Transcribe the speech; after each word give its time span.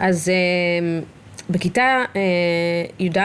אז 0.00 0.28
אה, 0.28 1.00
בכיתה 1.50 2.04
אה, 2.16 2.20
י"א 2.98 3.20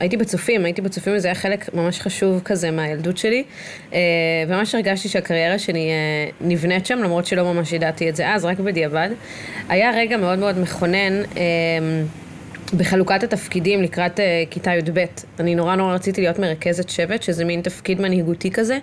הייתי 0.00 0.16
בצופים, 0.16 0.64
הייתי 0.64 0.82
בצופים 0.82 1.16
וזה 1.16 1.28
היה 1.28 1.34
חלק 1.34 1.74
ממש 1.74 2.00
חשוב 2.00 2.40
כזה 2.44 2.70
מהילדות 2.70 3.18
שלי, 3.18 3.44
אה, 3.92 3.98
וממש 4.48 4.74
הרגשתי 4.74 5.08
שהקריירה 5.08 5.58
שלי 5.58 5.88
אה, 5.88 6.30
נבנית 6.40 6.86
שם, 6.86 6.98
למרות 6.98 7.26
שלא 7.26 7.54
ממש 7.54 7.72
ידעתי 7.72 8.08
את 8.08 8.16
זה 8.16 8.28
אז, 8.34 8.44
רק 8.44 8.58
בדיעבד. 8.58 9.10
היה 9.68 9.90
רגע 9.94 10.16
מאוד 10.16 10.38
מאוד 10.38 10.58
מכונן. 10.58 11.22
אה, 11.36 12.02
בחלוקת 12.76 13.22
התפקידים 13.22 13.82
לקראת 13.82 14.18
uh, 14.18 14.22
כיתה 14.50 14.70
י"ב. 14.70 15.04
אני 15.40 15.54
נורא 15.54 15.76
נורא 15.76 15.94
רציתי 15.94 16.20
להיות 16.20 16.38
מרכזת 16.38 16.88
שבט, 16.88 17.22
שזה 17.22 17.44
מין 17.44 17.60
תפקיד 17.60 18.00
מנהיגותי 18.00 18.50
כזה, 18.50 18.78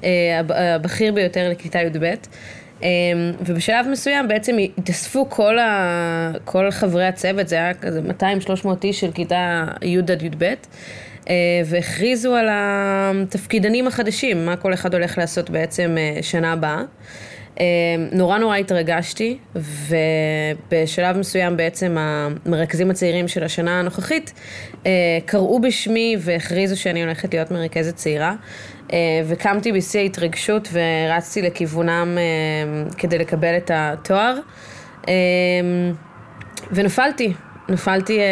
uh, 0.00 0.04
הבכיר 0.48 1.12
ביותר 1.12 1.50
לכיתה 1.50 1.78
י"ב. 1.78 2.14
Um, 2.80 2.82
ובשלב 3.46 3.86
מסוים 3.88 4.28
בעצם 4.28 4.56
התאספו 4.78 5.30
כל, 5.30 5.58
ה... 5.58 6.32
כל 6.44 6.70
חברי 6.70 7.06
הצוות, 7.06 7.48
זה 7.48 7.56
היה 7.56 7.74
כזה 7.74 8.00
200-300 8.64 8.68
איש 8.84 9.00
של 9.00 9.12
כיתה 9.12 9.64
י' 9.82 9.98
עד 9.98 10.22
י"ב, 10.22 10.54
uh, 11.24 11.28
והכריזו 11.64 12.34
על 12.34 12.48
התפקידנים 12.50 13.86
החדשים, 13.86 14.46
מה 14.46 14.56
כל 14.56 14.74
אחד 14.74 14.94
הולך 14.94 15.18
לעשות 15.18 15.50
בעצם 15.50 15.96
uh, 16.18 16.22
שנה 16.22 16.52
הבאה. 16.52 16.82
אמ, 17.60 17.64
נורא 18.12 18.38
נורא 18.38 18.56
התרגשתי, 18.56 19.38
ובשלב 19.56 21.18
מסוים 21.18 21.56
בעצם 21.56 21.96
המרכזים 21.98 22.90
הצעירים 22.90 23.28
של 23.28 23.44
השנה 23.44 23.80
הנוכחית 23.80 24.32
אה, 24.86 24.90
קראו 25.24 25.60
בשמי 25.60 26.16
והכריזו 26.20 26.80
שאני 26.80 27.02
הולכת 27.02 27.34
להיות 27.34 27.50
מרכזת 27.50 27.96
צעירה, 27.96 28.30
אה, 28.30 28.36
וקמתי 29.26 29.72
בשיא 29.72 30.00
ההתרגשות 30.00 30.68
ורצתי 30.72 31.42
לכיוונם 31.42 32.18
אה, 32.18 32.90
כדי 32.96 33.18
לקבל 33.18 33.56
את 33.56 33.70
התואר, 33.74 34.38
ונפלתי. 36.72 37.34
נפלתי 37.70 38.20
אה, 38.20 38.24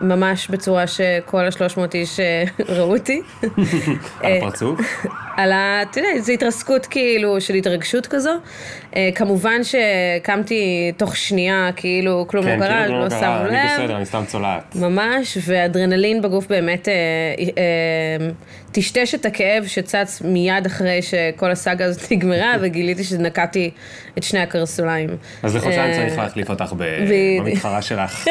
ממש 0.00 0.48
בצורה 0.48 0.86
שכל 0.86 1.44
השלוש 1.44 1.76
מאות 1.76 1.94
איש 1.94 2.20
אה, 2.20 2.44
ראו 2.76 2.96
אותי. 2.96 3.22
על 4.22 4.32
הפרצוף? 4.32 4.80
על 5.38 5.52
ה... 5.52 5.82
אתה 5.82 6.00
יודע, 6.00 6.20
זו 6.20 6.32
התרסקות 6.32 6.86
כאילו 6.86 7.40
של 7.40 7.54
התרגשות 7.54 8.06
כזו. 8.06 8.30
אה, 8.96 9.10
כמובן 9.14 9.60
שקמתי 9.64 10.92
תוך 10.96 11.16
שנייה, 11.16 11.70
כאילו 11.76 12.26
כלום 12.28 12.44
כן, 12.44 12.60
לא 12.60 12.66
קרה, 12.66 12.82
כאילו 12.82 12.98
לא 12.98 13.04
לא 13.04 13.10
שמו 13.10 13.20
לב. 13.20 13.54
אני 13.54 13.68
בסדר, 13.74 13.96
אני 13.96 14.06
סתם 14.06 14.22
צולעת. 14.26 14.76
ממש, 14.76 15.38
ואדרנלין 15.46 16.22
בגוף 16.22 16.46
באמת 16.46 16.88
אה, 16.88 16.94
אה, 17.58 18.28
טשטש 18.72 19.14
את 19.14 19.26
הכאב 19.26 19.66
שצץ 19.66 20.22
מיד 20.24 20.66
אחרי 20.66 21.02
שכל 21.02 21.50
הסאגה 21.50 21.84
הזאת 21.84 22.10
נגמרה, 22.12 22.54
וגיליתי 22.60 23.04
שנקעתי 23.04 23.70
את 24.18 24.22
שני 24.22 24.40
הקרסוליים. 24.40 25.08
אז 25.42 25.56
לחודשיים 25.56 25.90
אה, 25.90 25.96
צריך 25.96 26.18
להחליף 26.18 26.50
אותך 26.50 26.72
ב-. 26.76 26.84
במתחרה 27.44 27.82
שלך. 27.82 28.28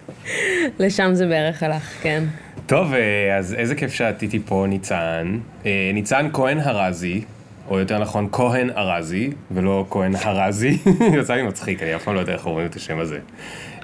לשם 0.80 1.10
זה 1.14 1.26
בערך 1.26 1.62
הלך, 1.62 1.82
כן. 2.02 2.24
טוב, 2.66 2.94
אה, 2.94 3.36
אז 3.36 3.54
איזה 3.54 3.74
כיף 3.74 3.92
שאת 3.92 4.22
איתי 4.22 4.38
פה, 4.46 4.64
ניצן. 4.68 5.38
אה, 5.66 5.90
ניצן 5.94 6.28
כהן 6.32 6.58
הרזי, 6.58 7.22
או 7.68 7.78
יותר 7.78 7.98
נכון, 7.98 8.28
כהן 8.32 8.70
ארזי, 8.70 9.30
ולא 9.50 9.86
כהן 9.90 10.14
הרזי. 10.22 10.78
יצא 11.20 11.34
לי 11.34 11.42
מצחיק, 11.42 11.82
אני 11.82 11.96
אף 11.96 12.04
פעם 12.04 12.14
לא 12.14 12.20
יודע 12.20 12.32
איך 12.32 12.46
אומרים 12.46 12.66
את 12.66 12.74
השם 12.74 12.98
הזה. 12.98 13.18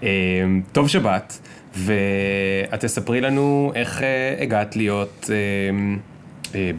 אה, 0.02 0.08
טוב 0.72 0.88
שבאת, 0.88 1.32
ואת 1.74 2.80
תספרי 2.80 3.20
לנו 3.20 3.72
איך 3.74 4.02
הגעת 4.40 4.76
להיות 4.76 5.30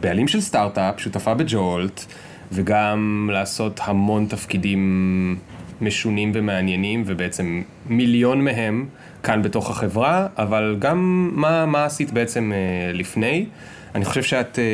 בעלים 0.00 0.28
של 0.28 0.40
סטארט-אפ, 0.40 1.00
שותפה 1.00 1.34
בג'ולט, 1.34 2.04
וגם 2.52 3.30
לעשות 3.32 3.80
המון 3.84 4.26
תפקידים 4.26 5.36
משונים 5.80 6.32
ומעניינים, 6.34 7.02
ובעצם 7.06 7.62
מיליון 7.86 8.44
מהם 8.44 8.86
כאן 9.24 9.42
בתוך 9.42 9.70
החברה, 9.70 10.26
אבל 10.38 10.76
גם 10.78 11.30
מה, 11.32 11.66
מה 11.66 11.84
עשית 11.84 12.12
בעצם 12.12 12.52
אה, 12.54 12.92
לפני. 12.92 13.46
אני 13.94 14.04
חושב 14.04 14.22
שאת 14.22 14.58
אה, 14.58 14.64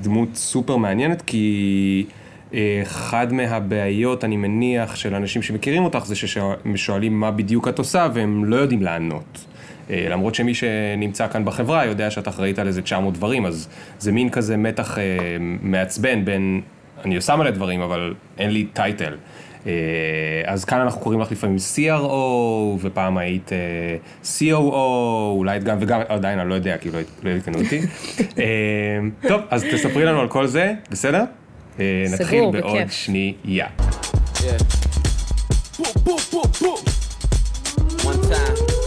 דמות 0.00 0.28
סופר 0.34 0.76
מעניינת, 0.76 1.22
כי 1.22 2.04
אה, 2.54 2.80
אחד 2.82 3.32
מהבעיות, 3.32 4.24
אני 4.24 4.36
מניח, 4.36 4.96
של 4.96 5.14
אנשים 5.14 5.42
שמכירים 5.42 5.84
אותך, 5.84 6.04
זה 6.06 6.16
שהם 6.16 6.76
שואלים 6.76 7.20
מה 7.20 7.30
בדיוק 7.30 7.68
את 7.68 7.78
עושה, 7.78 8.08
והם 8.14 8.44
לא 8.44 8.56
יודעים 8.56 8.82
לענות. 8.82 9.44
למרות 9.92 10.34
שמי 10.34 10.54
שנמצא 10.54 11.28
כאן 11.28 11.44
בחברה 11.44 11.84
יודע 11.84 12.10
שאת 12.10 12.28
אחראית 12.28 12.58
על 12.58 12.66
איזה 12.66 12.82
900 12.82 13.14
דברים, 13.14 13.46
אז 13.46 13.68
זה 13.98 14.12
מין 14.12 14.30
כזה 14.30 14.56
מתח 14.56 14.98
מעצבן 15.62 16.24
בין, 16.24 16.60
אני 17.04 17.16
עושה 17.16 17.36
מלא 17.36 17.50
דברים, 17.50 17.80
אבל 17.80 18.14
אין 18.38 18.50
לי 18.50 18.64
טייטל. 18.64 19.16
אה, 19.66 19.72
אז 20.46 20.64
כאן 20.64 20.80
אנחנו 20.80 21.00
קוראים 21.00 21.20
לך 21.20 21.32
לפעמים 21.32 21.56
CRO, 21.74 22.12
ופעם 22.80 23.18
היית 23.18 23.52
אה, 23.52 23.58
COO, 24.24 24.74
אולי 25.30 25.56
את 25.56 25.64
גם, 25.64 25.78
וגם 25.80 26.00
עדיין 26.08 26.38
אני 26.38 26.48
לא 26.48 26.54
יודע, 26.54 26.76
כי 26.78 26.90
לא 26.90 26.98
לא 27.22 27.30
עדכנו 27.30 27.58
אותי. 27.62 27.80
אה, 28.38 29.28
טוב, 29.28 29.40
אז 29.50 29.64
תספרי 29.64 30.04
לנו 30.04 30.20
על 30.20 30.28
כל 30.28 30.46
זה, 30.46 30.72
בסדר? 30.90 31.24
נתחיל 32.12 32.44
בעוד. 32.52 32.90
שנייה. 32.90 33.66
Yeah. 34.34 34.40
Boom, 35.80 35.92
boom, 36.04 36.20
boom, 36.30 36.48
boom. 36.60 36.80
One 38.04 38.20
time. 38.30 38.79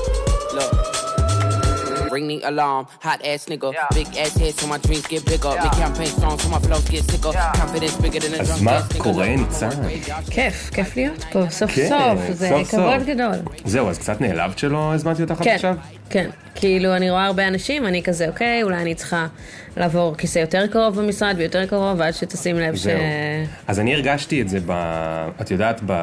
Ring 2.13 2.27
the 2.31 2.39
alarm, 2.51 2.83
hot 3.07 3.19
ass 3.31 3.41
nigga. 3.51 3.69
Big 3.99 4.09
ass 4.23 4.33
head 4.41 4.53
so 4.59 4.65
my 4.73 4.79
dreams 4.85 5.05
get 5.13 5.23
bigger. 5.31 5.53
Make 5.63 5.77
campaign 5.83 6.13
songs 6.21 6.39
so 6.43 6.47
my 6.55 6.59
flows 6.65 6.85
get 6.93 7.03
sicker. 7.11 7.33
Confidence 7.61 7.95
bigger 8.03 8.21
than 8.23 8.33
a 8.33 8.43
drunk 8.47 8.67
ass 8.67 8.87
nigga. 8.93 8.97
קורה, 8.97 9.35
ניצן? 9.35 9.69
כיף, 10.29 10.69
כיף 10.73 10.95
להיות 10.95 11.23
פה, 11.31 11.49
סוף 11.49 11.71
כן, 11.71 11.89
סוף, 11.89 12.19
זה 12.31 12.49
סוף 12.49 12.71
כבוד 12.71 12.99
סוף. 12.99 13.07
גדול. 13.07 13.35
זהו, 13.65 13.89
אז 13.89 13.97
קצת 13.97 14.21
נעלבת 14.21 14.57
שלא 14.59 14.93
הזמנתי 14.93 15.21
אותך 15.21 15.41
עד 15.41 15.43
כן, 15.43 15.55
עכשיו? 15.55 15.75
כן. 16.09 16.29
כאילו, 16.55 16.95
אני 16.95 17.09
רואה 17.09 17.25
הרבה 17.25 17.47
אנשים, 17.47 17.85
אני 17.85 18.03
כזה, 18.03 18.27
אוקיי, 18.27 18.63
אולי 18.63 18.81
אני 18.81 18.95
צריכה 18.95 19.27
לעבור 19.77 20.15
כיסא 20.17 20.39
יותר 20.39 20.67
קרוב 20.67 21.01
במשרד 21.01 21.35
ויותר 21.37 21.65
קרוב, 21.65 21.99
ועד 21.99 22.13
שתשים 22.13 22.59
לב 22.59 22.75
ש... 22.75 22.79
זהו. 22.79 22.99
אז 23.67 23.79
אני 23.79 23.93
הרגשתי 23.93 24.41
את 24.41 24.49
זה 24.49 24.59
ב... 24.65 24.71
את 25.41 25.51
יודעת, 25.51 25.81
ב... 25.85 25.93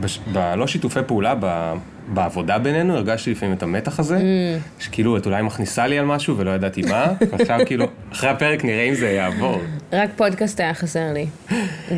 בש... 0.00 0.18
בלא 0.32 0.66
שיתופי 0.66 1.00
פעולה, 1.06 1.34
ב... 1.40 1.74
בעבודה 2.14 2.58
בינינו, 2.58 2.94
הרגשתי 2.96 3.30
לפעמים 3.30 3.54
את 3.56 3.62
המתח 3.62 3.98
הזה, 4.00 4.16
Mm. 4.18 4.82
שכאילו 4.82 5.16
את 5.16 5.26
אולי 5.26 5.42
מכניסה 5.42 5.86
לי 5.86 5.98
על 5.98 6.04
משהו 6.04 6.36
ולא 6.38 6.50
ידעתי 6.50 6.82
מה, 6.82 7.06
ועכשיו 7.30 7.58
כאילו, 7.66 7.86
אחרי 8.12 8.30
הפרק 8.30 8.64
נראה 8.64 8.82
אם 8.82 8.94
זה 8.94 9.10
יעבור. 9.10 9.60
רק 9.92 10.10
פודקאסט 10.16 10.60
היה 10.60 10.74
חסר 10.74 11.12
לי, 11.12 11.26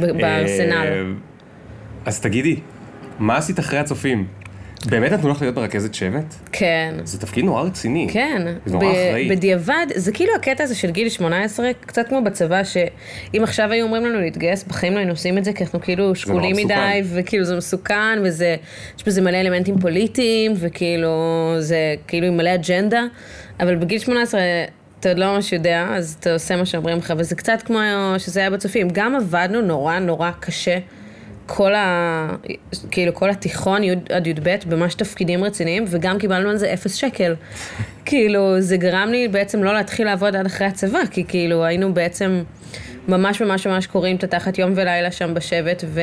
ב- 0.00 0.20
בארסנל. 0.20 0.72
אה, 0.72 1.02
אז 2.04 2.20
תגידי, 2.20 2.60
מה 3.18 3.36
עשית 3.36 3.58
אחרי 3.58 3.78
הצופים? 3.78 4.26
באמת 4.86 5.12
נתנו 5.12 5.28
לך 5.28 5.42
להיות 5.42 5.56
מרכזת 5.56 5.94
שבט? 5.94 6.34
כן. 6.52 6.94
זה 7.04 7.18
תפקיד 7.20 7.44
נורא 7.44 7.62
רציני. 7.62 8.08
כן, 8.12 8.42
זה 8.66 8.72
נורא 8.74 8.84
ב- 8.84 8.88
אחראי. 8.88 9.28
בדיעבד, 9.28 9.86
זה 9.94 10.12
כאילו 10.12 10.32
הקטע 10.34 10.64
הזה 10.64 10.74
של 10.74 10.90
גיל 10.90 11.08
18, 11.08 11.70
קצת 11.86 12.08
כמו 12.08 12.24
בצבא, 12.24 12.64
שאם 12.64 13.42
עכשיו 13.42 13.72
היו 13.72 13.84
אומרים 13.86 14.06
לנו 14.06 14.20
להתגייס, 14.20 14.64
בחיים 14.64 14.92
לא 14.92 14.98
היינו 14.98 15.12
עושים 15.12 15.38
את 15.38 15.44
זה, 15.44 15.52
כי 15.52 15.64
אנחנו 15.64 15.80
כאילו 15.80 16.14
שקולים. 16.14 16.56
מדי, 16.56 17.02
וכאילו 17.14 17.44
זה 17.44 17.56
מסוכן, 17.56 18.18
וזה, 18.24 18.56
יש 18.98 19.04
בזה 19.06 19.22
מלא 19.22 19.36
אלמנטים 19.36 19.78
פוליטיים, 19.78 20.52
וכאילו, 20.56 21.08
זה 21.58 21.94
כאילו 22.06 22.26
עם 22.26 22.36
מלא 22.36 22.54
אג'נדה, 22.54 23.02
אבל 23.60 23.76
בגיל 23.76 23.98
18... 23.98 24.40
אתה 25.00 25.08
עוד 25.08 25.18
לא 25.18 25.34
ממש 25.34 25.52
יודע, 25.52 25.86
אז 25.96 26.16
אתה 26.20 26.32
עושה 26.32 26.56
מה 26.56 26.66
שאומרים 26.66 26.98
לך, 26.98 27.12
וזה 27.16 27.34
קצת 27.34 27.62
כמו 27.64 27.78
שזה 28.18 28.40
היה 28.40 28.50
בצופים. 28.50 28.88
גם 28.92 29.14
עבדנו 29.14 29.60
נורא 29.60 29.98
נורא 29.98 30.30
קשה, 30.40 30.78
כל 31.52 31.74
ה... 31.74 32.28
כאילו 32.90 33.14
כל 33.14 33.30
התיכון, 33.30 33.84
י' 33.84 33.94
עד 34.10 34.26
י"ב, 34.26 34.56
ממש 34.66 34.94
תפקידים 34.94 35.44
רציניים, 35.44 35.84
וגם 35.88 36.18
קיבלנו 36.18 36.50
על 36.50 36.56
זה 36.56 36.72
אפס 36.72 36.94
שקל. 36.94 37.34
כאילו, 38.06 38.60
זה 38.60 38.76
גרם 38.76 39.08
לי 39.10 39.28
בעצם 39.28 39.62
לא 39.64 39.74
להתחיל 39.74 40.06
לעבוד 40.06 40.36
עד 40.36 40.46
אחרי 40.46 40.66
הצבא, 40.66 40.98
כי 41.10 41.24
כאילו 41.28 41.64
היינו 41.64 41.94
בעצם 41.94 42.42
ממש 43.08 43.42
ממש 43.42 43.66
ממש 43.66 43.86
קוראים 43.86 44.16
את 44.16 44.24
התחת 44.24 44.58
יום 44.58 44.72
ולילה 44.74 45.10
שם 45.10 45.34
בשבט, 45.34 45.84
ו... 45.86 46.00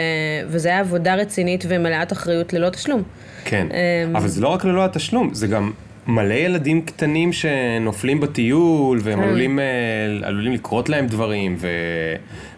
וזה 0.47 0.69
היה 0.69 0.80
עבודה 0.80 1.16
רצינית 1.16 1.66
ומלאת 1.68 2.12
אחריות 2.12 2.53
ללא 2.53 2.70
תשלום. 2.70 3.03
כן, 3.46 3.67
אמ, 4.08 4.16
אבל 4.16 4.28
זה 4.28 4.41
לא 4.41 4.47
רק 4.47 4.66
ללא 4.66 4.85
התשלום, 4.85 5.34
זה 5.34 5.47
גם 5.47 5.72
מלא 6.08 6.34
ילדים 6.34 6.82
קטנים 6.82 7.34
שנופלים 7.34 8.20
בטיול, 8.20 9.00
והם 9.03 9.20
כן. 9.20 9.23
עלולים, 9.23 9.59
אה, 9.59 9.66
עלולים 10.28 10.53
לקרות 10.53 10.90
להם 10.90 11.08
דברים, 11.08 11.55
ו... 11.59 11.67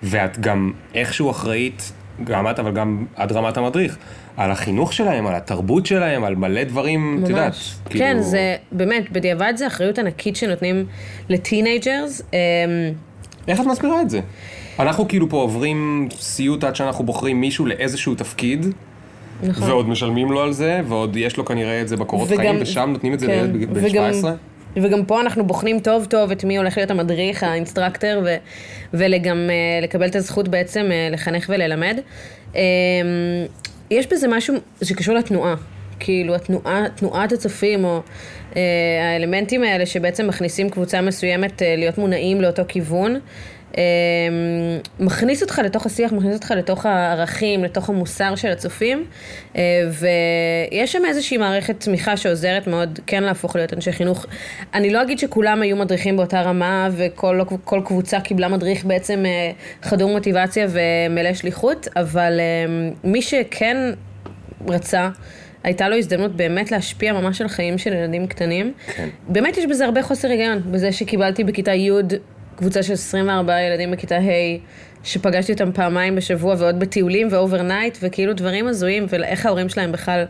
ואת 0.03 0.39
גם 0.39 0.71
איכשהו 0.95 1.31
אחראית, 1.31 1.92
גם 2.24 2.48
את, 2.50 2.60
אבל 2.60 2.71
גם 2.71 3.06
עד 3.16 3.31
רמת 3.31 3.57
המדריך, 3.57 3.98
על 4.38 4.51
החינוך 4.51 4.94
שלהם, 4.94 5.27
על 5.27 5.36
התרבות 5.36 5.86
שלהם, 5.86 6.24
על 6.24 6.36
מלא 6.36 6.63
דברים, 6.63 7.21
את 7.24 7.30
יודעת. 7.30 7.45
ממש. 7.45 7.75
כאילו- 7.89 8.06
כן, 8.06 8.21
זה 8.21 8.56
באמת, 8.71 9.12
בדיעבד 9.12 9.54
זה 9.56 9.68
אחריות 9.68 10.00
ענקית 10.00 10.36
שנותנים 10.36 10.86
ל 11.29 11.38
teenagers. 11.38 12.21
אמ, 12.33 12.38
איך 13.48 13.60
את 13.62 13.66
מסבירה 13.66 14.01
את 14.01 14.10
זה? 14.10 14.19
אנחנו 14.80 15.07
כאילו 15.07 15.30
פה 15.30 15.38
עוברים 15.38 16.07
סיוט 16.12 16.63
עד 16.63 16.75
שאנחנו 16.75 17.06
בוחרים 17.06 17.42
מישהו 17.42 17.66
לאיזשהו 17.66 18.16
תפקיד, 18.16 18.66
נכון. 19.44 19.69
ועוד 19.69 19.89
משלמים 19.89 20.31
לו 20.31 20.42
על 20.42 20.51
זה, 20.51 20.81
ועוד 20.88 21.16
יש 21.16 21.38
לו 21.38 21.45
כנראה 21.45 21.81
את 21.81 21.88
זה 21.88 21.98
בקורות 21.98 22.27
וגם- 22.31 22.38
חיים, 22.38 22.56
ושם 22.62 22.89
נותנים 22.94 23.13
את 23.13 23.19
זה 23.19 23.27
כן, 23.27 23.31
לילד 23.54 23.68
וגם- 23.74 23.89
17. 23.89 24.33
וגם 24.75 25.06
פה 25.06 25.21
אנחנו 25.21 25.48
בוחנים 25.48 25.80
טוב 25.80 26.06
טוב 26.06 26.31
את 26.31 26.44
מי 26.44 26.57
הולך 26.57 26.77
להיות 26.77 26.92
המדריך, 26.92 27.44
ה 27.44 27.50
instructor, 27.50 28.21
ו- 28.25 28.36
וגם 28.94 29.50
אה, 29.50 29.80
לקבל 29.83 30.07
את 30.07 30.16
הזכות 30.16 30.48
בעצם 30.48 30.89
אה, 30.92 31.10
לחנך 31.12 31.45
וללמד. 31.50 32.00
אה, 32.56 32.62
יש 33.92 34.07
בזה 34.07 34.27
משהו 34.27 34.56
שקשור 34.83 35.16
לתנועה. 35.16 35.56
כאילו 36.00 36.36
התנועה, 36.36 36.86
תנועת 36.95 37.31
הצופים, 37.31 37.83
או 37.83 38.01
אה, 38.56 38.62
האלמנטים 39.13 39.63
האלה 39.63 39.86
שבעצם 39.86 40.27
מכניסים 40.27 40.69
קבוצה 40.69 41.01
מסוימת 41.01 41.62
אה, 41.62 41.75
להיות 41.75 41.98
מונעים 41.98 42.42
לאותו 42.42 42.63
כיוון, 42.68 43.19
מכניס 45.00 45.42
אותך 45.42 45.62
לתוך 45.66 45.86
השיח, 45.86 46.12
מכניס 46.12 46.33
אותך 46.33 46.51
לתוך 46.51 46.86
הערכים, 46.86 47.63
לתוך 47.63 47.89
המוסר 47.89 48.36
של 48.36 48.51
הצופים, 48.51 49.06
אה, 49.56 49.62
ויש 50.71 50.92
שם 50.92 51.06
איזושהי 51.07 51.38
מערכת 51.38 51.80
תמיכה 51.80 52.18
שעוזרת 52.18 52.68
מאוד 52.68 53.00
כן 53.07 53.24
להפוך 53.24 53.56
להיות 53.56 53.74
אנשי 53.74 53.92
חינוך. 53.92 54.25
אני 54.74 54.89
לא 54.89 55.01
אגיד 55.01 55.19
שכולם 55.19 55.62
היו 55.62 55.75
מדריכים 55.75 56.18
באותה 56.18 56.42
רמה, 56.42 56.89
וכל 56.92 57.81
קבוצה 57.86 58.19
קיבלה 58.19 58.48
מדריך 58.48 58.86
בעצם 58.86 59.24
אה, 59.25 59.51
חדור 59.81 60.12
מוטיבציה 60.12 60.68
ומלא 60.69 61.33
שליחות, 61.33 61.88
אבל 61.95 62.39
אה, 62.39 62.89
מי 63.04 63.21
שכן 63.21 63.77
רצה, 64.68 65.10
הייתה 65.63 65.89
לו 65.89 65.98
הזדמנות 65.98 66.36
באמת 66.36 66.71
להשפיע 66.71 67.13
ממש 67.13 67.42
על 67.42 67.48
חיים 67.48 67.77
של 67.77 67.94
ילדים 67.94 68.27
קטנים. 68.27 68.74
כן. 68.95 69.10
באמת 69.27 69.57
יש 69.57 69.66
בזה 69.66 69.86
הרבה 69.86 70.04
חוסר 70.04 70.30
היגיון, 70.30 70.62
בזה 70.71 70.92
שקיבלתי 70.92 71.44
בכיתה 71.44 71.74
י' 71.74 71.92
קבוצה 72.59 72.83
של 72.83 72.94
24 72.94 73.61
ילדים 73.61 73.91
בכיתה 73.91 74.15
ה', 74.15 74.57
שפגשתי 75.03 75.51
אותם 75.51 75.71
פעמיים 75.71 76.15
בשבוע 76.15 76.56
ועוד 76.57 76.79
בטיולים 76.79 77.27
ו 77.31 77.38
overnight, 77.38 77.97
וכאילו 78.01 78.33
דברים 78.33 78.67
הזויים, 78.67 79.06
ואיך 79.09 79.45
ההורים 79.45 79.69
שלהם 79.69 79.91
בכלל 79.91 80.25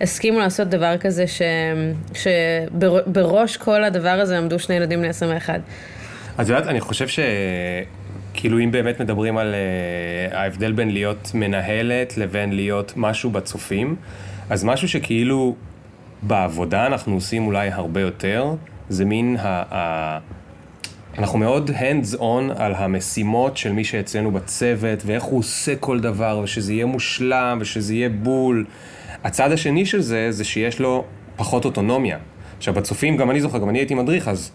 הסכימו 0.00 0.38
לעשות 0.38 0.68
דבר 0.68 0.98
כזה, 0.98 1.26
ש... 1.26 1.42
שבראש 2.14 3.56
כל 3.56 3.84
הדבר 3.84 4.08
הזה 4.08 4.38
עמדו 4.38 4.58
שני 4.58 4.74
ילדים 4.74 4.98
בני 4.98 5.08
21. 5.08 5.60
את 6.40 6.48
יודעת, 6.48 6.66
אני 6.66 6.80
חושב 6.80 7.08
ש... 7.08 7.18
כאילו 8.34 8.58
אם 8.58 8.70
באמת 8.70 9.00
מדברים 9.00 9.38
על 9.38 9.54
uh, 9.54 10.34
ההבדל 10.36 10.72
בין 10.72 10.90
להיות 10.90 11.30
מנהלת 11.34 12.16
לבין 12.16 12.52
להיות 12.52 12.92
משהו 12.96 13.30
בצופים, 13.30 13.96
אז 14.50 14.64
משהו 14.64 14.88
שכאילו 14.88 15.54
בעבודה 16.22 16.86
אנחנו 16.86 17.14
עושים 17.14 17.46
אולי 17.46 17.68
הרבה 17.68 18.00
יותר, 18.00 18.54
זה 18.88 19.04
מין 19.04 19.36
ה... 19.40 19.62
ה 19.74 20.18
אנחנו 21.18 21.38
מאוד 21.38 21.70
hands 21.70 22.18
on 22.18 22.62
על 22.62 22.74
המשימות 22.74 23.56
של 23.56 23.72
מי 23.72 23.84
שאצלנו 23.84 24.30
בצוות, 24.30 25.02
ואיך 25.06 25.22
הוא 25.22 25.38
עושה 25.38 25.76
כל 25.76 26.00
דבר, 26.00 26.40
ושזה 26.44 26.72
יהיה 26.72 26.86
מושלם, 26.86 27.58
ושזה 27.60 27.94
יהיה 27.94 28.08
בול. 28.08 28.64
הצד 29.24 29.52
השני 29.52 29.86
של 29.86 30.00
זה, 30.00 30.32
זה 30.32 30.44
שיש 30.44 30.80
לו 30.80 31.04
פחות 31.36 31.64
אוטונומיה. 31.64 32.18
עכשיו, 32.58 32.74
בצופים, 32.74 33.16
גם 33.16 33.30
אני 33.30 33.40
זוכר, 33.40 33.58
גם 33.58 33.68
אני 33.68 33.78
הייתי 33.78 33.94
מדריך, 33.94 34.28
אז 34.28 34.50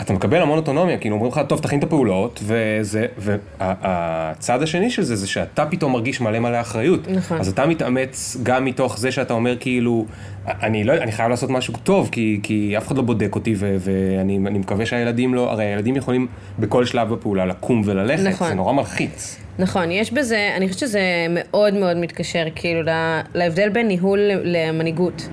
אתה 0.00 0.12
מקבל 0.12 0.42
המון 0.42 0.58
אוטונומיה, 0.58 0.98
כאילו 0.98 1.14
אומרים 1.14 1.32
לך, 1.32 1.40
טוב, 1.48 1.60
תכין 1.60 1.78
את 1.78 1.84
הפעולות, 1.84 2.40
וזה, 2.42 3.06
והצד 3.18 4.62
השני 4.62 4.90
של 4.90 5.02
זה, 5.02 5.16
זה 5.16 5.26
שאתה 5.26 5.66
פתאום 5.66 5.92
מרגיש 5.92 6.20
מלא 6.20 6.38
מלא 6.38 6.60
אחריות. 6.60 7.08
נכון. 7.08 7.40
אז 7.40 7.48
אתה 7.48 7.66
מתאמץ 7.66 8.36
גם 8.42 8.64
מתוך 8.64 8.98
זה 8.98 9.12
שאתה 9.12 9.34
אומר, 9.34 9.56
כאילו, 9.60 10.06
אני 10.46 10.84
לא, 10.84 10.92
אני 10.92 11.12
חייב 11.12 11.30
לעשות 11.30 11.50
משהו 11.50 11.74
טוב, 11.82 12.08
כי, 12.12 12.40
כי 12.42 12.74
אף 12.78 12.86
אחד 12.86 12.96
לא 12.96 13.02
בודק 13.02 13.34
אותי, 13.34 13.54
ו, 13.56 13.76
ואני 13.80 14.38
מקווה 14.38 14.86
שהילדים 14.86 15.34
לא, 15.34 15.50
הרי 15.50 15.64
הילדים 15.64 15.96
יכולים 15.96 16.26
בכל 16.58 16.84
שלב 16.84 17.14
בפעולה 17.14 17.46
לקום 17.46 17.82
וללכת, 17.84 18.22
נכון. 18.22 18.48
זה 18.48 18.54
נורא 18.54 18.72
מלחיץ. 18.72 19.36
נכון, 19.58 19.90
יש 19.90 20.12
בזה, 20.12 20.50
אני 20.56 20.68
חושבת 20.68 20.80
שזה 20.80 21.00
מאוד 21.30 21.74
מאוד 21.74 21.96
מתקשר, 21.96 22.44
כאילו, 22.54 22.80
להבדל 23.34 23.68
בין 23.68 23.88
ניהול 23.88 24.18
למנהיגות. 24.44 25.28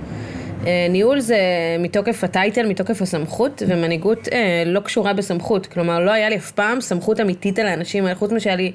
אה, 0.68 0.88
ניהול 0.90 1.20
זה 1.20 1.38
מתוקף 1.80 2.24
הטייטל, 2.24 2.68
מתוקף 2.68 3.02
הסמכות, 3.02 3.64
ומנהיגות 3.68 4.28
אה, 4.34 4.64
לא 4.66 4.80
קשורה 4.80 5.14
בסמכות. 5.14 5.68
כלומר, 5.68 6.00
לא 6.00 6.12
היה 6.12 6.30
לי 6.30 6.36
אף 6.36 6.52
פעם 6.52 6.82
סמכות 6.82 7.20
אמיתית 7.20 7.60
על 7.60 7.68
האנשים, 7.68 8.14
חוץ 8.14 8.32
משהיה 8.32 8.56
לי, 8.56 8.72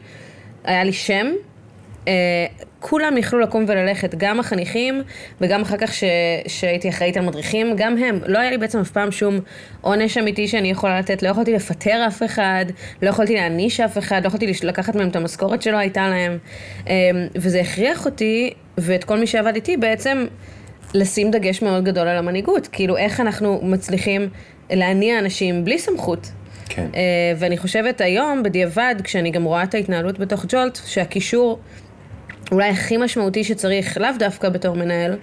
היה 0.65 0.85
לי 0.85 0.93
שם. 0.93 1.27
אה, 2.09 2.47
כולם 2.81 3.19
יכלו 3.19 3.41
לקום 3.41 3.65
וללכת, 3.69 4.15
גם 4.15 4.41
החניכים 4.41 5.03
וגם 5.41 5.63
אחר 5.63 5.77
כך 5.77 5.95
ש, 5.95 6.05
שהייתי 6.47 6.89
אחראית 6.89 7.17
על 7.17 7.25
מדריכים, 7.25 7.77
גם 7.77 7.97
הם. 7.99 8.19
לא 8.27 8.39
היה 8.39 8.51
לי 8.51 8.59
בעצם 8.59 8.79
אף 8.81 8.91
פעם 8.91 9.11
שום 9.11 9.39
עונש 9.81 10.19
אמיתי 10.19 10.49
שאני 10.49 10.71
יכולה 10.71 10.99
לתת, 10.99 11.23
לא 11.23 11.29
יכולתי 11.29 11.55
לפטר 11.55 12.07
אף 12.07 12.23
אחד, 12.23 12.65
לא 13.03 13.09
יכולתי 13.09 13.35
להעניש 13.35 13.81
אף 13.81 13.99
אחד, 13.99 14.21
לא 14.23 14.27
יכולתי 14.27 14.53
לקחת 14.63 14.95
מהם 14.97 15.09
את 15.09 15.17
המשכורת 15.17 15.63
שלא 15.63 15.77
הייתה 15.77 16.09
להם. 16.09 16.39
אה, 16.89 17.11
וזה 17.35 17.61
הכריח 17.61 18.07
אותי, 18.07 18.53
ואת 18.79 19.05
כל 19.05 19.19
מי 19.19 19.27
שעבד 19.27 19.55
איתי 19.55 19.77
בעצם, 19.77 20.27
לשים 20.95 21.31
דגש 21.31 21.63
מאוד 21.63 21.85
גדול 21.85 22.09
על 22.09 22.17
המנהיגות. 22.17 22.69
כאילו, 22.73 22.97
איך 22.97 23.21
אנחנו 23.21 23.61
מצליחים 23.63 24.29
להניע 24.71 25.19
אנשים 25.19 25.65
בלי 25.65 25.79
סמכות. 25.79 26.31
כן. 26.69 26.87
Uh, 26.93 26.97
ואני 27.39 27.59
חושבת 27.59 28.01
היום, 28.01 28.43
בדיעבד, 28.43 28.95
כשאני 29.05 29.31
גם 29.31 29.45
רואה 29.45 29.63
את 29.63 29.75
ההתנהלות 29.75 30.19
בתוך 30.19 30.45
ג'ולט, 30.49 30.79
שהקישור 30.87 31.59
אולי 32.53 32.69
הכי 32.69 32.97
משמעותי 32.97 33.45
שצריך, 33.45 33.99
לאו 33.99 34.09
דווקא 34.19 34.49
בתור 34.49 34.77
מנהל, 34.77 35.17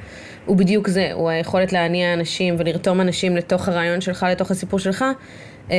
הוא 0.46 0.58
בדיוק 0.58 0.88
זה, 0.88 1.10
הוא 1.14 1.30
היכולת 1.30 1.74
להניע 1.74 2.14
אנשים 2.14 2.56
ולרתום 2.58 3.02
אנשים 3.02 3.38
לתוך 3.38 3.68
הרעיון 3.68 4.02
שלך, 4.02 4.26
לתוך 4.32 4.52
הסיפור 4.52 4.80
שלך, 4.80 5.06
uh, 5.68 5.72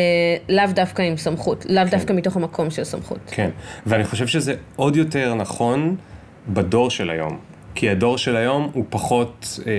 לאו 0.48 0.64
דווקא 0.74 1.02
עם 1.02 1.16
סמכות, 1.16 1.66
לאו 1.68 1.84
כן. 1.84 1.90
דווקא 1.90 2.12
מתוך 2.12 2.36
המקום 2.36 2.70
של 2.70 2.84
סמכות. 2.84 3.18
כן, 3.26 3.50
ואני 3.86 4.04
חושב 4.04 4.26
שזה 4.26 4.54
עוד 4.76 4.96
יותר 4.96 5.34
נכון 5.34 5.96
בדור 6.48 6.90
של 6.90 7.10
היום. 7.10 7.47
כי 7.78 7.90
הדור 7.90 8.18
של 8.18 8.36
היום 8.36 8.70
הוא 8.72 8.84
פחות 8.90 9.60
אה, 9.66 9.72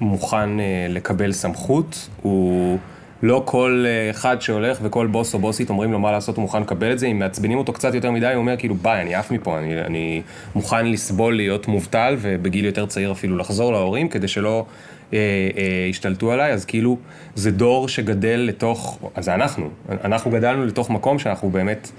מוכן 0.00 0.60
אה, 0.60 0.86
לקבל 0.90 1.32
סמכות, 1.32 2.08
הוא 2.22 2.78
לא 3.22 3.42
כל 3.44 3.84
אה, 3.86 4.10
אחד 4.10 4.40
שהולך 4.40 4.78
וכל 4.82 5.06
בוס 5.06 5.34
או 5.34 5.38
בוסית 5.38 5.70
אומרים 5.70 5.92
לו 5.92 5.98
מה 5.98 6.12
לעשות, 6.12 6.36
הוא 6.36 6.42
מוכן 6.42 6.62
לקבל 6.62 6.92
את 6.92 6.98
זה, 6.98 7.06
אם 7.06 7.18
מעצבנים 7.18 7.58
אותו 7.58 7.72
קצת 7.72 7.94
יותר 7.94 8.10
מדי, 8.10 8.26
הוא 8.26 8.34
אומר 8.34 8.56
כאילו 8.56 8.74
ביי, 8.74 9.02
אני 9.02 9.14
עף 9.14 9.30
מפה, 9.30 9.58
אני, 9.58 9.80
אני 9.80 10.22
מוכן 10.54 10.86
לסבול 10.86 11.36
להיות 11.36 11.68
מובטל 11.68 12.16
ובגיל 12.20 12.64
יותר 12.64 12.86
צעיר 12.86 13.12
אפילו 13.12 13.36
לחזור 13.36 13.72
להורים 13.72 14.08
כדי 14.08 14.28
שלא 14.28 14.66
אה, 15.12 15.18
אה, 15.18 15.86
ישתלטו 15.90 16.32
עליי, 16.32 16.52
אז 16.52 16.64
כאילו 16.64 16.98
זה 17.34 17.50
דור 17.50 17.88
שגדל 17.88 18.44
לתוך, 18.48 18.98
אז 19.14 19.24
זה 19.24 19.34
אנחנו, 19.34 19.68
אנחנו 20.04 20.30
גדלנו 20.30 20.66
לתוך 20.66 20.90
מקום 20.90 21.18
שאנחנו 21.18 21.50
באמת... 21.50 21.90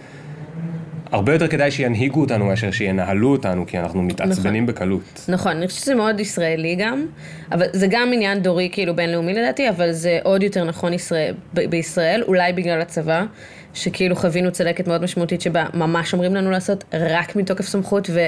הרבה 1.12 1.34
יותר 1.34 1.48
כדאי 1.48 1.72
שינהיגו 1.72 2.22
אותנו 2.22 2.46
מאשר 2.46 2.72
שינהלו 2.72 3.32
אותנו, 3.32 3.68
כי 3.68 3.80
אנחנו 3.80 4.02
מתעצבנים 4.02 4.64
נכון. 4.64 4.76
בקלות. 4.76 5.26
נכון, 5.28 5.52
אני 5.52 5.68
חושבת 5.68 5.82
שזה 5.82 5.96
מאוד 5.96 6.20
ישראלי 6.20 6.76
גם, 6.76 7.06
אבל 7.52 7.66
זה 7.74 7.88
גם 7.90 8.10
עניין 8.14 8.40
דורי 8.40 8.70
כאילו 8.72 8.96
בינלאומי 8.96 9.34
לדעתי, 9.34 9.70
אבל 9.70 9.92
זה 9.92 10.20
עוד 10.24 10.44
יותר 10.44 10.64
נכון 10.64 10.94
ישראל, 10.94 11.34
ב- 11.54 11.70
בישראל, 11.70 12.24
אולי 12.28 12.54
בגלל 12.54 12.82
הצבא, 12.82 13.26
שכאילו 13.74 14.16
חווינו 14.16 14.52
צלקת 14.52 14.88
מאוד 14.88 15.04
משמעותית 15.04 15.42
שבה 15.42 15.66
ממש 15.74 16.14
אומרים 16.14 16.36
לנו 16.36 16.52
לעשות 16.52 16.84
רק 16.94 17.36
מתוקף 17.36 17.66
סמכות, 17.66 18.10
ולא 18.10 18.24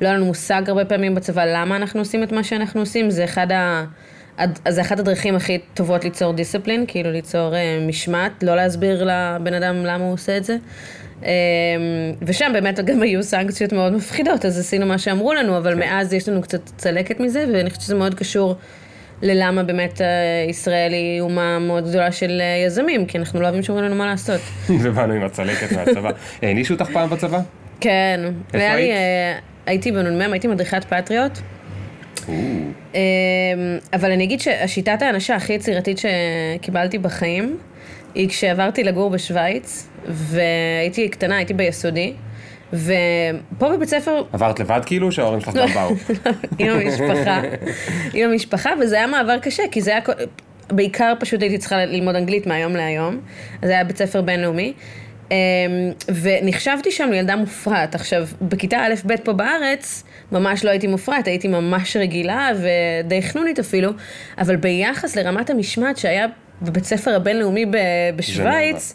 היה 0.00 0.14
לנו 0.14 0.24
מושג 0.24 0.62
הרבה 0.66 0.84
פעמים 0.84 1.14
בצבא 1.14 1.44
למה 1.44 1.76
אנחנו 1.76 2.00
עושים 2.00 2.22
את 2.22 2.32
מה 2.32 2.44
שאנחנו 2.44 2.80
עושים, 2.80 3.10
זה 3.10 3.24
אחד 3.24 3.52
ה... 3.52 3.84
זה 4.68 4.80
אחת 4.80 4.98
הדרכים 4.98 5.36
הכי 5.36 5.58
טובות 5.74 6.04
ליצור 6.04 6.32
דיסציפלין, 6.32 6.84
כאילו 6.88 7.10
ליצור 7.10 7.52
uh, 7.52 7.88
משמעת, 7.88 8.42
לא 8.42 8.56
להסביר 8.56 9.04
לבן 9.04 9.54
אדם 9.54 9.76
למה 9.76 10.04
הוא 10.04 10.12
עושה 10.12 10.36
את 10.36 10.44
זה. 10.44 10.56
אמ, 11.22 11.28
ושם 12.22 12.50
באמת 12.52 12.80
גם 12.80 13.02
היו 13.02 13.22
סנקציות 13.22 13.72
מאוד 13.72 13.92
מפחידות, 13.92 14.44
אז 14.44 14.58
עשינו 14.58 14.86
מה 14.86 14.98
שאמרו 14.98 15.34
לנו, 15.34 15.56
אבל 15.56 15.72
כן. 15.72 15.78
מאז 15.78 16.12
יש 16.12 16.28
לנו 16.28 16.42
קצת 16.42 16.60
צלקת 16.76 17.20
מזה, 17.20 17.44
ואני 17.52 17.70
חושבת 17.70 17.82
שזה 17.82 17.94
מאוד 17.94 18.14
קשור 18.14 18.56
ללמה 19.22 19.62
באמת 19.62 20.00
אה, 20.00 20.06
ישראל 20.48 20.92
היא 20.92 21.20
אומה 21.20 21.58
מאוד 21.58 21.88
גדולה 21.88 22.12
של 22.12 22.40
אה, 22.40 22.64
יזמים, 22.66 23.06
כי 23.06 23.18
אנחנו 23.18 23.40
לא 23.40 23.44
אוהבים 23.44 23.62
שאומרים 23.62 23.86
לנו 23.86 23.94
מה 23.94 24.06
לעשות. 24.06 24.40
ובאנו 24.82 25.12
עם 25.12 25.22
הצלקת 25.22 25.72
מהצבא. 25.72 26.10
הענישו 26.42 26.74
אותך 26.74 26.90
פעם 26.92 27.10
בצבא? 27.10 27.40
כן. 27.80 28.20
איפה 28.54 28.74
היית? 28.74 28.90
אה, 28.90 29.38
הייתי 29.66 29.92
בנ"מ, 29.92 30.32
הייתי 30.32 30.48
מדריכת 30.48 30.84
פטריוט. 30.84 31.38
אמ, 32.28 33.00
אבל 33.92 34.12
אני 34.12 34.24
אגיד 34.24 34.40
שהשיטת 34.40 35.02
האנשה 35.02 35.34
הכי 35.36 35.52
יצירתית 35.52 35.98
שקיבלתי 35.98 36.98
בחיים, 36.98 37.56
היא 38.14 38.28
כשעברתי 38.28 38.84
לגור 38.84 39.10
בשוויץ, 39.10 39.88
והייתי 40.08 41.08
קטנה, 41.08 41.36
הייתי 41.36 41.54
ביסודי, 41.54 42.12
ופה 42.72 43.68
בבית 43.76 43.88
ספר... 43.88 44.22
עברת 44.32 44.60
לבד 44.60 44.80
כאילו, 44.86 45.12
שההורים 45.12 45.40
שלך 45.40 45.54
גם 45.54 45.68
באו? 45.68 45.90
עם 46.58 46.68
המשפחה, 46.68 47.40
עם 48.14 48.30
המשפחה, 48.30 48.70
וזה 48.80 48.96
היה 48.96 49.06
מעבר 49.06 49.38
קשה, 49.38 49.62
כי 49.70 49.80
זה 49.80 49.90
היה... 49.90 50.00
בעיקר 50.70 51.12
פשוט 51.20 51.42
הייתי 51.42 51.58
צריכה 51.58 51.84
ללמוד 51.84 52.14
אנגלית 52.14 52.46
מהיום 52.46 52.76
להיום, 52.76 53.20
אז 53.62 53.68
זה 53.68 53.72
היה 53.72 53.84
בית 53.84 53.96
ספר 53.96 54.22
בינלאומי. 54.22 54.72
אמ, 55.30 55.36
ונחשבתי 56.22 56.90
שם 56.90 57.08
לילדה 57.10 57.36
מופרעת. 57.36 57.94
עכשיו, 57.94 58.26
בכיתה 58.42 58.76
א'-ב' 58.76 59.16
פה 59.16 59.32
בארץ, 59.32 60.04
ממש 60.32 60.64
לא 60.64 60.70
הייתי 60.70 60.86
מופרעת, 60.86 61.26
הייתי 61.26 61.48
ממש 61.48 61.96
רגילה 61.96 62.50
ודי 62.54 63.22
חנונית 63.22 63.58
אפילו, 63.58 63.90
אבל 64.38 64.56
ביחס 64.56 65.16
לרמת 65.16 65.50
המשמעת 65.50 65.96
שהיה 65.96 66.26
בבית 66.62 66.84
ספר 66.84 67.14
הבינלאומי 67.14 67.66
בשוויץ, 68.16 68.94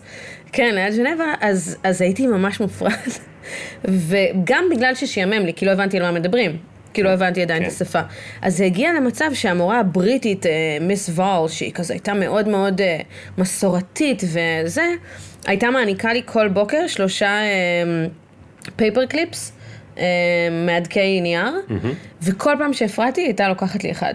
כן, 0.52 0.76
ליד 0.76 0.92
ז'נבה, 0.92 1.34
אז, 1.42 1.78
אז 1.84 2.02
הייתי 2.02 2.28
ממש 2.28 2.60
מופרעת. 2.60 3.20
וגם 4.08 4.64
בגלל 4.72 4.96
ששיאמם 4.96 5.46
לי, 5.46 5.54
כי 5.54 5.66
לא 5.66 5.72
הבנתי 5.72 5.98
על 5.98 6.04
מה 6.04 6.12
מדברים. 6.12 6.58
כי 6.94 7.04
לא 7.04 7.08
כן, 7.08 7.14
הבנתי 7.14 7.42
עדיין 7.42 7.64
את 7.64 7.68
כן. 7.68 7.74
השפה. 7.74 8.00
אז 8.42 8.58
זה 8.58 8.66
הגיע 8.66 8.94
למצב 8.94 9.34
שהמורה 9.34 9.80
הבריטית, 9.80 10.46
אה, 10.46 10.52
מיס 10.82 11.10
וול, 11.10 11.50
שהיא 11.50 11.72
כזה 11.74 11.94
הייתה 11.94 12.14
מאוד 12.14 12.48
מאוד 12.48 12.82
אה, 12.82 13.00
מסורתית 13.38 14.24
וזה, 14.24 14.86
הייתה 15.46 15.70
מעניקה 15.70 16.14
לי 16.14 16.22
כל 16.26 16.48
בוקר 16.48 16.88
שלושה 16.88 17.40
paper 18.76 19.06
clips. 19.06 19.52
מהדקי 20.66 21.22
נייר, 21.22 21.52
וכל 22.22 22.56
פעם 22.60 22.74
שהפרעתי, 22.74 23.22
היא 23.22 23.28
הייתה 23.28 23.48
לוקחת 23.48 23.84
לי 23.84 23.92
אחד. 23.92 24.14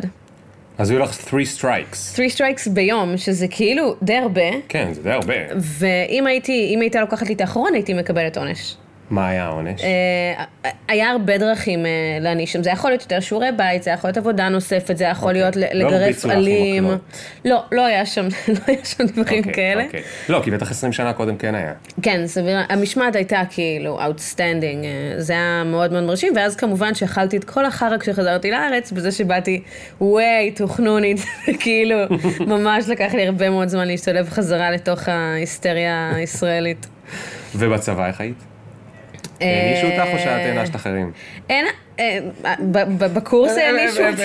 אז 0.78 0.90
היו 0.90 0.98
לך 0.98 1.14
3 1.30 1.64
strikes. 1.64 1.96
3 2.16 2.40
strikes 2.40 2.70
ביום, 2.70 3.16
שזה 3.16 3.46
כאילו 3.50 3.94
די 4.02 4.16
הרבה, 4.16 4.50
כן, 4.68 4.92
זה 4.92 5.02
די 5.02 5.10
הרבה. 5.10 5.34
ואם 5.56 6.26
הייתי, 6.26 6.72
אם 6.74 6.80
הייתה 6.80 7.00
לוקחת 7.00 7.28
לי 7.28 7.34
את 7.34 7.40
האחרון, 7.40 7.74
הייתי 7.74 7.94
מקבלת 7.94 8.38
עונש. 8.38 8.74
מה 9.10 9.28
היה 9.28 9.44
העונש? 9.44 9.82
אה, 9.84 10.70
היה 10.88 11.10
הרבה 11.10 11.38
דרכים 11.38 11.86
אה, 11.86 11.90
להעניש 12.20 12.52
שם, 12.52 12.62
זה 12.62 12.70
יכול 12.70 12.90
להיות 12.90 13.02
יותר 13.02 13.20
שיעורי 13.20 13.48
בית, 13.56 13.82
זה 13.82 13.90
יכול 13.90 14.08
להיות 14.08 14.16
עבודה 14.16 14.48
נוספת, 14.48 14.96
זה 14.96 15.04
יכול 15.04 15.28
אוקיי. 15.28 15.40
להיות 15.40 15.56
לא 15.56 15.66
לגרוף 15.72 16.24
עלים. 16.24 16.90
לא, 17.44 17.64
לא 17.72 17.86
היה 17.86 18.06
שם, 18.06 18.28
לא 18.48 19.06
דברים 19.06 19.18
אוקיי, 19.18 19.42
כאלה. 19.54 19.84
אוקיי. 19.84 20.02
לא, 20.28 20.40
כי 20.44 20.50
בטח 20.50 20.70
20 20.70 20.92
שנה 20.92 21.12
קודם 21.12 21.36
כן 21.36 21.54
היה. 21.54 21.72
כן, 22.02 22.26
סביר, 22.26 22.58
המשמעת 22.68 23.16
הייתה 23.16 23.42
כאילו 23.50 24.00
outstanding, 24.00 24.84
אה, 24.84 25.20
זה 25.20 25.32
היה 25.32 25.62
מאוד 25.66 25.92
מאוד 25.92 26.04
מרשים, 26.04 26.32
ואז 26.36 26.56
כמובן 26.56 26.94
שאכלתי 26.94 27.36
את 27.36 27.44
כל 27.44 27.64
החרא 27.66 27.98
כשחזרתי 27.98 28.50
לארץ, 28.50 28.92
בזה 28.92 29.12
שבאתי 29.12 29.62
too 30.00 30.66
חנונית, 30.66 31.20
כאילו, 31.62 31.96
ממש 32.54 32.88
לקח 32.88 33.14
לי 33.14 33.26
הרבה 33.26 33.50
מאוד 33.50 33.68
זמן 33.68 33.86
להשתלב 33.86 34.28
חזרה 34.28 34.70
לתוך 34.70 35.08
ההיסטריה 35.08 36.12
הישראלית. 36.14 36.86
ובצבא 37.54 38.06
איך 38.06 38.20
היית? 38.20 38.55
הענישו 39.40 39.86
אותך 39.86 40.12
או 40.12 40.18
שאת 40.18 40.28
הענשת 40.28 40.76
אחרים? 40.76 41.12
אין, 41.50 41.66
אה, 42.00 42.18
בקורס 42.98 43.58
הענישו 43.58 44.02
אותי. 44.08 44.22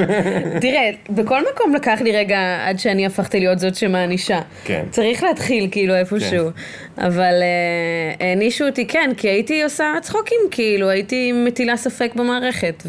תראה, 0.60 0.90
בכל 1.10 1.40
מקום 1.54 1.74
לקח 1.74 1.98
לי 2.00 2.12
רגע 2.12 2.38
עד 2.66 2.78
שאני 2.78 3.06
הפכתי 3.06 3.40
להיות 3.40 3.58
זאת 3.58 3.74
שמענישה. 3.74 4.40
כן. 4.64 4.84
צריך 4.90 5.22
להתחיל 5.22 5.68
כאילו 5.70 5.94
איפשהו. 5.94 6.50
אבל 6.98 7.42
אה, 7.42 8.26
הענישו 8.26 8.66
אותי, 8.66 8.86
כן, 8.86 9.10
כי 9.16 9.28
הייתי 9.28 9.62
עושה 9.62 9.92
צחוקים, 10.02 10.40
כאילו, 10.50 10.88
הייתי 10.88 11.32
מטילה 11.32 11.76
ספק 11.76 12.10
במערכת. 12.14 12.82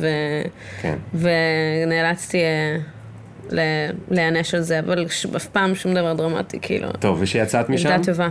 כן. 0.82 0.96
ונאלצתי 1.14 2.38
אה, 2.38 2.78
להיענש 4.12 4.56
על 4.56 4.62
זה, 4.62 4.80
אבל 4.80 5.06
אף 5.36 5.46
פעם 5.46 5.76
שום 5.76 5.94
דבר 5.94 6.14
דרמטי, 6.14 6.60
כאילו. 6.62 6.92
טוב, 7.00 7.18
ושיצאת 7.22 7.70
משם? 7.70 7.90
ילדה 7.90 8.04
טובה. 8.04 8.30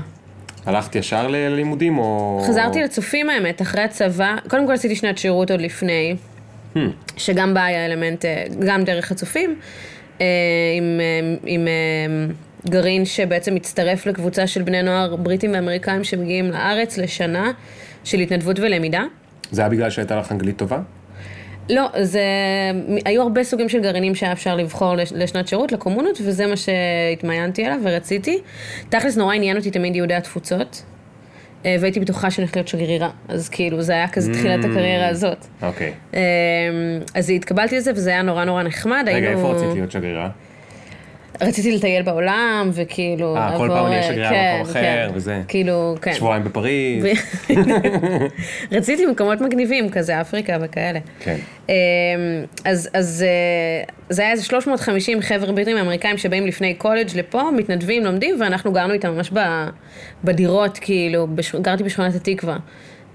הלכת 0.66 0.94
ישר 0.94 1.28
ללימודים 1.28 1.98
או... 1.98 2.42
חזרתי 2.46 2.82
לצופים 2.82 3.30
האמת, 3.30 3.62
אחרי 3.62 3.82
הצבא, 3.82 4.36
קודם 4.48 4.66
כל 4.66 4.72
עשיתי 4.72 4.96
שנת 4.96 5.18
שירות 5.18 5.50
עוד 5.50 5.60
לפני, 5.60 6.16
שגם 7.16 7.54
בה 7.54 7.64
היה 7.64 7.86
אלמנט, 7.86 8.24
אה, 8.24 8.44
גם 8.66 8.84
דרך 8.84 9.12
הצופים, 9.12 9.58
אה, 10.20 10.26
עם, 10.76 11.00
אה, 11.00 11.36
עם 11.46 11.68
גרעין 12.68 13.04
שבעצם 13.04 13.54
מצטרף 13.54 14.06
לקבוצה 14.06 14.46
של 14.46 14.62
בני 14.62 14.82
נוער 14.82 15.16
בריטים 15.16 15.52
ואמריקאים 15.52 16.04
שמגיעים 16.04 16.50
לארץ 16.50 16.98
לשנה 16.98 17.52
של 18.04 18.18
התנדבות 18.18 18.58
ולמידה. 18.58 19.04
זה 19.50 19.62
היה 19.62 19.68
בגלל 19.68 19.90
שהייתה 19.90 20.16
לך 20.16 20.32
אנגלית 20.32 20.56
טובה? 20.56 20.80
לא, 21.70 21.88
זה... 22.02 22.22
היו 23.04 23.22
הרבה 23.22 23.44
סוגים 23.44 23.68
של 23.68 23.80
גרעינים 23.80 24.14
שהיה 24.14 24.32
אפשר 24.32 24.56
לבחור 24.56 24.94
לש- 24.94 25.12
לשנת 25.12 25.48
שירות, 25.48 25.72
לקומונות, 25.72 26.18
וזה 26.24 26.46
מה 26.46 26.54
שהתמיינתי 26.56 27.64
עליו 27.64 27.78
ורציתי. 27.82 28.38
תכלס 28.88 29.16
נורא 29.16 29.34
עניין 29.34 29.56
אותי 29.56 29.70
תמיד 29.70 29.96
יהודי 29.96 30.14
התפוצות, 30.14 30.82
אה, 31.66 31.76
והייתי 31.80 32.00
בטוחה 32.00 32.30
שאני 32.30 32.42
הולכת 32.44 32.56
להיות 32.56 32.68
שגרירה, 32.68 33.10
אז 33.28 33.48
כאילו 33.48 33.82
זה 33.82 33.92
היה 33.92 34.08
כזה 34.08 34.32
תחילת 34.32 34.64
הקריירה 34.64 35.08
הזאת. 35.08 35.46
אוקיי. 35.62 35.92
אה, 36.14 36.20
אז 37.14 37.30
התקבלתי 37.30 37.76
לזה 37.76 37.92
וזה 37.94 38.10
היה 38.10 38.22
נורא 38.22 38.44
נורא 38.44 38.62
נחמד. 38.62 39.04
רגע, 39.06 39.16
היינו- 39.26 39.28
איפה 39.40 39.52
רצית 39.52 39.68
להיות 39.74 39.90
שגרירה? 39.90 40.28
רציתי 41.40 41.76
לטייל 41.76 42.02
בעולם, 42.02 42.70
וכאילו... 42.72 43.36
אה, 43.36 43.54
כל 43.56 43.68
פעם 43.68 43.86
נהיה 43.86 43.98
אה, 43.98 44.02
שגרירה 44.02 44.30
כן, 44.30 44.56
במקום 44.58 44.70
אחר, 44.70 45.08
כן. 45.08 45.10
וזה. 45.14 45.42
כאילו, 45.48 45.94
כן. 46.02 46.12
שבועיים 46.12 46.44
בפריז? 46.44 47.04
רציתי 48.72 49.06
מקומות 49.06 49.40
מגניבים, 49.40 49.90
כזה 49.90 50.20
אפריקה 50.20 50.56
וכאלה. 50.60 50.98
כן. 51.20 51.36
אמ, 51.68 51.74
אז, 52.64 52.88
אז 52.94 53.24
אה, 53.26 53.84
זה 54.10 54.22
היה 54.22 54.30
איזה 54.30 54.44
350 54.44 55.22
חבר'ה 55.22 55.52
בריטים 55.52 55.76
אמריקאים 55.76 56.18
שבאים 56.18 56.46
לפני 56.46 56.74
קולג' 56.74 57.08
לפה, 57.14 57.42
מתנדבים, 57.56 58.04
לומדים, 58.04 58.40
ואנחנו 58.40 58.72
גרנו 58.72 58.92
איתם 58.92 59.10
ממש 59.16 59.32
בדירות, 60.24 60.78
כאילו. 60.78 61.28
גרתי 61.62 61.82
בשכונת 61.82 62.14
התקווה. 62.14 62.56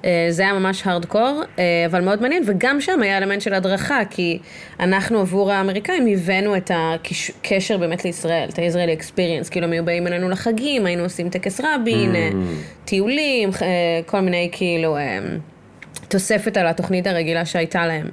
אה, 0.05 0.27
זה 0.29 0.41
היה 0.41 0.53
ממש 0.53 0.87
הארדקור, 0.87 1.41
אה, 1.59 1.63
אבל 1.85 2.01
מאוד 2.01 2.21
מעניין, 2.21 2.43
וגם 2.45 2.81
שם 2.81 3.01
היה 3.01 3.17
אלמנט 3.17 3.41
של 3.41 3.53
הדרכה, 3.53 3.99
כי 4.09 4.39
אנחנו 4.79 5.19
עבור 5.19 5.51
האמריקאים 5.51 6.07
הבאנו 6.07 6.57
את 6.57 6.71
הקשר 6.73 7.77
באמת 7.77 8.05
לישראל, 8.05 8.49
את 8.49 8.59
הישראלי 8.59 8.93
אקספיריאנס, 8.93 9.49
כאילו 9.49 9.65
הם 9.65 9.71
היו 9.71 9.85
באים 9.85 10.07
אלינו 10.07 10.29
לחגים, 10.29 10.85
היינו 10.85 11.03
עושים 11.03 11.29
טקס 11.29 11.61
רבין, 11.61 12.15
אה, 12.15 12.29
טיולים, 12.85 13.49
אה, 13.61 13.67
כל 14.05 14.19
מיני 14.19 14.49
כאילו... 14.51 14.97
תוספת 16.07 16.57
על 16.57 16.67
התוכנית 16.67 17.07
הרגילה 17.07 17.45
שהייתה 17.45 17.85
להם. 17.87 18.09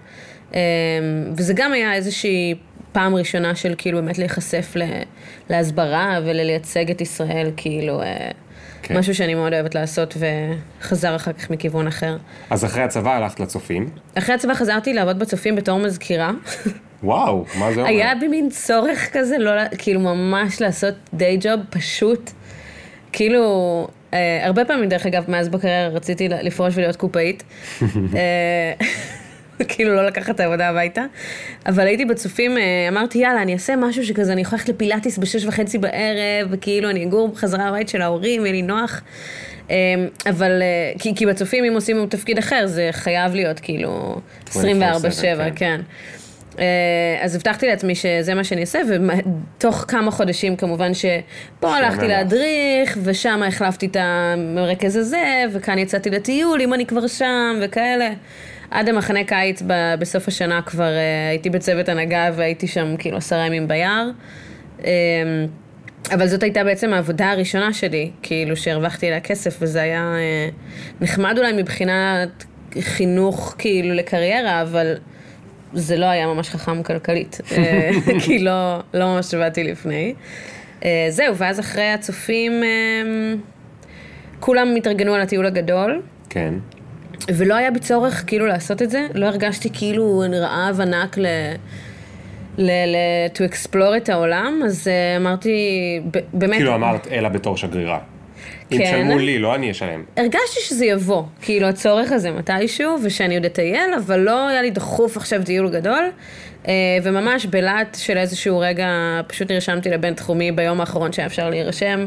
וזה 1.37 1.53
גם 1.57 1.73
היה 1.73 1.95
איזושהי 1.95 2.55
פעם 2.93 3.15
ראשונה 3.15 3.55
של 3.55 3.75
כאילו 3.79 4.03
באמת 4.03 4.19
להיחשף 4.19 4.73
ל- 4.77 5.03
להסברה 5.51 6.19
ולייצג 6.25 6.91
את 6.91 7.01
ישראל, 7.01 7.51
כאילו, 7.57 8.01
כן. 8.87 8.99
משהו 8.99 9.15
שאני 9.15 9.35
מאוד 9.35 9.53
אוהבת 9.53 9.75
לעשות 9.75 10.17
וחזר 10.81 11.17
אחר 11.17 11.33
כך 11.33 11.51
מכיוון 11.51 11.87
אחר. 11.87 12.17
אז 12.51 12.65
אחרי 12.65 12.83
הצבא 12.83 13.17
הלכת 13.17 13.41
לצופים. 13.41 13.89
אחרי 14.15 14.35
הצבא 14.35 14.55
חזרתי 14.55 14.93
לעבוד 14.93 15.19
בצופים 15.19 15.57
בתור 15.57 15.79
מזכירה. 15.79 16.31
וואו, 17.03 17.45
מה 17.59 17.73
זה 17.73 17.81
אומר? 17.81 17.91
היה 17.91 18.15
בי 18.21 18.29
מין 18.29 18.49
צורך 18.51 19.09
כזה, 19.13 19.39
לא, 19.39 19.51
כאילו 19.79 20.01
ממש 20.01 20.61
לעשות 20.61 20.95
דיי 21.15 21.39
ג'וב 21.41 21.61
פשוט. 21.71 22.31
כאילו, 23.13 23.89
אה, 24.15 24.47
הרבה 24.47 24.65
פעמים, 24.65 24.89
דרך 24.89 25.07
אגב, 25.07 25.25
מאז 25.29 25.49
בקריירה 25.49 25.89
רציתי 25.89 26.29
לפרוש 26.29 26.75
ולהיות 26.77 26.97
קופאית. 26.97 27.43
אה, 27.83 28.87
כאילו 29.69 29.95
לא 29.95 30.07
לקחת 30.07 30.35
את 30.35 30.41
העבודה 30.41 30.69
הביתה. 30.69 31.05
אבל 31.67 31.87
הייתי 31.87 32.05
בצופים, 32.05 32.59
אה, 32.59 32.63
אמרתי, 32.89 33.19
יאללה, 33.19 33.43
אני 33.43 33.55
אעשה 33.55 33.77
משהו 33.77 34.05
שכזה, 34.05 34.33
אני 34.33 34.41
יכולה 34.41 34.59
ללכת 34.59 34.69
לפילאטיס 34.69 35.19
בשש 35.19 35.45
וחצי 35.45 35.79
בערב, 35.79 36.49
וכאילו 36.51 36.91
אני 36.91 37.05
אגור 37.05 37.29
בחזרה 37.29 37.69
הבית 37.69 37.89
של 37.89 38.03
ההורים, 38.03 38.43
יהיה 38.43 38.53
לי 38.53 38.63
נוח. 38.63 39.03
אה, 39.71 39.77
אבל, 40.29 40.63
אה, 40.63 40.93
כי, 40.99 41.15
כי 41.15 41.27
בצופים, 41.27 41.65
אם 41.65 41.75
עושים 41.75 42.07
תפקיד 42.07 42.39
אחר, 42.39 42.67
זה 42.67 42.89
חייב 42.93 43.35
להיות 43.35 43.61
כאילו 43.61 44.21
24-7, 44.49 44.55
24/7, 44.55 44.57
כן. 45.23 45.51
כן. 45.57 45.81
אה, 46.59 47.25
אז 47.25 47.35
הבטחתי 47.35 47.67
לעצמי 47.67 47.95
שזה 47.95 48.35
מה 48.35 48.45
שאני 48.45 48.61
אעשה, 48.61 48.79
ותוך 48.89 49.85
כמה 49.89 50.11
חודשים 50.11 50.57
כמובן 50.57 50.95
שפה 50.95 51.77
הלכתי 51.77 52.05
לך. 52.05 52.11
להדריך, 52.11 52.99
ושם 53.03 53.43
החלפתי 53.49 53.87
את 53.87 53.97
המרכז 54.01 54.97
הזה, 54.97 55.45
וכאן 55.53 55.79
יצאתי 55.79 56.11
לטיול, 56.11 56.61
אם 56.61 56.75
אני 56.75 56.87
כבר 56.87 57.07
שם, 57.07 57.57
וכאלה. 57.63 58.11
עד 58.71 58.89
המחנה 58.89 59.25
קיץ 59.25 59.63
ב- 59.67 59.95
בסוף 59.99 60.29
השנה 60.29 60.63
כבר 60.63 60.93
אה, 60.93 61.29
הייתי 61.31 61.51
בצוות 61.51 61.89
הנהגה 61.89 62.31
והייתי 62.37 62.67
שם 62.67 62.97
כאילו 62.99 63.17
עשרה 63.17 63.47
ימים 63.47 63.69
ביער. 63.69 64.11
אה, 64.85 64.91
אבל 66.15 66.27
זאת 66.27 66.43
הייתה 66.43 66.65
בעצם 66.65 66.93
העבודה 66.93 67.31
הראשונה 67.31 67.73
שלי, 67.73 68.11
כאילו 68.23 68.57
שהרווחתי 68.57 69.07
עליה 69.07 69.21
כסף, 69.21 69.57
וזה 69.61 69.83
היה 69.83 70.15
אה, 70.17 70.49
נחמד 71.01 71.39
אולי 71.39 71.53
מבחינת 71.53 72.45
חינוך 72.81 73.55
כאילו 73.59 73.95
לקריירה, 73.95 74.63
אבל 74.63 74.95
זה 75.73 75.97
לא 75.97 76.07
היה 76.07 76.27
ממש 76.27 76.49
חכם 76.49 76.83
כלכלית, 76.83 77.41
אה, 77.53 77.91
כי 78.25 78.39
לא, 78.39 78.79
לא 78.95 79.15
ממש 79.15 79.35
עבדתי 79.35 79.65
לפני. 79.65 80.15
אה, 80.85 81.07
זהו, 81.11 81.37
ואז 81.37 81.61
אחרי 81.61 81.89
הצופים, 81.89 82.53
אה, 82.63 83.35
כולם 84.41 84.75
התארגנו 84.77 85.15
על 85.15 85.21
הטיול 85.21 85.47
הגדול, 85.47 86.03
כן. 86.31 86.55
ולא 87.29 87.55
היה 87.55 87.71
בי 87.71 87.79
צורך 87.79 88.25
כאילו 88.27 88.47
לעשות 88.47 88.83
את 88.83 88.91
זה, 88.91 89.07
לא 89.15 89.27
הרגשתי 89.27 89.69
כאילו 89.73 90.23
רעב 90.33 90.81
ענק 90.81 91.19
ל... 91.19 91.27
ל... 92.59 92.71
ל... 92.71 92.97
to 93.35 93.53
explore 93.53 93.97
את 93.97 94.09
העולם, 94.09 94.61
אז 94.65 94.89
אה, 94.89 95.17
אמרתי, 95.17 95.51
באמת... 96.33 96.57
כאילו 96.57 96.75
אמרת, 96.75 97.07
אלא 97.07 97.29
בתור 97.29 97.57
שגרירה. 97.57 97.99
אם 98.73 98.79
כן. 98.79 98.85
תשלמו 98.85 99.19
לי, 99.19 99.39
לא 99.39 99.55
אני 99.55 99.71
אשלם. 99.71 100.05
הרגשתי 100.17 100.61
שזה 100.61 100.87
יבוא, 100.87 101.23
כאילו 101.43 101.67
הצורך 101.67 102.13
הזה 102.13 102.31
מתישהו, 102.31 102.97
ושאני 103.03 103.35
עוד 103.35 103.45
אטייל, 103.45 103.95
אבל 103.99 104.21
לא 104.21 104.49
היה 104.49 104.63
לי 104.63 104.71
דחוף 104.71 105.17
עכשיו 105.17 105.43
טיול 105.45 105.71
גדול. 105.71 106.11
אה, 106.69 106.73
וממש 107.03 107.47
בלהט 107.47 107.97
של 108.01 108.19
איזשהו 108.19 108.59
רגע, 108.59 108.89
פשוט 109.27 109.51
נרשמתי 109.51 109.91
לבינתחומי 109.91 110.53
ביום 110.53 110.81
האחרון 110.81 111.13
שהיה 111.13 111.27
אפשר 111.27 111.51
להירשם. 111.51 112.07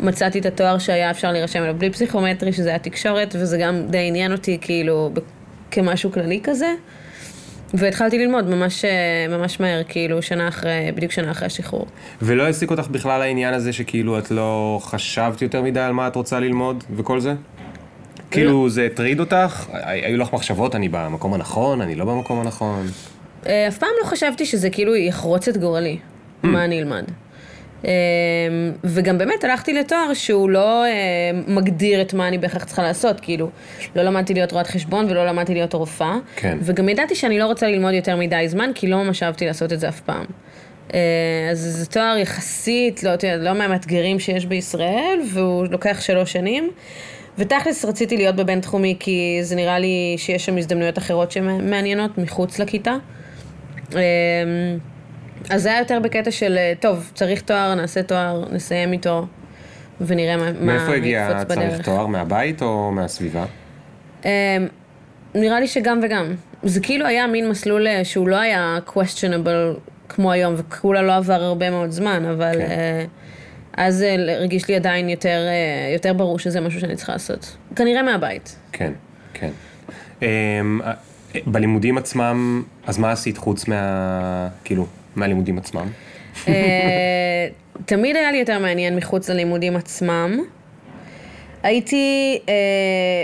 מצאתי 0.00 0.38
את 0.38 0.46
התואר 0.46 0.78
שהיה 0.78 1.10
אפשר 1.10 1.32
להירשם 1.32 1.62
אליו 1.62 1.74
בלי 1.78 1.90
פסיכומטרי, 1.90 2.52
שזה 2.52 2.68
היה 2.68 2.78
תקשורת, 2.78 3.34
וזה 3.38 3.58
גם 3.58 3.86
די 3.88 4.08
עניין 4.08 4.32
אותי 4.32 4.58
כאילו 4.60 5.10
כמשהו 5.70 6.12
כללי 6.12 6.40
כזה. 6.42 6.68
והתחלתי 7.74 8.18
ללמוד 8.18 8.48
ממש, 8.48 8.84
אה, 8.84 9.38
ממש 9.38 9.60
מהר, 9.60 9.82
כאילו 9.88 10.22
שנה 10.22 10.48
אחרי, 10.48 10.92
בדיוק 10.94 11.12
שנה 11.12 11.30
אחרי 11.30 11.46
השחרור. 11.46 11.86
ולא 12.22 12.42
העסיק 12.42 12.70
אותך 12.70 12.88
בכלל 12.88 13.22
העניין 13.22 13.54
הזה 13.54 13.72
שכאילו 13.72 14.18
את 14.18 14.30
לא 14.30 14.78
חשבת 14.82 15.42
יותר 15.42 15.62
מדי 15.62 15.80
על 15.80 15.92
מה 15.92 16.08
את 16.08 16.16
רוצה 16.16 16.40
ללמוד 16.40 16.84
וכל 16.96 17.20
זה? 17.20 17.34
כאילו 18.30 18.68
זה 18.68 18.86
הטריד 18.86 19.20
אותך? 19.20 19.66
היו 19.72 20.18
לך 20.18 20.32
מחשבות, 20.32 20.74
אני 20.74 20.88
במקום 20.88 21.34
הנכון, 21.34 21.80
אני 21.80 21.94
לא 21.94 22.04
במקום 22.04 22.40
הנכון? 22.40 22.86
אה, 23.46 23.68
אף 23.68 23.78
פעם 23.78 23.90
לא 24.02 24.08
חשבתי 24.08 24.46
שזה 24.46 24.70
כאילו 24.70 24.96
יחרוץ 24.96 25.48
את 25.48 25.56
גורלי, 25.56 25.98
מה 26.42 26.64
אני 26.64 26.78
אלמד. 26.78 27.04
אה, 27.84 27.90
וגם 28.84 29.18
באמת 29.18 29.44
הלכתי 29.44 29.72
לתואר 29.72 30.14
שהוא 30.14 30.50
לא 30.50 30.84
אה, 30.84 30.90
מגדיר 31.46 32.02
את 32.02 32.14
מה 32.14 32.28
אני 32.28 32.38
בהכרח 32.38 32.64
צריכה 32.64 32.82
לעשות, 32.82 33.20
כאילו, 33.20 33.50
לא 33.96 34.02
למדתי 34.02 34.34
להיות 34.34 34.52
רואת 34.52 34.66
חשבון 34.66 35.06
ולא 35.10 35.26
למדתי 35.26 35.54
להיות 35.54 35.74
רופאה. 35.74 36.16
כן. 36.36 36.58
וגם 36.60 36.88
ידעתי 36.88 37.14
שאני 37.14 37.38
לא 37.38 37.46
רוצה 37.46 37.68
ללמוד 37.68 37.94
יותר 37.94 38.16
מדי 38.16 38.44
זמן, 38.48 38.70
כי 38.74 38.86
לא 38.86 39.04
ממש 39.04 39.22
אהבתי 39.22 39.46
לעשות 39.46 39.72
את 39.72 39.80
זה 39.80 39.88
אף 39.88 40.00
פעם. 40.00 40.24
אה, 40.94 41.48
אז 41.50 41.58
זה 41.58 41.86
תואר 41.86 42.16
יחסית, 42.18 43.02
לא, 43.02 43.10
לא 43.38 43.52
מהמאתגרים 43.52 44.18
שיש 44.20 44.46
בישראל, 44.46 45.20
והוא 45.32 45.66
לוקח 45.70 46.00
שלוש 46.00 46.32
שנים. 46.32 46.70
ותכלס 47.38 47.84
רציתי 47.84 48.16
להיות 48.16 48.36
בבינתחומי, 48.36 48.96
כי 49.00 49.38
זה 49.42 49.56
נראה 49.56 49.78
לי 49.78 50.14
שיש 50.16 50.46
שם 50.46 50.56
הזדמנויות 50.56 50.98
אחרות 50.98 51.30
שמעניינות 51.30 52.18
מחוץ 52.18 52.58
לכיתה. 52.58 52.96
אז 55.50 55.62
זה 55.62 55.68
היה 55.68 55.78
יותר 55.78 56.00
בקטע 56.00 56.30
של, 56.30 56.56
אה, 56.58 56.72
טוב, 56.80 57.10
צריך 57.14 57.40
תואר, 57.40 57.74
נעשה 57.74 58.02
תואר, 58.02 58.44
נסיים 58.52 58.92
איתו, 58.92 59.26
ונראה 60.00 60.36
מה, 60.36 60.52
מה 60.52 60.60
מאיפה 60.60 60.94
הגיע 60.94 61.28
יקפוץ 61.30 61.48
צריך 61.48 61.58
בדרך. 61.58 61.84
תואר? 61.84 62.06
מהבית 62.06 62.62
או 62.62 62.92
מהסביבה? 62.92 63.44
אמ, 64.24 64.30
נראה 65.34 65.60
לי 65.60 65.66
שגם 65.66 66.00
וגם. 66.02 66.34
זה 66.62 66.80
כאילו 66.80 67.06
היה 67.06 67.26
מין 67.26 67.48
מסלול 67.48 67.86
אה, 67.86 68.04
שהוא 68.04 68.28
לא 68.28 68.36
היה 68.36 68.78
questionable 68.86 69.78
כמו 70.08 70.32
היום, 70.32 70.54
וכולה 70.56 71.02
לא 71.02 71.16
עבר 71.16 71.42
הרבה 71.42 71.70
מאוד 71.70 71.90
זמן, 71.90 72.24
אבל 72.24 72.52
כן. 72.52 72.60
אה, 72.60 73.04
אז 73.76 74.04
הרגיש 74.28 74.68
לי 74.68 74.76
עדיין 74.76 75.08
יותר, 75.08 75.40
יותר 75.94 76.12
ברור 76.12 76.38
שזה 76.38 76.60
משהו 76.60 76.80
שאני 76.80 76.96
צריכה 76.96 77.12
לעשות. 77.12 77.56
כנראה 77.76 78.02
מהבית. 78.02 78.56
כן, 78.72 78.92
כן. 79.34 79.50
אמ, 80.22 80.80
בלימודים 81.46 81.98
עצמם, 81.98 82.62
אז 82.86 82.98
מה 82.98 83.12
עשית 83.12 83.38
חוץ 83.38 83.68
מה... 83.68 84.48
כאילו, 84.64 84.86
מהלימודים 85.16 85.58
עצמם? 85.58 85.86
אה, 86.48 87.48
תמיד 87.84 88.16
היה 88.16 88.32
לי 88.32 88.38
יותר 88.38 88.58
מעניין 88.58 88.96
מחוץ 88.96 89.30
ללימודים 89.30 89.76
עצמם. 89.76 90.38
הייתי 91.62 92.38
אה, 92.48 92.54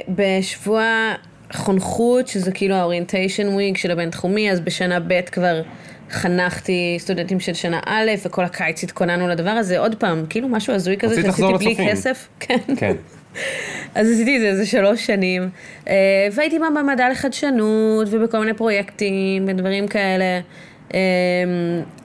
בשבוע 0.08 1.14
חונכות, 1.52 2.28
שזה 2.28 2.52
כאילו 2.52 2.74
ה 2.74 2.80
orientation 2.80 3.48
week 3.48 3.76
של 3.76 3.90
הבינתחומי, 3.90 4.50
אז 4.50 4.60
בשנה 4.60 5.00
ב' 5.00 5.20
כבר 5.20 5.62
חנכתי 6.10 6.96
סטודנטים 6.98 7.40
של 7.40 7.54
שנה 7.54 7.80
א', 7.86 8.10
וכל 8.24 8.44
הקיץ 8.44 8.84
התכוננו 8.84 9.28
לדבר 9.28 9.50
הזה. 9.50 9.78
עוד 9.78 9.94
פעם, 9.94 10.24
כאילו 10.30 10.48
משהו 10.48 10.74
הזוי 10.74 10.96
כזה 10.96 11.22
שעשיתי 11.22 11.74
בלי. 11.74 11.76
כסף. 11.90 12.28
כן. 12.40 12.58
כן. 12.76 12.94
אז 13.94 14.10
עשיתי 14.10 14.36
את 14.36 14.40
זה 14.40 14.48
איזה 14.48 14.66
שלוש 14.66 15.06
שנים, 15.06 15.48
אה, 15.88 16.28
והייתי 16.32 16.58
במעבדה 16.58 17.10
לחדשנות 17.10 18.08
ובכל 18.10 18.38
מיני 18.38 18.54
פרויקטים 18.54 19.44
ודברים 19.48 19.88
כאלה. 19.88 20.40
אה, 20.94 21.00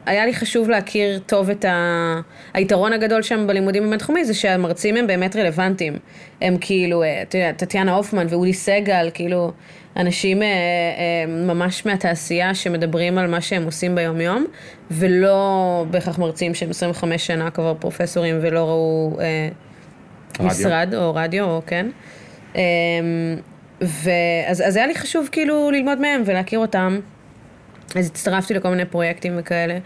היה 0.06 0.26
לי 0.26 0.34
חשוב 0.34 0.70
להכיר 0.70 1.20
טוב 1.26 1.50
את 1.50 1.66
ה... 1.66 2.22
היתרון 2.54 2.94
הגדול 2.94 3.22
שם 3.22 3.48
בלימודים 3.48 3.84
בבינתחומי 3.88 4.26
זה 4.26 4.34
שהמרצים 4.34 4.98
הם 4.98 5.08
באמת 5.08 5.36
רלוונטיים. 5.36 5.94
הם 6.42 6.58
כאילו, 6.62 7.04
אה, 7.04 7.22
אתה 7.22 7.38
יודע, 7.38 7.52
טטיאנה 7.52 7.96
הופמן 7.96 8.26
ואודי 8.30 8.54
סגל, 8.54 9.10
כאילו, 9.14 9.52
אנשים 9.98 10.42
אה, 10.42 10.48
אה, 10.48 11.26
ממש 11.28 11.86
מהתעשייה 11.86 12.56
שמדברים 12.56 13.18
על 13.18 13.28
מה 13.28 13.42
שהם 13.42 13.66
עושים 13.66 13.96
ביום-יום, 13.96 14.46
ולא 14.92 15.86
בהכרח 15.90 16.20
מרצים 16.20 16.54
שהם 16.54 16.70
25 16.70 17.28
שנה 17.28 17.52
כבר 17.52 17.74
פרופסורים 17.80 18.40
ולא 18.42 18.60
ראו... 18.60 19.18
רדיו. 20.40 20.48
משרד 20.48 20.94
או 20.98 21.16
רדיו, 21.16 21.46
או 21.46 21.62
כן. 21.68 21.88
אמ, 22.56 22.62
ואז 23.82 24.62
אז 24.62 24.76
היה 24.76 24.88
לי 24.88 24.96
חשוב 24.96 25.30
כאילו 25.32 25.72
ללמוד 25.72 26.02
מהם 26.02 26.24
ולהכיר 26.26 26.60
אותם. 26.60 27.00
אז 27.96 28.08
הצטרפתי 28.08 28.54
לכל 28.54 28.70
מיני 28.70 28.86
פרויקטים 28.86 29.34
וכאלה. 29.38 29.78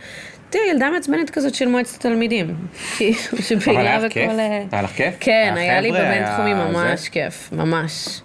תראי, 0.50 0.64
ילדה 0.72 0.90
מעצבנת 0.90 1.30
כזאת 1.30 1.56
של 1.56 1.68
מועצת 1.68 1.96
התלמידים. 1.96 2.56
כאילו, 2.98 3.18
אבל 3.34 3.42
שפעילה 3.42 3.82
היה 3.82 4.00
בכל... 4.00 4.10
כיף? 4.10 4.30
אה, 4.30 4.64
היה 4.72 4.82
לך 4.82 4.92
כיף? 4.92 5.16
כן, 5.20 5.54
היה 5.58 5.82
לי 5.82 5.90
חבר'ה, 5.94 6.06
בבינתחומי 6.06 6.54
היה 6.54 6.68
ממש? 6.68 7.10
כיף, 7.10 7.50
ממש. 7.52 8.22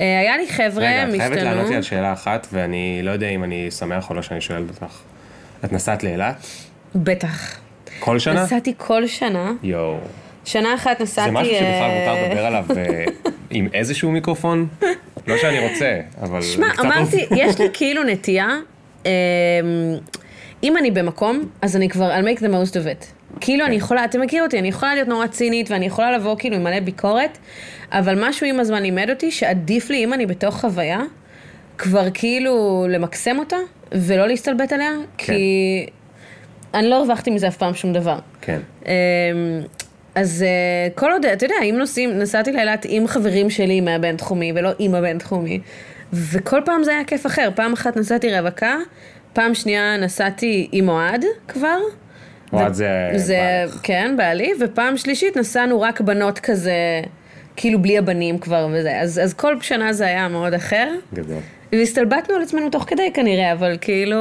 אה, 0.00 0.20
היה 0.20 0.36
לי 0.36 0.48
חבר'ה, 0.48 0.84
רגע, 0.84 1.02
הם 1.02 1.14
את 1.14 1.18
חייבת 1.18 1.36
לענות 1.36 1.56
לי 1.56 1.60
השתנו. 1.60 1.76
על 1.76 1.82
שאלה 1.82 2.12
אחת, 2.12 2.46
ואני 2.52 3.00
לא 3.02 3.10
יודע 3.10 3.28
אם 3.28 3.44
אני 3.44 3.70
שמח 3.70 4.10
או 4.10 4.14
לא 4.14 4.22
שאני 4.22 4.40
שואל 4.40 4.64
אותך. 4.68 4.94
את 5.64 5.72
נסעת 5.72 6.02
לאילת? 6.02 6.46
בטח. 6.94 7.58
כל 7.98 8.18
שנה? 8.18 8.42
נסעתי 8.42 8.74
כל 8.76 9.06
שנה. 9.06 9.52
יואו. 9.62 9.98
שנה 10.44 10.74
אחת 10.74 11.00
נסעתי... 11.00 11.30
זה 11.30 11.34
משהו 11.34 11.54
שבכלל 11.54 11.90
אה, 11.90 11.98
מותר 11.98 12.26
לדבר 12.26 12.46
עליו 12.46 12.64
אה, 12.76 13.04
עם 13.50 13.68
איזשהו 13.74 14.10
מיקרופון? 14.10 14.68
לא 15.26 15.38
שאני 15.38 15.68
רוצה, 15.68 16.00
אבל... 16.22 16.42
שמע, 16.42 16.66
אמרתי. 16.80 17.26
יש 17.36 17.60
לי 17.60 17.66
כאילו 17.72 18.04
נטייה, 18.04 18.48
אם 20.62 20.76
אני 20.76 20.90
במקום, 20.90 21.48
אז 21.62 21.76
אני 21.76 21.88
כבר, 21.88 22.10
I'll 22.10 22.24
make 22.24 22.40
the 22.40 22.48
most 22.48 22.72
of 22.72 22.86
it. 22.86 23.24
כאילו 23.40 23.66
אני 23.66 23.76
יכולה, 23.76 24.04
אתה 24.04 24.18
מכיר 24.18 24.42
אותי, 24.42 24.58
אני 24.58 24.68
יכולה 24.68 24.94
להיות 24.94 25.08
נורא 25.08 25.26
צינית, 25.26 25.70
ואני 25.70 25.86
יכולה 25.86 26.12
לבוא 26.12 26.36
כאילו 26.38 26.56
עם 26.56 26.64
מלא 26.64 26.80
ביקורת, 26.80 27.38
אבל 27.92 28.28
משהו 28.28 28.46
עם 28.46 28.60
הזמן 28.60 28.82
לימד 28.82 29.10
אותי 29.10 29.30
שעדיף 29.30 29.90
לי, 29.90 30.04
אם 30.04 30.14
אני 30.14 30.26
בתוך 30.26 30.60
חוויה, 30.60 31.00
כבר 31.78 32.08
כאילו 32.14 32.86
למקסם 32.88 33.38
אותה, 33.38 33.56
ולא 33.92 34.26
להסתלבט 34.26 34.72
עליה, 34.72 34.92
כן. 35.18 35.32
כי 35.32 35.86
אני 36.74 36.88
לא 36.88 36.94
הרווחתי 36.94 37.30
מזה 37.30 37.48
אף 37.48 37.56
פעם 37.56 37.74
שום 37.74 37.92
דבר. 37.92 38.18
כן. 38.40 38.60
אמ, 38.86 38.92
אז 40.14 40.42
אה, 40.42 40.88
כל 40.94 41.12
עוד, 41.12 41.24
אתה 41.26 41.46
יודע, 41.46 41.56
אם 41.70 41.74
נוסעים, 41.78 42.18
נסעתי 42.18 42.52
לאילת 42.52 42.86
עם 42.88 43.06
חברים 43.06 43.50
שלי 43.50 43.80
מהבינתחומי 43.80 44.52
ולא 44.54 44.70
עם 44.78 44.94
הבינתחומי, 44.94 45.60
וכל 46.14 46.60
פעם 46.64 46.84
זה 46.84 46.90
היה 46.90 47.04
כיף 47.04 47.26
אחר. 47.26 47.48
פעם 47.54 47.72
אחת 47.72 47.96
נסעתי 47.96 48.38
רווקה, 48.38 48.76
פעם 49.32 49.54
שנייה 49.54 49.96
נסעתי 49.96 50.68
עם 50.72 50.88
אוהד 50.88 51.24
כבר. 51.48 51.78
אוהד 52.52 52.70
ו- 52.70 52.74
זה 52.74 53.12
זה. 53.16 53.38
כן, 53.82 54.14
בעלי, 54.18 54.52
ופעם 54.60 54.96
שלישית 54.96 55.36
נסענו 55.36 55.80
רק 55.80 56.00
בנות 56.00 56.38
כזה, 56.38 56.72
כאילו 57.56 57.82
בלי 57.82 57.98
הבנים 57.98 58.38
כבר 58.38 58.68
וזה. 58.72 59.00
אז, 59.00 59.18
אז 59.24 59.34
כל 59.34 59.60
שנה 59.60 59.92
זה 59.92 60.04
היה 60.06 60.28
מאוד 60.28 60.54
אחר. 60.54 60.88
גדול. 61.14 61.38
והסתלבטנו 61.72 62.34
על 62.36 62.42
עצמנו 62.42 62.70
תוך 62.70 62.84
כדי 62.88 63.10
כנראה, 63.14 63.52
אבל 63.52 63.76
כאילו, 63.80 64.16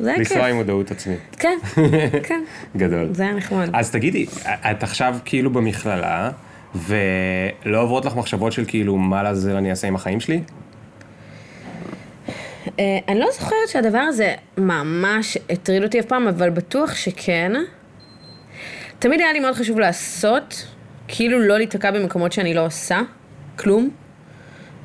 זה 0.00 0.08
היה 0.10 0.18
כיף. 0.18 0.30
לנסוע 0.32 0.46
עם 0.48 0.56
מודעות 0.56 0.90
עצמית. 0.90 1.18
כן, 1.38 1.58
כן, 2.28 2.40
גדול. 2.76 3.08
זה 3.12 3.22
היה 3.22 3.32
נחמד. 3.32 3.70
אז 3.72 3.90
תגידי, 3.90 4.26
את 4.70 4.82
עכשיו 4.82 5.16
כאילו 5.24 5.50
במכללה, 5.50 6.30
ולא 6.74 7.82
עוברות 7.82 8.04
לך 8.04 8.16
מחשבות 8.16 8.52
של 8.52 8.64
כאילו, 8.66 8.96
מה 8.96 9.22
לעזאזל 9.22 9.56
אני 9.56 9.70
אעשה 9.70 9.88
עם 9.88 9.94
החיים 9.94 10.20
שלי? 10.20 10.40
אה, 12.78 12.98
אני 13.08 13.20
לא 13.20 13.26
זוכרת 13.32 13.68
שהדבר 13.68 13.98
הזה 13.98 14.34
ממש 14.58 15.38
הטריד 15.50 15.82
אותי 15.82 16.00
אף 16.00 16.04
פעם, 16.04 16.28
אבל 16.28 16.50
בטוח 16.50 16.94
שכן. 16.94 17.52
תמיד 18.98 19.20
היה 19.20 19.32
לי 19.32 19.40
מאוד 19.40 19.54
חשוב 19.54 19.80
לעשות, 19.80 20.66
כאילו 21.08 21.40
לא 21.40 21.58
להיתקע 21.58 21.90
במקומות 21.90 22.32
שאני 22.32 22.54
לא 22.54 22.66
עושה, 22.66 23.00
כלום. 23.56 23.90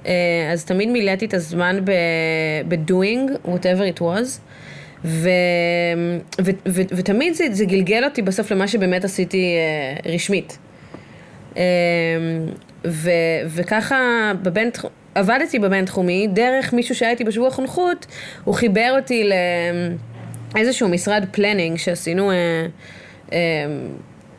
אה, 0.05 0.11
אז 0.53 0.65
תמיד 0.65 0.89
מילאתי 0.89 1.25
את 1.25 1.33
הזמן 1.33 1.79
ב-doing, 2.67 3.47
whatever 3.47 3.97
it 3.97 4.01
was. 4.01 4.39
ו- 5.05 5.29
ו- 6.41 6.51
ו- 6.67 6.81
ותמיד 6.95 7.33
זה, 7.33 7.45
זה 7.51 7.65
גלגל 7.65 8.03
אותי 8.03 8.21
בסוף 8.21 8.51
למה 8.51 8.67
שבאמת 8.67 9.03
עשיתי 9.03 9.55
אה, 9.55 10.13
רשמית. 10.13 10.57
אמ, 11.55 11.61
ו, 12.85 13.09
וככה 13.47 14.31
בבין, 14.41 14.69
עבדתי 15.15 15.59
בבינתחומי, 15.59 16.27
דרך 16.27 16.73
מישהו 16.73 16.95
שהיה 16.95 17.11
איתי 17.11 17.23
בשבוע 17.23 17.49
חונכות, 17.49 18.05
הוא 18.43 18.55
חיבר 18.55 18.93
אותי 18.97 19.29
לאיזשהו 20.55 20.89
משרד 20.89 21.25
planning 21.31 21.77
שעשינו 21.77 22.31
אה, 22.31 22.35
אה, 23.33 23.37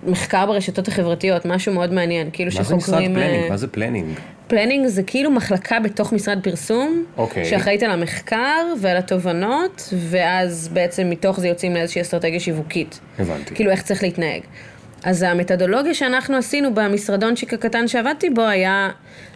מחקר 0.07 0.47
ברשתות 0.47 0.89
החברתיות, 0.89 1.45
משהו 1.45 1.73
מאוד 1.73 1.93
מעניין, 1.93 2.31
כאילו 2.33 2.51
מה 2.55 2.63
זה 2.63 2.75
משרד 2.75 2.81
שחוקרים... 2.81 3.17
אה, 3.17 3.23
planning? 3.23 3.51
מה 3.51 3.57
זה 3.57 3.69
planning? 3.69 4.09
planning 4.47 4.87
זה 4.87 5.03
כאילו 5.03 5.31
מחלקה 5.31 5.81
בתוך 5.81 6.13
משרד 6.13 6.39
פרסום, 6.43 7.05
אוקיי. 7.17 7.45
שאחראית 7.45 7.83
על 7.83 7.91
המחקר 7.91 8.75
ועל 8.81 8.97
התובנות, 8.97 9.95
ואז 10.11 10.69
בעצם 10.73 11.11
מתוך 11.11 11.41
זה 11.41 11.49
יוצאים 11.49 11.75
לאיזושהי 11.75 12.03
אסטרטגיה 12.03 12.41
שיווקית. 12.41 13.01
הבנתי. 13.19 13.55
כאילו 13.55 13.71
איך 13.71 13.83
צריך 13.83 14.03
להתנהג. 14.03 14.43
אז 15.05 15.23
המתודולוגיה 15.23 15.95
שאנחנו 15.95 16.37
עשינו 16.37 16.75
במשרדונצ'יק 16.75 17.55
הקטן 17.55 17.89
שעבדתי 17.89 18.31
בו 18.31 18.43
היה 18.43 18.91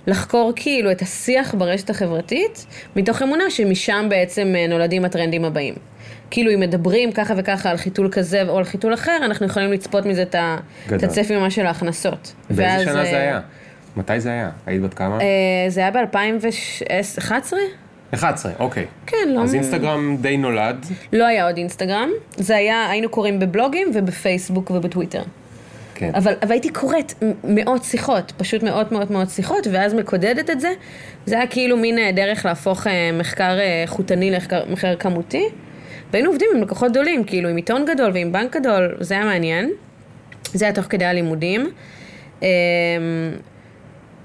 לחקור 0.06 0.52
כאילו 0.56 0.90
את 0.90 1.02
השיח 1.02 1.54
ברשת 1.54 1.90
החברתית, 1.90 2.66
מתוך 2.96 3.22
אמונה 3.22 3.50
שמשם 3.50 4.06
בעצם 4.08 4.52
אה, 4.56 4.66
נולדים 4.66 5.04
הטרנדים 5.04 5.44
הבאים. 5.44 5.74
כאילו 6.30 6.54
אם 6.54 6.60
מדברים 6.60 7.12
ככה 7.12 7.34
וככה 7.36 7.70
על 7.70 7.76
חיתול 7.76 8.08
כזה 8.12 8.42
או 8.48 8.58
על 8.58 8.64
חיתול 8.64 8.94
אחר, 8.94 9.16
אנחנו 9.24 9.46
יכולים 9.46 9.72
לצפות 9.72 10.06
מזה 10.06 10.22
את 10.22 10.34
ה- 10.34 10.56
את 10.86 10.92
גדול. 10.92 11.10
הצפי 11.10 11.36
ממש 11.36 11.54
של 11.54 11.66
ההכנסות. 11.66 12.32
באיזה 12.50 12.62
ואז, 12.62 12.82
שנה 12.82 12.98
אה, 13.00 13.04
זה 13.04 13.18
היה? 13.18 13.40
מתי 13.96 14.20
זה 14.20 14.30
היה? 14.30 14.50
היית 14.66 14.82
בת 14.82 14.94
כמה? 14.94 15.18
אה, 15.20 15.26
זה 15.68 15.80
היה 15.80 15.90
ב-2011? 15.90 17.54
11, 18.14 18.50
אוקיי. 18.58 18.86
כן, 19.06 19.16
לא... 19.26 19.42
אז 19.42 19.54
אינסטגרם 19.54 20.16
די 20.20 20.36
נולד. 20.36 20.86
לא 21.12 21.26
היה 21.26 21.46
עוד 21.46 21.56
אינסטגרם, 21.56 22.08
זה 22.36 22.56
היה, 22.56 22.90
היינו 22.90 23.08
קוראים 23.08 23.38
בבלוגים 23.38 23.90
ובפייסבוק 23.94 24.70
ובטוויטר. 24.70 25.22
כן. 26.00 26.10
אבל, 26.14 26.34
אבל 26.42 26.52
הייתי 26.52 26.70
קוראת 26.70 27.12
מאות 27.44 27.84
שיחות, 27.84 28.32
פשוט 28.36 28.62
מאות 28.62 28.92
מאות 28.92 29.10
מאות 29.10 29.30
שיחות, 29.30 29.66
ואז 29.72 29.94
מקודדת 29.94 30.50
את 30.50 30.60
זה. 30.60 30.72
זה 31.26 31.34
היה 31.34 31.46
כאילו 31.46 31.76
מין 31.76 31.98
אה, 31.98 32.12
דרך 32.12 32.44
להפוך 32.46 32.86
אה, 32.86 33.10
מחקר 33.12 33.58
אה, 33.58 33.82
איכותני 33.82 34.30
למחקר 34.30 34.64
מחקר 34.70 34.96
כמותי. 34.96 35.44
והיינו 36.12 36.30
עובדים 36.30 36.48
עם 36.54 36.62
לקוחות 36.62 36.90
גדולים, 36.90 37.24
כאילו 37.24 37.48
עם 37.48 37.56
עיתון 37.56 37.84
גדול 37.84 38.10
ועם 38.14 38.32
בנק 38.32 38.56
גדול, 38.56 38.96
זה 39.00 39.14
היה 39.14 39.24
מעניין. 39.24 39.70
זה 40.54 40.64
היה 40.64 40.74
תוך 40.74 40.84
כדי 40.88 41.04
הלימודים. 41.04 41.70
אה, 42.42 42.48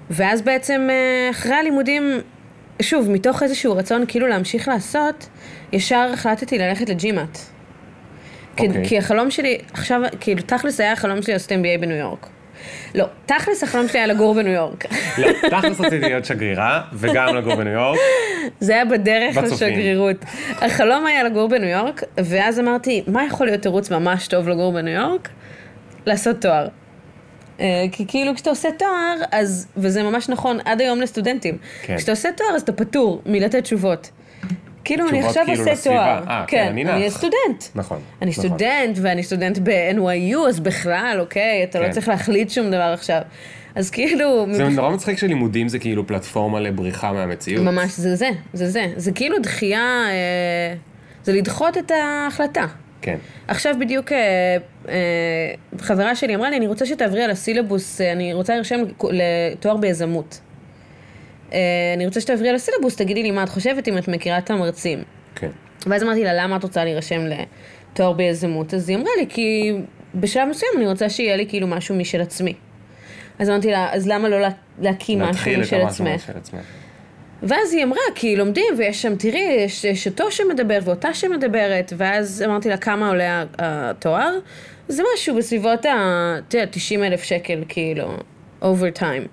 ואז 0.10 0.42
בעצם 0.42 0.90
אחרי 1.32 1.56
הלימודים, 1.56 2.04
שוב, 2.82 3.12
מתוך 3.12 3.44
איזשהו 3.44 3.76
רצון 3.76 4.06
כאילו 4.08 4.28
להמשיך 4.28 4.68
לעשות, 4.68 5.28
ישר 5.72 6.10
החלטתי 6.14 6.58
ללכת 6.58 6.90
לג'ימאט. 6.90 7.55
כי, 8.56 8.68
אוקיי. 8.68 8.88
כי 8.88 8.98
החלום 8.98 9.32
שלי, 9.32 9.58
עכשיו, 9.74 10.02
כאילו, 10.20 10.42
תכלס 10.42 10.80
היה 10.80 10.92
החלום 10.92 11.22
שלי 11.22 11.34
לעשות 11.34 11.52
MBA 11.52 11.82
בניו 11.82 11.98
יורק. 11.98 12.28
לא, 12.96 13.06
תכלס 13.26 13.64
החלום 13.64 13.88
שלי 13.88 14.00
היה 14.00 14.08
לגור 14.08 14.36
בניו 14.36 14.54
יורק. 14.54 14.86
לא, 15.18 15.28
תכלס 15.50 15.80
רציתי 15.80 16.00
להיות 16.00 16.26
שגרירה, 16.26 16.82
וגם 16.94 17.36
לגור 17.36 17.56
בניו 17.56 17.74
יורק. 17.74 18.00
זה 18.60 18.74
היה 18.74 18.86
בדרך 18.86 19.38
בצופים. 19.38 19.68
לשגרירות. 19.68 20.18
החלום 20.50 21.06
היה 21.06 21.24
לגור 21.24 21.50
בניו 21.50 21.70
יורק, 21.70 22.04
ואז 22.18 22.60
אמרתי, 22.60 23.04
מה 23.08 23.26
יכול 23.26 23.48
להיות 23.48 23.62
תירוץ 23.62 23.92
ממש 23.92 24.28
טוב 24.28 24.50
לגור 24.50 24.74
בניו 24.74 24.94
יורק? 24.94 25.30
לעשות 26.06 26.42
תואר. 26.42 26.68
אה, 27.60 27.86
כי 27.92 28.06
כאילו 28.08 28.36
כשאתה 28.36 28.50
עושה 28.50 28.70
תואר, 28.72 29.16
אז, 29.32 29.68
וזה 29.78 30.04
ממש 30.04 30.30
נכון 30.30 30.58
עד 30.66 30.82
היום 30.82 31.02
לסטודנטים, 31.02 31.58
כן. 31.82 31.98
כשאתה 31.98 32.12
עושה 32.12 32.30
תואר 32.32 32.50
אז 32.56 32.62
אתה 32.62 32.74
פטור 32.74 33.22
מלתת 33.26 33.64
תשובות. 33.64 34.12
כאילו 34.86 35.10
אני 35.10 35.22
עכשיו 35.22 35.44
כאילו 35.46 35.70
עושה. 35.70 35.90
תואר. 35.90 36.24
אה, 36.28 36.44
כן, 36.48 36.68
אני 36.68 36.86
אני 36.86 37.06
נח. 37.08 37.18
סטודנט. 37.18 37.64
נכון. 37.76 38.00
אני 38.22 38.32
נכון. 38.32 38.44
סטודנט, 38.44 38.98
ואני 39.02 39.24
סטודנט 39.24 39.60
ב-NYU, 39.64 40.50
אז 40.50 40.60
בכלל, 40.60 41.18
אוקיי, 41.20 41.64
אתה 41.64 41.80
לא 41.80 41.86
כן. 41.86 41.92
צריך 41.92 42.08
להחליט 42.08 42.50
שום 42.50 42.68
דבר 42.68 42.92
עכשיו. 42.94 43.22
אז 43.76 43.90
כאילו... 43.90 44.46
זה 44.52 44.70
נורא 44.70 44.90
מצחיק 44.90 45.18
שלימודים 45.18 45.68
זה 45.68 45.80
כאילו 45.80 46.08
פלטפורמה 46.08 46.60
לבריחה 46.60 47.14
מהמציאות. 47.14 47.64
ממש, 47.64 47.92
זה 47.92 48.16
זה, 48.16 48.30
זה 48.54 48.70
זה. 48.70 48.86
זה 48.96 49.12
כאילו 49.12 49.40
דחייה, 49.40 50.06
אה, 50.10 50.76
זה 51.24 51.34
לדחות 51.34 51.78
את 51.78 51.92
ההחלטה. 51.92 52.66
כן. 53.02 53.18
עכשיו 53.48 53.76
בדיוק 53.80 54.12
אה, 54.12 54.58
אה, 54.90 54.96
חברה 55.80 56.16
שלי 56.16 56.36
אמרה 56.36 56.50
לי, 56.50 56.58
אני 56.58 56.68
רוצה 56.68 56.86
שתעברי 56.86 57.24
על 57.24 57.32
הסילבוס, 57.32 58.02
אה, 58.02 58.12
אני 58.12 58.34
רוצה 58.34 58.54
להירשם 58.54 58.80
לתואר 59.12 59.78
ביזמות. 59.78 60.40
אה, 61.54 61.60
אני 61.96 62.06
רוצה 62.06 62.22
שתעברי 62.22 62.50
על 62.50 62.56
הסילבוס, 62.56 62.96
תגידי 62.96 63.24
לי 63.24 63.32
מה 63.32 63.44
את 63.44 63.50
חושבת, 63.50 63.88
אם 63.88 63.98
את 63.98 64.08
מכירה 64.08 64.38
את 64.38 64.50
המרצים. 64.50 65.04
כן. 65.36 65.50
ואז 65.88 66.04
אמרתי 66.04 66.24
לה, 66.24 66.44
למה 66.44 66.56
את 66.56 66.64
רוצה 66.64 66.84
להירשם 66.84 67.22
לתואר 67.26 68.14
ביזמות? 68.14 68.74
אז 68.74 68.90
היא 68.90 68.98
אמרה 68.98 69.12
לי, 69.20 69.26
כי 69.30 69.74
בשלב 70.16 70.48
מסוים 70.50 70.72
אני 70.78 70.88
רוצה 70.88 71.10
שיהיה 71.10 71.36
לי 71.36 71.46
כאילו 71.50 71.68
משהו 71.68 71.96
משל 71.96 72.22
עצמי. 72.22 72.54
אז 73.40 73.50
אמרתי 73.50 73.72
לה, 73.72 73.94
אז 73.94 74.08
למה 74.08 74.30
לא 74.30 74.42
לה- 74.42 74.50
להקים 74.82 75.20
משהו 75.22 75.52
משל 75.62 75.76
עצמך? 75.88 76.32
ואז 77.44 77.74
היא 77.74 77.84
אמרה, 77.84 78.00
כי 78.16 78.36
לומדים, 78.36 78.66
ויש 78.78 79.02
שם, 79.02 79.16
תראי, 79.16 79.40
יש, 79.60 79.84
יש 79.84 80.08
אותו 80.08 80.32
שמדבר 80.32 80.80
ואותה 80.84 81.14
שמדברת, 81.14 81.94
ואז 81.98 82.44
אמרתי 82.48 82.70
לה, 82.70 82.78
כמה 82.78 83.08
עולה 83.10 83.44
התואר? 83.58 84.40
זה 84.88 85.04
משהו 85.16 85.36
בסביבות 85.36 85.86
ה... 85.86 85.96
את 86.48 86.54
יודעת, 86.54 86.72
90 86.72 87.04
אלף 87.04 87.24
שקל, 87.24 87.64
כאילו, 87.68 88.14
over 88.62 88.90
time. 88.90 89.28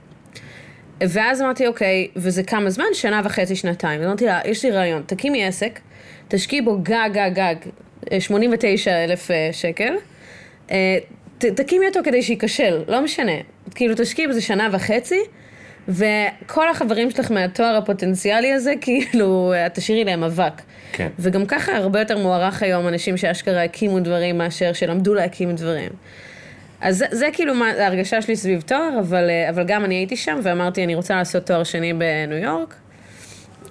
ואז 1.09 1.43
אמרתי, 1.43 1.67
אוקיי, 1.67 2.09
וזה 2.17 2.43
כמה 2.43 2.71
זמן? 2.71 2.85
שנה 2.93 3.21
וחצי, 3.25 3.57
שנתיים. 3.57 4.03
אמרתי 4.03 4.27
לה, 4.27 4.41
יש 4.45 4.65
לי 4.65 4.71
רעיון, 4.71 5.03
תקימי 5.07 5.45
עסק, 5.45 5.81
תשקיעי 6.29 6.63
בו 6.63 6.79
גג, 6.83 7.11
גג, 7.13 7.31
גג, 7.35 7.55
אה, 8.13 8.21
89 8.21 9.05
אלף 9.05 9.31
אה, 9.31 9.49
שקל, 9.53 9.95
אה, 10.71 10.99
ת, 11.39 11.45
תקימי 11.45 11.87
אותו 11.87 12.01
כדי 12.05 12.23
שייכשל, 12.23 12.83
לא 12.89 13.01
משנה. 13.01 13.33
כאילו, 13.75 13.95
תשקיעי 13.97 14.29
בזה 14.29 14.41
שנה 14.41 14.69
וחצי, 14.73 15.21
וכל 15.89 16.69
החברים 16.71 17.11
שלך 17.11 17.31
מהתואר 17.31 17.77
הפוטנציאלי 17.77 18.53
הזה, 18.53 18.73
כאילו, 18.81 19.53
את 19.67 19.75
תשאירי 19.75 20.05
להם 20.05 20.25
אבק. 20.25 20.63
כן. 20.93 21.09
וגם 21.19 21.47
ככה 21.47 21.77
הרבה 21.77 21.99
יותר 21.99 22.19
מוערך 22.19 22.63
היום 22.63 22.89
אנשים 22.89 23.17
שאשכרה 23.17 23.65
הקימו 23.65 24.01
דברים 24.01 24.39
מאשר 24.39 24.73
שלמדו 24.73 25.15
להקים 25.15 25.55
דברים. 25.55 25.91
אז 26.83 26.99
זה, 26.99 27.07
זה 27.11 27.29
כאילו 27.33 27.55
מה, 27.55 27.71
ההרגשה 27.71 28.23
שלי 28.23 28.37
סביב 28.37 28.61
תואר, 28.61 28.99
אבל, 29.01 29.31
אה, 29.31 29.51
אבל 29.51 29.65
גם 29.65 29.85
אני 29.85 29.95
הייתי 29.95 30.17
שם 30.17 30.41
ואמרתי, 30.43 30.85
אני 30.85 30.95
רוצה 30.95 31.17
לעשות 31.17 31.47
תואר 31.47 31.65
שני 31.65 31.93
בניו 31.93 32.39
יורק. 32.39 32.75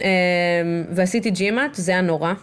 אה, 0.03 0.09
ועשיתי 0.91 1.31
ג'ימאט, 1.31 1.75
זה 1.75 1.91
היה 1.91 2.01
נורא. 2.01 2.33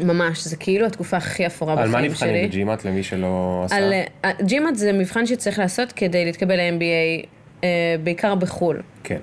ממש, 0.00 0.46
זה 0.46 0.56
כאילו 0.56 0.86
התקופה 0.86 1.16
הכי 1.16 1.46
אפורה 1.46 1.72
על 1.72 1.78
בחיים 1.78 1.92
מה 1.92 2.00
שלי. 2.00 2.08
נבחנים 2.08 2.48
בג'ימאט 2.48 2.84
למי 2.84 3.02
שלא 3.02 3.62
עשה? 3.64 3.76
על 3.76 3.92
אה, 4.24 4.30
ג'ימאט 4.42 4.76
זה 4.76 4.92
מבחן 4.92 5.26
שצריך 5.26 5.58
לעשות 5.58 5.92
כדי 5.92 6.24
להתקבל 6.24 6.56
ל-MBA, 6.56 7.62
בעיקר 8.04 8.34
בחו"ל. 8.34 8.82
כן. 9.04 9.18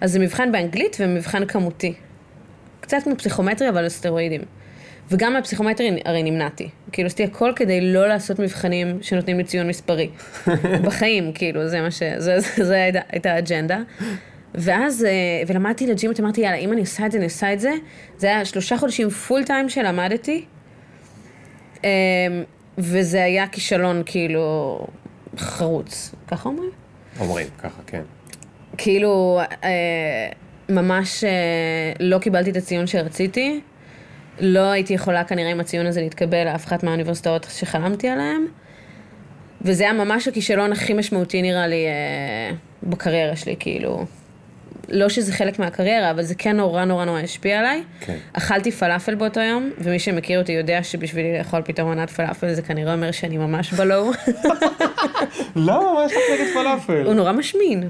אז 0.00 0.12
זה 0.12 0.18
מבחן 0.18 0.52
באנגלית 0.52 0.96
ומבחן 1.00 1.46
כמותי. 1.46 1.94
קצת 2.80 2.98
כמו 3.04 3.16
פסיכומטרי, 3.16 3.68
אבל 3.68 3.78
על 3.78 3.88
סטרואידים. 3.88 4.40
וגם 5.10 5.32
מהפסיכומטרי 5.32 6.00
הרי 6.04 6.22
נמנעתי. 6.22 6.68
כאילו 6.92 7.06
עשיתי 7.06 7.24
הכל 7.24 7.52
כדי 7.56 7.80
לא 7.80 8.08
לעשות 8.08 8.38
מבחנים 8.38 8.98
שנותנים 9.02 9.38
לי 9.38 9.44
ציון 9.44 9.68
מספרי. 9.68 10.08
בחיים, 10.86 11.32
כאילו, 11.32 11.68
זה 11.68 11.80
מה 11.80 11.90
ש... 11.90 12.02
זה, 12.18 12.40
זה, 12.40 12.64
זה 12.64 12.82
הייתה, 12.82 13.00
הייתה 13.08 13.32
האג'נדה. 13.32 13.78
ואז, 14.54 15.04
אה, 15.04 15.10
ולמדתי 15.46 15.86
לג'ימות, 15.86 16.20
אמרתי, 16.20 16.40
יאללה, 16.40 16.56
אם 16.56 16.72
אני 16.72 16.80
עושה 16.80 17.06
את 17.06 17.12
זה, 17.12 17.18
אני 17.18 17.24
עושה 17.24 17.52
את 17.52 17.60
זה. 17.60 17.72
זה 18.18 18.26
היה 18.26 18.44
שלושה 18.44 18.78
חודשים 18.78 19.10
פול 19.10 19.44
טיים 19.44 19.68
שלמדתי. 19.68 20.44
אה, 21.84 21.90
וזה 22.78 23.24
היה 23.24 23.46
כישלון, 23.48 24.02
כאילו, 24.06 24.78
חרוץ. 25.36 26.14
ככה 26.28 26.48
אומרים? 26.48 26.70
אומרים 27.20 27.46
ככה, 27.58 27.82
כן. 27.86 28.02
כאילו, 28.78 29.40
אה, 29.64 30.28
ממש 30.68 31.24
אה, 31.24 31.92
לא 32.00 32.18
קיבלתי 32.18 32.50
את 32.50 32.56
הציון 32.56 32.86
שרציתי. 32.86 33.60
לא 34.40 34.70
הייתי 34.70 34.94
יכולה 34.94 35.24
כנראה 35.24 35.50
עם 35.50 35.60
הציון 35.60 35.86
הזה 35.86 36.00
להתקבל 36.00 36.44
לאף 36.44 36.66
אחת 36.66 36.82
מהאוניברסיטאות 36.82 37.46
שחלמתי 37.50 38.08
עליהן. 38.08 38.46
וזה 39.62 39.84
היה 39.84 39.92
ממש 39.92 40.28
הכישלון 40.28 40.72
הכי 40.72 40.94
משמעותי 40.94 41.42
נראה 41.42 41.66
לי 41.66 41.86
אה, 41.86 42.56
בקריירה 42.82 43.36
שלי, 43.36 43.56
כאילו. 43.58 44.04
לא 44.88 45.08
שזה 45.08 45.32
חלק 45.32 45.58
מהקריירה, 45.58 46.10
אבל 46.10 46.22
זה 46.22 46.34
כן 46.34 46.56
נורא 46.56 46.84
נורא 46.84 47.04
נורא 47.04 47.20
השפיע 47.20 47.58
עליי. 47.58 47.82
כן. 48.00 48.16
אכלתי 48.32 48.70
פלאפל 48.70 49.14
באותו 49.14 49.40
יום, 49.40 49.70
ומי 49.78 49.98
שמכיר 49.98 50.40
אותי 50.40 50.52
יודע 50.52 50.82
שבשבילי 50.82 51.38
לאכול 51.38 51.62
פתאום 51.64 51.90
מנת 51.90 52.10
פלאפל 52.10 52.52
זה 52.52 52.62
כנראה 52.62 52.94
אומר 52.94 53.10
שאני 53.10 53.36
ממש 53.36 53.72
בלואו. 53.72 54.10
לא, 55.56 55.94
מה 55.94 56.04
יש 56.06 56.12
לך 56.12 56.18
נגד 56.34 56.52
פלאפל? 56.52 57.06
הוא 57.06 57.14
נורא 57.14 57.32
משמין. 57.32 57.88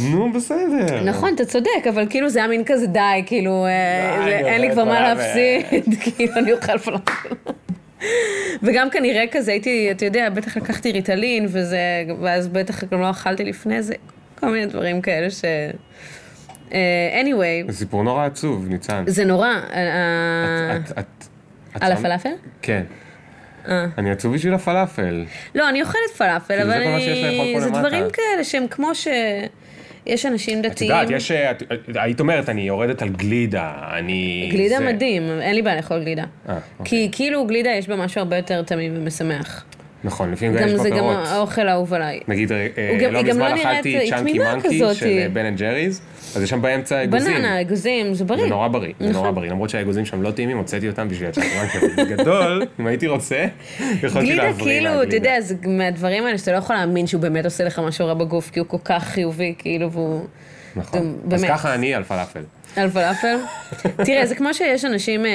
נו, 0.00 0.32
בסדר. 0.32 1.04
נכון, 1.04 1.34
אתה 1.34 1.44
צודק, 1.44 1.86
אבל 1.88 2.06
כאילו 2.10 2.28
זה 2.28 2.38
היה 2.38 2.48
מין 2.48 2.64
כזה 2.66 2.86
די, 2.86 3.22
כאילו, 3.26 3.66
אה, 3.66 4.26
אין 4.28 4.60
לי 4.60 4.66
זה 4.68 4.72
כבר 4.72 4.84
מה. 4.84 5.00
להפסיד, 5.14 5.94
כאילו, 6.02 6.32
אני 6.36 6.52
אוכל 6.52 6.78
פלאפל. 6.78 7.28
וגם 8.62 8.90
כנראה 8.90 9.24
כזה 9.30 9.50
הייתי, 9.52 9.90
אתה 9.90 10.04
יודע, 10.04 10.30
בטח 10.30 10.56
לקחתי 10.56 10.92
ריטלין, 10.92 11.46
וזה, 11.48 11.78
ואז 12.20 12.48
בטח 12.48 12.84
גם 12.84 13.00
לא 13.00 13.10
אכלתי 13.10 13.44
לפני 13.44 13.82
זה, 13.82 13.94
כל 14.40 14.48
מיני 14.50 14.66
דברים 14.66 15.00
כאלה 15.00 15.30
ש... 15.30 15.44
אה, 16.72 17.22
anyway, 17.22 17.72
זה 17.72 17.78
סיפור 17.78 18.02
נורא 18.02 18.26
עצוב, 18.26 18.68
ניצן. 18.68 19.04
זה 19.06 19.24
נורא. 19.24 19.48
אה, 19.48 20.78
על 21.80 21.92
הפלאפל? 21.92 22.32
כן. 22.62 22.82
אה. 23.68 23.86
אני 23.98 24.10
עצוב 24.10 24.34
בשביל 24.34 24.54
הפלאפל. 24.54 25.24
לא, 25.54 25.68
אני 25.68 25.82
אוכלת 25.82 26.10
פלאפל, 26.16 26.54
כאילו, 26.56 26.72
אבל 26.72 26.82
אני... 26.82 27.60
זה. 27.60 27.70
דברים 27.70 28.04
כאלה 28.12 28.44
שהם 28.44 28.66
כמו 28.70 28.94
ש... 28.94 29.08
יש 30.06 30.26
אנשים 30.26 30.60
את 30.60 30.66
דתיים. 30.66 30.90
יודעת, 30.90 31.10
יש... 31.10 31.30
אה, 31.30 31.50
את- 31.50 31.62
היית 31.94 32.20
אומרת, 32.20 32.48
אני 32.48 32.60
יורדת 32.62 33.02
על 33.02 33.08
גלידה, 33.08 33.72
אני... 33.98 34.48
גלידה 34.52 34.78
זה. 34.78 34.84
מדהים, 34.92 35.22
אין 35.40 35.54
לי 35.54 35.62
בעיה 35.62 35.76
לאכול 35.76 36.00
גלידה. 36.04 36.24
אה, 36.48 36.54
כי 36.84 37.08
כאילו 37.12 37.46
גלידה 37.46 37.70
יש 37.70 37.88
בה 37.88 37.96
משהו 37.96 38.18
הרבה 38.18 38.36
יותר 38.36 38.62
תמים 38.62 38.92
ומשמח. 38.96 39.64
נכון, 40.04 40.32
לפעמים 40.32 40.54
גם 40.56 40.68
יש 40.68 40.72
בה 40.72 40.78
זה 40.78 40.90
גם. 40.90 41.04
האוכל 41.04 41.68
האהוב 41.68 41.94
עליי. 41.94 42.20
נגיד, 42.28 42.52
אה, 42.52 42.66
לא 43.10 43.22
מזמן 43.22 43.50
לא 43.50 43.62
אכלתי 43.62 44.10
Chunky 44.10 44.38
Monkey. 44.38 44.78
של 44.94 45.06
אה, 45.06 45.26
Ben & 45.32 45.58
Jerry's, 45.58 46.00
אז 46.36 46.42
יש 46.42 46.50
שם 46.50 46.62
באמצע 46.62 47.04
אגוזים. 47.04 47.34
בננה, 47.34 47.60
אגוזים, 47.60 48.14
זה 48.14 48.24
בריא. 48.24 48.42
זה 48.42 48.48
נורא 48.48 48.68
בריא, 48.68 48.92
זה 49.00 49.06
נורא 49.06 49.20
נכון. 49.20 49.34
בריא, 49.34 49.50
למרות 49.50 49.70
שהאגוזים 49.70 50.06
שם 50.06 50.22
לא 50.22 50.30
טעימים, 50.30 50.56
הוצאתי 50.56 50.88
אותם 50.88 51.08
בשביל 51.08 51.28
מנקי, 51.28 51.78
אבל 51.78 51.88
בגדול, 52.04 52.62
אם 52.80 52.86
הייתי 52.86 53.06
רוצה, 53.06 53.46
יכולתי 54.02 54.26
גלידה 54.26 54.42
להבריא 54.42 54.64
כאילו, 54.64 55.02
אתה. 55.02 55.16
יודע, 55.16 55.40
זה 55.40 55.54
מהדברים 55.66 56.26
האלה 56.26 56.38
שאתה 56.38 56.52
לא 56.52 56.56
יכול 56.56 56.76
להאמין 56.76 57.06
שהוא 57.06 57.20
באמת 57.20 57.44
עושה 57.44 57.64
לך 57.64 57.78
משהו 57.78 58.06
רע 58.06 58.14
בגוף, 58.14 58.50
כי 58.50 58.60
הוא 58.60 58.68
כל 58.68 58.78
כך 58.84 59.04
חיובי, 59.04 59.54
כאילו, 59.58 59.92
והוא... 59.92 60.24
נכון. 60.76 61.16
אז 61.32 61.44
ככה 61.44 61.74
אני 61.74 61.94
על 61.94 62.04
פלאפל. 62.04 62.42
על 62.76 62.90
פלאפל? 62.90 63.36
תראה, 64.04 64.26
זה 64.26 64.34
כמו 64.34 64.54
שיש 64.54 64.84
אנשים 64.84 65.26
אה, 65.26 65.30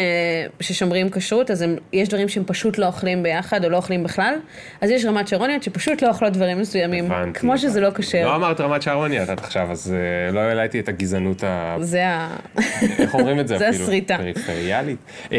ששומרים 0.60 1.10
כשרות, 1.10 1.52
אז 1.52 1.62
הם, 1.62 1.76
יש 1.94 2.10
דברים 2.10 2.30
שהם 2.30 2.44
פשוט 2.46 2.78
לא 2.78 2.86
אוכלים 2.86 3.24
ביחד, 3.24 3.66
או 3.66 3.70
לא 3.70 3.78
אוכלים 3.78 4.04
בכלל, 4.04 4.34
אז 4.82 4.90
יש 4.90 5.06
רמת 5.06 5.28
שרוניות 5.28 5.64
שפשוט 5.64 6.02
לא 6.02 6.08
אוכלות 6.08 6.34
דברים 6.34 6.60
מסוימים, 6.60 7.12
הבנתי. 7.12 7.40
כמו 7.40 7.58
שזה 7.58 7.82
לא 7.82 7.90
כשר. 7.96 8.26
לא 8.26 8.36
אמרת 8.36 8.62
רמת 8.62 8.82
שרוניה 8.82 9.24
את 9.24 9.30
עכשיו, 9.30 9.72
אז 9.72 9.94
אה, 9.94 10.32
לא 10.32 10.40
העליתי 10.40 10.80
את 10.80 10.90
הגזענות 10.90 11.44
ה... 11.44 11.76
זה 11.82 12.08
ה... 12.08 12.36
איך 13.00 13.16
אומרים 13.16 13.40
את 13.40 13.48
זה 13.48 13.58
זה 13.60 13.70
אפילו? 13.70 13.84
הסריטה. 13.84 14.18
פריפריאלית. 14.18 15.00
אמ, 15.32 15.38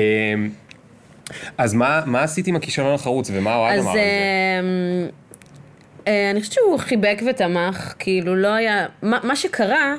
אז 1.59 1.75
מה 1.75 2.03
מה 2.07 2.23
עשית 2.23 2.47
עם 2.47 2.57
הכישלון 2.57 2.95
החרוץ, 2.95 3.31
ומה 3.35 3.55
אוהד 3.57 3.79
אמר 3.79 3.91
על 3.91 3.95
זה? 3.95 4.01
אמ, 4.01 5.09
אה, 6.07 6.31
אני 6.31 6.41
חושבת 6.41 6.55
שהוא 6.55 6.79
חיבק 6.79 7.23
ותמך, 7.31 7.95
כאילו 7.99 8.37
לא 8.37 8.49
היה... 8.49 8.87
מה, 9.03 9.19
מה 9.23 9.37
שקרה. 9.37 9.95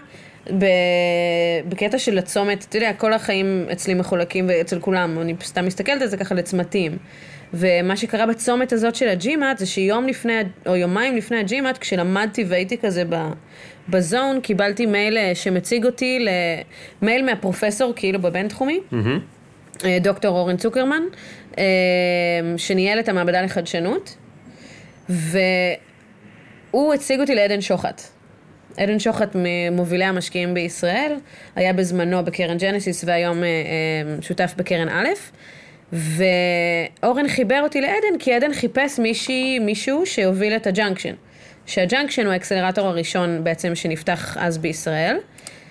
בקטע 1.70 2.00
של 2.00 2.18
הצומת, 2.18 2.66
אתה 2.70 2.78
יודע, 2.78 2.94
כל 2.94 3.14
החיים 3.14 3.66
אצלי 3.72 3.94
מחולקים 3.94 4.46
ואצל 4.50 4.80
כולם, 4.80 5.20
אני 5.20 5.36
סתם 5.44 5.66
מסתכלת 5.66 6.02
על 6.02 6.08
זה 6.08 6.18
ככה 6.18 6.36
לצמתים. 6.36 6.98
ומה 7.54 7.98
שקרה 7.98 8.26
בצומת 8.26 8.74
הזאת 8.74 8.96
של 8.96 9.08
הג'ימאט 9.08 9.58
זה 9.58 9.66
שיום 9.66 10.08
לפני, 10.08 10.34
או 10.68 10.76
יומיים 10.76 11.16
לפני 11.16 11.38
הג'ימאט, 11.38 11.78
כשלמדתי 11.78 12.44
והייתי 12.48 12.78
כזה 12.78 13.04
ב... 13.10 13.32
בזון, 13.90 14.42
קיבלתי 14.42 14.86
מייל 14.86 15.18
אה, 15.18 15.36
שמציג 15.36 15.86
אותי, 15.86 16.26
מייל 17.02 17.26
מהפרופסור 17.26 17.94
כאילו 17.96 18.22
בבינתחומי, 18.22 18.80
אה, 19.86 19.98
דוקטור 20.02 20.40
אורן 20.40 20.58
צוקרמן, 20.58 21.02
אה, 21.58 21.64
שניהל 22.58 23.00
את 23.00 23.10
המעבדה 23.10 23.42
לחדשנות, 23.42 24.18
והוא 25.10 26.94
הציג 26.94 27.20
אותי 27.20 27.36
לעדן 27.36 27.62
שוחט. 27.62 28.02
עדן 28.78 29.00
שוחט 29.00 29.36
ממובילי 29.36 30.06
המשקיעים 30.06 30.54
בישראל, 30.54 31.16
היה 31.56 31.74
בזמנו 31.74 32.26
בקרן 32.26 32.58
Genesis 32.58 33.04
והיום 33.08 33.44
שותף 34.22 34.54
בקרן 34.58 34.90
א', 34.90 35.08
ואורן 35.94 37.28
חיבר 37.28 37.60
אותי 37.64 37.82
לעדן 37.82 38.18
כי 38.20 38.34
עדן 38.34 38.54
חיפש 38.54 39.00
מישהי, 39.00 39.60
מישהו 39.60 40.06
שיוביל 40.06 40.56
את 40.56 40.68
ה 40.68 40.72
Junction. 40.72 41.14
שה 41.66 41.82
Junction 41.82 42.26
הוא 42.26 42.34
האקסלרטור 42.34 42.88
הראשון 42.88 43.44
בעצם 43.44 43.76
שנפתח 43.76 44.38
אז 44.40 44.58
בישראל. 44.58 45.18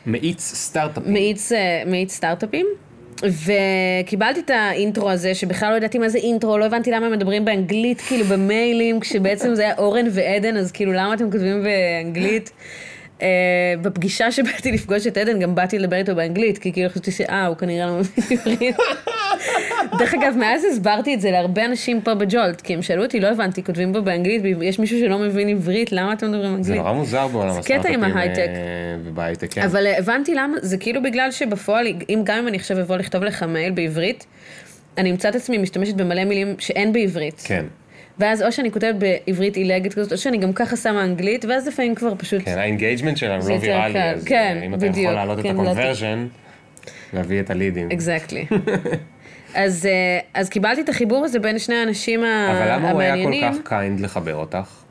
מאיץ 0.07 0.41
סטארט-אפים. 0.41 1.13
מאיץ, 1.13 1.53
אה, 1.53 1.83
מאיץ 1.87 2.13
סטארט-אפים. 2.13 2.67
וקיבלתי 3.23 4.41
את 4.41 4.51
האינטרו 4.51 5.11
הזה, 5.11 5.35
שבכלל 5.35 5.71
לא 5.71 5.77
ידעתי 5.77 5.99
מה 5.99 6.09
זה 6.09 6.19
אינטרו, 6.19 6.59
לא 6.59 6.65
הבנתי 6.65 6.91
למה 6.91 7.07
הם 7.07 7.13
מדברים 7.13 7.45
באנגלית, 7.45 8.01
כאילו 8.01 8.25
במיילים, 8.25 9.01
כשבעצם 9.01 9.55
זה 9.55 9.63
היה 9.63 9.75
אורן 9.79 10.07
ועדן, 10.11 10.57
אז 10.57 10.73
כאילו 10.73 10.93
למה 10.93 11.15
אתם 11.15 11.31
כותבים 11.31 11.63
באנגלית? 11.63 12.51
Uh, 13.21 13.23
בפגישה 13.83 14.33
שבאתי 14.33 14.73
לפגוש 14.73 15.07
את 15.07 15.17
עדן, 15.17 15.39
גם 15.39 15.55
באתי 15.55 15.79
לדבר 15.79 15.97
איתו 15.97 16.15
באנגלית, 16.15 16.59
כי 16.59 16.73
כאילו 16.73 16.89
חשבתי 16.89 17.11
שאה, 17.11 17.47
הוא 17.47 17.57
כנראה 17.57 17.87
לא 17.87 17.93
מבין 17.99 18.39
עברית. 18.39 18.77
דרך 19.99 20.15
אגב, 20.15 20.35
מאז 20.37 20.65
הסברתי 20.65 21.15
את 21.15 21.21
זה 21.21 21.31
להרבה 21.31 21.65
אנשים 21.65 22.01
פה 22.01 22.15
בג'ולט, 22.15 22.61
כי 22.61 22.75
הם 22.75 22.83
שאלו 22.83 23.03
אותי, 23.03 23.21
לא 23.21 23.29
הבנתי, 23.29 23.65
כותבים 23.65 23.93
פה 23.93 24.01
באנגלית, 24.01 24.43
יש 24.63 24.79
מישהו 24.79 24.99
שלא 24.99 25.19
מבין 25.19 25.49
עברית, 25.49 25.93
למה 25.93 26.13
אתם 26.13 26.29
מדברים 26.29 26.49
אנגלית? 26.49 26.65
זה 26.65 26.75
נורא 26.75 26.93
מוזר 26.93 27.29
בעולם 27.29 27.59
הסטארט-אפים 27.59 28.05
אה, 28.05 28.97
ובהייטק, 29.05 29.55
כן. 29.55 29.63
אבל 29.63 29.87
הבנתי 29.87 30.35
למה, 30.35 30.57
זה 30.63 30.77
כאילו 30.77 31.03
בגלל 31.03 31.31
שבפועל, 31.31 31.87
אם 32.09 32.21
גם 32.25 32.39
אם 32.39 32.49
אני 32.49 32.57
עכשיו 32.57 32.81
אבוא 32.81 32.97
לכתוב 32.97 33.25
לך 33.25 33.43
מייל 33.43 33.73
בעברית, 33.73 34.27
אני 34.99 35.11
אמצא 35.11 35.29
את 35.29 35.35
עצמי 35.35 35.59
משתמשת 35.59 35.95
במלא 35.95 36.25
מילים 36.25 36.55
שאין 36.59 36.93
בעברית. 36.93 37.43
כן. 37.45 37.65
ואז 38.21 38.43
או 38.43 38.53
שאני 38.53 38.71
כותבת 38.71 38.95
בעברית 38.95 39.57
עילגת 39.57 39.95
כזאת, 39.95 40.13
או 40.13 40.19
שאני 40.19 40.39
גם 40.39 40.53
ככה 40.53 40.77
שמה 40.77 41.05
אנגלית, 41.05 41.45
ואז 41.45 41.69
לפעמים 41.69 41.95
כבר 41.95 42.15
פשוט... 42.19 42.43
כן, 42.45 42.59
ה 42.59 42.64
engagement 42.64 43.16
שלנו 43.17 43.49
לא 43.49 43.55
ויראלי, 43.55 44.03
אז 44.03 44.25
כן, 44.25 44.61
אם 44.67 44.75
אתה 44.75 44.87
יכול 44.87 45.13
להעלות 45.13 45.41
כן, 45.43 45.51
את 45.51 45.55
ה 45.55 45.61
conversion, 45.61 46.27
להביא 47.13 47.41
את 47.41 47.51
הלידים. 47.51 47.89
exactly. 47.93 48.47
אז, 49.55 49.87
אה, 49.87 50.19
אז 50.35 50.49
קיבלתי 50.49 50.81
את 50.81 50.89
החיבור 50.89 51.25
הזה 51.25 51.39
בין 51.39 51.59
שני 51.59 51.75
האנשים 51.75 52.21
המעניינים. 52.25 52.63
אבל 52.63 52.75
למה 52.75 52.91
הוא 52.91 53.01
היה 53.01 53.25
כל 53.25 53.59
כך 53.61 53.69
kind 53.69 54.01
לחבר 54.01 54.35
אותך? 54.35 54.83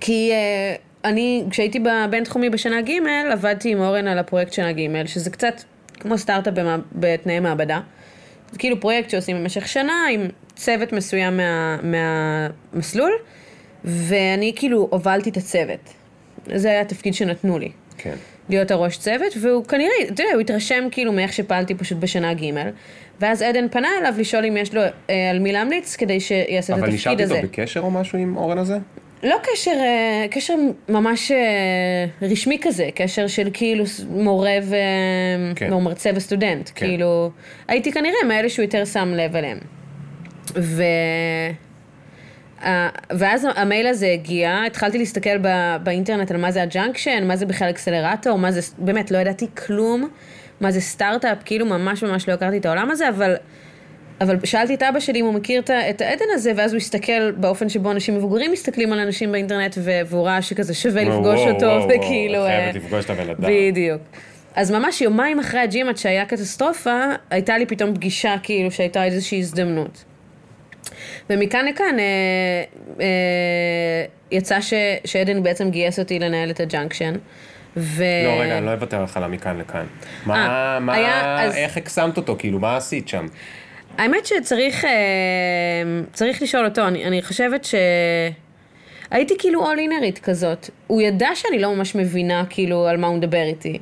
כי 0.00 0.32
אה, 0.32 1.06
אני, 1.08 1.44
כשהייתי 1.50 1.78
בבינתחומי 1.78 2.50
בשנה 2.50 2.82
ג', 2.82 2.92
עבדתי 3.32 3.70
עם 3.70 3.80
אורן 3.80 4.08
על 4.08 4.18
הפרויקט 4.18 4.52
שנה 4.52 4.72
ג', 4.72 5.06
שזה 5.06 5.30
קצת 5.30 5.62
כמו 6.00 6.18
סטארט-אפ 6.18 6.54
בתנאי 6.92 7.40
מעבדה. 7.40 7.80
זה 8.56 8.60
כאילו 8.60 8.80
פרויקט 8.80 9.10
שעושים 9.10 9.36
במשך 9.36 9.68
שנה 9.68 10.06
עם 10.12 10.20
צוות 10.54 10.92
מסוים 10.92 11.36
מה, 11.36 11.78
מהמסלול, 12.72 13.12
ואני 13.84 14.52
כאילו 14.56 14.88
הובלתי 14.90 15.30
את 15.30 15.36
הצוות. 15.36 15.94
זה 16.54 16.68
היה 16.68 16.80
התפקיד 16.80 17.14
שנתנו 17.14 17.58
לי. 17.58 17.70
כן. 17.98 18.14
להיות 18.48 18.70
הראש 18.70 18.98
צוות, 18.98 19.32
והוא 19.40 19.64
כנראה, 19.64 19.94
אתה 20.02 20.22
יודע, 20.22 20.32
הוא 20.34 20.40
התרשם 20.40 20.84
כאילו 20.90 21.12
מאיך 21.12 21.32
שפעלתי 21.32 21.74
פשוט 21.74 21.98
בשנה 21.98 22.34
ג', 22.34 22.44
ואז 23.20 23.42
עדן 23.42 23.68
פנה 23.68 23.88
אליו 24.00 24.14
לשאול 24.18 24.44
אם 24.44 24.56
יש 24.56 24.74
לו 24.74 24.82
אה, 25.10 25.30
על 25.30 25.38
מי 25.38 25.52
להמליץ 25.52 25.96
כדי 25.96 26.20
שיעשה 26.20 26.74
את 26.74 26.78
התפקיד 26.78 26.84
הזה. 26.84 26.84
אבל 26.84 26.92
נשארת 26.94 27.20
איתו 27.20 27.48
בקשר 27.48 27.80
או 27.80 27.90
משהו 27.90 28.18
עם 28.18 28.36
אורן 28.36 28.58
הזה? 28.58 28.78
לא 29.26 29.36
קשר, 29.42 29.70
אה, 29.70 30.26
קשר 30.30 30.54
ממש 30.88 31.30
אה, 31.30 32.28
רשמי 32.28 32.58
כזה, 32.62 32.88
קשר 32.94 33.26
של 33.26 33.48
כאילו 33.52 33.84
מורה 34.08 34.58
ו... 34.62 34.76
כן. 35.56 35.74
מרצה 35.74 36.10
וסטודנט, 36.14 36.70
כן. 36.74 36.86
כאילו, 36.86 37.30
הייתי 37.68 37.92
כנראה 37.92 38.24
מאלה 38.28 38.48
שהוא 38.48 38.62
יותר 38.62 38.84
שם 38.84 39.12
לב 39.14 39.36
אליהם. 39.36 39.58
ו... 40.56 40.82
ואז 43.10 43.46
המייל 43.56 43.86
הזה 43.86 44.06
הגיע, 44.12 44.62
התחלתי 44.66 44.98
להסתכל 44.98 45.38
בא, 45.38 45.78
באינטרנט 45.82 46.30
על 46.30 46.36
מה 46.36 46.50
זה 46.50 46.62
ה 46.62 46.68
Junction, 46.68 47.24
מה 47.26 47.36
זה 47.36 47.46
בכלל 47.46 47.70
אקסלרטור, 47.70 48.38
מה 48.38 48.52
זה, 48.52 48.60
באמת, 48.78 49.10
לא 49.10 49.18
ידעתי 49.18 49.46
כלום, 49.66 50.08
מה 50.60 50.70
זה 50.70 50.80
סטארט-אפ, 50.80 51.38
כאילו 51.44 51.66
ממש 51.66 52.04
ממש 52.04 52.28
לא 52.28 52.34
הכרתי 52.34 52.56
את 52.58 52.66
העולם 52.66 52.90
הזה, 52.90 53.08
אבל, 53.08 53.34
אבל 54.20 54.36
שאלתי 54.44 54.74
את 54.74 54.82
אבא 54.82 55.00
שלי 55.00 55.20
אם 55.20 55.24
הוא 55.24 55.34
מכיר 55.34 55.60
את 55.90 56.00
העדן 56.00 56.24
הזה, 56.32 56.52
ואז 56.56 56.72
הוא 56.72 56.78
הסתכל 56.78 57.30
באופן 57.30 57.68
שבו 57.68 57.90
אנשים 57.90 58.14
מבוגרים 58.14 58.52
מסתכלים 58.52 58.92
על 58.92 58.98
אנשים 58.98 59.32
באינטרנט, 59.32 59.78
והוא 59.82 60.26
ראה 60.26 60.42
שכזה 60.42 60.74
שווה 60.74 61.02
וואו, 61.02 61.18
לפגוש 61.18 61.40
וואו, 61.40 61.54
אותו, 61.54 61.66
וואו, 61.66 61.88
וכאילו... 61.88 62.38
וואו, 62.38 62.46
חייבת 62.46 62.74
לפגוש 62.74 63.04
את 63.04 63.10
הבן 63.10 63.30
אדם. 63.30 63.48
בדיוק. 63.48 64.02
אז 64.54 64.70
ממש 64.70 65.00
יומיים 65.00 65.38
אחרי 65.38 65.60
ה 65.60 65.67
GMAT 65.67 65.96
שהיה 65.96 66.24
קטסטרופה, 66.24 67.00
הייתה 67.30 67.58
לי 67.58 67.66
פתאום 67.66 67.94
פגישה 67.94 68.36
כאילו 68.42 68.70
שהייתה 68.70 69.04
איזושהי 69.04 69.38
הזדמנות. 69.38 70.04
ומכאן 71.30 71.66
לכאן 71.66 71.98
אה, 71.98 72.04
אה, 73.00 74.04
יצא 74.30 74.60
ש, 74.60 74.74
שעדן 75.04 75.42
בעצם 75.42 75.70
גייס 75.70 75.98
אותי 75.98 76.18
לנהל 76.18 76.50
את 76.50 76.60
ה 76.60 76.65
Junction. 76.65 77.14
ו... 77.76 78.04
לא, 78.24 78.42
רגע, 78.42 78.58
אני 78.58 78.66
לא 78.66 78.72
אוותר 78.72 79.02
לך 79.02 79.16
על 79.16 79.24
המכאן 79.24 79.58
לכאן. 79.58 79.86
מה, 80.26 80.34
아, 80.34 80.48
אה, 80.48 80.80
מה, 80.80 80.94
היה, 80.94 81.42
אז... 81.42 81.54
איך 81.56 81.76
הקסמת 81.76 82.16
אותו? 82.16 82.36
כאילו, 82.38 82.58
מה 82.58 82.76
עשית 82.76 83.08
שם? 83.08 83.26
האמת 83.98 84.26
שצריך 84.26 84.84
אה, 84.84 84.90
צריך 86.12 86.42
לשאול 86.42 86.64
אותו, 86.64 86.88
אני, 86.88 87.04
אני 87.04 87.22
חושבת 87.22 87.64
ש... 87.64 87.74
הייתי 89.10 89.34
כאילו 89.38 89.66
אול-אינרית 89.66 90.18
כזאת. 90.18 90.70
הוא 90.86 91.02
ידע 91.02 91.28
שאני 91.34 91.58
לא 91.58 91.74
ממש 91.74 91.94
מבינה 91.94 92.44
כאילו 92.50 92.86
על 92.86 92.96
מה 92.96 93.06
הוא 93.06 93.16
מדבר 93.16 93.42
איתי. 93.42 93.78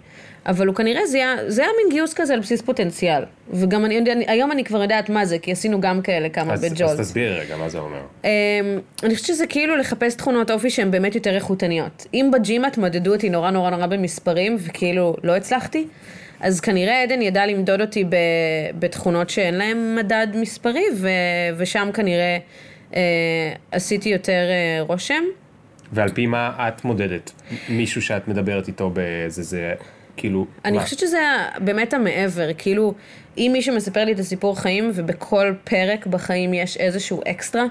אבל 0.47 0.67
הוא 0.67 0.75
כנראה, 0.75 1.07
זה 1.07 1.17
היה, 1.17 1.37
זה 1.47 1.63
היה 1.63 1.71
מין 1.83 1.93
גיוס 1.93 2.15
כזה 2.15 2.35
על 2.35 2.41
בסיס 2.41 2.63
פוטנציאל. 2.63 3.23
וגם 3.51 3.85
אני, 3.85 3.99
אני, 3.99 4.25
היום 4.29 4.53
אני 4.53 4.65
כבר 4.65 4.83
יודעת 4.83 5.09
מה 5.09 5.25
זה, 5.25 5.39
כי 5.39 5.53
עשינו 5.53 5.81
גם 5.81 6.03
כאלה 6.03 6.29
כמה 6.29 6.57
בג'ולט. 6.57 6.91
אז 6.91 7.01
תסבירי 7.01 7.39
רגע 7.39 7.57
מה 7.57 7.69
זה 7.69 7.79
אומר. 7.79 8.01
Um, 8.23 8.27
אני 9.03 9.15
חושבת 9.15 9.27
שזה 9.27 9.47
כאילו 9.47 9.77
לחפש 9.77 10.15
תכונות 10.15 10.51
אופי 10.51 10.71
שהן 10.71 10.91
באמת 10.91 11.15
יותר 11.15 11.35
איכותניות. 11.35 12.07
אם 12.15 12.31
בג'ימאט 12.33 12.79
מדדו 12.79 13.15
אותי 13.15 13.31
נורא 13.31 13.51
נורא 13.51 13.71
נורא 13.71 13.87
במספרים, 13.87 14.57
וכאילו 14.61 15.17
לא 15.23 15.37
הצלחתי, 15.37 15.87
אז 16.41 16.61
כנראה 16.61 17.03
עדן 17.03 17.23
ידע 17.23 17.47
למדוד 17.47 17.81
אותי 17.81 18.05
ב, 18.05 18.17
בתכונות 18.79 19.31
שאין 19.31 19.55
להן 19.55 19.97
מדד 19.99 20.27
מספרי, 20.35 20.85
ו, 20.97 21.09
ושם 21.57 21.91
כנראה 21.95 22.39
uh, 22.91 22.95
עשיתי 23.73 24.09
יותר 24.09 24.43
uh, 24.83 24.87
רושם. 24.87 25.25
ועל 25.93 26.09
פי 26.09 26.27
מה 26.27 26.69
את 26.69 26.85
מודדת? 26.85 27.33
מישהו 27.69 28.03
שאת 28.03 28.29
מדברת 28.29 28.69
איתו 28.69 28.91
באיזה... 28.91 29.43
זה... 29.43 29.75
כאילו... 30.17 30.47
אני 30.65 30.81
חושבת 30.81 30.99
שזה 30.99 31.19
באמת 31.59 31.95
המעבר, 31.95 32.49
כאילו, 32.59 32.95
אם 33.39 33.51
מישהו 33.53 33.77
מספר 33.77 34.05
לי 34.05 34.13
את 34.13 34.19
הסיפור 34.19 34.61
חיים, 34.61 34.91
ובכל 34.95 35.53
פרק 35.65 36.07
בחיים 36.07 36.55
יש 36.55 36.77
איזשהו 36.77 37.21
אקסטרה, 37.31 37.65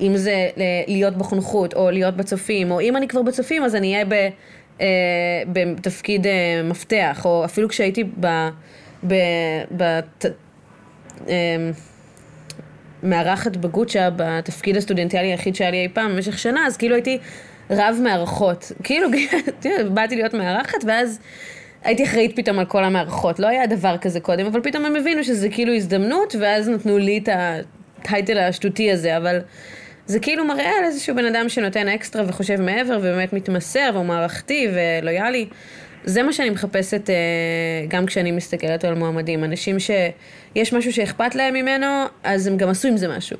אם 0.00 0.16
זה 0.16 0.48
להיות 0.86 1.16
בחונכות, 1.16 1.74
או 1.74 1.90
להיות 1.90 2.16
בצופים, 2.16 2.70
או 2.70 2.80
אם 2.80 2.96
אני 2.96 3.08
כבר 3.08 3.22
בצופים, 3.22 3.62
אז 3.62 3.74
אני 3.74 3.92
אהיה 3.94 4.04
ב, 4.04 4.28
אה, 4.80 4.86
בתפקיד 5.52 6.26
אה, 6.26 6.62
מפתח, 6.64 7.22
או 7.24 7.44
אפילו 7.44 7.68
כשהייתי 7.68 8.04
ב... 8.20 8.48
ב, 9.06 9.14
ב 9.76 10.00
ת, 10.18 10.26
אה, 11.28 11.34
מארחת 13.02 13.56
בגוצ'ה 13.56 14.08
בתפקיד 14.16 14.76
הסטודנטיאלי 14.76 15.26
היחיד 15.28 15.54
שהיה 15.54 15.70
לי 15.70 15.82
אי 15.82 15.88
פעם 15.88 16.12
במשך 16.12 16.38
שנה, 16.38 16.66
אז 16.66 16.76
כאילו 16.76 16.94
הייתי 16.94 17.18
רב 17.70 17.96
מארחות. 18.02 18.72
כאילו, 18.84 19.08
באתי 19.94 20.16
להיות 20.16 20.34
מארחת, 20.34 20.84
ואז 20.86 21.18
הייתי 21.84 22.04
אחראית 22.04 22.36
פתאום 22.36 22.58
על 22.58 22.64
כל 22.64 22.84
המערכות, 22.84 23.38
לא 23.38 23.46
היה 23.46 23.66
דבר 23.66 23.98
כזה 23.98 24.20
קודם, 24.20 24.46
אבל 24.46 24.60
פתאום 24.60 24.84
הם 24.84 24.96
הבינו 24.96 25.24
שזה 25.24 25.48
כאילו 25.48 25.74
הזדמנות, 25.74 26.34
ואז 26.40 26.68
נתנו 26.68 26.98
לי 26.98 27.18
את 27.18 27.28
הטייטל 27.32 28.38
השטותי 28.38 28.92
הזה, 28.92 29.16
אבל 29.16 29.38
זה 30.06 30.20
כאילו 30.20 30.44
מראה 30.44 30.70
על 30.78 30.84
איזשהו 30.84 31.16
בן 31.16 31.24
אדם 31.24 31.48
שנותן 31.48 31.88
אקסטרה 31.88 32.22
וחושב 32.28 32.60
מעבר, 32.60 32.98
ובאמת 32.98 33.32
מתמסר, 33.32 33.90
והוא 33.92 34.04
מערכתי 34.04 34.68
ולויאלי. 34.74 35.46
זה 36.04 36.22
מה 36.22 36.32
שאני 36.32 36.50
מחפשת 36.50 37.10
אה, 37.10 37.14
גם 37.88 38.06
כשאני 38.06 38.32
מסתכלת 38.32 38.84
על 38.84 38.94
מועמדים. 38.94 39.44
אנשים 39.44 39.76
שיש 39.78 40.72
משהו 40.72 40.92
שאכפת 40.92 41.34
להם 41.34 41.54
ממנו, 41.54 41.86
אז 42.22 42.46
הם 42.46 42.56
גם 42.56 42.68
עשו 42.68 42.88
עם 42.88 42.96
זה 42.96 43.08
משהו. 43.08 43.36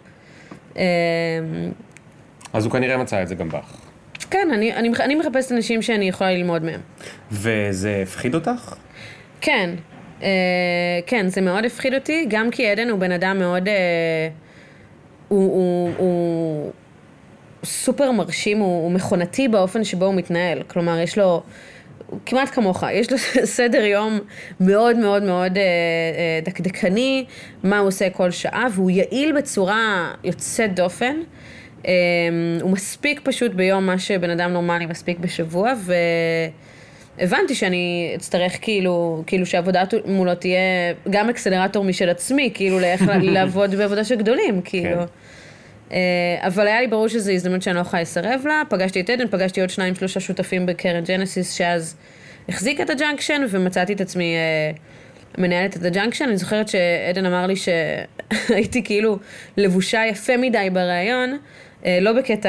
אה, 0.77 0.83
אז 2.53 2.65
הוא 2.65 2.73
כנראה 2.73 2.97
מצא 2.97 3.23
את 3.23 3.29
זה 3.29 3.35
גם 3.35 3.49
בך. 3.49 3.81
כן, 4.31 4.49
אני, 4.53 4.75
אני, 4.75 4.91
אני 5.01 5.15
מחפשת 5.15 5.53
אנשים 5.53 5.83
שאני 5.83 6.09
יכולה 6.09 6.33
ללמוד 6.33 6.65
מהם. 6.65 6.81
וזה 7.33 8.01
הפחיד 8.03 8.35
אותך? 8.35 8.75
כן, 9.41 9.71
אה, 10.23 10.29
כן, 11.07 11.29
זה 11.29 11.41
מאוד 11.41 11.65
הפחיד 11.65 11.95
אותי, 11.95 12.27
גם 12.29 12.51
כי 12.51 12.67
עדן 12.67 12.89
הוא 12.89 12.99
בן 12.99 13.13
אדם 13.13 13.39
מאוד... 13.39 13.69
אה, 13.69 14.29
הוא, 15.29 15.55
הוא, 15.55 15.91
הוא 15.97 16.73
סופר 17.65 18.13
מרשים, 18.13 18.59
הוא, 18.59 18.83
הוא 18.83 18.93
מכונתי 18.93 19.49
באופן 19.49 19.85
שבו 19.85 20.05
הוא 20.05 20.15
מתנהל. 20.15 20.63
כלומר, 20.63 20.99
יש 20.99 21.19
לו... 21.19 21.43
כמעט 22.27 22.55
כמוך, 22.55 22.85
יש 22.93 23.13
לו 23.13 23.19
סדר 23.59 23.85
יום 23.85 24.19
מאוד 24.61 24.97
מאוד 24.97 25.23
מאוד 25.23 25.59
אה, 25.59 25.63
אה, 25.63 26.41
דקדקני, 26.45 27.25
מה 27.63 27.79
הוא 27.79 27.89
עושה 27.89 28.11
כל 28.11 28.31
שעה, 28.31 28.67
והוא 28.73 28.91
יעיל 28.91 29.37
בצורה 29.37 30.13
יוצאת 30.25 30.75
דופן. 30.75 31.17
אה, 31.87 31.93
הוא 32.63 32.71
מספיק 32.71 33.21
פשוט 33.25 33.53
ביום 33.53 33.87
מה 33.87 33.99
שבן 33.99 34.31
אדם 34.31 34.53
נורמלי 34.53 34.87
מספיק 34.87 35.19
בשבוע, 35.19 35.73
והבנתי 37.19 37.55
שאני 37.55 38.13
אצטרך 38.17 38.53
כאילו, 38.61 39.23
כאילו 39.27 39.47
שהעבודה 39.47 39.83
מולו 40.07 40.35
תהיה 40.35 40.61
גם 41.11 41.31
אקסלרטור 41.31 41.85
משל 41.85 42.09
עצמי, 42.09 42.51
כאילו 42.55 42.81
לאיך 42.81 43.03
לעבוד 43.23 43.75
בעבודה 43.75 44.05
של 44.05 44.15
גדולים, 44.15 44.63
כאילו. 44.63 45.03
אה, 45.93 45.99
אבל 46.41 46.67
היה 46.67 46.81
לי 46.81 46.87
ברור 46.87 47.09
שזו 47.09 47.33
הזדמנות 47.33 47.63
שאני 47.63 47.77
לא 47.77 47.81
יכולה 47.81 48.03
לסרב 48.03 48.43
לה, 48.45 48.63
פגשתי 48.69 49.01
את 49.01 49.11
עדן, 49.11 49.29
פגשתי 49.29 49.61
עוד 49.61 49.71
שניים 49.71 49.95
שלושה 49.95 50.21
שותפים 50.21 50.67
בקרן 50.67 51.05
Genesis 51.05 51.53
שאז 51.53 51.97
החזיק 52.49 52.81
את 52.81 52.91
ה 52.91 52.97
Junction 52.97 53.43
ומצאתי 53.51 53.93
את 53.93 54.01
עצמי 54.01 54.35
אה, 54.35 54.71
מנהלת 55.39 55.77
את 55.77 55.85
ה 55.85 55.89
Junction. 55.89 56.25
אני 56.25 56.37
זוכרת 56.37 56.69
שעדן 56.69 57.27
אמר 57.27 57.47
לי 57.47 57.55
שהייתי 57.57 58.85
כאילו 58.85 59.19
לבושה 59.57 60.07
יפה 60.07 60.37
מדי 60.37 60.69
בריאיון, 60.73 61.39
אה, 61.87 61.99
לא 62.01 62.13
בקטע... 62.13 62.49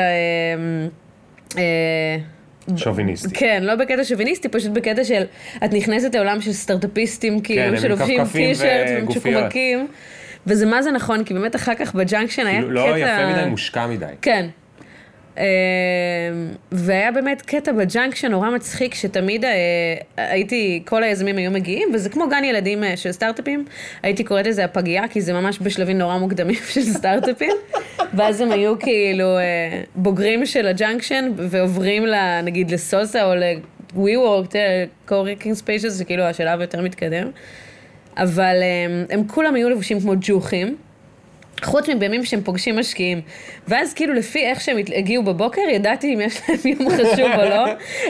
שוביניסטי. 2.75 3.29
כן, 3.33 3.63
לא 3.63 3.75
בקטע 3.75 4.03
שוביניסטי, 4.03 4.49
פשוט 4.49 4.71
בקטע 4.71 5.03
של 5.03 5.23
את 5.65 5.73
נכנסת 5.73 6.15
לעולם 6.15 6.41
של 6.41 6.53
סטארט-אפיסטים, 6.53 7.41
כאילו, 7.41 7.75
כן, 7.75 7.81
שלובשים 7.81 8.23
טישרט 8.31 8.87
ומצ'וקמקים. 9.01 9.87
וזה 10.47 10.65
מה 10.65 10.81
זה 10.81 10.91
נכון, 10.91 11.23
כי 11.23 11.33
באמת 11.33 11.55
אחר 11.55 11.75
כך 11.75 11.95
ב 11.95 12.01
Junction 12.01 12.45
היה 12.47 12.59
כאילו, 12.59 12.71
לא 12.71 12.81
קטע... 12.81 12.89
לא 12.89 12.97
יפה 12.97 13.39
מדי, 13.39 13.49
מושקע 13.49 13.87
מדי. 13.87 14.05
כן. 14.21 14.47
אה, 15.37 15.43
והיה 16.71 17.11
באמת 17.11 17.41
קטע 17.41 17.71
ב 17.71 17.78
Junction 17.78 18.31
נורא 18.31 18.49
מצחיק, 18.49 18.95
שתמיד 18.95 19.45
אה, 19.45 19.51
הייתי, 20.17 20.81
כל 20.85 21.03
היזמים 21.03 21.37
היו 21.37 21.51
מגיעים, 21.51 21.89
וזה 21.93 22.09
כמו 22.09 22.29
גן 22.29 22.43
ילדים 22.43 22.83
אה, 22.83 22.97
של 22.97 23.11
סטארט-אפים, 23.11 23.65
הייתי 24.03 24.23
קוראת 24.23 24.47
לזה 24.47 24.65
הפגייה, 24.65 25.07
כי 25.07 25.21
זה 25.21 25.33
ממש 25.33 25.59
בשלבים 25.61 25.97
נורא 25.97 26.17
מוקדמים 26.17 26.59
של 26.73 26.81
סטארט-אפים, 26.81 27.53
ואז 28.13 28.41
הם 28.41 28.51
היו 28.51 28.79
כאילו 28.79 29.37
בוגרים 29.95 30.45
של 30.45 30.67
ה 30.67 30.74
Junction, 30.74 31.31
ועוברים 31.37 32.03
נגיד 32.43 32.71
לסוסה 32.71 33.25
או 33.25 33.35
ל-WeWork, 33.35 34.53
co-working 35.09 35.61
spaces, 35.63 35.89
זה 35.89 36.05
כאילו 36.05 36.23
השלב 36.23 36.61
יותר 36.61 36.81
מתקדם. 36.81 37.31
אבל 38.17 38.55
הם, 38.85 39.05
הם 39.09 39.27
כולם 39.27 39.55
היו 39.55 39.69
לבושים 39.69 39.99
כמו 39.99 40.13
ג'וחים. 40.21 40.77
חוץ 41.63 41.89
מבימים 41.89 42.25
שהם 42.25 42.41
פוגשים 42.41 42.79
משקיעים. 42.79 43.21
ואז 43.67 43.93
כאילו 43.93 44.13
לפי 44.13 44.39
איך 44.45 44.61
שהם 44.61 44.77
הגיעו 44.95 45.23
בבוקר, 45.23 45.61
ידעתי 45.71 46.13
אם 46.13 46.21
יש 46.21 46.41
להם 46.49 46.59
יום 46.65 46.89
חשוב 46.89 47.31
או 47.37 47.49
לא, 47.49 47.65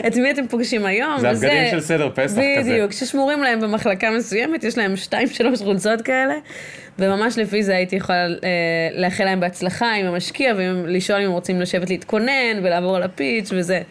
את 0.06 0.16
מי 0.16 0.30
אתם 0.30 0.46
פוגשים 0.48 0.86
היום, 0.86 1.18
זה 1.18 1.30
הבגדים 1.30 1.70
של 1.70 1.80
סדר 1.80 2.10
פסח 2.14 2.38
בדיוק, 2.38 2.58
כזה. 2.58 2.70
בדיוק, 2.70 2.92
ששמורים 2.92 3.42
להם 3.42 3.60
במחלקה 3.60 4.10
מסוימת, 4.10 4.64
יש 4.64 4.78
להם 4.78 4.96
שתיים, 4.96 5.28
שלוש 5.28 5.62
חולצות 5.62 6.02
כאלה, 6.02 6.34
וממש 6.98 7.38
לפי 7.38 7.62
זה 7.62 7.76
הייתי 7.76 7.96
יכולה 7.96 8.26
אה, 8.26 8.28
לאחל 8.92 9.24
להם 9.24 9.40
בהצלחה 9.40 9.92
עם 9.92 10.06
המשקיע, 10.06 10.54
ולשאול 10.56 11.20
אם 11.20 11.26
הם 11.26 11.32
רוצים 11.32 11.60
לשבת 11.60 11.90
להתכונן 11.90 12.58
ולעבור 12.62 12.96
על 12.96 13.02
הפיץ' 13.02 13.50
וזה. 13.52 13.82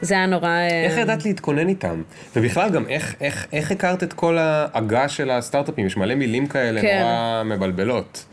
זה 0.00 0.14
היה 0.14 0.26
נורא... 0.26 0.48
אה, 0.48 0.84
איך 0.84 0.98
ידעת 0.98 1.24
להתכונן 1.24 1.68
איתם? 1.68 2.02
ובכלל 2.36 2.70
גם 2.70 2.84
איך, 2.88 3.14
איך, 3.20 3.46
איך 3.52 3.70
הכרת 3.70 4.02
את 4.02 4.12
כל 4.12 4.38
ההגה 4.38 5.08
של 5.08 5.30
הסטארט-אפים? 5.30 5.86
יש 5.86 5.96
מלא 5.96 6.14
מילים 6.14 6.46
כאלה 6.46 6.80
כן. 6.80 6.98
נורא 7.00 7.42
מבלבלות. 7.44 8.24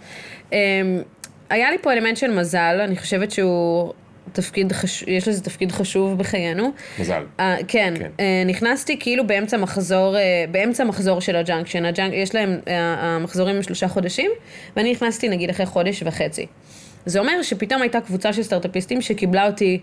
אמ, 0.53 1.01
היה 1.49 1.71
לי 1.71 1.77
פה 1.81 1.93
אלמנט 1.93 2.17
של 2.17 2.31
מזל, 2.31 2.79
אני 2.83 2.97
חושבת 2.97 3.31
שהוא 3.31 3.93
תפקיד, 4.31 4.71
חשוב, 4.71 5.09
יש 5.09 5.27
לזה 5.27 5.43
תפקיד 5.43 5.71
חשוב 5.71 6.17
בחיינו. 6.17 6.71
מזל. 6.99 7.23
אה, 7.37 7.41
כן, 7.67 7.93
כן. 7.99 8.09
אה, 8.17 8.47
נכנסתי 8.47 8.99
כאילו 8.99 9.27
באמצע 9.27 9.57
מחזור, 9.57 10.15
אה, 10.15 10.51
באמצע 10.51 10.83
מחזור 10.83 11.21
של 11.21 11.35
ה 11.35 11.40
Junction, 11.40 11.85
ה 11.85 11.90
Junc, 11.90 12.13
יש 12.13 12.35
להם, 12.35 12.59
אה, 12.65 12.69
המחזורים 12.97 13.55
הם 13.55 13.63
שלושה 13.63 13.87
חודשים, 13.87 14.31
ואני 14.75 14.91
נכנסתי 14.91 15.29
נגיד 15.29 15.49
אחרי 15.49 15.65
חודש 15.65 16.03
וחצי. 16.03 16.45
זה 17.05 17.19
אומר 17.19 17.41
שפתאום 17.41 17.81
הייתה 17.81 18.01
קבוצה 18.01 18.33
של 18.33 18.43
סטארט-אפיסטים 18.43 19.01
שקיבלה 19.01 19.47
אותי 19.47 19.79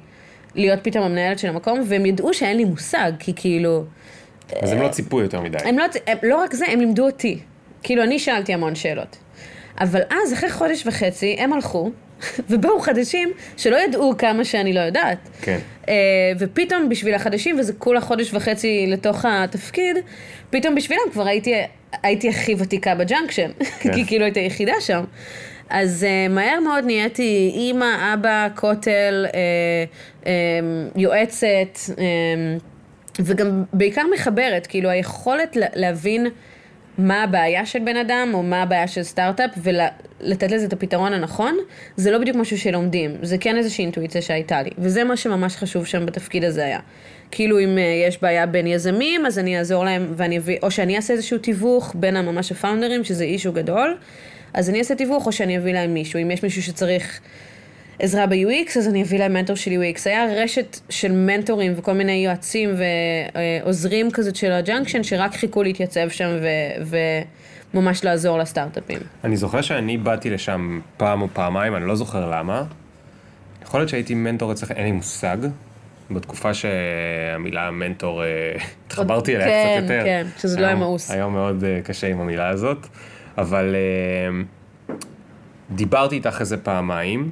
להיות 0.55 0.79
פתאום 0.83 1.05
המנהלת 1.05 1.39
של 1.39 1.49
המקום, 1.49 1.81
והם 1.87 2.07
ידעו 2.07 2.35
שאין 2.35 2.57
לי 2.57 2.65
מושג, 2.65 3.13
כי 3.19 3.33
כאילו... 3.37 3.85
אז 4.63 4.73
הם 4.73 4.83
לא 4.83 4.89
ציפו 4.89 5.21
יותר 5.21 5.41
מדי. 5.41 5.59
הם 5.65 5.79
לא, 5.79 5.85
הם, 6.07 6.19
לא 6.23 6.37
רק 6.37 6.55
זה, 6.55 6.65
הם 6.69 6.81
לימדו 6.81 7.07
אותי. 7.07 7.39
כאילו, 7.83 8.03
אני 8.03 8.19
שאלתי 8.19 8.55
המון 8.55 8.75
שאלות. 8.75 9.17
אבל 9.81 10.01
אז, 10.11 10.33
אחרי 10.33 10.51
חודש 10.51 10.87
וחצי, 10.87 11.37
הם 11.39 11.53
הלכו, 11.53 11.91
ובאו 12.51 12.81
חדשים 12.81 13.33
שלא 13.57 13.77
ידעו 13.77 14.15
כמה 14.19 14.45
שאני 14.45 14.73
לא 14.73 14.81
יודעת. 14.81 15.19
כן. 15.43 15.59
אה, 15.83 15.89
ופתאום 16.39 16.89
בשביל 16.89 17.15
החדשים, 17.15 17.59
וזה 17.59 17.73
כולה 17.73 18.01
חודש 18.01 18.35
וחצי 18.35 18.87
לתוך 18.89 19.25
התפקיד, 19.29 19.97
פתאום 20.51 20.75
בשבילם 20.75 21.01
כבר 21.13 21.27
הייתי, 21.27 21.55
הייתי 22.03 22.29
הכי 22.29 22.55
ותיקה 22.59 22.95
ב 22.95 23.00
Junction, 23.00 23.51
כן. 23.81 23.95
כי 23.95 24.07
כאילו 24.07 24.25
הייתי 24.25 24.41
היחידה 24.41 24.73
שם. 24.81 25.05
אז 25.71 26.07
uh, 26.09 26.33
מהר 26.33 26.61
מאוד 26.61 26.85
נהייתי 26.85 27.53
אימא, 27.55 28.15
אבא, 28.15 28.49
כותל, 28.57 29.27
uh, 29.29 29.33
uh, 30.23 30.27
יועצת, 30.97 31.79
uh, 31.87 31.99
וגם 33.19 33.65
בעיקר 33.73 34.03
מחברת, 34.15 34.67
כאילו 34.67 34.91
היכולת 34.91 35.57
להבין 35.75 36.27
מה 37.01 37.23
הבעיה 37.23 37.67
של 37.67 37.79
בן 37.79 37.97
אדם, 37.97 38.31
או 38.35 38.43
מה 38.43 38.63
הבעיה 38.63 38.89
של 38.89 39.03
סטארט-אפ, 39.03 39.51
ולתת 39.63 40.51
לזה 40.51 40.67
את 40.67 40.73
הפתרון 40.73 41.13
הנכון, 41.13 41.57
זה 41.97 42.11
לא 42.11 42.19
בדיוק 42.19 42.37
משהו 42.37 42.59
שלומדים, 42.59 43.17
זה 43.23 43.39
כן 43.39 43.57
איזושהי 43.57 43.85
אינטואיציה 43.85 44.23
שהייתה 44.23 44.63
לי, 44.63 44.71
וזה 44.79 45.05
מה 45.05 45.17
שממש 45.17 45.57
חשוב 45.57 45.87
שם 45.87 46.07
בתפקיד 46.07 46.45
הזה 46.45 46.65
היה. 46.65 46.79
כאילו 47.31 47.61
אם 47.61 47.77
uh, 47.77 48.09
יש 48.09 48.23
בעיה 48.23 48.47
בין 48.47 48.67
יזמים, 48.67 49.27
אז 49.27 49.39
אני 49.39 49.59
אעזור 49.59 49.85
להם, 49.85 50.13
ואני 50.17 50.39
אביא, 50.39 50.59
או 50.63 50.71
שאני 50.71 50.97
אעשה 50.97 51.13
איזשהו 51.13 51.39
תיווך 51.39 51.95
בין 51.95 52.17
הממש 52.17 52.53
הפאונדרים, 52.53 53.05
שזה 53.05 53.25
אישו 53.25 53.53
גדול. 53.53 53.97
אז 54.55 54.71
אני 54.71 54.79
אעשה 54.79 54.95
תיווך 54.95 55.27
או 55.27 55.33
שאני 55.33 55.59
אביא 55.59 55.73
להם 55.73 55.95
מישהו. 55.95 56.23
אם 56.23 56.31
יש 56.31 56.43
מישהו 56.43 56.63
שצריך 56.63 57.21
עזרה 58.01 58.27
ב 58.27 58.40
UX, 58.40 58.79
אז 58.79 58.89
אני 58.89 59.03
אביא 59.03 59.19
להם 59.19 59.33
מנטור 59.33 59.57
של 59.57 59.71
UX. 59.71 60.01
היה 60.05 60.27
רשת 60.43 60.81
של 60.89 61.13
מנטורים 61.13 61.73
וכל 61.77 61.93
מיני 61.93 62.13
יועצים 62.13 62.71
ועוזרים 63.65 64.11
כזאת 64.11 64.37
של 64.37 64.53
ה 64.53 64.58
Junction, 64.58 65.03
שרק 65.03 65.35
חיכו 65.35 65.63
להתייצב 65.63 66.09
שם 66.09 66.29
ו... 66.41 66.47
וממש 67.75 68.05
לעזור 68.05 68.39
לסטארט-אפים. 68.39 68.99
אני 69.25 69.37
זוכר 69.37 69.61
שאני 69.61 69.97
באתי 69.97 70.31
לשם 70.31 70.81
פעם 70.97 71.23
או 71.23 71.29
פעמיים, 71.33 71.77
אני 71.77 71.87
לא 71.87 71.97
זוכר 71.97 72.31
למה. 72.31 72.65
יכול 73.63 73.81
להיות 73.81 73.89
שהייתי 73.89 74.15
מנטור 74.15 74.53
אצלך, 74.53 74.71
אין 74.71 74.85
לי 74.85 74.93
מושג. 74.93 75.37
בתקופה 76.11 76.55
שהמילה 76.55 77.71
מנטור, 77.71 78.23
אה, 78.23 78.29
התחברתי 78.87 79.37
אליה 79.37 79.47
כן, 79.47 79.77
קצת 79.77 79.83
יותר. 79.83 80.05
כן, 80.05 80.27
כן, 80.35 80.41
שזה 80.41 80.61
לא 80.61 80.67
היה 80.67 80.75
מאוס. 80.75 81.11
היום 81.11 81.33
מאוד 81.33 81.65
אה, 81.65 81.81
קשה 81.85 82.07
עם 82.07 82.21
המילה 82.21 82.49
הזאת. 82.49 82.87
אבל 83.39 83.75
uh, 84.89 84.93
דיברתי 85.71 86.15
איתך 86.15 86.41
איזה 86.41 86.57
פעמיים, 86.57 87.31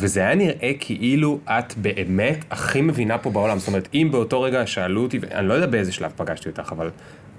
וזה 0.00 0.20
היה 0.20 0.34
נראה 0.34 0.72
כאילו 0.80 1.38
את 1.44 1.74
באמת 1.76 2.44
הכי 2.50 2.80
מבינה 2.80 3.18
פה 3.18 3.30
בעולם. 3.30 3.58
זאת 3.58 3.68
אומרת, 3.68 3.88
אם 3.94 4.08
באותו 4.12 4.42
רגע 4.42 4.66
שאלו 4.66 5.02
אותי, 5.02 5.18
אני 5.34 5.48
לא 5.48 5.54
יודע 5.54 5.66
באיזה 5.66 5.92
שלב 5.92 6.12
פגשתי 6.16 6.48
אותך, 6.48 6.72
אבל 6.72 6.90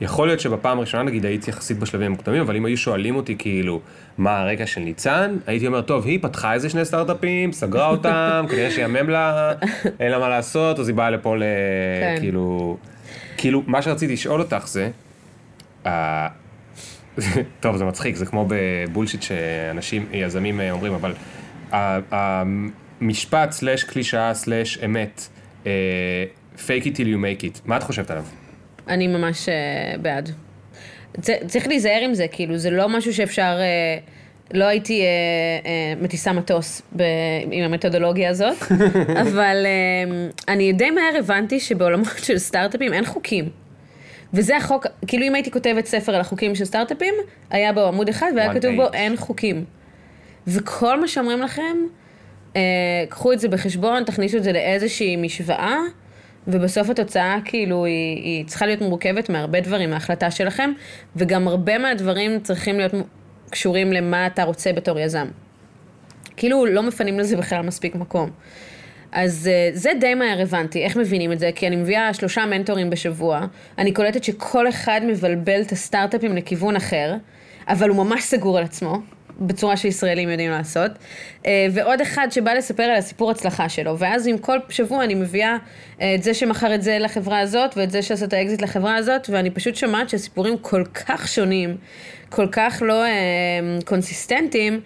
יכול 0.01 0.27
להיות 0.27 0.39
שבפעם 0.39 0.77
הראשונה, 0.77 1.03
נגיד, 1.03 1.25
הייתי 1.25 1.49
יחסית 1.49 1.79
בשלבים 1.79 2.07
המוקדמים, 2.07 2.41
אבל 2.41 2.55
אם 2.55 2.65
היו 2.65 2.77
שואלים 2.77 3.15
אותי 3.15 3.35
כאילו, 3.37 3.79
מה 4.17 4.39
הרקע 4.39 4.65
של 4.65 4.81
ניצן, 4.81 5.37
הייתי 5.47 5.67
אומר, 5.67 5.81
טוב, 5.81 6.05
היא 6.05 6.19
פתחה 6.21 6.53
איזה 6.53 6.69
שני 6.69 6.85
סטארט-אפים, 6.85 7.51
סגרה 7.51 7.87
אותם, 7.87 8.45
כנראה 8.49 8.71
שיאמם 8.71 9.09
לה, 9.09 9.53
אין 9.99 10.11
לה 10.11 10.19
מה 10.19 10.29
לעשות, 10.29 10.79
אז 10.79 10.87
היא 10.87 10.95
באה 10.95 11.09
לפה 11.09 11.37
ל... 11.37 11.43
כן. 12.01 12.15
כאילו... 12.19 12.77
כאילו, 13.37 13.63
מה 13.67 13.81
שרציתי 13.81 14.13
לשאול 14.13 14.41
אותך 14.41 14.67
זה, 14.67 14.89
טוב, 17.59 17.77
זה 17.77 17.85
מצחיק, 17.85 18.15
זה 18.15 18.25
כמו 18.25 18.47
בבולשיט 18.49 19.21
שאנשים, 19.21 20.05
יזמים 20.11 20.61
אה, 20.61 20.71
אומרים, 20.71 20.93
אבל 20.93 21.13
המשפט 21.71 23.51
סלאש 23.51 23.83
קלישאה 23.83 24.33
סלאש 24.33 24.77
אמת, 24.85 25.27
אה, 25.65 25.71
fake 26.55 26.83
it 26.83 26.95
till 26.95 27.07
you 27.07 27.17
make 27.17 27.43
it, 27.43 27.59
מה 27.65 27.77
את 27.77 27.83
חושבת 27.83 28.11
עליו? 28.11 28.25
אני 28.87 29.07
ממש 29.07 29.49
uh, 29.49 29.97
בעד. 29.97 30.29
צריך 31.47 31.67
להיזהר 31.67 32.01
עם 32.03 32.13
זה, 32.13 32.25
כאילו, 32.31 32.57
זה 32.57 32.69
לא 32.69 32.89
משהו 32.89 33.13
שאפשר... 33.13 33.57
Uh, 33.59 34.09
לא 34.53 34.65
הייתי 34.65 35.01
uh, 35.01 35.65
uh, 35.65 36.03
מטיסה 36.03 36.33
מטוס 36.33 36.81
ב, 36.95 37.03
עם 37.51 37.63
המתודולוגיה 37.63 38.29
הזאת, 38.29 38.57
אבל 39.23 39.65
uh, 39.65 40.43
אני 40.47 40.73
די 40.73 40.91
מהר 40.91 41.17
הבנתי 41.19 41.59
שבעולמות 41.59 42.07
של 42.23 42.37
סטארט-אפים 42.37 42.93
אין 42.93 43.05
חוקים. 43.05 43.49
וזה 44.33 44.57
החוק, 44.57 44.87
כאילו 45.07 45.25
אם 45.25 45.35
הייתי 45.35 45.51
כותבת 45.51 45.85
ספר 45.85 46.15
על 46.15 46.21
החוקים 46.21 46.55
של 46.55 46.65
סטארט-אפים, 46.65 47.13
היה 47.49 47.73
בו 47.73 47.87
עמוד 47.87 48.09
אחד 48.09 48.31
והיה 48.35 48.53
כתוב 48.53 48.75
בו 48.75 48.87
אין 48.93 49.17
חוקים. 49.17 49.65
וכל 50.49 51.01
מה 51.01 51.07
שאומרים 51.07 51.41
לכם, 51.41 51.77
אה, 52.55 52.61
קחו 53.09 53.33
את 53.33 53.39
זה 53.39 53.47
בחשבון, 53.47 54.03
תכניסו 54.03 54.37
את 54.37 54.43
זה 54.43 54.51
לאיזושהי 54.51 55.15
משוואה, 55.15 55.77
ובסוף 56.47 56.89
התוצאה 56.89 57.37
כאילו 57.45 57.85
היא, 57.85 58.23
היא 58.23 58.45
צריכה 58.45 58.65
להיות 58.65 58.81
מורכבת 58.81 59.29
מהרבה 59.29 59.61
דברים, 59.61 59.89
מההחלטה 59.89 60.31
שלכם, 60.31 60.71
וגם 61.15 61.47
הרבה 61.47 61.77
מהדברים 61.77 62.39
צריכים 62.39 62.77
להיות 62.77 62.91
קשורים 63.49 63.93
למה 63.93 64.27
אתה 64.27 64.43
רוצה 64.43 64.73
בתור 64.73 64.99
יזם. 64.99 65.27
כאילו 66.37 66.65
לא 66.65 66.83
מפנים 66.83 67.19
לזה 67.19 67.37
בכלל 67.37 67.61
מספיק 67.61 67.95
מקום. 67.95 68.29
אז 69.11 69.49
אה, 69.51 69.69
זה 69.73 69.91
די 69.99 70.13
מהר 70.13 70.41
הבנתי, 70.41 70.83
איך 70.83 70.97
מבינים 70.97 71.31
את 71.31 71.39
זה? 71.39 71.49
כי 71.55 71.67
אני 71.67 71.75
מביאה 71.75 72.13
שלושה 72.13 72.45
מנטורים 72.45 72.89
בשבוע, 72.89 73.45
אני 73.77 73.91
קולטת 73.91 74.23
שכל 74.23 74.69
אחד 74.69 75.01
מבלבל 75.07 75.61
את 75.61 75.71
הסטארט-אפים 75.71 76.35
לכיוון 76.35 76.75
אחר, 76.75 77.15
אבל 77.67 77.89
הוא 77.89 77.97
ממש 77.97 78.23
סגור 78.23 78.57
על 78.57 78.63
עצמו. 78.63 79.01
בצורה 79.41 79.77
שישראלים 79.77 80.29
יודעים 80.29 80.51
לעשות, 80.51 80.91
אה, 81.45 81.67
ועוד 81.71 82.01
אחד 82.01 82.27
שבא 82.31 82.53
לספר 82.53 82.83
על 82.83 82.95
הסיפור 82.95 83.31
הצלחה 83.31 83.69
שלו, 83.69 83.99
ואז 83.99 84.27
עם 84.27 84.37
כל 84.37 84.57
שבוע 84.69 85.03
אני 85.03 85.15
מביאה 85.15 85.57
אה, 86.01 86.15
את 86.15 86.23
זה 86.23 86.33
שמכר 86.33 86.75
את 86.75 86.81
זה 86.81 86.99
לחברה 86.99 87.39
הזאת, 87.39 87.77
ואת 87.77 87.91
זה 87.91 88.01
שעשה 88.01 88.25
את 88.25 88.33
האקזיט 88.33 88.61
לחברה 88.61 88.95
הזאת, 88.95 89.29
ואני 89.29 89.49
פשוט 89.49 89.75
שומעת 89.75 90.09
שהסיפורים 90.09 90.57
כל 90.61 90.83
כך 90.85 91.27
שונים, 91.27 91.77
כל 92.29 92.47
כך 92.51 92.83
לא 92.85 93.03
אה, 93.03 93.09
קונסיסטנטיים, 93.85 94.81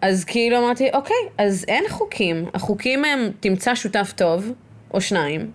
אז 0.00 0.24
כאילו 0.24 0.58
אמרתי, 0.58 0.90
אוקיי, 0.92 1.16
אז 1.38 1.64
אין 1.68 1.84
חוקים. 1.88 2.44
החוקים 2.54 3.04
הם, 3.04 3.30
תמצא 3.40 3.74
שותף 3.74 4.12
טוב, 4.16 4.52
או 4.94 5.00
שניים, 5.00 5.50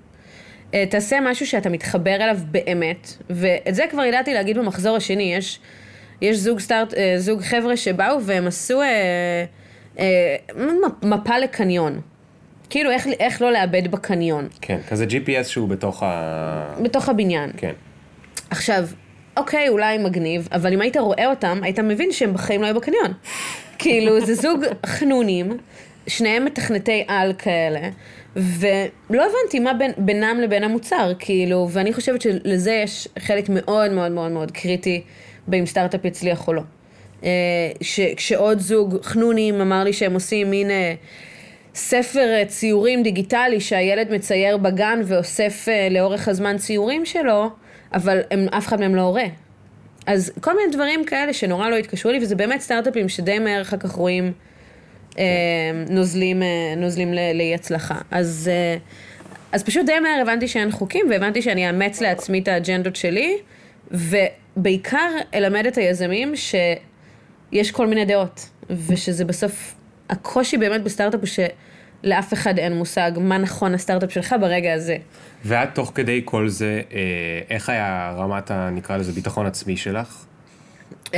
אה, 0.73 0.85
תעשה 0.89 1.19
משהו 1.21 1.47
שאתה 1.47 1.69
מתחבר 1.69 2.15
אליו 2.15 2.37
באמת, 2.51 3.13
ואת 3.29 3.75
זה 3.75 3.83
כבר 3.89 4.03
ידעתי 4.03 4.33
להגיד 4.33 4.57
במחזור 4.57 4.95
השני, 4.95 5.35
יש, 5.35 5.59
יש 6.21 6.37
זוג 6.37 6.59
סטארט, 6.59 6.93
אה, 6.93 7.15
זוג 7.17 7.41
חבר'ה 7.41 7.77
שבאו 7.77 8.23
והם 8.23 8.47
עשו 8.47 8.81
אה, 8.81 9.45
אה, 9.99 10.35
מפה 11.03 11.37
לקניון. 11.37 12.01
כאילו, 12.69 12.91
איך, 12.91 13.07
איך 13.19 13.41
לא 13.41 13.51
לאבד 13.51 13.91
בקניון, 13.91 14.47
כן, 14.61 14.79
כזה 14.89 15.05
GPS 15.05 15.43
שהוא 15.43 15.69
בתוך 15.69 16.03
ה... 16.03 16.75
בתוך 16.83 17.09
הבניין. 17.09 17.49
כן. 17.57 17.73
עכשיו, 18.49 18.87
אוקיי, 19.37 19.69
אולי 19.69 19.97
מגניב, 19.97 20.47
אבל 20.51 20.73
אם 20.73 20.81
היית 20.81 20.97
רואה 20.97 21.29
אותם, 21.29 21.59
היית 21.61 21.79
מבין 21.79 22.11
שהם 22.11 22.33
בחיים 22.33 22.61
לא 22.61 22.65
היו 22.65 22.75
בקניון. 22.75 23.13
כאילו, 23.79 24.25
זה 24.25 24.35
זוג 24.35 24.65
חנונים, 24.85 25.57
שניהם 26.07 26.45
מתכנתי 26.45 27.05
על 27.07 27.33
כאלה, 27.37 27.89
ולא 28.35 29.23
הבנתי 29.25 29.59
מה 29.59 29.73
בין, 29.73 29.91
בינם 29.97 30.39
לבין 30.41 30.63
המוצר, 30.63 31.13
כאילו, 31.19 31.67
ואני 31.71 31.93
חושבת 31.93 32.21
שלזה 32.21 32.71
יש 32.71 33.07
חלק 33.19 33.49
מאוד 33.49 33.91
מאוד 33.91 34.11
מאוד 34.11 34.31
מאוד 34.31 34.51
קריטי, 34.51 35.03
באם 35.47 35.65
סטארט-אפ 35.65 36.05
יצליח 36.05 36.47
או 36.47 36.53
לא. 36.53 36.61
אה, 37.23 37.29
ש, 37.81 37.99
כשעוד 37.99 38.59
זוג 38.59 38.97
חנונים 39.03 39.61
אמר 39.61 39.83
לי 39.83 39.93
שהם 39.93 40.13
עושים 40.13 40.49
מין 40.49 40.71
אה, 40.71 40.93
ספר 41.75 42.33
אה, 42.33 42.45
ציורים 42.45 43.03
דיגיטלי 43.03 43.61
שהילד 43.61 44.11
מצייר 44.11 44.57
בגן 44.57 44.99
ואוסף 45.05 45.67
לאורך 45.91 46.27
הזמן 46.27 46.57
ציורים 46.57 47.05
שלו, 47.05 47.49
אבל 47.93 48.21
הם, 48.31 48.47
אף 48.57 48.67
אחד 48.67 48.79
מהם 48.79 48.95
לא 48.95 49.01
הורה. 49.01 49.25
אז 50.05 50.31
כל 50.41 50.55
מיני 50.57 50.71
דברים 50.71 51.05
כאלה 51.05 51.33
שנורא 51.33 51.69
לא 51.69 51.75
התקשרו 51.75 52.11
לי, 52.11 52.19
וזה 52.21 52.35
באמת 52.35 52.61
סטארט-אפים 52.61 53.09
שדי 53.09 53.39
מהר 53.39 53.61
אחר 53.61 53.77
כך 53.77 53.91
רואים 53.91 54.33
אה, 55.19 55.23
נוזלים, 55.89 56.43
אה, 56.43 56.73
נוזלים 56.77 57.13
לאי 57.13 57.55
הצלחה. 57.55 57.97
אז, 58.11 58.49
אה, 58.53 58.77
אז 59.51 59.63
פשוט 59.63 59.85
די 59.85 59.99
מהר 59.99 60.21
הבנתי 60.21 60.47
שאין 60.47 60.71
חוקים, 60.71 61.05
והבנתי 61.09 61.41
שאני 61.41 61.67
אאמץ 61.67 62.01
לעצמי 62.01 62.39
את 62.39 62.47
האג'נדות 62.47 62.95
שלי, 62.95 63.37
ובעיקר 64.57 65.09
אלמד 65.33 65.65
את 65.65 65.77
היזמים 65.77 66.33
שיש 66.35 67.71
כל 67.71 67.87
מיני 67.87 68.05
דעות, 68.05 68.49
ושזה 68.69 69.25
בסוף, 69.25 69.75
הקושי 70.09 70.57
באמת 70.57 70.83
בסטארט-אפ 70.83 71.19
הוא 71.19 71.27
שלאף 72.03 72.33
אחד 72.33 72.57
אין 72.59 72.73
מושג 72.73 73.11
מה 73.19 73.37
נכון 73.37 73.73
הסטארט-אפ 73.73 74.11
שלך 74.11 74.35
ברגע 74.41 74.73
הזה. 74.73 74.97
ואת 75.45 75.69
תוך 75.75 75.91
כדי 75.95 76.21
כל 76.25 76.49
זה, 76.49 76.81
אה, 76.93 76.99
איך 77.49 77.69
היה 77.69 78.13
רמת. 78.17 78.51
נקרא 78.51 78.97
לזה 78.97 79.11
ביטחון 79.11 79.45
עצמי 79.45 79.77
שלך? 79.77 80.25
אמ, 81.05 81.09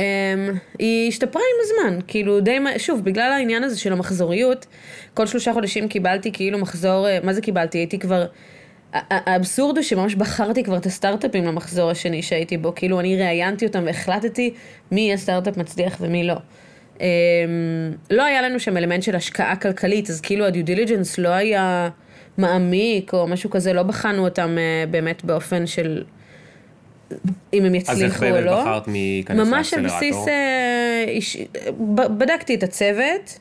היא 0.78 1.08
השתפרה 1.08 1.42
עם 1.42 1.60
הזמן, 1.62 2.00
כאילו 2.06 2.40
די, 2.40 2.58
שוב, 2.78 3.04
בגלל 3.04 3.32
העניין 3.32 3.64
הזה 3.64 3.78
של 3.78 3.92
המחזוריות, 3.92 4.66
כל 5.14 5.26
שלושה 5.26 5.52
חודשים 5.52 5.88
קיבלתי 5.88 6.32
כאילו 6.32 6.58
מחזור, 6.58 7.08
אה, 7.08 7.18
מה 7.22 7.32
זה 7.32 7.40
קיבלתי? 7.40 7.78
הייתי 7.78 7.98
כבר, 7.98 8.26
האבסורד 8.92 9.76
הוא 9.76 9.82
שממש 9.82 10.14
בחרתי 10.14 10.64
כבר 10.64 10.76
את 10.76 10.86
הסטארט-אפים 10.86 11.44
למחזור 11.44 11.90
השני 11.90 12.22
שהייתי 12.22 12.56
בו, 12.56 12.74
כאילו 12.74 13.00
אני 13.00 13.16
ראיינתי 13.16 13.66
אותם 13.66 13.82
והחלטתי 13.86 14.54
מי 14.90 15.00
יהיה 15.00 15.16
סטארט-אפ 15.16 15.56
מצליח 15.56 15.96
ומי 16.00 16.24
לא. 16.24 16.36
אמ, 16.96 17.02
לא 18.10 18.24
היה 18.24 18.42
לנו 18.42 18.60
שם 18.60 18.76
אלמנט 18.76 19.02
של 19.02 19.16
השקעה 19.16 19.56
כלכלית, 19.56 20.10
אז 20.10 20.20
כאילו 20.20 20.44
ה 20.44 20.49
due 20.49 20.64
diligence 20.64 21.18
לא 21.18 21.28
היה 21.28 21.88
מעמיק 22.38 23.14
או 23.14 23.26
משהו 23.26 23.50
כזה, 23.50 23.72
לא 23.72 23.82
בחנו 23.82 24.24
אותם 24.24 24.56
אה, 24.56 24.90
באמת 24.90 25.24
באופן 25.24 25.66
של 25.66 26.04
אם 27.52 27.64
הם 27.64 27.74
אז 27.74 27.74
איך 27.74 27.74
יצליחו 27.74 28.24
או 28.26 28.32
באמת 28.32 28.44
לא. 28.44 28.60
בחרת 28.60 28.88
להיכנס 28.88 29.48
ממש 29.48 29.74
על? 29.74 29.86
בסיס, 29.86 30.28
אה, 30.28 31.04
איש, 31.08 31.36
ב- 31.94 32.18
בדקתי 32.18 32.54
את 32.54 32.62
הצוות, 32.62 33.38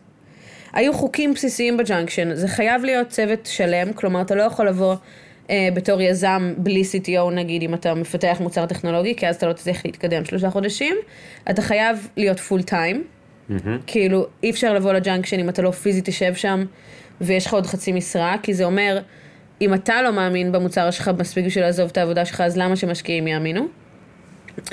היו 0.73 0.93
חוקים 0.93 1.33
בסיסיים 1.33 1.77
ב 1.77 1.83
Junction, 1.83 2.35
זה 2.35 2.47
חייב 2.47 2.83
להיות 2.83 3.09
צוות 3.09 3.45
שלם, 3.45 3.93
כלומר 3.93 4.21
אתה 4.21 4.35
לא 4.35 4.43
יכול 4.43 4.67
לבוא 4.67 4.95
בתור 5.73 6.01
יזם 6.01 6.53
בלי 6.57 6.81
CTO 6.81 7.31
נגיד, 7.31 7.61
אם 7.61 7.73
אתה 7.73 7.93
מפתח 7.93 8.37
מוצר 8.39 8.65
טכנולוגי, 8.65 9.15
כי 9.15 9.27
אז 9.27 9.35
אתה 9.35 9.47
לא 9.47 9.53
תצליח 9.53 9.85
להתקדם 9.85 10.25
שלושה 10.25 10.49
חודשים, 10.49 10.95
אתה 11.49 11.61
חייב 11.61 12.07
להיות 12.17 12.39
full 12.39 12.61
time, 12.61 13.03
כאילו 13.87 14.27
אי 14.43 14.49
אפשר 14.49 14.73
לבוא 14.73 14.93
ל 14.93 14.99
Junction 14.99 15.39
אם 15.39 15.49
אתה 15.49 15.61
לא 15.61 15.71
פיזית 15.71 16.05
תשב 16.05 16.35
שם 16.35 16.65
ויש 17.21 17.45
לך 17.45 17.53
עוד 17.53 17.65
חצי 17.65 17.91
משרה, 17.91 18.35
כי 18.43 18.53
זה 18.53 18.63
אומר, 18.63 18.99
אם 19.61 19.73
אתה 19.73 20.01
לא 20.01 20.11
מאמין 20.11 20.51
במוצר 20.51 20.91
שלך 20.91 21.11
מספיק 21.19 21.45
בשביל 21.45 21.63
לעזוב 21.63 21.89
את 21.91 21.97
העבודה 21.97 22.25
שלך, 22.25 22.41
אז 22.41 22.57
למה 22.57 22.75
שמשקיעים 22.75 23.27
יאמינו? 23.27 23.67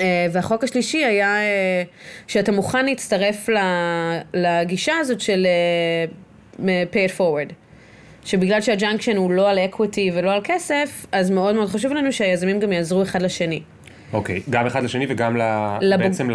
אה, 0.01 0.27
והחוק 0.31 0.63
השלישי 0.63 1.05
היה 1.05 1.41
אה, 1.41 1.83
שאתה 2.27 2.51
מוכן 2.51 2.85
להצטרף 2.85 3.49
לגישה 4.33 4.93
הזאת 4.99 5.21
של 5.21 5.47
אה, 6.59 6.83
pay 6.91 7.11
it 7.11 7.13
forward. 7.17 7.66
שבגלל 8.27 8.61
שה 8.61 8.76
Junction 8.76 9.17
הוא 9.17 9.31
לא 9.31 9.49
על 9.49 9.59
equity 9.59 10.11
ולא 10.15 10.31
על 10.31 10.41
כסף, 10.43 11.05
אז 11.11 11.29
מאוד 11.31 11.55
מאוד 11.55 11.69
חשוב 11.69 11.93
לנו 11.93 12.11
שהיזמים 12.11 12.59
גם 12.59 12.71
יעזרו 12.71 13.01
אחד 13.03 13.21
לשני. 13.21 13.61
אוקיי, 14.13 14.41
גם 14.49 14.65
אחד 14.65 14.83
לשני 14.83 15.05
וגם 15.09 15.37
ל... 15.37 15.41
לבוג- 15.81 16.03
בעצם. 16.07 16.29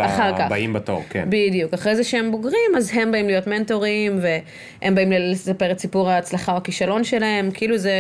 לבאים 0.47 0.73
בתור, 0.73 1.03
כן. 1.11 1.25
בדיוק. 1.29 1.75
אחרי 1.75 1.97
זה 1.97 2.05
שהם 2.05 2.31
בוגרים, 2.33 2.71
אז 2.77 2.91
הם 2.95 3.13
באים 3.13 3.27
להיות 3.27 3.47
מנטורים, 3.47 4.21
והם 4.23 4.95
באים 4.95 5.13
לספר 5.13 5.71
את 5.73 5.79
סיפור 5.79 6.11
ההצלחה 6.11 6.53
או 6.53 6.57
הכישלון 6.57 7.05
שלהם, 7.05 7.51
כאילו 7.51 7.79
זה 7.79 7.93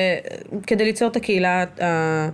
כדי 0.66 0.84
ליצור 0.84 1.08
את 1.08 1.16
הקהילה 1.16 1.64
ה- 1.82 2.28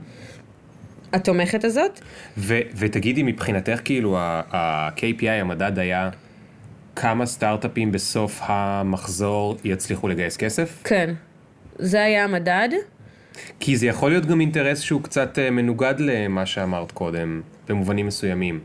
התומכת 1.12 1.64
הזאת. 1.64 2.00
ו- 2.38 2.60
ותגידי, 2.76 3.22
מבחינתך, 3.22 3.80
כאילו, 3.84 4.16
ה-KPI, 4.18 5.28
המדד 5.28 5.78
היה 5.78 6.10
כמה 6.96 7.26
סטארט-אפים 7.26 7.92
בסוף 7.92 8.40
המחזור 8.42 9.56
יצליחו 9.64 10.08
לגייס 10.08 10.36
כסף? 10.36 10.80
כן. 10.84 11.14
זה 11.78 12.02
היה 12.02 12.24
המדד. 12.24 12.68
כי 13.60 13.76
זה 13.76 13.86
יכול 13.86 14.10
להיות 14.10 14.26
גם 14.26 14.40
אינטרס 14.40 14.80
שהוא 14.80 15.02
קצת 15.02 15.38
אה, 15.38 15.50
מנוגד 15.50 15.94
למה 15.98 16.46
שאמרת 16.46 16.92
קודם, 16.92 17.40
במובנים 17.68 18.06
מסוימים. 18.06 18.60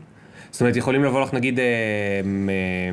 זאת 0.50 0.60
אומרת, 0.60 0.76
יכולים 0.76 1.04
לבוא 1.04 1.20
לך, 1.20 1.34
נגיד, 1.34 1.58
אה, 1.58 1.64
אה, 1.64 2.90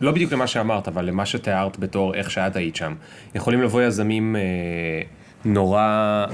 לא 0.00 0.12
בדיוק 0.12 0.32
למה 0.32 0.46
שאמרת, 0.46 0.88
אבל 0.88 1.04
למה 1.04 1.26
שתיארת 1.26 1.78
בתור 1.78 2.14
איך 2.14 2.30
שאת 2.30 2.56
היית 2.56 2.76
שם. 2.76 2.94
יכולים 3.34 3.62
לבוא 3.62 3.82
יזמים 3.82 4.36
אה, 4.36 4.40
נורא, 5.44 6.26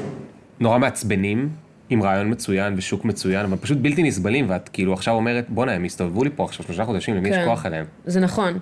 נורא 0.61 0.79
מעצבנים, 0.79 1.49
עם 1.91 2.03
רעיון 2.03 2.31
מצוין 2.31 2.75
ושוק 2.77 3.05
מצוין, 3.05 3.45
אבל 3.45 3.57
פשוט 3.57 3.79
בלתי 3.79 4.03
נסבלים, 4.03 4.51
ואת 4.51 4.69
כאילו 4.69 4.93
עכשיו 4.93 5.15
אומרת, 5.15 5.45
בואנה, 5.49 5.73
הם 5.73 5.85
הסתובבו 5.85 6.25
לי 6.25 6.31
פה 6.37 6.45
עכשיו 6.45 6.65
שלושה 6.65 6.85
חודשים, 6.85 7.17
למי 7.17 7.29
יש 7.29 7.37
כן. 7.37 7.45
כוח 7.45 7.67
אליהם? 7.67 7.87
זה 8.05 8.21
נכון. 8.21 8.59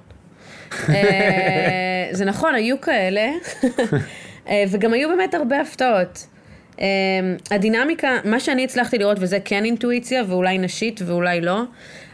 אה, 0.89 2.09
זה 2.13 2.25
נכון, 2.25 2.55
היו 2.55 2.81
כאלה, 2.81 3.31
אה, 4.49 4.65
וגם 4.71 4.93
היו 4.93 5.09
באמת 5.09 5.35
הרבה 5.35 5.61
הפתעות. 5.61 6.27
אה, 6.81 6.87
הדינמיקה, 7.51 8.19
מה 8.25 8.41
שאני 8.41 8.65
הצלחתי 8.65 8.99
לראות, 8.99 9.19
וזה 9.21 9.39
כן 9.45 9.65
אינטואיציה, 9.65 10.23
ואולי 10.29 10.59
נשית 10.59 11.01
ואולי 11.07 11.41
לא, 11.41 11.63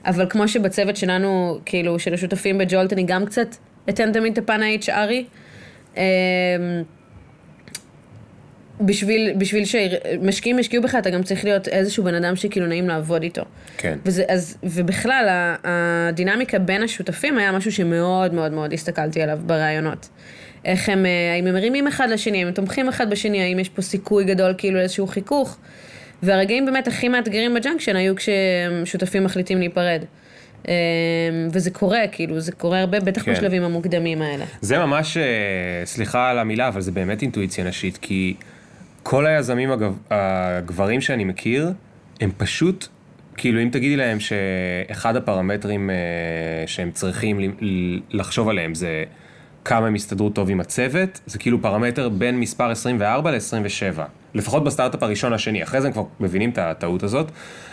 אבל 0.07 0.27
כמו 0.31 0.49
שבצוות 0.49 0.97
שלנו, 0.97 1.59
כאילו, 1.65 1.99
של 1.99 2.15
השותפים 2.15 2.59
בג'ולט, 2.59 2.93
אני 2.93 3.03
גם 3.03 3.27
קצת 3.27 3.57
אתן 3.89 4.13
תמיד 4.13 4.33
את 4.33 4.39
הפן 4.39 4.63
ה-HRי. 4.63 5.25
בשביל, 8.81 9.33
בשביל 9.39 9.65
שמשקיעים 9.65 10.59
ישקיעו 10.59 10.83
בך, 10.83 10.95
אתה 10.95 11.11
גם 11.11 11.23
צריך 11.23 11.45
להיות 11.45 11.69
איזשהו 11.69 12.05
בן 12.05 12.15
אדם 12.15 12.37
שכאילו 12.37 12.67
נעים 12.67 12.89
לעבוד 12.89 13.23
איתו. 13.23 13.43
כן. 13.79 13.99
וזה, 14.05 14.25
אז, 14.29 14.57
ובכלל, 14.63 15.55
הדינמיקה 15.65 16.59
בין 16.59 16.83
השותפים 16.83 17.39
היה 17.39 17.53
משהו 17.53 17.73
שמאוד 17.73 18.35
מאוד 18.35 18.53
מאוד 18.53 18.73
הסתכלתי 18.73 19.23
עליו 19.23 19.39
בראיונות. 19.47 20.09
איך 20.65 20.89
הם, 20.89 21.07
אה, 21.07 21.33
האם 21.35 21.47
הם 21.47 21.55
מרימים 21.55 21.87
אחד 21.87 22.09
לשני, 22.11 22.39
האם 22.39 22.47
הם 22.47 22.53
תומכים 22.53 22.89
אחד 22.89 23.11
בשני, 23.11 23.43
האם 23.43 23.59
יש 23.59 23.69
פה 23.69 23.83
סיכוי 23.83 24.25
גדול 24.25 24.55
כאילו 24.59 24.79
לאיזשהו 24.79 25.07
חיכוך. 25.07 25.59
והרגעים 26.23 26.67
באמת 26.67 26.89
הכי 26.89 27.09
מאתגרים 27.09 27.55
ב 27.55 27.59
Junction 27.59 27.97
היו 27.97 28.15
כששותפים 28.17 29.25
מחליטים 29.25 29.59
להיפרד. 29.59 30.05
אה, 30.69 30.75
וזה 31.53 31.71
קורה, 31.71 32.01
כאילו, 32.13 32.41
זה 32.41 32.53
קורה 32.53 32.81
הרבה, 32.81 33.01
בטח 33.01 33.23
כן. 33.23 33.33
בשלבים 33.33 33.63
המוקדמים 33.63 34.23
האלה. 34.23 34.45
זה 34.61 34.79
ממש, 34.79 35.17
אה, 35.17 35.23
סליחה 35.85 36.31
על 36.31 36.39
המילה, 36.39 36.69
אבל 36.69 36.81
זה 36.81 36.93
באמת 36.93 37.23
אינטואיציה 37.23 37.65
נשית, 37.65 37.97
כי 37.97 38.35
כל 39.03 39.27
היזמים 39.27 39.71
הגב, 39.71 39.99
הגברים 40.11 41.01
שאני 41.01 41.25
מכיר, 41.25 41.73
הם 42.21 42.31
פשוט, 42.37 42.87
כאילו 43.37 43.63
אם 43.63 43.69
תגידי 43.73 43.97
להם 43.97 44.19
שאחד 44.21 45.17
הפרמטרים 45.17 45.91
אה, 45.91 45.97
שהם 46.67 46.91
צריכים 46.91 47.57
לחשוב 48.11 48.49
עליהם 48.49 48.75
זה 48.75 49.05
כמה 49.65 49.87
הם 49.87 49.97
יסתדרו 49.97 50.31
טוב 50.31 50.51
עם 50.51 50.61
הצוות, 50.61 51.21
זה 51.27 51.39
כאילו 51.39 51.63
פרמטר 51.63 52.09
בין 52.09 52.41
מספר 52.41 52.71
24 52.71 53.31
ל-27. 53.31 54.01
לפחות 54.35 54.65
בסטארט-אפ 54.65 55.03
הראשון 55.03 55.33
השני, 55.33 55.63
אחרי 55.63 55.81
זה 55.81 55.87
הם 55.87 55.93
כבר 55.93 56.05
מבינים 56.21 56.51
את 56.51 56.59
הטעות 56.59 57.03
הזאת, 57.03 57.31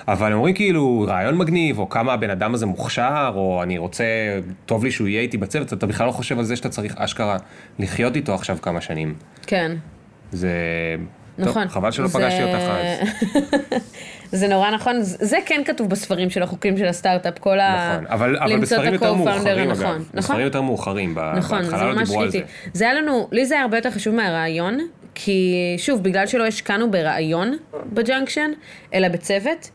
אבל 0.08 0.28
הם 0.32 0.38
אומרים 0.38 0.56
כאילו 0.56 1.06
רעיון 1.08 1.38
מגניב, 1.38 1.80
או 1.80 1.90
כמה 1.90 2.14
הבן 2.14 2.30
אדם 2.30 2.54
הזה 2.54 2.66
מוכשר, 2.66 3.32
או 3.36 3.64
אני 3.64 3.78
רוצה, 3.78 4.04
טוב 4.66 4.84
לי 4.84 4.92
שהוא 4.92 5.08
יהיה 5.08 5.22
איתי 5.22 5.38
בצוות, 5.38 5.74
אתה 5.74 5.86
בכלל 5.88 6.08
לא 6.08 6.12
חושב 6.12 6.40
על 6.40 6.46
זה 6.46 6.56
שאתה 6.56 6.70
צריך 6.70 6.96
אשכרה 6.98 7.38
לחיות 7.80 8.16
איתו 8.16 8.34
עכשיו 8.34 8.58
כמה 8.62 8.82
שנים. 8.82 9.16
כן. 9.48 9.76
זה... 10.32 10.50
נכון. 11.38 11.64
טוב, 11.64 11.72
חבל 11.72 11.92
שלא 11.92 12.08
זה- 12.08 12.20
פגשתי 12.20 12.44
אותך 12.44 12.56
אז. 12.58 13.82
זה 14.40 14.48
נורא 14.48 14.72
נכון, 14.72 14.96
זה 15.02 15.38
כן 15.46 15.62
כתוב 15.66 15.90
בספרים 15.90 16.30
של 16.30 16.44
החוקים 16.44 16.78
של 16.78 16.86
הסטארט-אפ, 16.86 17.40
כל 17.40 17.60
ה... 17.60 17.94
נכון, 17.94 18.06
אבל, 18.08 18.38
אבל 18.38 18.60
בספרים 18.60 18.94
יותר 18.94 19.14
מאוחרים 19.14 19.70
הנכון. 19.70 19.86
אגב. 19.86 19.96
נכון, 19.96 20.12
בספרים 20.14 20.42
יותר 20.46 20.62
מאוחרים, 20.62 21.18
נכון, 21.36 21.64
זה 21.64 21.72
בהתחלה 21.72 21.92
לא 21.94 22.00
דיברו 22.04 22.22
על 22.22 22.30
זה. 22.32 22.40
זה 22.74 22.84
היה 22.84 22.94
לנו, 22.94 23.28
לי 23.32 23.46
זה 23.46 23.56
היה 23.56 23.64
הרבה 23.64 23.78
יותר 23.78 23.92
חשוב 23.92 24.16
מהרעיון, 24.16 24.80
כי 25.16 25.54
שוב, 25.78 26.04
בגלל 26.04 26.28
שלא 26.28 26.46
השקענו 26.46 26.92
ברעיון 26.92 27.58
בג'אנקשן, 27.94 28.52
אלא 28.94 29.08
בצוות, 29.08 29.70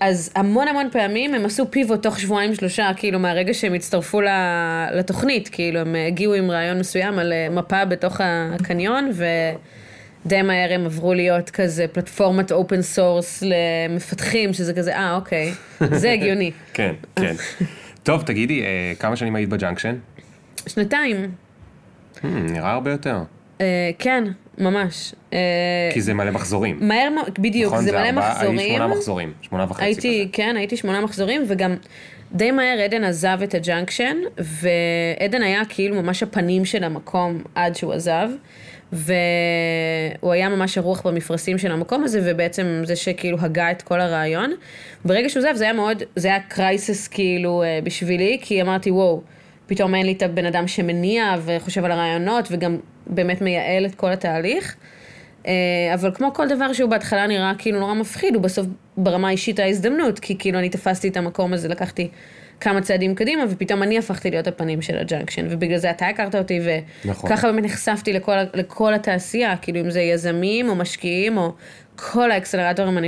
אז 0.00 0.32
המון 0.36 0.68
המון 0.68 0.88
פעמים 0.92 1.34
הם 1.34 1.44
עשו 1.46 1.70
פיבוט 1.70 2.02
תוך 2.02 2.20
שבועיים 2.20 2.54
שלושה, 2.54 2.90
כאילו 2.96 3.18
מהרגע 3.18 3.54
שהם 3.54 3.74
הצטרפו 3.74 4.20
לתוכנית, 4.94 5.48
כאילו 5.48 5.80
הם 5.80 5.94
הגיעו 6.08 6.34
עם 6.34 6.50
רעיון 6.50 6.78
מסוים 6.78 7.18
על 7.18 7.32
אה, 7.32 7.48
מפה 7.50 7.84
בתוך 7.84 8.20
הקניון, 8.24 9.10
ודי 10.26 10.42
מהר 10.42 10.72
הם 10.74 10.84
עברו 10.84 11.14
להיות 11.14 11.50
כזה 11.50 11.86
פלטפורמת 11.92 12.52
open 12.52 12.82
source 12.82 13.42
למפתחים, 13.46 14.52
שזה 14.52 14.74
כזה, 14.74 14.96
אה, 14.96 15.14
אוקיי, 15.16 15.52
זה 15.80 16.12
הגיוני. 16.14 16.50
כן, 16.74 16.94
כן. 17.16 17.34
טוב, 18.02 18.22
תגידי, 18.22 18.62
אה, 18.62 18.66
כמה 18.98 19.16
שנים 19.16 19.36
היית 19.36 19.48
בג'אנקשן? 19.48 19.94
שנתיים, 20.68 21.16
Hmm, 22.16 22.26
נראה 22.26 22.70
הרבה 22.70 22.90
יותר. 22.90 23.18
אה, 23.60 23.66
כן, 23.98 24.24
ממש. 24.58 25.14
אה, 25.32 25.38
כי 25.92 26.00
זה 26.00 26.14
מלא 26.14 26.30
מחזורים. 26.30 26.78
מהר 26.80 27.08
בדיוק, 27.38 27.72
נכון, 27.72 27.84
זה 27.84 27.92
מלא 27.92 28.00
ארבעה- 28.08 28.40
היו 28.40 28.52
מחזורים. 28.52 28.68
שמונה 28.76 28.86
מחזורים, 28.94 29.32
שמונה 29.42 29.64
וחצי 29.68 29.84
הייתי, 29.84 30.00
כזה. 30.24 30.32
כן, 30.32 30.54
הייתי 30.58 30.76
שמונה 30.76 31.00
מחזורים, 31.00 31.44
וגם 31.48 31.74
די 32.32 32.50
מהר 32.50 32.78
עדן 32.84 33.04
עזב 33.04 33.38
את 33.44 33.54
הג'אנקשן, 33.54 34.16
ועדן 34.38 35.42
היה 35.42 35.62
כאילו 35.68 36.02
ממש 36.02 36.22
הפנים 36.22 36.64
של 36.64 36.84
המקום 36.84 37.42
עד 37.54 37.76
שהוא 37.76 37.92
עזב, 37.92 38.28
והוא 38.92 40.32
היה 40.32 40.48
ממש 40.48 40.78
הרוח 40.78 41.06
במפרשים 41.06 41.58
של 41.58 41.72
המקום 41.72 42.04
הזה, 42.04 42.20
ובעצם 42.24 42.82
זה 42.84 42.96
שכאילו 42.96 43.38
הגה 43.40 43.70
את 43.70 43.82
כל 43.82 44.00
הרעיון. 44.00 44.52
ברגע 45.04 45.28
שהוא 45.28 45.40
עזב 45.40 45.54
זה 45.54 45.64
היה 45.64 45.72
מאוד, 45.72 46.02
זה 46.16 46.28
היה 46.28 46.40
crisis 46.40 47.08
כאילו 47.08 47.62
אה, 47.62 47.78
בשבילי, 47.84 48.38
כי 48.42 48.62
אמרתי, 48.62 48.90
וואו, 48.90 49.22
פתאום 49.66 49.94
אין 49.94 50.06
לי 50.06 50.12
את 50.12 50.22
הבן 50.22 50.46
אדם 50.46 50.68
שמניע 50.68 51.34
וחושב 51.44 51.84
על 51.84 51.92
הרעיונות, 51.92 52.48
וגם 52.50 52.76
באמת 53.06 53.40
מייעל 53.40 53.86
את 53.86 53.94
כל 53.94 54.12
התהליך. 54.12 54.76
אה, 55.46 55.52
אבל 55.94 56.10
כמו 56.14 56.34
כל 56.34 56.48
דבר 56.48 56.72
שהוא 56.72 56.90
בהתחלה 56.90 57.26
נראה 57.26 57.52
כאילו 57.58 57.80
נורא 57.80 57.94
מפחיד, 57.94 58.34
הוא 58.34 58.42
בסוף 58.42 58.66
ברמה 58.96 59.28
האישית 59.28 59.58
ההזדמנות, 59.58 60.18
כי 60.18 60.38
כאילו 60.38 60.58
אני 60.58 60.68
תפסתי 60.68 61.08
את 61.08 61.16
המקום 61.16 61.52
הזה, 61.52 61.68
לקחתי 61.68 62.08
כמה 62.60 62.80
צעדים 62.80 63.14
קדימה, 63.14 63.44
ופתאום 63.50 63.82
אני 63.82 63.98
הפכתי 63.98 64.30
להיות 64.30 64.46
הפנים 64.46 64.82
של 64.82 64.98
הג'אנקשן, 64.98 65.46
ובגלל 65.50 65.78
זה 65.78 65.90
אתה 65.90 66.06
הכרת 66.06 66.34
אותי, 66.34 66.60
נכון. 67.04 67.30
וככה 67.32 67.52
באמת 67.52 67.64
נחשפתי 67.64 68.12
לכל, 68.12 68.32
לכל 68.54 68.94
התעשייה, 68.94 69.56
כאילו 69.56 69.80
אם 69.80 69.90
זה 69.90 70.00
יזמים 70.00 70.68
או 70.68 70.74
משקיעים, 70.74 71.36
או 71.36 71.52
כל 71.96 72.30
האקסלרטורים 72.30 72.98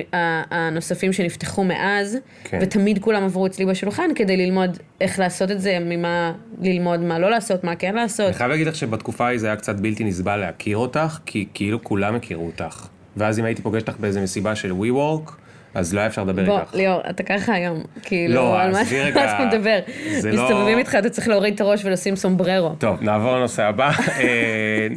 הנוספים 0.50 1.12
שנפתחו 1.12 1.64
מאז, 1.64 2.18
כן. 2.44 2.58
ותמיד 2.62 2.98
כולם 2.98 3.24
עברו 3.24 3.46
אצלי 3.46 3.66
בשולחן 3.66 4.10
כדי 4.14 4.36
ללמוד 4.36 4.78
איך 5.00 5.18
לעשות 5.18 5.50
את 5.50 5.60
זה, 5.60 5.78
ממה 5.80 6.32
ללמוד 6.60 7.00
מה 7.00 7.18
לא 7.18 7.30
לעשות, 7.30 7.64
מה 7.64 7.76
כן 7.76 7.94
לעשות. 7.94 8.26
אני 8.26 8.34
חייב 8.34 8.50
להגיד 8.50 8.66
לך 8.66 8.74
שבתקופה 8.74 9.26
ההיא 9.26 9.38
זה 9.38 9.46
היה 9.46 9.56
קצת 9.56 9.76
בלתי 9.76 10.04
נסבל 10.04 10.36
להכיר 10.36 10.76
אותך, 10.76 11.18
כי 11.26 11.46
כאילו 11.54 11.84
כולם 11.84 12.14
הכירו 12.14 12.46
אותך. 12.46 12.86
ואז 13.16 13.38
אם 13.38 13.44
הייתי 13.44 13.62
פוגש 13.62 13.82
אותך 13.82 13.96
באיזה 14.00 14.20
מסיבה 14.20 14.54
של 14.54 14.70
WeWork, 14.70 15.32
אז 15.74 15.94
לא 15.94 16.00
היה 16.00 16.06
אפשר 16.06 16.24
לדבר 16.24 16.44
בוא, 16.46 16.60
איתך. 16.60 16.74
ליאור, 16.74 17.00
אתה 17.10 17.22
ככה 17.22 17.54
היום, 17.54 17.82
כאילו, 18.02 18.34
לא, 18.34 18.60
על 18.60 18.72
מה 18.72 18.80
רגע, 18.92 19.24
אתה 19.24 19.44
מדבר? 19.44 19.78
לא- 20.22 20.44
מסתובבים 20.44 20.78
איתך, 20.78 20.94
אתה 20.98 21.10
צריך 21.10 21.28
להוריד 21.28 21.54
את 21.54 21.60
הראש 21.60 21.84
ולשים 21.84 22.16
סומבררו. 22.16 22.74
טוב, 22.78 23.02
נעבור 23.02 23.36
לנושא 23.36 23.62
הבא. 23.62 23.90
אה, 24.20 24.88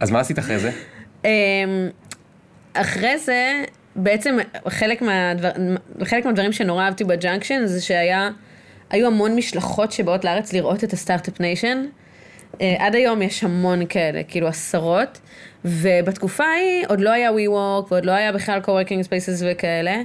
אז 0.00 0.10
מה 0.10 0.20
עשית 0.20 0.38
אחרי 0.38 0.58
זה? 0.58 0.70
אמ, 1.24 1.30
אחרי 2.74 3.18
זה, 3.18 3.64
בעצם 3.96 4.36
חלק, 4.68 5.02
מהדבר, 5.02 5.50
חלק 6.04 6.24
מהדברים 6.26 6.52
שנורא 6.52 6.84
אהבתי 6.84 7.04
בג'אנקשן 7.04 7.62
זה 7.66 7.80
שהיה, 7.82 8.30
היו 8.90 9.06
המון 9.06 9.36
משלחות 9.36 9.92
שבאות 9.92 10.24
לארץ 10.24 10.52
לראות 10.52 10.84
את 10.84 10.92
ה 10.92 10.98
startup 10.98 11.40
nation. 11.40 11.84
אה, 12.60 12.74
עד 12.78 12.94
היום 12.94 13.22
יש 13.22 13.44
המון 13.44 13.86
כאלה, 13.88 14.22
כאילו 14.22 14.46
עשרות, 14.48 15.20
ובתקופה 15.66 16.44
ההיא 16.44 16.84
עוד 16.88 17.00
לא 17.00 17.10
היה 17.10 17.30
WeWork 17.30 17.92
ועוד 17.92 18.04
לא 18.04 18.12
היה 18.12 18.32
בכלל 18.32 18.60
co-working 18.64 19.06
spaces 19.08 19.44
וכאלה, 19.44 20.02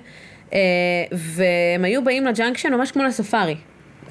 אה, 0.54 0.60
והם 1.12 1.86
היו 1.86 2.04
באים 2.04 2.26
לג'אנקשן 2.26 2.74
ממש 2.74 2.92
כמו 2.92 3.04
לספארי, 3.04 3.56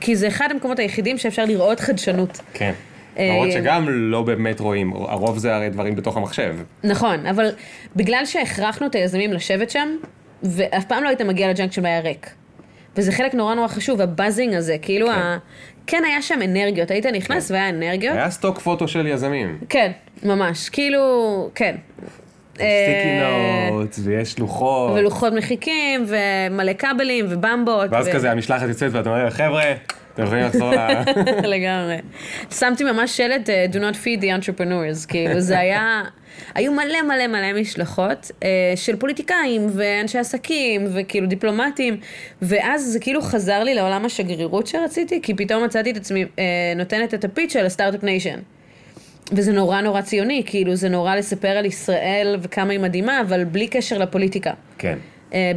כי 0.00 0.16
זה 0.16 0.28
אחד 0.28 0.48
המקומות 0.50 0.78
היחידים 0.78 1.18
שאפשר 1.18 1.44
לראות 1.44 1.80
חדשנות. 1.80 2.40
כן. 2.54 2.72
אה, 3.18 3.28
למרות 3.28 3.52
שגם 3.52 3.88
לא 3.88 4.22
באמת 4.22 4.60
רואים, 4.60 4.92
הרוב 4.92 5.38
זה 5.38 5.54
הרי 5.54 5.70
דברים 5.70 5.96
בתוך 5.96 6.16
המחשב. 6.16 6.56
נכון, 6.84 7.26
אבל 7.26 7.48
בגלל 7.96 8.26
שהכרחנו 8.26 8.86
את 8.86 8.94
היזמים 8.94 9.32
לשבת 9.32 9.70
שם, 9.70 9.96
ואף 10.42 10.84
פעם 10.84 11.02
לא 11.02 11.08
היית 11.08 11.20
מגיע 11.22 11.50
לג'אנקשן 11.50 11.84
והיה 11.84 12.00
ריק. 12.00 12.30
וזה 12.96 13.12
חלק 13.12 13.34
נורא 13.34 13.54
נורא 13.54 13.68
חשוב, 13.68 14.00
ה 14.00 14.07
buzzing 14.07 14.54
הזה, 14.54 14.76
כאילו. 14.82 15.06
כן, 15.06 15.12
ה... 15.12 15.38
כן 15.86 16.02
היה 16.06 16.22
שם 16.22 16.38
אנרגיות, 16.44 16.90
היית 16.90 17.06
נכנס 17.06 17.48
כן. 17.48 17.54
והיה 17.54 17.68
אנרגיות. 17.68 18.16
היה 18.16 18.30
stock 18.30 18.58
photo 18.58 18.88
של 18.88 19.06
יזמים. 19.06 19.58
כן, 19.68 19.92
ממש, 20.22 20.68
כאילו, 20.68 21.50
כן. 21.54 21.76
sticky 22.54 22.68
אה, 23.20 23.68
notes, 23.70 24.00
ויש 24.04 24.38
לוחות. 24.38 24.92
ולוחות 24.98 25.32
מחיקים, 25.32 26.06
ומלא 26.06 26.72
כבלים, 26.72 27.26
ובמבות. 27.28 27.90
ואז 27.90 28.08
ו- 28.08 28.12
כזה 28.12 28.30
המשלחת 28.30 28.68
יוצאת 28.68 28.92
ואתה 28.92 29.10
אומר, 29.10 29.30
חבר'ה, 29.30 29.62
אתם 30.14 30.24
יכולים 30.24 30.44
לחזור 30.44 30.70
ל... 30.74 30.76
לגמרי. 31.54 31.96
שמתי 32.50 32.84
ממש 32.84 33.16
שלט, 33.16 33.50
אה, 33.50 33.66
do 33.72 33.76
not 33.76 33.94
feed 33.94 34.22
the 34.22 34.26
entrepreneurs, 34.26 35.06
כאילו 35.08 35.40
זה 35.40 35.58
היה, 35.58 36.02
היו 36.54 36.72
מלא 36.72 37.02
מלא 37.02 37.26
מלא 37.26 37.60
משלחות 37.60 38.30
אה, 38.42 38.72
של 38.76 38.96
פוליטיקאים 38.96 39.66
ואנשי 39.72 40.18
עסקים 40.18 40.86
וכאילו 40.94 41.26
דיפלומטים, 41.26 42.00
ואז 42.42 42.84
זה 42.84 43.00
כאילו 43.00 43.22
חזר 43.22 43.64
לי 43.64 43.74
לעולם 43.74 44.04
השגרירות 44.04 44.66
שרציתי, 44.66 45.22
כי 45.22 45.34
פתאום 45.34 45.64
מצאתי 45.64 45.90
את 45.90 45.96
עצמי 45.96 46.24
אה, 46.38 46.44
נותנת 46.76 47.14
את 47.14 47.24
ה 47.24 47.29
pitch 47.29 47.52
של 47.52 47.66
ה 47.66 47.71
startup 47.71 48.02
nation. 48.02 48.38
וזה 49.32 49.52
נורא 49.52 49.80
נורא 49.80 50.00
ציוני, 50.00 50.42
כאילו 50.46 50.76
זה 50.76 50.88
נורא 50.88 51.16
לספר 51.16 51.48
על 51.48 51.64
ישראל 51.64 52.36
וכמה 52.42 52.72
היא 52.72 52.80
מדהימה, 52.80 53.20
אבל 53.20 53.44
בלי 53.44 53.66
קשר 53.66 53.98
לפוליטיקה. 53.98 54.52
כן. 54.78 54.98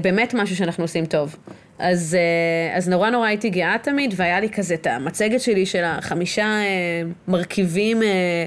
באמת 0.01 0.33
משהו 0.33 0.55
שאנחנו 0.55 0.83
עושים 0.83 1.05
טוב. 1.05 1.35
אז, 1.79 2.17
אה, 2.19 2.77
אז 2.77 2.89
נורא 2.89 3.09
נורא 3.09 3.27
הייתי 3.27 3.49
גאה 3.49 3.75
תמיד, 3.81 4.13
והיה 4.17 4.39
לי 4.39 4.49
כזה 4.49 4.73
את 4.73 4.87
המצגת 4.87 5.41
שלי 5.41 5.65
של 5.65 5.83
החמישה 5.83 6.45
אה, 6.45 7.01
מרכיבים 7.27 8.03
אה, 8.03 8.45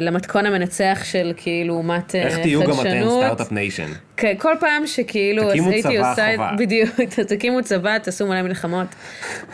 למתכון 0.00 0.46
המנצח 0.46 1.00
של 1.04 1.32
כאילו 1.36 1.74
אומת 1.74 2.14
אה, 2.14 2.22
איך 2.22 2.38
תהיו 2.38 2.60
גם 2.60 2.70
אתם 2.70 2.78
חדשנות. 2.78 3.24
startup 3.24 3.52
nation? 3.52 3.88
כן, 4.16 4.34
כל 4.38 4.54
פעם 4.60 4.86
שכאילו 4.86 5.50
תקימו 5.50 5.70
הייתי 5.70 5.88
צבא 5.88 6.12
עושה, 6.12 6.26
חובה. 6.36 6.52
בדיוק, 6.58 6.90
תקימו 7.28 7.62
צבא, 7.62 7.98
תעשו 7.98 8.26
מלא 8.26 8.42
מלחמות. 8.42 8.86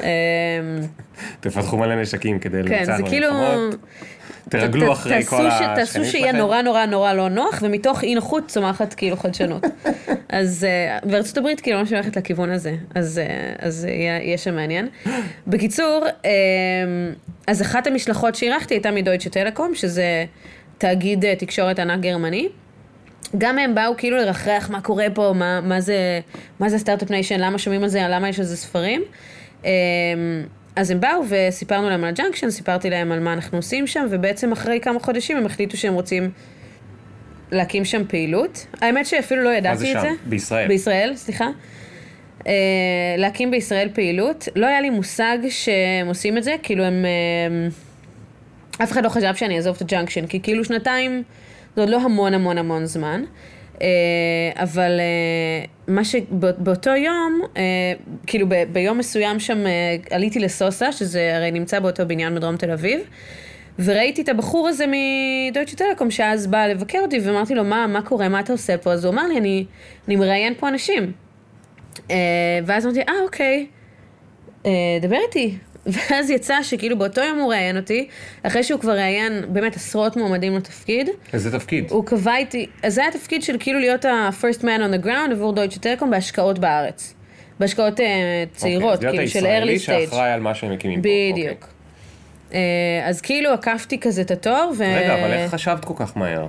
אה, 0.03 0.09
תפתחו 1.41 1.77
מלא 1.77 2.03
נשקים 2.03 2.39
כדי 2.39 2.63
כן, 2.67 2.79
לנצח 2.79 2.97
זה 2.97 3.03
כאילו... 3.03 3.29
במלחמות. 3.29 3.77
תרגלו 4.49 4.93
אחרי 4.93 5.15
תעשו 5.25 5.31
כל 5.37 5.51
ש- 5.51 5.53
השכנים 5.53 5.75
תעשו 5.75 6.05
שיהיה 6.05 6.27
שלכם. 6.27 6.37
נורא 6.37 6.63
נורא 6.63 6.87
נורא 6.87 7.13
לא 7.13 7.29
נוח, 7.29 7.59
ומתוך 7.63 8.03
אי 8.03 8.15
נוחות 8.15 8.49
צומחת 8.49 8.95
כאילו 8.95 9.17
חדשנות. 9.17 9.63
אז 10.29 10.65
אה, 10.69 10.99
בארצות 11.11 11.39
הברית 11.39 11.61
כאילו 11.61 11.79
ממש 11.79 11.93
הולכת 11.93 12.17
לכיוון 12.17 12.51
הזה, 12.51 12.75
אז 12.95 13.19
אה, 13.19 13.53
אז 13.59 13.85
יהיה 13.85 14.39
שם 14.39 14.55
מעניין. 14.55 14.89
בקיצור, 15.47 16.05
אה, 16.25 16.31
אז 17.47 17.63
אחת 17.63 17.87
המשלחות 17.87 18.35
שאירחתי 18.35 18.75
הייתה 18.75 18.91
מדויטשה 18.91 19.31
טלקום, 19.31 19.75
שזה 19.75 20.25
תאגיד 20.79 21.25
אה, 21.25 21.35
תקשורת 21.37 21.79
ענק 21.79 22.01
גרמני. 22.01 22.49
גם 23.39 23.59
הם 23.59 23.75
באו 23.75 23.97
כאילו 23.97 24.17
לרחרח 24.17 24.71
מה 24.71 24.81
קורה 24.81 25.07
פה, 25.15 25.33
מה, 25.37 25.61
מה 25.61 25.81
זה, 25.81 26.21
מה 26.61 26.69
זה 26.69 26.79
startup 26.79 27.11
nation, 27.11 27.41
למה 27.41 27.59
שומעים 27.59 27.83
על 27.83 27.89
זה, 27.89 28.03
למה 28.09 28.29
יש 28.29 28.39
על 28.39 28.45
זה 28.45 28.57
ספרים. 28.57 29.03
אז 30.77 30.91
הם 30.91 31.01
באו 31.01 31.23
וסיפרנו 31.29 31.91
להם 31.91 32.05
על 32.05 32.11
הג'אנקשן, 32.11 32.51
סיפרתי 32.51 32.91
להם 32.91 33.13
על 33.13 33.21
מה 33.21 33.33
אנחנו 33.33 33.59
עושים 33.59 33.87
שם, 33.87 34.07
ובעצם 34.11 34.53
אחרי 34.53 34.81
כמה 34.81 35.01
חודשים 35.01 35.37
הם 35.37 35.47
החליטו 35.47 35.77
שהם 35.77 35.95
רוצים 35.95 36.31
להקים 37.53 37.85
שם 37.85 38.03
פעילות. 38.09 38.67
האמת 38.81 39.07
שאפילו 39.07 39.43
לא 39.43 39.51
ידעתי 39.51 39.79
זה 39.79 39.87
את 39.87 39.93
שם? 39.93 40.01
זה. 40.01 40.09
בישראל? 40.27 40.69
בישראל, 40.69 41.13
סליחה. 41.17 41.49
אה, 42.47 42.53
להקים 43.19 43.51
בישראל 43.51 43.89
פעילות. 43.95 44.49
לא 44.57 44.67
היה 44.67 44.81
לי 44.81 44.91
מושג 44.91 45.39
שהם 45.49 46.07
עושים 46.07 46.39
את 46.39 46.45
זה, 46.45 46.55
כאילו 46.63 46.85
הם... 46.85 47.05
אה, 47.05 47.69
אף 48.85 48.93
אחד 48.93 49.05
לא 49.05 49.09
חשב 49.09 49.35
שאני 49.35 49.57
אעזוב 49.57 49.77
את 49.77 49.83
הג'אנקשן, 49.83 50.27
כי 50.27 50.41
כאילו 50.41 50.65
שנתיים 50.65 51.23
זה 51.77 51.83
עוד 51.83 51.91
לא 51.91 52.01
המון 52.01 52.35
המון 52.35 52.59
המון 52.59 52.87
זמן. 52.87 53.25
אה, 53.81 53.87
אבל 54.55 55.01
אה, 55.01 55.65
מה 55.95 56.05
שבאותו 56.05 56.91
יום, 56.91 57.41
אה, 57.57 57.63
כאילו 58.27 58.47
ביום 58.73 58.99
מסוים 58.99 59.41
שם 59.41 59.59
עליתי 60.11 60.39
לסוסה, 60.39 60.93
שזה 60.93 61.37
הרי 61.37 61.51
נמצא 61.51 61.81
באותו 61.81 62.09
בניין 62.09 62.35
בדרום 62.35 62.57
תל 62.57 62.71
אביב, 62.71 63.01
וראיתי 63.79 64.23
את 64.23 64.29
הבחור 64.29 64.69
הזה 64.69 64.85
מדויטשה 64.87 65.77
טלקום, 65.77 66.11
שאז 66.11 66.47
בא 66.47 66.67
לבקר 66.67 66.99
אותי, 66.99 67.19
ואמרתי 67.25 67.55
לו, 67.55 67.65
מה, 67.65 67.87
מה 67.87 68.03
קורה, 68.03 68.29
מה 68.29 68.41
אתה 68.41 68.53
עושה 68.53 68.79
פה? 68.79 68.93
אז 68.93 69.05
הוא 69.05 69.13
אמר 69.13 69.27
לי, 69.27 69.39
אני, 69.39 69.65
אני 70.09 70.17
מראיין 70.17 70.55
פה 70.55 70.69
אנשים. 70.69 71.13
ואז 72.67 72.87
אמרתי, 72.87 73.01
אה, 73.01 73.15
אוקיי, 73.25 73.67
דבר 75.01 75.17
איתי. 75.27 75.57
ואז 75.87 76.31
יצא 76.31 76.63
שכאילו 76.63 76.99
באותו 76.99 77.21
יום 77.21 77.39
הוא 77.39 77.51
ראיין 77.51 77.77
אותי, 77.77 78.09
אחרי 78.43 78.63
שהוא 78.63 78.81
כבר 78.81 78.93
ראיין 78.93 79.45
באמת 79.49 79.77
עשרות 79.77 80.17
מועמדים 80.17 80.57
לתפקיד. 80.57 81.09
איזה 81.33 81.53
תפקיד? 81.53 81.91
הוא 81.91 82.07
קבע 82.07 82.37
איתי, 82.37 82.67
אז 82.83 82.95
זה 82.95 83.01
היה 83.01 83.11
תפקיד 83.11 83.43
של 83.43 83.57
כאילו 83.61 83.79
להיות 83.79 84.05
ה-first 84.05 84.61
man 84.61 84.65
on 84.65 85.03
the 85.03 85.07
ground 85.07 85.33
עבור 85.33 85.53
דויטשה 85.53 85.81
טלקום 85.81 86.11
בהשקעות 86.11 86.59
בארץ. 86.59 87.15
בהשקעות 87.61 88.01
uh, 88.01 88.03
צעירות, 88.53 89.05
אוקיי, 89.05 89.25
אז 89.25 89.33
כאילו 89.33 89.47
להיות 89.47 89.47
של 89.47 89.47
הישראלי 89.47 89.77
early 89.77 89.79
stage. 89.79 90.11
שאחראי 90.11 90.31
על 90.31 90.41
מה 90.41 90.55
שהם 90.55 90.73
מקימים 90.73 91.03
פה. 91.03 91.09
בדיוק. 91.33 91.69
אה, 92.55 92.61
אז 93.05 93.21
כאילו 93.21 93.51
עקפתי 93.51 94.01
כזה 94.01 94.23
את 94.23 94.31
התואר, 94.31 94.69
ו... 94.69 94.71
אוקיי. 94.73 95.05
רגע, 95.05 95.15
אבל 95.15 95.33
איך 95.33 95.51
חשבת 95.51 95.85
כל 95.85 95.95
כך 95.97 96.17
מהר? 96.17 96.47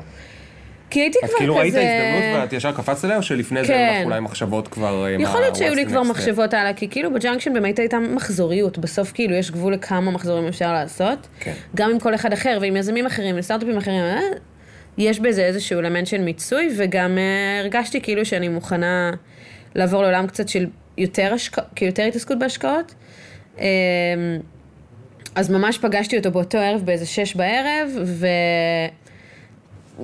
כי 0.94 1.02
הייתי 1.02 1.18
את 1.24 1.30
כבר 1.30 1.38
כאילו 1.38 1.56
ראית 1.56 1.74
כזה... 1.74 1.82
הזדמנות 1.82 2.42
ואת 2.42 2.54
ישר 2.54 2.72
קפצת 2.72 3.04
עליה, 3.04 3.18
או 3.18 3.24
שלפני 3.24 3.62
זה 3.62 3.68
כן. 3.68 3.74
היו 3.74 4.00
לך 4.00 4.06
אולי 4.06 4.20
מחשבות 4.20 4.68
כבר... 4.68 5.06
אה, 5.06 5.12
יכול 5.20 5.42
להיות 5.42 5.56
שהיו 5.56 5.76
לי 5.76 5.86
כבר? 5.86 6.04
מחשבות 6.04 6.54
הלאה, 6.54 6.74
כי 6.74 6.88
כאילו 6.90 7.14
בג'אנקשן 7.14 7.54
באמת 7.54 7.80
הייתה 7.80 8.00
מחזוריות, 8.00 8.78
בסוף 8.78 9.12
כאילו 9.12 9.36
יש 9.36 9.52
גבול 9.52 9.74
לכמה 9.74 10.12
מחזורים 10.12 10.48
אפשר 10.48 10.74
לעשות, 10.74 11.28
כן. 11.40 11.54
גם 11.76 11.92
עם 11.92 12.00
כל 12.00 12.16
אחד 12.16 12.34
אחר 12.34 12.58
ועם 12.62 12.76
יזמים 12.76 13.06
אחרים 13.06 13.36
וסטארט-אפים 13.38 13.78
אחרים, 13.78 14.02
אה, 14.02 14.20
יש 14.98 15.20
בזה 15.20 15.46
איזשהו 15.46 15.80
אלמנט 15.80 16.08
של 16.08 16.22
מיצוי, 16.22 16.70
וגם 16.78 17.18
אה, 17.18 17.60
הרגשתי 17.60 18.02
כאילו 18.02 18.26
שאני 18.26 18.48
מוכנה 18.48 19.12
לעבור 19.76 20.02
לעולם 20.02 20.28
קצת 20.28 20.50
של 20.50 20.68
יותר 20.98 21.34
השקעות, 21.34 21.68
כאילו 21.76 21.90
יותר 21.90 22.04
התעסקות 22.04 22.40
בהשקעות. 22.40 22.94
אה, 23.60 23.66
אז 25.36 25.50
ממש 25.50 25.78
פגשתי 25.78 26.18
אותו 26.18 26.32
באותו 26.32 26.58
ערב 26.58 26.82
באיזה 26.86 27.06
שש 27.06 27.36
בערב, 27.36 27.90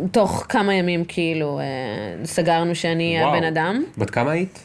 ותוך 0.05 0.45
כמה 0.49 0.73
ימים 0.73 1.03
כאילו 1.07 1.59
אה, 1.59 1.65
סגרנו 2.25 2.75
שאני 2.75 3.17
וואו. 3.21 3.35
הבן 3.35 3.43
אדם. 3.43 3.83
בת 3.97 4.09
כמה 4.09 4.31
היית? 4.31 4.59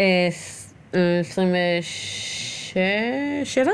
אה, 0.00 0.04
ס- 0.30 0.74
אה, 0.94 1.20
27? 1.20 3.70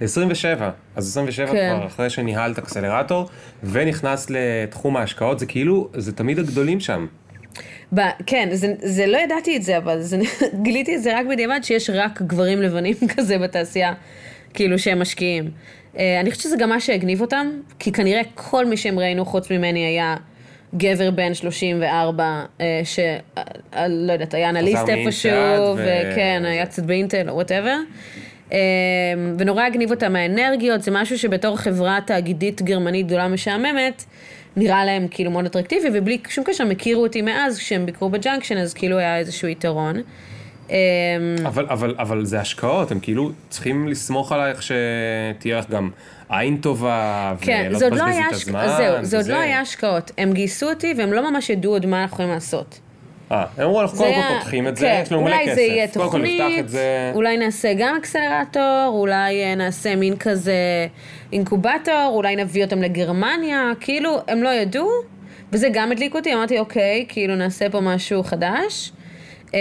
27. 0.00 0.70
אז 0.96 1.08
27 1.08 1.52
כן. 1.52 1.74
כבר 1.76 1.86
אחרי 1.86 2.10
שניהלת 2.10 2.58
אקסלרטור, 2.58 3.28
ונכנסת 3.62 4.30
לתחום 4.30 4.96
ההשקעות, 4.96 5.38
זה 5.38 5.46
כאילו, 5.46 5.88
זה 5.94 6.12
תמיד 6.12 6.38
הגדולים 6.38 6.80
שם. 6.80 7.06
ב- 7.94 8.00
כן, 8.26 8.48
זה, 8.52 8.74
זה 8.82 9.06
לא 9.06 9.18
ידעתי 9.18 9.56
את 9.56 9.62
זה, 9.62 9.76
אבל 9.78 10.00
זה, 10.00 10.18
גיליתי 10.62 10.96
את 10.96 11.02
זה 11.02 11.18
רק 11.18 11.26
בדיעבד 11.30 11.60
שיש 11.62 11.90
רק 11.90 12.22
גברים 12.22 12.62
לבנים 12.62 12.94
כזה 13.16 13.38
בתעשייה, 13.38 13.92
כאילו 14.54 14.78
שהם 14.78 14.98
משקיעים. 15.00 15.50
אה, 15.98 16.20
אני 16.20 16.30
חושבת 16.30 16.42
שזה 16.42 16.56
גם 16.56 16.68
מה 16.68 16.80
שהגניב 16.80 17.20
אותם, 17.20 17.46
כי 17.78 17.92
כנראה 17.92 18.20
כל 18.34 18.66
מי 18.66 18.76
שהם 18.76 18.98
ראינו 18.98 19.24
חוץ 19.24 19.50
ממני 19.50 19.86
היה 19.86 20.16
גבר 20.76 21.10
בן 21.10 21.34
34, 21.34 22.44
אה, 22.60 22.80
ש... 22.84 22.98
אה, 23.38 23.86
יודעת, 24.12 24.34
היה 24.34 24.48
אנליסט 24.48 24.88
איפשהו, 24.88 25.76
וכן, 25.76 26.42
היה 26.44 26.66
קצת 26.66 26.82
באינטל 26.82 27.28
או 27.28 27.34
whatever. 27.34 27.76
ונורא 29.38 29.62
הגניב 29.62 29.90
אותם 29.90 30.12
מהאנרגיות, 30.12 30.82
זה 30.82 30.90
משהו 30.90 31.18
שבתור 31.18 31.56
חברה 31.56 31.98
תאגידית 32.06 32.62
גרמנית 32.62 33.06
גדולה 33.06 33.28
משעממת, 33.28 34.04
נראה 34.56 34.84
להם 34.84 35.06
כאילו 35.10 35.30
מאוד 35.30 35.44
אטרקטיבי, 35.44 35.88
ובלי 35.92 36.18
שום 36.28 36.44
קשר, 36.44 36.64
הם 36.64 36.70
הכירו 36.70 37.02
אותי 37.02 37.22
מאז, 37.22 37.58
כשהם 37.58 37.86
ביקרו 37.86 38.08
בג'אנקשן, 38.08 38.56
אז 38.56 38.74
כאילו 38.74 38.98
היה 38.98 39.18
איזשהו 39.18 39.48
יתרון. 39.48 39.96
אה, 40.72 40.76
אבל, 41.46 41.66
אבל, 41.70 41.94
אבל 41.98 42.24
זה 42.24 42.40
השקעות, 42.40 42.90
הם 42.90 43.00
כאילו 43.00 43.30
צריכים 43.48 43.88
לסמוך 43.88 44.32
עלייך 44.32 44.60
שתהיה 44.62 45.58
לך 45.58 45.70
גם 45.70 45.90
עין 46.28 46.56
טובה, 46.56 47.34
כן, 47.40 47.66
ולא 47.70 47.78
לא 47.80 47.88
תבזבזי 47.88 48.02
היה, 48.10 48.28
את 48.28 48.32
השק- 48.32 48.46
הזמן. 48.48 48.66
זהו, 48.76 49.04
זה 49.04 49.16
עוד 49.16 49.24
וזה. 49.24 49.32
לא 49.32 49.38
היה 49.40 49.60
השקעות. 49.60 50.10
הם 50.18 50.32
גייסו 50.32 50.68
אותי 50.70 50.94
והם 50.96 51.12
לא 51.12 51.30
ממש 51.30 51.50
ידעו 51.50 51.72
עוד 51.72 51.86
מה 51.86 52.02
אנחנו 52.02 52.14
יכולים 52.14 52.30
לעשות. 52.30 52.78
אה, 53.32 53.44
הם 53.56 53.64
אמרו, 53.64 53.80
אנחנו 53.80 53.98
קודם 53.98 54.12
כל 54.14 54.34
פותחים 54.38 54.68
את 54.68 54.76
זה, 54.76 54.86
כן, 54.86 55.00
יש 55.02 55.12
לנו 55.12 55.22
מלא 55.22 55.36
כסף. 55.36 55.42
אולי 55.44 55.54
זה 55.54 55.60
יהיה 55.60 55.88
תוכנית. 55.88 56.64
אולי 57.14 57.36
נעשה 57.36 57.72
גם 57.78 57.96
אקסלרטור, 58.00 58.88
אולי 58.88 59.44
אה, 59.44 59.54
נעשה 59.54 59.96
מין 59.96 60.16
כזה 60.16 60.54
אינקובטור, 61.32 62.10
אולי 62.14 62.36
נביא 62.36 62.64
אותם 62.64 62.82
לגרמניה, 62.82 63.70
כאילו, 63.80 64.18
הם 64.28 64.42
לא 64.42 64.48
ידעו, 64.48 64.88
וזה 65.52 65.68
גם 65.72 65.92
הדליק 65.92 66.14
אותי, 66.14 66.34
אמרתי, 66.34 66.58
אוקיי, 66.58 67.04
כאילו 67.08 67.34
נעשה 67.36 67.70
פה 67.70 67.80
משהו 67.80 68.22
חדש. 68.22 68.92
אה, 69.54 69.58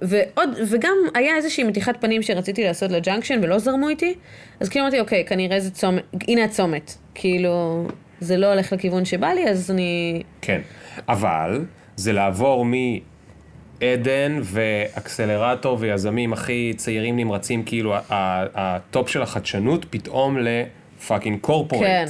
ועוד, 0.00 0.50
וגם 0.70 0.94
היה 1.14 1.36
איזושהי 1.36 1.64
מתיחת 1.64 2.00
פנים 2.00 2.22
שרציתי 2.22 2.64
לעשות 2.64 2.90
לג'אנקשן 2.90 3.40
ולא 3.42 3.58
זרמו 3.58 3.88
איתי, 3.88 4.14
אז 4.60 4.68
כאילו 4.68 4.84
אמרתי, 4.84 5.00
אוקיי, 5.00 5.24
כנראה 5.24 5.60
זה 5.60 5.70
צומת, 5.70 6.02
הנה 6.28 6.44
הצומת, 6.44 6.94
כאילו, 7.14 7.86
זה 8.20 8.36
לא 8.36 8.46
הולך 8.52 8.72
לכיוון 8.72 9.04
שבא 9.04 9.28
לי, 9.28 9.48
אז 9.48 9.70
אני... 9.70 10.22
כן, 10.42 10.60
אבל 11.08 11.64
זה 11.96 12.12
לעבור 12.12 12.64
מעדן 12.64 14.40
ואקסלרטור 14.42 15.76
ויזמים 15.80 16.32
הכי 16.32 16.72
צעירים 16.76 17.16
נמרצים, 17.16 17.62
כאילו 17.62 17.94
ה 18.10 18.34
top 18.34 19.08
של 19.08 19.22
החדשנות, 19.22 19.86
פתאום 19.90 20.38
ל 20.38 20.51
fucking 20.51 21.40
corporate. 21.40 21.82
כן, 21.82 22.04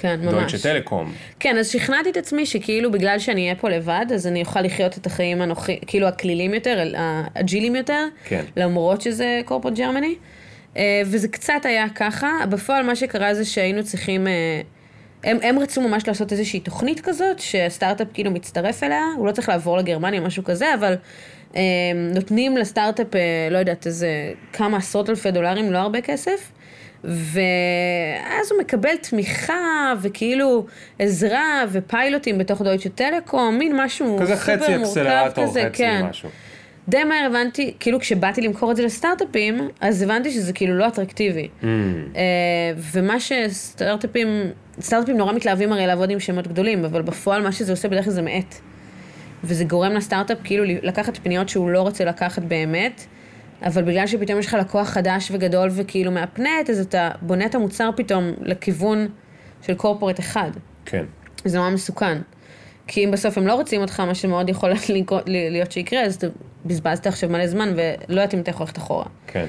כן, 0.00 0.20
ממש. 0.20 0.34
דויטשה 0.34 0.58
טלקום. 0.58 1.12
כן, 1.40 1.58
אז 1.58 1.68
שכנעתי 1.68 2.10
את 2.10 2.16
עצמי 2.16 2.46
שכאילו 2.46 2.90
בגלל 2.90 3.18
שאני 3.18 3.42
אהיה 3.42 3.54
פה 3.54 3.68
לבד, 3.68 4.06
אז 4.14 4.26
אני 4.26 4.40
אוכל 4.40 4.60
לחיות 4.60 4.98
את 4.98 5.06
החיים 5.06 5.42
הנוחים, 5.42 5.78
כאילו 5.86 6.08
הכלילים 6.08 6.54
יותר, 6.54 6.84
האג'ילים 6.96 7.76
יותר, 7.76 8.06
כן. 8.24 8.44
למרות 8.56 9.02
שזה 9.02 9.40
קורפורט 9.44 9.74
ג'רמני. 9.74 10.14
אה, 10.76 11.02
וזה 11.06 11.28
קצת 11.28 11.60
היה 11.64 11.86
ככה, 11.94 12.28
בפועל 12.50 12.86
מה 12.86 12.96
שקרה 12.96 13.34
זה 13.34 13.44
שהיינו 13.44 13.84
צריכים, 13.84 14.26
אה, 14.26 14.60
הם, 15.24 15.38
הם 15.42 15.58
רצו 15.58 15.80
ממש 15.80 16.08
לעשות 16.08 16.32
איזושהי 16.32 16.60
תוכנית 16.60 17.00
כזאת, 17.00 17.38
שהסטארט-אפ 17.38 18.08
כאילו 18.14 18.30
מצטרף 18.30 18.82
אליה, 18.82 19.04
הוא 19.16 19.26
לא 19.26 19.32
צריך 19.32 19.48
לעבור 19.48 19.78
לגרמניה 19.78 20.20
או 20.20 20.26
משהו 20.26 20.44
כזה, 20.44 20.74
אבל 20.74 20.94
אה, 21.56 21.62
נותנים 22.14 22.56
לסטארט-אפ, 22.56 23.14
אה, 23.14 23.48
לא 23.50 23.58
יודעת, 23.58 23.86
איזה 23.86 24.32
כמה 24.52 24.76
עשרות 24.76 25.10
אלפי 25.10 25.30
דולרים, 25.30 25.72
לא 25.72 25.78
הרבה 25.78 26.00
כסף. 26.00 26.52
ואז 27.04 28.52
הוא 28.52 28.60
מקבל 28.60 28.96
תמיכה 28.96 29.94
וכאילו 30.02 30.66
עזרה 30.98 31.64
ופיילוטים 31.72 32.38
בתוך 32.38 32.62
דויטשה 32.62 32.88
טלקום, 32.88 33.58
מין 33.58 33.76
משהו 33.76 34.18
כזה 34.20 34.36
סופר 34.36 34.56
חצי 34.56 34.76
מורכב 34.76 34.98
אקסלרטור, 34.98 35.44
כזה, 35.44 35.68
חצי 35.68 35.78
כן. 35.78 36.06
משהו. 36.10 36.28
די 36.88 37.04
מהר 37.04 37.26
הבנתי, 37.26 37.74
כאילו 37.80 38.00
כשבאתי 38.00 38.40
למכור 38.40 38.70
את 38.70 38.76
זה 38.76 38.84
לסטארט-אפים, 38.84 39.68
אז 39.80 40.02
הבנתי 40.02 40.30
שזה 40.30 40.52
כאילו 40.52 40.78
לא 40.78 40.88
אטרקטיבי. 40.88 41.48
Mm. 41.62 41.64
אה, 42.16 42.20
ומה 42.92 43.20
שסטארט-אפים, 43.20 44.28
סטארט-אפים 44.80 45.16
נורא 45.16 45.32
מתלהבים 45.32 45.72
הרי 45.72 45.86
לעבוד 45.86 46.10
עם 46.10 46.20
שמות 46.20 46.46
גדולים, 46.46 46.84
אבל 46.84 47.02
בפועל 47.02 47.42
מה 47.42 47.52
שזה 47.52 47.72
עושה 47.72 47.88
בדרך 47.88 48.04
כלל 48.04 48.12
זה 48.12 48.22
מאט. 48.22 48.54
וזה 49.44 49.64
גורם 49.64 49.92
לסטארט-אפ 49.92 50.38
כאילו 50.44 50.64
לקחת 50.82 51.16
פניות 51.16 51.48
שהוא 51.48 51.70
לא 51.70 51.80
רוצה 51.80 52.04
לקחת 52.04 52.42
באמת, 52.42 53.06
אבל 53.66 53.82
בגלל 53.82 54.06
שפתאום 54.06 54.38
יש 54.38 54.46
לך 54.46 54.54
לקוח 54.54 54.88
חדש 54.88 55.30
וגדול 55.30 55.68
וכאילו 55.72 56.10
מהפנט, 56.10 56.70
אז 56.70 56.80
אתה 56.80 57.10
בונה 57.22 57.46
את 57.46 57.54
המוצר 57.54 57.90
פתאום 57.96 58.30
לכיוון 58.40 59.08
של 59.66 59.74
קורפורט 59.74 60.20
אחד. 60.20 60.50
כן. 60.84 61.04
זה 61.44 61.58
נורא 61.58 61.70
מסוכן. 61.70 62.18
כי 62.86 63.04
אם 63.04 63.10
בסוף 63.10 63.38
הם 63.38 63.46
לא 63.46 63.54
רוצים 63.54 63.80
אותך, 63.80 64.00
מה 64.00 64.14
שמאוד 64.14 64.48
יכול 64.48 64.70
לקרות- 64.88 65.22
להיות 65.26 65.72
שיקרה, 65.72 66.00
אז 66.02 66.14
אתה 66.14 66.26
בזבזת 66.64 67.06
עכשיו 67.06 67.28
מלא 67.30 67.46
זמן 67.46 67.68
ולא 67.76 67.84
יודעת 68.20 68.34
אם 68.34 68.40
אתה 68.40 68.50
יכול 68.50 68.64
ללכת 68.66 68.78
אחורה. 68.78 69.04
כן. 69.26 69.46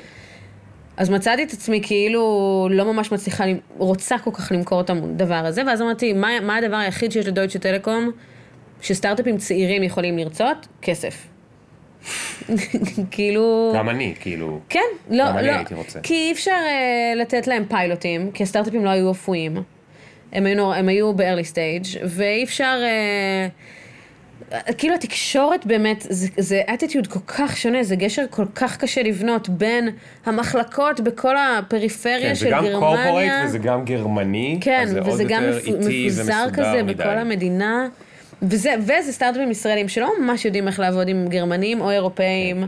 אז 0.98 1.10
מצאתי 1.10 1.44
את 1.44 1.54
עצמי 1.54 1.82
כאילו 1.84 2.68
לא 2.72 2.94
ממש 2.94 3.12
מצליחה, 3.12 3.44
רוצה 3.78 4.16
כל 4.24 4.32
כך 4.34 4.52
למכור 4.52 4.82
את 4.82 4.90
הדבר 4.90 5.36
הזה, 5.36 5.62
ואז 5.68 5.82
אמרתי, 5.82 6.14
מה, 6.14 6.28
מה 6.42 6.56
הדבר 6.58 6.76
היחיד 6.76 7.12
שיש 7.12 7.28
לדויטשה 7.28 7.60
טלקום, 7.60 8.12
שסטארט-אפים 8.82 9.38
צעירים 9.38 9.84
יכולים 9.84 10.18
לרצות? 10.18 10.68
כסף. 10.82 11.28
כאילו... 13.12 13.74
גם 13.76 13.90
אני, 13.90 14.14
כאילו... 14.20 14.60
כן, 14.70 14.80
לא, 15.10 15.30
גם 15.30 15.38
אני 15.38 15.48
לא, 15.48 15.52
הייתי 15.52 15.74
רוצה. 15.74 16.00
כי 16.00 16.14
אי 16.14 16.32
אפשר 16.32 16.58
uh, 16.66 17.18
לתת 17.18 17.48
להם 17.48 17.66
פיילוטים, 17.70 18.32
כי 18.32 18.44
הסטארט-אפים 18.44 18.86
לא 18.86 18.90
היו 18.90 19.12
אפויים. 19.12 19.58
הם 20.34 20.46
היו, 20.46 20.74
הם 20.74 20.90
היו 20.90 21.14
ב-early 21.14 21.54
stage, 21.54 21.98
ואי 22.04 22.44
אפשר... 22.44 22.80
Uh, 22.82 23.52
כאילו 24.78 24.96
התקשורת 24.96 25.66
באמת, 25.66 26.06
זה, 26.10 26.28
זה 26.38 26.62
attitude 26.68 27.10
כל 27.10 27.20
כך 27.28 27.58
שונה, 27.58 27.84
זה 27.84 27.96
גשר 27.96 28.26
כל 28.30 28.46
כך 28.56 28.78
קשה 28.78 29.04
לבנות 29.04 29.50
בין 29.50 29.90
המחלקות 30.26 31.00
בכל 31.00 31.36
הפריפריה 31.38 32.20
כן, 32.30 32.36
של 32.36 32.46
זה 32.46 32.50
גם 32.52 32.66
גרמניה. 32.66 32.80
קורפורייט 32.80 33.34
וזה 33.46 33.58
גם 33.58 33.86
גרמני, 33.86 34.58
כן, 34.62 34.82
אז 34.84 34.90
זה 34.90 35.00
עוד 35.00 35.08
וזה 35.08 35.24
גם 35.24 35.44
יותר 35.44 35.58
מפ- 35.58 35.86
איטי 35.86 36.06
מפוזר 36.08 36.46
כזה 36.54 36.84
מדי. 36.84 36.94
בכל 36.94 37.18
המדינה. 37.18 37.88
וזה, 38.42 38.74
וזה 38.80 39.12
סטארט-אפים 39.12 39.52
ישראלים 39.52 39.88
שלא 39.88 40.12
ממש 40.20 40.46
יודעים 40.46 40.68
איך 40.68 40.80
לעבוד 40.80 41.08
עם 41.08 41.28
גרמנים 41.28 41.82
או 41.82 41.92
אירופאים, 41.92 42.68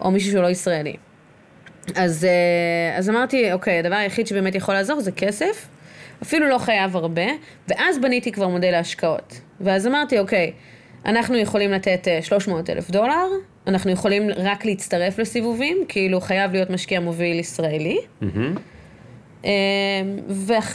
או 0.00 0.10
מישהו 0.10 0.30
שהוא 0.32 0.42
לא 0.42 0.48
ישראלי. 0.48 0.94
אז, 1.94 2.24
אה, 2.24 2.98
אז 2.98 3.10
אמרתי, 3.10 3.52
אוקיי, 3.52 3.78
הדבר 3.78 3.94
היחיד 3.94 4.26
שבאמת 4.26 4.54
יכול 4.54 4.74
לעזור 4.74 5.00
זה 5.00 5.12
כסף, 5.12 5.68
אפילו 6.22 6.48
לא 6.48 6.58
חייב 6.58 6.96
הרבה, 6.96 7.26
ואז 7.68 7.98
בניתי 7.98 8.32
כבר 8.32 8.48
מודל 8.48 8.70
להשקעות. 8.70 9.40
ואז 9.60 9.86
אמרתי, 9.86 10.18
אוקיי, 10.18 10.52
אנחנו 11.06 11.36
יכולים 11.36 11.70
לתת 11.72 12.08
אה, 12.08 12.22
300 12.22 12.70
אלף 12.70 12.90
דולר, 12.90 13.26
אנחנו 13.66 13.90
יכולים 13.90 14.30
רק 14.36 14.64
להצטרף 14.64 15.18
לסיבובים, 15.18 15.76
כאילו 15.88 16.20
חייב 16.20 16.52
להיות 16.52 16.70
משקיע 16.70 17.00
מוביל 17.00 17.38
ישראלי. 17.38 17.98
אה, 18.22 18.28
ואח- 18.54 18.58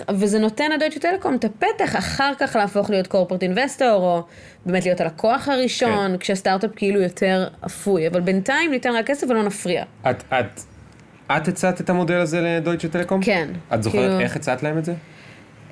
וזה 0.10 0.40
נותן 0.40 0.72
לדויטשה 0.72 1.00
טלקום 1.00 1.36
את 1.36 1.46
הפתח 1.46 1.96
אחר 1.96 2.32
כך 2.40 2.56
להפוך 2.56 2.90
להיות 2.90 3.08
קורפרט 3.08 3.44
אינבסטור, 3.44 4.02
או 4.02 4.24
באמת 4.66 4.86
להיות 4.86 5.02
הלקוח 5.02 5.48
הראשון, 5.48 6.12
כן. 6.12 6.18
כשהסטארט-אפ 6.18 6.72
כאילו 6.76 7.02
יותר 7.02 7.48
אפוי, 7.66 8.08
אבל 8.08 8.22
בינתיים 8.22 8.72
ניתן 8.72 8.90
רק 8.90 9.06
כסף 9.06 9.28
ולא 9.30 9.44
נפריע. 9.44 9.84
את, 10.10 10.24
את, 10.30 10.60
את 11.32 11.48
הצעת 11.48 11.82
את 11.82 11.90
המודל 11.90 12.18
הזה 12.18 12.42
לדויטשה 12.42 12.88
טלקום? 12.88 13.24
כן, 13.24 13.48
את 13.74 13.84
זוכרת 13.84 14.02
כאילו- 14.02 14.20
איך 14.20 14.36
הצעת 14.36 14.64
להם 14.64 14.78
את 14.78 14.86
זה? 14.86 14.94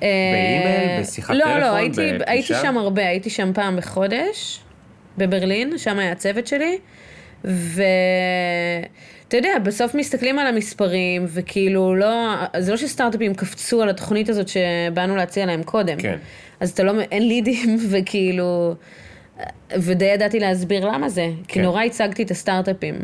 אה, 0.02 0.08
באימייל? 0.32 1.00
בשיחת 1.00 1.34
לא, 1.34 1.44
טלפון? 1.44 1.60
לא, 1.60 1.74
הייתי, 1.74 1.90
בפגישה? 2.12 2.30
הייתי 2.30 2.54
שם 2.62 2.78
הרבה, 2.78 3.06
הייתי 3.06 3.30
שם 3.30 3.52
פעם 3.54 3.76
בחודש, 3.76 4.60
בברלין, 5.18 5.78
שם 5.78 5.98
היה 5.98 6.12
הצוות 6.12 6.46
שלי, 6.46 6.78
ואתה 9.32 9.48
יודע, 9.48 9.58
בסוף 9.58 9.94
מסתכלים 9.94 10.38
על 10.38 10.46
המספרים, 10.46 11.26
וכאילו 11.28 11.94
לא, 11.94 12.34
זה 12.58 12.70
לא 12.70 12.76
שסטארט-אפים 12.76 13.34
קפצו 13.34 13.82
על 13.82 13.88
התוכנית 13.88 14.28
הזאת 14.28 14.48
שבאנו 14.48 15.16
להציע 15.16 15.46
להם 15.46 15.62
קודם. 15.62 15.96
כן. 15.98 16.16
אז 16.60 16.70
אתה 16.70 16.82
לא, 16.82 17.00
אין 17.00 17.28
לידים, 17.28 17.76
וכאילו, 17.90 18.74
ודי 19.78 20.04
ידעתי 20.04 20.40
להסביר 20.40 20.86
למה 20.88 21.08
זה, 21.08 21.26
כי 21.48 21.54
כן. 21.54 21.62
נורא 21.62 21.82
הצגתי 21.82 22.22
את 22.22 22.30
הסטארט-אפים. 22.30 22.94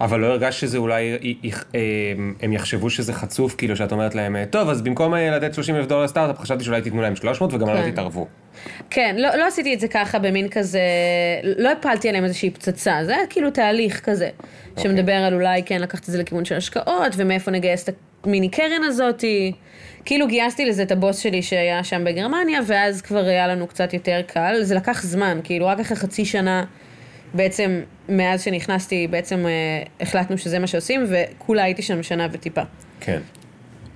אבל 0.00 0.20
לא 0.20 0.26
הרגשת 0.26 0.60
שזה 0.60 0.78
אולי, 0.78 1.02
י- 1.22 1.36
י- 1.42 1.50
אה, 1.74 1.80
הם 2.42 2.52
יחשבו 2.52 2.90
שזה 2.90 3.12
חצוף, 3.12 3.54
כאילו 3.54 3.76
שאת 3.76 3.92
אומרת 3.92 4.14
להם, 4.14 4.36
אה, 4.36 4.44
טוב, 4.50 4.68
אז 4.68 4.82
במקום 4.82 5.14
אה, 5.14 5.30
לתת 5.36 5.54
30 5.54 5.76
אלף 5.76 5.86
דולר 5.86 6.04
לסטארט-אפ, 6.04 6.38
חשבתי 6.38 6.64
שאולי 6.64 6.82
תיתנו 6.82 7.02
להם 7.02 7.16
300 7.16 7.54
וגם 7.54 7.68
לא 7.68 7.74
כן. 7.74 7.90
תתערבו. 7.90 8.26
כן, 8.90 9.16
לא, 9.18 9.36
לא 9.36 9.46
עשיתי 9.46 9.74
את 9.74 9.80
זה 9.80 9.88
ככה 9.88 10.18
במין 10.18 10.48
כזה, 10.48 10.80
לא 11.58 11.72
הפלתי 11.72 12.08
עליהם 12.08 12.24
איזושהי 12.24 12.50
פצצה, 12.50 12.98
זה 13.04 13.16
היה 13.16 13.26
כאילו 13.30 13.50
תהליך 13.50 14.00
כזה, 14.00 14.28
שמדבר 14.78 15.12
על 15.12 15.34
אולי 15.34 15.62
כן 15.62 15.80
לקחת 15.80 16.00
את 16.00 16.12
זה 16.12 16.18
לכיוון 16.18 16.44
של 16.44 16.54
השקעות, 16.56 17.12
ומאיפה 17.16 17.50
נגייס 17.50 17.88
את 17.88 17.94
המיני 18.24 18.48
קרן 18.48 18.84
הזאתי. 18.86 19.52
כאילו 20.04 20.26
גייסתי 20.26 20.64
לזה 20.64 20.82
את 20.82 20.92
הבוס 20.92 21.18
שלי 21.18 21.42
שהיה 21.42 21.84
שם 21.84 22.04
בגרמניה, 22.04 22.60
ואז 22.66 23.02
כבר 23.02 23.24
היה 23.24 23.48
לנו 23.48 23.66
קצת 23.66 23.94
יותר 23.94 24.20
קל, 24.26 24.62
זה 24.62 24.74
לקח 24.74 25.02
זמן, 25.02 25.40
כאילו 25.44 25.66
רק 25.66 25.80
אחרי 25.80 25.96
חצי 25.96 26.24
שנה, 26.24 26.64
בעצם 27.34 27.80
מאז 28.08 28.42
שנכנסתי, 28.42 29.06
בעצם 29.06 29.46
אה, 29.46 29.50
החלטנו 30.00 30.38
שזה 30.38 30.58
מה 30.58 30.66
שעושים, 30.66 31.06
וכולה 31.08 31.62
הייתי 31.62 31.82
שם 31.82 32.02
שנה 32.02 32.28
וטיפה. 32.32 32.62
כן. 33.00 33.20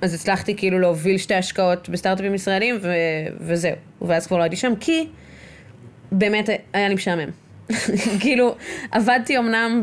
אז 0.00 0.14
הצלחתי 0.14 0.56
כאילו 0.56 0.78
להוביל 0.78 1.18
שתי 1.18 1.34
השקעות 1.34 1.88
בסטארט-אפים 1.88 2.34
ישראלים, 2.34 2.78
ו- 2.82 2.92
וזהו. 3.40 3.76
ואז 4.02 4.26
כבר 4.26 4.38
לא 4.38 4.42
הייתי 4.42 4.56
שם, 4.56 4.72
כי 4.80 5.06
באמת 6.12 6.48
היה 6.72 6.88
לי 6.88 6.94
משעמם. 6.94 7.30
כאילו, 8.20 8.54
עבדתי 8.90 9.38
אמנם 9.38 9.80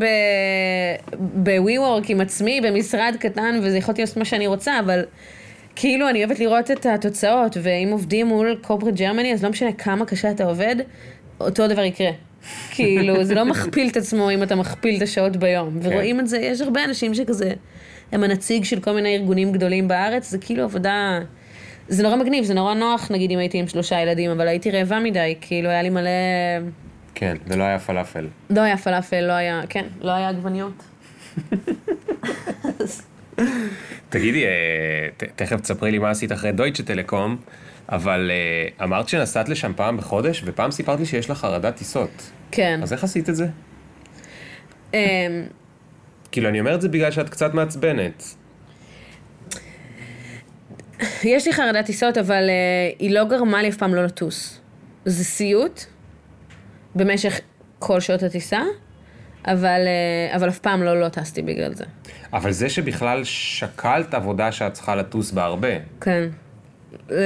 ב-WeWork 1.42 2.04
עם 2.08 2.20
עצמי, 2.20 2.60
במשרד 2.60 3.16
קטן, 3.20 3.60
וזה 3.62 3.78
יכולתי 3.78 4.00
לעשות 4.00 4.16
מה 4.16 4.24
שאני 4.24 4.46
רוצה, 4.46 4.80
אבל 4.80 5.04
כאילו, 5.76 6.08
אני 6.08 6.24
אוהבת 6.24 6.40
לראות 6.40 6.70
את 6.70 6.86
התוצאות, 6.86 7.56
ואם 7.62 7.88
עובדים 7.92 8.26
מול 8.26 8.58
קורפרט 8.62 8.94
ג'רמני, 8.94 9.32
אז 9.32 9.44
לא 9.44 9.50
משנה 9.50 9.72
כמה 9.72 10.04
קשה 10.04 10.30
אתה 10.30 10.44
עובד, 10.44 10.76
אותו 11.40 11.68
דבר 11.68 11.82
יקרה. 11.82 12.10
כאילו, 12.74 13.24
זה 13.24 13.34
לא 13.34 13.44
מכפיל 13.44 13.88
את 13.88 13.96
עצמו 13.96 14.30
אם 14.30 14.42
אתה 14.42 14.56
מכפיל 14.56 14.96
את 14.96 15.02
השעות 15.02 15.36
ביום. 15.36 15.78
ורואים 15.82 16.20
את 16.20 16.28
זה, 16.28 16.38
יש 16.38 16.60
הרבה 16.60 16.84
אנשים 16.84 17.14
שכזה, 17.14 17.52
הם 18.12 18.24
הנציג 18.24 18.64
של 18.64 18.80
כל 18.80 18.92
מיני 18.92 19.16
ארגונים 19.16 19.52
גדולים 19.52 19.88
בארץ, 19.88 20.30
זה 20.30 20.38
כאילו 20.38 20.62
עבודה... 20.62 21.20
זה 21.88 22.02
נורא 22.02 22.16
מגניב, 22.16 22.44
זה 22.44 22.54
נורא 22.54 22.74
נוח, 22.74 23.10
נגיד, 23.10 23.30
אם 23.30 23.38
הייתי 23.38 23.58
עם 23.58 23.68
שלושה 23.68 24.00
ילדים, 24.00 24.30
אבל 24.30 24.48
הייתי 24.48 24.70
רעבה 24.70 24.98
מדי, 24.98 25.34
כאילו, 25.40 25.68
היה 25.68 25.82
לי 25.82 25.90
מלא... 25.90 26.10
כן, 27.14 27.36
ולא 27.46 27.64
היה 27.64 27.78
פלאפל. 27.78 28.26
לא 28.50 28.60
היה 28.60 28.76
פלאפל, 28.76 29.20
לא 29.20 29.32
היה, 29.32 29.60
כן, 29.68 29.84
לא 30.00 30.10
היה 30.10 30.28
עגבניות. 30.28 30.82
תגידי, 34.08 34.44
אה, 34.44 35.08
תכף 35.36 35.60
תספרי 35.60 35.90
לי 35.90 35.98
מה 35.98 36.10
עשית 36.10 36.32
אחרי 36.32 36.52
דויטשה 36.52 36.82
טלקום, 36.82 37.36
אבל 37.88 38.30
אה, 38.30 38.84
אמרת 38.84 39.08
שנסעת 39.08 39.48
לשם 39.48 39.72
פעם 39.76 39.96
בחודש, 39.96 40.42
ופעם 40.44 40.70
סיפרת 40.70 40.98
לי 40.98 41.06
שיש 41.06 41.30
לך 41.30 41.38
חרדת 41.38 41.76
טיסות. 41.76 42.30
כן. 42.50 42.80
אז 42.82 42.92
איך 42.92 43.04
עשית 43.04 43.28
את 43.28 43.36
זה? 43.36 43.46
אמ, 44.94 44.98
כאילו, 46.32 46.48
אני 46.48 46.60
אומר 46.60 46.74
את 46.74 46.80
זה 46.80 46.88
בגלל 46.88 47.10
שאת 47.10 47.28
קצת 47.28 47.54
מעצבנת. 47.54 48.24
יש 51.24 51.46
לי 51.46 51.52
חרדת 51.52 51.86
טיסות, 51.86 52.18
אבל 52.18 52.48
אה, 52.48 52.94
היא 52.98 53.10
לא 53.10 53.24
גרמה 53.24 53.62
לי 53.62 53.68
אף 53.68 53.76
פעם 53.76 53.94
לא 53.94 54.04
לטוס. 54.04 54.60
זה 55.04 55.24
סיוט 55.24 55.84
במשך 56.94 57.40
כל 57.78 58.00
שעות 58.00 58.22
הטיסה, 58.22 58.60
אבל, 59.46 59.80
אה, 59.86 60.36
אבל 60.36 60.48
אף 60.48 60.58
פעם 60.58 60.82
לא 60.82 61.00
לא 61.00 61.08
טסתי 61.08 61.42
בגלל 61.42 61.74
זה. 61.74 61.84
אבל 62.32 62.52
זה 62.52 62.68
שבכלל 62.68 63.24
שקלת 63.24 64.14
עבודה 64.14 64.52
שאת 64.52 64.72
צריכה 64.72 64.96
לטוס 64.96 65.32
בה 65.32 65.44
הרבה. 65.44 65.68
כן. 66.00 66.28
אמ, 67.10 67.16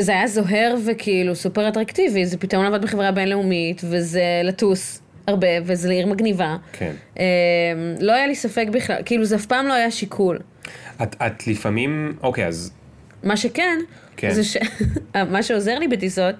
זה 0.00 0.12
היה 0.12 0.26
זוהר 0.26 0.74
וכאילו 0.86 1.34
סופר 1.34 1.68
אטרקטיבי, 1.68 2.26
זה 2.26 2.38
פתאום 2.38 2.64
לעבוד 2.64 2.82
בחברה 2.82 3.12
בינלאומית, 3.12 3.82
וזה 3.84 4.22
לטוס 4.44 5.02
הרבה, 5.26 5.46
וזה 5.64 5.88
לעיר 5.88 6.06
מגניבה. 6.06 6.56
כן. 6.72 6.92
אמ, 7.16 7.22
לא 8.00 8.12
היה 8.12 8.26
לי 8.26 8.34
ספק 8.34 8.66
בכלל, 8.72 8.96
כאילו 9.04 9.24
זה 9.24 9.36
אף 9.36 9.46
פעם 9.46 9.66
לא 9.66 9.72
היה 9.72 9.90
שיקול. 9.90 10.38
את, 11.02 11.16
את 11.26 11.46
לפעמים, 11.46 12.16
אוקיי, 12.22 12.46
אז 12.46 12.72
מה 13.22 13.36
שכן, 13.36 13.78
כן. 14.16 14.30
זה 14.30 14.44
ש... 14.44 14.56
מה 15.32 15.42
שעוזר 15.42 15.78
לי 15.78 15.88
בטיסות, 15.88 16.34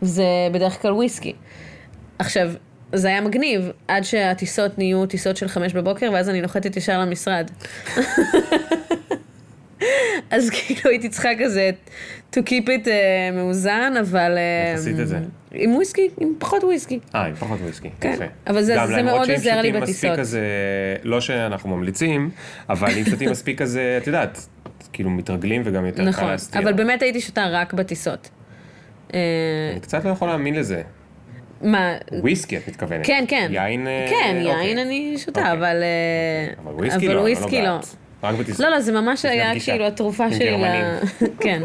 זה 0.00 0.24
בדרך 0.52 0.82
כלל 0.82 0.92
וויסקי. 0.92 1.32
עכשיו, 2.18 2.52
זה 2.96 3.08
היה 3.08 3.20
מגניב, 3.20 3.70
עד 3.88 4.04
שהטיסות 4.04 4.78
נהיו 4.78 5.06
טיסות 5.06 5.36
של 5.36 5.48
חמש 5.48 5.72
בבוקר, 5.72 6.10
ואז 6.12 6.28
אני 6.28 6.40
נוחתת 6.40 6.76
ישר 6.76 7.00
למשרד. 7.00 7.50
אז 10.30 10.50
כאילו 10.50 10.90
הייתי 10.90 11.08
צריכה 11.08 11.28
כזה 11.40 11.70
to 12.32 12.38
keep 12.38 12.66
it 12.66 12.84
uh, 12.86 12.88
מאוזן, 13.32 13.92
אבל... 14.00 14.30
איך 14.30 14.38
אה, 14.38 14.74
עשית 14.74 15.00
את 15.00 15.08
זה? 15.08 15.18
עם 15.52 15.74
וויסקי, 15.74 16.08
עם 16.20 16.32
פחות 16.38 16.64
וויסקי. 16.64 16.98
אה, 17.14 17.26
עם 17.26 17.34
פחות 17.34 17.60
וויסקי. 17.60 17.90
כן, 18.00 18.12
יפה. 18.14 18.24
אבל 18.46 18.62
זה- 18.62 18.74
גם 18.76 18.86
זה 18.86 18.96
למרות 18.96 19.14
מאוד 19.14 19.26
שאם 19.26 19.34
עוזר 19.34 19.60
לי 19.60 19.68
שותים 19.68 19.82
מספיק 19.82 20.10
בטיסות. 20.10 20.18
כזה, 20.18 20.40
לא 21.02 21.20
שאנחנו 21.20 21.76
ממליצים, 21.76 22.30
אבל 22.68 22.88
אם 22.98 23.04
שותים 23.04 23.30
מספיק 23.30 23.62
כזה, 23.62 23.98
את 24.02 24.06
יודעת, 24.06 24.46
כאילו 24.92 25.10
מתרגלים 25.10 25.62
וגם 25.64 25.86
יותר 25.86 26.02
קל 26.02 26.08
נכון, 26.08 26.28
להסתיר. 26.28 26.62
אבל 26.62 26.72
באמת 26.72 27.02
הייתי 27.02 27.20
שותה 27.20 27.46
רק 27.50 27.74
בטיסות. 27.74 28.30
אה, 29.14 29.18
אני 29.72 29.80
קצת 29.80 30.04
לא 30.04 30.10
יכול 30.10 30.28
להאמין 30.28 30.54
לזה. 30.54 30.82
מה, 31.62 31.96
וויסקי 32.12 32.56
את 32.56 32.68
מתכוונת. 32.68 33.06
כן, 33.06 33.24
כן. 33.28 33.48
יין... 33.50 33.86
אה, 33.86 34.06
כן, 34.10 34.36
אוקיי. 34.46 34.66
יין 34.66 34.78
אני 34.78 35.14
שותה, 35.18 35.40
אוקיי. 35.40 35.52
אבל... 35.52 35.82
אה, 35.82 36.54
אבל 36.64 36.72
וויסקי 36.72 37.06
לא, 37.08 37.12
אבל 37.12 37.20
אני 37.20 37.34
וויסקי 37.34 37.62
לא. 37.62 37.78
רק 38.22 38.34
בטיסות. 38.34 38.60
לא, 38.60 38.68
לא, 38.70 38.80
זה 38.80 38.92
ממש 38.92 39.24
היה 39.24 39.48
הפגישה. 39.48 39.72
כאילו 39.72 39.86
התרופה 39.86 40.32
שלי 40.32 40.50
ל... 40.50 40.64
כן. 41.44 41.62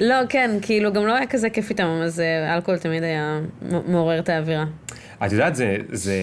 לא, 0.00 0.16
כן, 0.28 0.50
כאילו 0.62 0.92
גם 0.92 1.06
לא 1.06 1.16
היה 1.16 1.26
כזה 1.26 1.50
כיף 1.50 1.70
איתם, 1.70 2.00
אז 2.04 2.20
אה, 2.20 2.54
אלכוהול 2.54 2.78
תמיד 2.78 3.02
היה 3.02 3.40
מעורר 3.88 4.18
את 4.18 4.28
האווירה. 4.28 4.64
את 5.26 5.32
יודעת, 5.32 5.54
זה, 5.54 5.76
זה, 5.92 6.14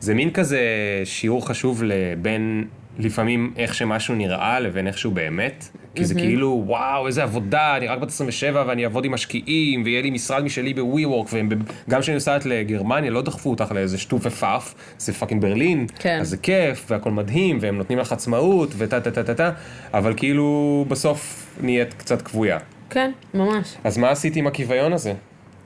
זה 0.00 0.14
מין 0.14 0.30
כזה 0.30 0.60
שיעור 1.04 1.48
חשוב 1.48 1.82
לבין 1.84 2.64
לפעמים 2.98 3.52
איך 3.56 3.74
שמשהו 3.74 4.14
נראה 4.14 4.60
לבין 4.60 4.86
איך 4.86 4.98
שהוא 4.98 5.12
באמת. 5.12 5.68
כי 5.94 6.04
זה 6.04 6.14
כאילו, 6.14 6.62
וואו, 6.66 7.06
איזה 7.06 7.22
עבודה, 7.22 7.76
אני 7.76 7.86
רק 7.86 7.98
בת 7.98 8.08
27 8.08 8.64
ואני 8.66 8.84
אעבוד 8.84 9.04
עם 9.04 9.12
משקיעים, 9.12 9.82
ויהיה 9.84 10.02
לי 10.02 10.10
משרד 10.10 10.44
משלי 10.44 10.74
ב-WeWork, 10.74 11.28
וגם 11.32 12.00
כשאני 12.00 12.14
נוסעת 12.14 12.46
לגרמניה, 12.46 13.10
לא 13.10 13.22
דחפו 13.22 13.50
אותך 13.50 13.72
לאיזה 13.72 13.98
שטוף 13.98 14.22
ופאף, 14.26 14.74
זה 14.98 15.12
fucking 15.12 15.42
ברלין, 15.42 15.86
כן. 15.98 16.18
אז 16.20 16.28
זה 16.28 16.36
כיף, 16.36 16.86
והכל 16.90 17.10
מדהים, 17.10 17.58
והם 17.60 17.76
נותנים 17.78 17.98
לך 17.98 18.12
עצמאות, 18.12 18.74
ודה 18.76 19.00
דה 19.00 19.10
דה 19.10 19.22
דה 19.22 19.34
דה, 19.34 19.50
אבל 19.94 20.14
כאילו, 20.16 20.84
בסוף 20.88 21.46
נהיית 21.60 21.94
קצת 21.94 22.22
כבויה. 22.22 22.58
כן, 22.90 23.10
ממש. 23.34 23.74
אז 23.84 23.98
מה 23.98 24.10
עשית 24.10 24.36
עם 24.36 24.46
הכיוויון 24.46 24.92
הזה? 24.92 25.12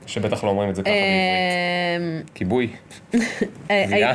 שבטח 0.05 0.43
לא 0.43 0.49
אומרים 0.49 0.69
את 0.69 0.75
זה 0.75 0.81
ככה 0.81 0.91
בעברית. 0.91 2.27
אה, 2.27 2.33
כיבוי. 2.33 2.69
אה, 3.71 3.83
גבייה. 3.87 4.13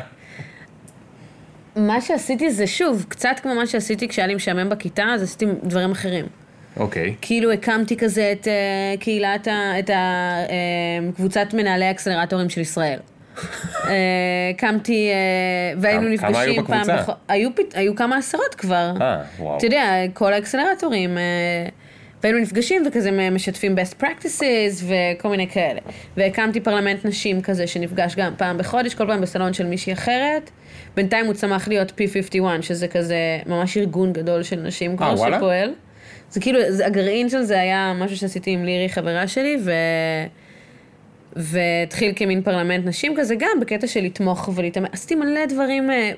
מה 1.78 2.00
שעשיתי 2.00 2.50
זה 2.50 2.66
שוב, 2.66 3.06
קצת 3.08 3.40
כמו 3.42 3.54
מה 3.54 3.66
שעשיתי 3.66 4.08
כשהיה 4.08 4.26
לי 4.26 4.34
משעמם 4.34 4.68
בכיתה, 4.68 5.04
אז 5.14 5.22
עשיתי 5.22 5.46
דברים 5.62 5.90
אחרים. 5.90 6.26
אוקיי. 6.76 7.14
כאילו 7.20 7.52
הקמתי 7.52 7.96
כזה 7.96 8.32
את 8.32 8.48
אה, 8.48 8.52
קהילת, 9.00 9.48
ה- 9.48 9.78
את 9.78 9.90
ה- 9.90 9.94
אה, 10.50 11.12
קבוצת 11.16 11.54
מנהלי 11.54 11.84
האקסלרטורים 11.84 12.48
של 12.50 12.60
ישראל. 12.60 12.98
אה, 13.84 13.92
הקמתי, 14.54 15.08
אה, 15.10 15.78
והיינו 15.80 16.08
נפגשים 16.08 16.34
כמה 16.34 16.40
היו 16.40 16.66
פעם 16.66 16.80
בקבוצה? 16.80 17.12
היו, 17.74 17.94
כמה 17.96 18.16
עשרות 18.16 18.54
כבר. 18.54 18.92
אה, 19.00 19.22
וואו. 19.38 19.56
אתה 19.56 19.66
יודע, 19.66 19.84
כל 20.14 20.32
האקסלרטורים, 20.32 21.18
והיינו 22.22 22.38
נפגשים 22.40 22.82
וכזה 22.88 23.30
משתפים 23.30 23.76
best 23.78 24.02
practices 24.02 24.84
וכל 24.88 25.28
מיני 25.28 25.48
כאלה. 25.48 25.80
והקמתי 26.16 26.60
פרלמנט 26.60 27.04
נשים 27.06 27.40
כזה 27.42 27.66
שנפגש 27.66 28.16
גם 28.16 28.32
פעם 28.36 28.58
בחודש, 28.58 28.94
כל 28.94 29.06
פעם 29.06 29.20
בסלון 29.20 29.52
של 29.52 29.66
מישהי 29.66 29.92
אחרת. 29.92 30.50
בינתיים 30.98 31.26
הוא 31.26 31.34
צמח 31.34 31.68
להיות 31.68 31.90
P51, 31.90 32.62
שזה 32.62 32.88
כזה 32.88 33.16
ממש 33.46 33.76
ארגון 33.76 34.12
גדול 34.12 34.42
של 34.42 34.60
נשים 34.60 34.96
כבר 34.96 35.14
וואלה? 35.16 35.36
שפועל. 35.36 35.72
זה 36.30 36.40
כאילו, 36.40 36.60
זה, 36.68 36.86
הגרעין 36.86 37.28
של 37.28 37.42
זה 37.42 37.60
היה 37.60 37.92
משהו 37.98 38.16
שעשיתי 38.16 38.50
עם 38.50 38.64
לירי, 38.64 38.88
חברה 38.88 39.28
שלי, 39.28 39.56
ו... 39.64 39.72
והתחיל 41.36 42.12
כמין 42.16 42.42
פרלמנט 42.42 42.86
נשים 42.86 43.14
כזה, 43.16 43.34
גם 43.34 43.60
בקטע 43.60 43.86
של 43.86 44.00
לתמוך 44.00 44.50
ולהתאמן. 44.54 44.88
עשיתי 44.92 45.14
מלא 45.14 45.46
דברים, 45.46 45.90
אה, 45.90 46.12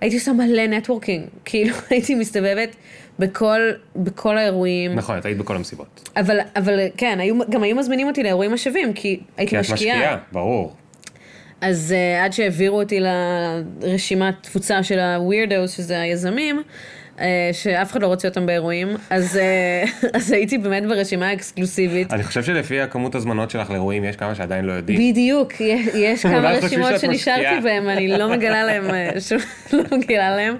הייתי 0.00 0.16
עושה 0.16 0.32
מלא 0.32 0.66
נטוורקינג, 0.66 1.26
כאילו 1.44 1.74
הייתי 1.90 2.14
מסתובבת 2.14 2.76
בכל, 3.18 3.60
בכל 3.96 4.38
האירועים. 4.38 4.94
נכון, 4.94 5.18
את 5.18 5.24
היית 5.24 5.38
בכל 5.38 5.56
המסיבות. 5.56 6.08
אבל, 6.16 6.38
אבל 6.56 6.80
כן, 6.96 7.20
היו, 7.20 7.38
גם 7.50 7.62
היו 7.62 7.76
מזמינים 7.76 8.06
אותי 8.06 8.22
לאירועים 8.22 8.52
השווים, 8.52 8.92
כי 8.92 9.20
הייתי 9.36 9.50
כי 9.50 9.56
את 9.56 9.60
משקיעה. 9.60 9.96
משקיעה, 9.96 10.18
ברור. 10.32 10.72
אז 11.64 11.94
uh, 11.96 12.24
עד 12.24 12.32
שהעבירו 12.32 12.80
אותי 12.80 13.00
לרשימת 13.00 14.34
תפוצה 14.40 14.82
של 14.82 14.98
ה-weirdos, 14.98 15.68
שזה 15.68 16.00
היזמים, 16.00 16.62
שאף 17.52 17.92
אחד 17.92 18.02
לא 18.02 18.06
רוצה 18.06 18.28
אותם 18.28 18.46
באירועים, 18.46 18.88
אז, 19.10 19.40
uh, 20.02 20.06
אז 20.16 20.32
הייתי 20.32 20.58
באמת 20.58 20.82
ברשימה 20.86 21.28
האקסקלוסיבית. 21.28 22.12
אני 22.12 22.22
חושב 22.22 22.42
שלפי 22.42 22.80
הכמות 22.80 23.14
הזמנות 23.14 23.50
שלך 23.50 23.70
לאירועים, 23.70 24.04
יש 24.04 24.16
כמה 24.16 24.34
שעדיין 24.34 24.64
לא 24.64 24.72
יודעים. 24.72 24.98
בדיוק, 25.10 25.60
יש- 25.60 25.88
יש 25.94 26.22
כמה 26.26 26.50
רשימות 26.50 27.00
שנשארתי. 27.00 27.60
בהן, 27.62 27.88
אני 27.88 28.08
לא 28.08 28.28
מגלה 28.28 28.64
להם, 28.64 28.90
אה, 28.90 29.10
שום 29.28 29.38
לא 29.72 29.98
מגלה 29.98 30.36
להם. 30.36 30.56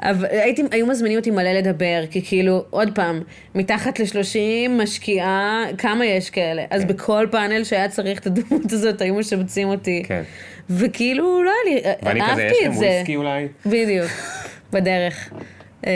אבל 0.00 0.26
הייתי, 0.30 0.62
היו 0.70 0.86
מזמינים 0.86 1.18
אותי 1.18 1.30
מלא 1.30 1.52
לדבר, 1.52 2.04
כי 2.10 2.22
כאילו, 2.24 2.64
עוד 2.70 2.90
פעם, 2.94 3.20
מתחת 3.54 4.00
ל-30 4.00 4.36
משקיעה, 4.70 5.64
כמה 5.78 6.04
יש 6.06 6.30
כאלה? 6.30 6.62
אז 6.70 6.84
בכל 6.84 7.26
פאנל 7.30 7.64
שהיה 7.64 7.88
צריך 7.88 8.18
את 8.18 8.26
הדמות 8.26 8.72
הזאת, 8.72 9.00
היו 9.00 9.14
משבצים 9.14 9.68
אותי. 9.68 10.02
כן. 10.06 10.22
וכאילו, 10.70 11.42
לא 11.42 11.50
היה 11.64 11.74
לי, 11.74 11.82
ואני 12.02 12.20
כזה, 12.32 12.42
יש 12.42 12.52
אהבתי 12.52 12.58
לכם 12.60 12.70
את 12.72 12.78
זה. 12.78 12.86
וויסקי 12.86 13.16
אולי? 13.16 13.48
בדיוק, 13.66 14.10
בדרך. 14.72 15.30
אמ, 15.86 15.90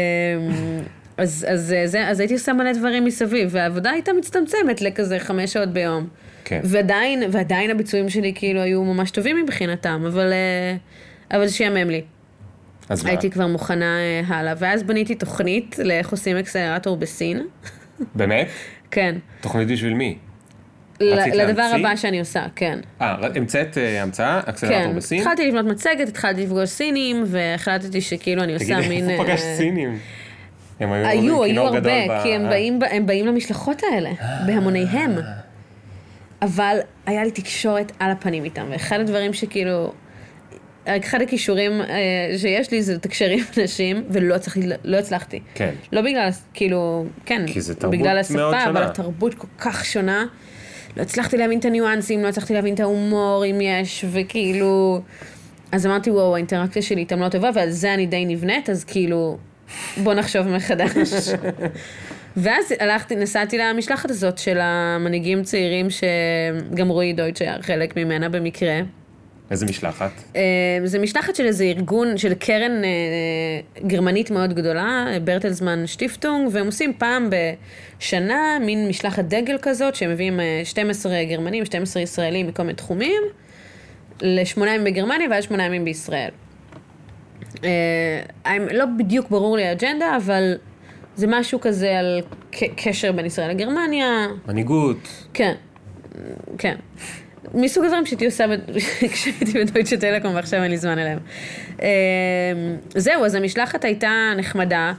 אז, 1.16 1.47
אז, 1.49 1.72
אה, 1.72 1.86
זה, 1.86 2.09
אז 2.09 2.20
הייתי 2.20 2.34
עושה 2.34 2.53
מלא 2.53 2.72
דברים 2.72 3.05
מסביב, 3.05 3.49
והעבודה 3.53 3.91
הייתה 3.91 4.12
מצטמצמת 4.12 4.80
לכזה 4.80 5.18
חמש 5.18 5.53
שעות 5.53 5.68
ביום. 5.68 6.09
כן. 6.45 6.61
ועדיין, 6.64 7.22
ועדיין 7.32 7.70
הביצועים 7.70 8.09
שלי 8.09 8.32
כאילו 8.34 8.61
היו 8.61 8.84
ממש 8.84 9.11
טובים 9.11 9.36
מבחינתם, 9.43 10.05
אבל, 10.07 10.32
אה, 10.32 10.76
אבל 11.39 11.49
שיאמם 11.49 11.91
לי. 11.91 12.03
אז 12.89 13.05
מה? 13.05 13.11
הייתי 13.11 13.30
כבר 13.30 13.47
מוכנה 13.47 13.99
אה, 13.99 14.36
הלאה, 14.36 14.55
ואז 14.59 14.82
בניתי 14.82 15.14
תוכנית 15.14 15.78
לאיך 15.78 16.11
עושים 16.11 16.36
אקסלרטור 16.36 16.97
בסין. 16.97 17.47
באמת? 18.14 18.49
כן. 18.91 19.16
תוכנית 19.41 19.68
בשביל 19.68 19.95
מי? 19.95 20.18
לדבר 21.01 21.62
להמציא? 21.62 21.86
הבא 21.86 21.96
שאני 21.96 22.20
עושה, 22.20 22.46
כן. 22.57 22.78
אה, 23.01 23.16
המצאת 23.34 23.78
אה, 23.78 24.03
המצאה, 24.03 24.40
אקסלרטור 24.44 24.78
כן, 24.78 24.96
בסין? 24.96 25.20
התחלתי 25.20 25.49
לבנות 25.49 25.64
מצגת, 25.66 26.09
התחלתי 26.09 26.42
לפגוש 26.42 26.68
סינים, 26.68 27.24
והחלטתי 27.26 28.01
שכאילו 28.01 28.42
אני 28.42 28.55
עושה 28.55 28.64
תגידי, 28.64 28.88
מין... 28.88 29.11
איפה 29.11 29.24
פגשת 29.24 29.44
אה, 29.44 29.57
סינים? 29.57 29.99
הם 30.80 30.92
היו 30.92 31.42
היו, 31.42 31.62
הרבה, 31.62 31.90
אה. 31.90 32.22
כי 32.22 32.34
הם 32.34 32.49
באים, 32.49 32.78
הם 32.90 33.07
באים 33.07 33.26
למשלחות 33.26 33.82
האלה, 33.92 34.11
בהמוניהם. 34.46 35.14
אבל 36.42 36.78
היה 37.07 37.24
לי 37.24 37.30
תקשורת 37.30 37.92
על 37.99 38.11
הפנים 38.11 38.44
איתם, 38.44 38.66
ואחד 38.70 39.01
הדברים 39.01 39.32
שכאילו, 39.32 39.92
אחד 40.84 41.22
הכישורים 41.22 41.80
אה, 41.80 42.38
שיש 42.38 42.70
לי 42.70 42.82
זה 42.82 42.94
לתקשר 42.94 43.28
עם 43.28 43.38
אנשים, 43.59 44.05
ולא 44.11 44.34
הצלחתי, 44.34 44.68
לא 44.84 44.96
הצלחתי. 44.96 45.40
כן. 45.55 45.74
לא 45.92 46.03
בגלל, 46.03 46.28
כאילו, 46.55 47.05
כן, 47.26 47.46
כי 47.46 47.61
זה 47.61 47.74
תרבות 47.74 47.99
בגלל 47.99 48.07
מאוד 48.07 48.18
השפה, 48.18 48.32
שונה. 48.34 48.68
אבל 48.68 48.82
התרבות 48.82 49.34
כל 49.34 49.46
כך 49.59 49.84
שונה. 49.84 50.26
לא 50.97 51.03
הצלחתי 51.03 51.36
להבין 51.36 51.59
את 51.59 51.64
הניואנסים, 51.64 52.22
לא 52.22 52.28
הצלחתי 52.28 52.55
להבין 52.55 52.74
את 52.74 52.80
ההומור, 52.80 53.45
אם 53.47 53.61
יש, 53.61 54.05
וכאילו... 54.11 55.01
אז 55.72 55.86
אמרתי, 55.86 56.11
וואו, 56.11 56.34
האינטראקציה 56.34 56.82
שלי 56.82 57.01
איתם 57.01 57.20
לא 57.20 57.28
טובה, 57.28 57.51
ועל 57.55 57.70
זה 57.70 57.95
אני 57.95 58.07
די 58.07 58.24
נבנית, 58.24 58.70
אז 58.70 58.84
כאילו, 58.84 59.39
בוא 60.03 60.14
נחשוב 60.14 60.49
מחדש. 60.49 61.28
ואז 62.36 62.74
הלכתי, 62.80 63.16
נסעתי 63.16 63.59
למשלחת 63.59 64.11
הזאת 64.11 64.39
של 64.39 64.59
המנהיגים 64.61 65.43
צעירים, 65.43 65.86
שגם 65.91 66.89
רועי 66.89 67.12
דויטש 67.12 67.43
היה 67.43 67.57
חלק 67.62 67.97
ממנה 67.97 68.28
במקרה. 68.28 68.80
איזה 69.51 69.66
משלחת? 69.66 70.11
אה, 70.36 70.42
זה 70.84 70.99
משלחת 70.99 71.34
של 71.36 71.46
איזה 71.46 71.64
ארגון, 71.64 72.18
של 72.18 72.34
קרן 72.34 72.84
אה, 72.84 73.86
גרמנית 73.86 74.30
מאוד 74.30 74.53
גדולה, 74.53 75.07
ברטלזמן 75.24 75.86
שטיפטונג, 75.86 76.49
והם 76.53 76.66
עושים 76.66 76.92
פעם 76.99 77.30
בשנה 77.99 78.59
מין 78.61 78.88
משלחת 78.88 79.24
דגל 79.24 79.59
כזאת, 79.62 79.94
שהם 79.94 80.11
מביאים 80.11 80.40
אה, 80.40 80.61
12 80.64 81.24
גרמנים, 81.24 81.64
12 81.64 82.03
ישראלים 82.03 82.46
מכל 82.46 82.62
מיני 82.62 82.74
תחומים, 82.74 83.22
לשמונה 84.22 84.74
ימים 84.74 84.84
בגרמניה 84.84 85.28
ואז 85.30 85.44
שמונה 85.44 85.64
ימים 85.64 85.84
בישראל. 85.84 86.30
אה, 87.64 88.57
לא 88.70 88.84
בדיוק 88.99 89.30
ברור 89.30 89.57
לי 89.57 89.66
האג'נדה, 89.66 90.16
אבל 90.16 90.55
זה 91.16 91.26
משהו 91.26 91.61
כזה 91.61 91.99
על 91.99 92.20
קשר 92.76 93.12
בין 93.12 93.26
ישראל 93.26 93.51
לגרמניה, 93.51 94.26
מנהיגות. 94.49 95.09
כן, 95.34 95.55
כן. 96.59 96.76
מסוג 97.55 97.84
הדברים 97.84 98.07
שהייתי 98.07 98.26
עושה 98.26 98.44
כשהייתי 99.12 99.64
בדויטשה 99.64 99.96
טלקום 99.96 100.34
ועכשיו 100.34 100.62
אין 100.62 100.70
לי 100.70 100.76
זמן 100.76 100.99
אליהם. 100.99 101.18
אמ, 101.82 101.86
זהו, 102.94 103.24
אז 103.24 103.34
המשלחת 103.34 103.84
הייתה 103.84 104.32
נחמדה. 104.36 104.92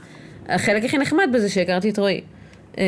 החלק 0.48 0.84
הכי 0.84 0.98
נחמד 0.98 1.28
בזה 1.32 1.48
שהכרתי 1.48 1.90
את 1.90 1.98
רועי. 1.98 2.20
אמ, 2.78 2.84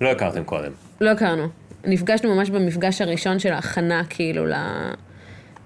לא 0.00 0.10
הכרתם 0.10 0.44
קודם. 0.44 0.72
לא 1.00 1.10
הכרנו. 1.10 1.48
נפגשנו 1.84 2.34
ממש 2.34 2.50
במפגש 2.50 3.00
הראשון 3.00 3.38
של 3.38 3.52
ההכנה, 3.52 4.02
כאילו, 4.08 4.46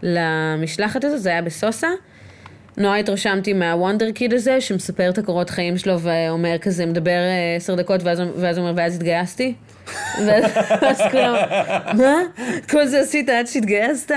למשלחת 0.02 1.04
הזאת, 1.04 1.20
זה 1.20 1.30
היה 1.30 1.42
בסוסה. 1.42 1.88
נורא 2.78 2.96
התרשמתי 2.96 3.52
מהוונדר 3.52 4.10
קיד 4.10 4.34
הזה, 4.34 4.60
שמספר 4.60 5.10
את 5.10 5.18
הקורות 5.18 5.50
חיים 5.50 5.78
שלו 5.78 6.00
ואומר 6.00 6.58
כזה, 6.58 6.86
מדבר 6.86 7.10
אה, 7.10 7.56
עשר 7.56 7.74
דקות, 7.74 8.02
ואז, 8.02 8.22
ואז 8.36 8.58
אומר, 8.58 8.72
ואז 8.76 8.94
התגייסתי. 8.94 9.54
ואז 10.26 11.00
כולם, 11.10 11.34
מה? 11.96 12.14
כל 12.70 12.86
זה 12.86 13.00
עשית 13.00 13.28
עד 13.28 13.46
שהתגייסת? 13.46 14.10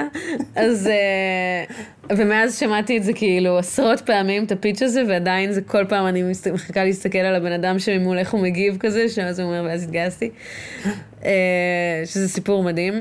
אז... 0.56 0.88
אה, 0.88 1.76
ומאז 2.18 2.60
שמעתי 2.60 2.98
את 2.98 3.04
זה 3.04 3.14
כאילו 3.14 3.58
עשרות 3.58 4.02
פעמים, 4.02 4.44
את 4.44 4.52
הפיץ' 4.52 4.82
הזה, 4.82 5.04
ועדיין 5.08 5.52
זה 5.52 5.62
כל 5.62 5.86
פעם 5.90 6.08
אני 6.08 6.24
מחכה 6.54 6.84
להסתכל 6.84 7.18
על 7.18 7.36
הבן 7.36 7.52
אדם 7.52 7.80
שממול 7.80 8.18
איך 8.18 8.34
הוא 8.34 8.42
מגיב 8.42 8.78
כזה, 8.80 9.10
שאז 9.10 9.40
הוא 9.40 9.48
אומר, 9.48 9.64
ואז 9.70 9.84
התגייסתי. 9.84 10.30
אה, 11.26 12.02
שזה 12.06 12.30
סיפור 12.30 12.64
מדהים. 12.64 12.94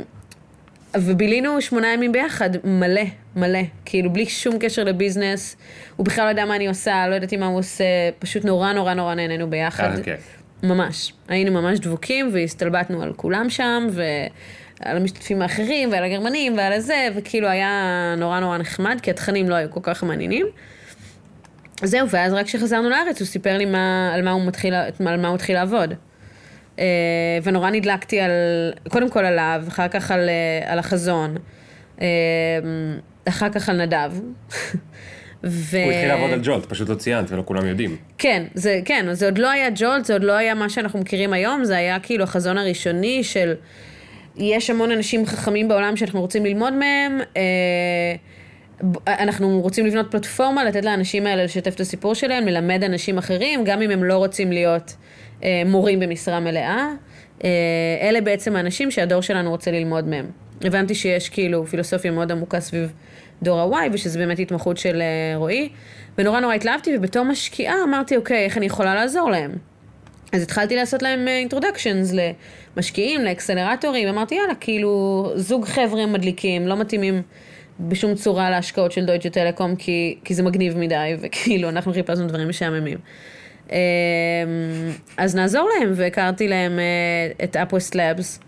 ובילינו 0.97 1.61
שמונה 1.61 1.93
ימים 1.93 2.13
ביחד, 2.13 2.51
מלא, 2.65 3.03
מלא. 3.37 3.59
כאילו, 3.85 4.13
בלי 4.13 4.27
שום 4.27 4.59
קשר 4.59 4.85
לביזנס. 4.85 5.57
הוא 5.97 6.07
בכלל 6.07 6.25
לא 6.25 6.29
יודע 6.29 6.45
מה 6.45 6.57
אני 6.57 6.69
עושה, 6.69 7.09
לא 7.09 7.15
ידעתי 7.15 7.37
מה 7.37 7.47
הוא 7.47 7.59
עושה, 7.59 7.85
פשוט 8.19 8.45
נורא 8.45 8.73
נורא 8.73 8.95
נורא 8.95 9.15
נהנינו 9.15 9.51
ביחד. 9.51 9.91
ככה 9.93 10.03
כיף. 10.03 10.43
ממש. 10.63 11.13
היינו 11.29 11.53
ממש 11.53 11.79
דבוקים 11.79 12.31
והסתלבטנו 12.33 13.03
על 13.03 13.13
כולם 13.13 13.51
שם, 13.51 13.87
ועל 13.91 14.97
המשתתפים 14.97 15.43
האחרים, 15.43 15.93
ועל 15.93 16.05
הגרמנים, 16.05 16.57
ועל 16.59 16.73
הזה, 16.73 17.09
וכאילו 17.15 17.49
היה 17.49 18.15
נורא 18.19 18.41
נורא 18.41 18.59
נחמד, 18.59 18.99
כי 19.03 19.11
התכנים 19.11 19.51
לא 19.51 19.55
היו 19.55 19.71
כל 19.71 19.81
כך 19.83 20.05
מעניינים. 20.05 20.47
זהו, 21.83 22.09
ואז 22.11 22.33
רק 22.33 22.47
כשחזרנו 22.47 22.91
לארץ 22.91 23.21
הוא 23.21 23.27
סיפר 23.27 23.59
לי 23.59 23.65
מה, 23.65 24.15
על, 24.15 24.23
מה 24.23 24.31
הוא 24.31 24.47
מתחיל, 24.47 24.75
על 24.75 25.21
מה 25.21 25.29
הוא 25.29 25.35
התחיל 25.35 25.55
לעבוד. 25.55 25.95
אה, 26.81 26.87
ונורא 27.43 27.71
נדלקתי 27.71 28.21
על, 28.21 28.31
קודם 28.89 29.11
כל 29.11 29.25
עליו, 29.25 29.65
אחר 29.69 29.89
כך 29.89 30.11
על, 30.11 30.29
אה, 30.29 30.73
על 30.73 30.79
החזון, 30.79 31.37
אה, 32.01 32.07
אחר 33.25 33.49
כך 33.51 33.69
על 33.69 33.83
נדב. 33.83 34.13
ו... 35.45 35.77
הוא 35.85 35.93
התחיל 35.93 36.09
לעבוד 36.09 36.31
על 36.31 36.41
ג'ולט, 36.43 36.67
פשוט 36.67 36.89
לא 36.89 36.95
ציינת 36.95 37.31
ולא 37.31 37.43
כולם 37.47 37.67
יודעים. 37.67 37.97
כן, 38.19 38.43
זה, 38.55 38.81
כן, 38.85 39.07
זה 39.13 39.25
עוד 39.25 39.39
לא 39.39 39.51
היה 39.51 39.69
ג'ולט, 39.75 40.05
זה 40.05 40.13
עוד 40.13 40.25
לא 40.25 40.33
היה 40.33 40.55
מה 40.55 40.69
שאנחנו 40.69 40.99
מכירים 40.99 41.33
היום, 41.33 41.65
זה 41.65 41.77
היה 41.77 42.01
כאילו 42.01 42.25
החזון 42.25 42.59
הראשוני 42.59 43.25
של 43.25 43.55
יש 44.37 44.71
המון 44.71 44.91
אנשים 44.91 45.27
חכמים 45.27 45.69
בעולם 45.69 45.97
שאנחנו 45.97 46.21
רוצים 46.21 46.45
ללמוד 46.45 46.73
מהם, 46.73 47.21
אנחנו 49.07 49.61
רוצים 49.61 49.87
לבנות 49.87 50.11
פלטפורמה, 50.11 50.65
לתת 50.65 50.85
לאנשים 50.85 51.27
האלה 51.27 51.45
לשתף 51.45 51.75
את 51.75 51.81
הסיפור 51.81 52.15
שלהם, 52.15 52.47
ללמד 52.47 52.85
אנשים 52.85 53.19
אחרים, 53.19 53.65
גם 53.65 53.83
אם 53.83 53.91
הם 53.91 54.05
לא 54.05 54.17
רוצים 54.17 54.53
להיות 54.53 54.97
מורים 55.67 56.01
במשרה 56.01 56.41
מלאה. 56.41 56.89
אה, 57.45 58.09
אלה 58.09 58.21
בעצם 58.21 58.57
האנשים 58.57 58.91
שהדור 58.91 59.21
שלנו 59.21 59.51
רוצה 59.51 59.71
ללמוד 59.71 60.09
מהם. 60.09 60.27
הבנתי 60.65 60.95
שיש 60.95 61.29
כאילו 61.29 61.67
פילוסופיה 61.67 62.11
מאוד 62.11 62.33
עמוקה 62.33 62.61
סביב 62.61 62.93
דור 63.43 63.77
ה-Y, 63.77 63.89
ושזה 63.93 64.19
באמת 64.19 64.39
התמחות 64.39 64.77
של 64.77 65.03
אה, 65.03 65.37
רועי, 65.37 65.69
ונורא 66.19 66.41
נורא 66.41 66.55
התלהבתי, 66.55 66.97
ובתור 66.97 67.25
משקיעה 67.25 67.75
אמרתי, 67.85 68.17
אוקיי, 68.17 68.45
איך 68.45 68.57
אני 68.57 68.67
יכולה 68.67 68.95
לעזור 68.95 69.31
להם? 69.31 69.51
אז 70.33 70.43
התחלתי 70.43 70.77
לעשות 70.77 71.03
להם 71.03 71.29
אינטרודקשנס 71.29 72.13
למשקיעים, 72.77 73.21
לאקסלרטורים, 73.21 74.09
אמרתי, 74.09 74.35
יאללה, 74.35 74.55
כאילו, 74.55 75.33
זוג 75.35 75.65
חבר'ה 75.65 76.07
מדליקים, 76.07 76.69
לא 76.69 76.77
מתאימים 76.77 77.23
בשום 77.81 78.15
צורה 78.15 78.51
להשקעות 78.51 78.93
של 78.93 79.05
דויטשה 79.05 79.31
טלקום, 79.31 79.77
כי, 79.77 80.19
כי 80.25 80.35
זה 80.35 80.43
מגניב 80.43 80.79
מדי, 80.79 81.17
וכאילו, 81.21 81.69
אנחנו 81.69 81.93
חיפשנו 81.93 82.27
דברים 82.27 82.49
משעממים. 82.49 82.99
אמ, 83.71 83.77
אז 85.17 85.37
נעזור 85.37 85.71
להם, 85.79 85.93
והכרתי 85.95 86.49
להם 86.49 86.79
אה, 86.79 87.45
את 87.45 87.57
UpWest 87.57 87.95
Labs, 87.95 88.41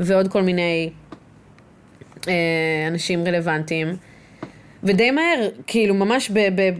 ועוד 0.00 0.28
כל 0.28 0.42
מיני 0.42 0.90
אה, 2.28 2.34
אנשים 2.88 3.26
רלוונטיים. 3.26 3.96
ודי 4.84 5.10
מהר, 5.10 5.48
כאילו 5.66 5.94
ממש 5.94 6.30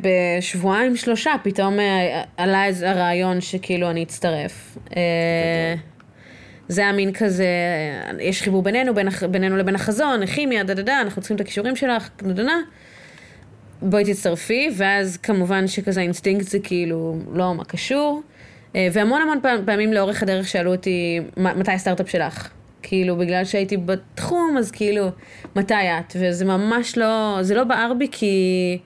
בשבועיים 0.01 0.97
שלושה, 0.97 1.33
פתאום 1.43 1.81
אה, 1.81 2.23
עלה 2.37 2.67
איזה 2.67 2.91
הרעיון 2.91 3.41
שכאילו 3.41 3.91
אני 3.91 4.03
אצטרף. 4.03 4.79
זה 6.69 6.81
היה 6.81 6.93
מין 6.93 7.13
כזה, 7.13 7.47
יש 8.21 8.43
חיבור 8.43 8.63
בינינו, 8.63 8.93
בינינו 9.31 9.57
לבין 9.57 9.75
החזון, 9.75 10.27
כימיה, 10.27 10.65
דה 10.65 10.75
דה 10.75 10.83
דה, 10.83 11.01
אנחנו 11.01 11.23
צריכים 11.23 11.35
את 11.35 11.41
הכישורים 11.41 11.77
שלך, 11.77 12.09
דה 12.23 12.33
דה 12.33 12.45
דה. 12.45 12.59
בואי 13.83 14.05
תצטרפי, 14.05 14.71
ואז 14.77 15.17
כמובן 15.17 15.67
שכזה 15.67 16.01
האינסטינקט 16.01 16.45
זה 16.47 16.59
כאילו, 16.59 17.17
לא, 17.33 17.55
מה 17.55 17.65
קשור. 17.65 18.23
אה, 18.77 18.89
והמון 18.93 19.23
המון 19.23 19.39
פעמים 19.65 19.93
לאורך 19.93 20.23
הדרך 20.23 20.49
שאלו 20.49 20.73
אותי, 20.73 21.21
"מ- 21.37 21.61
מתי 21.61 21.73
הסטארט-אפ 21.73 22.11
שלך? 22.11 22.49
כאילו, 22.83 23.17
בגלל 23.17 23.45
שהייתי 23.45 23.77
בתחום, 23.77 24.57
אז 24.59 24.71
כאילו, 24.71 25.09
מתי 25.57 25.75
את? 25.75 26.17
וזה 26.21 26.45
ממש 26.45 26.99
לא, 26.99 27.39
זה 27.41 27.55
לא 27.55 27.65
בער 27.65 27.93
בי 27.99 28.09
כי... 28.13 28.79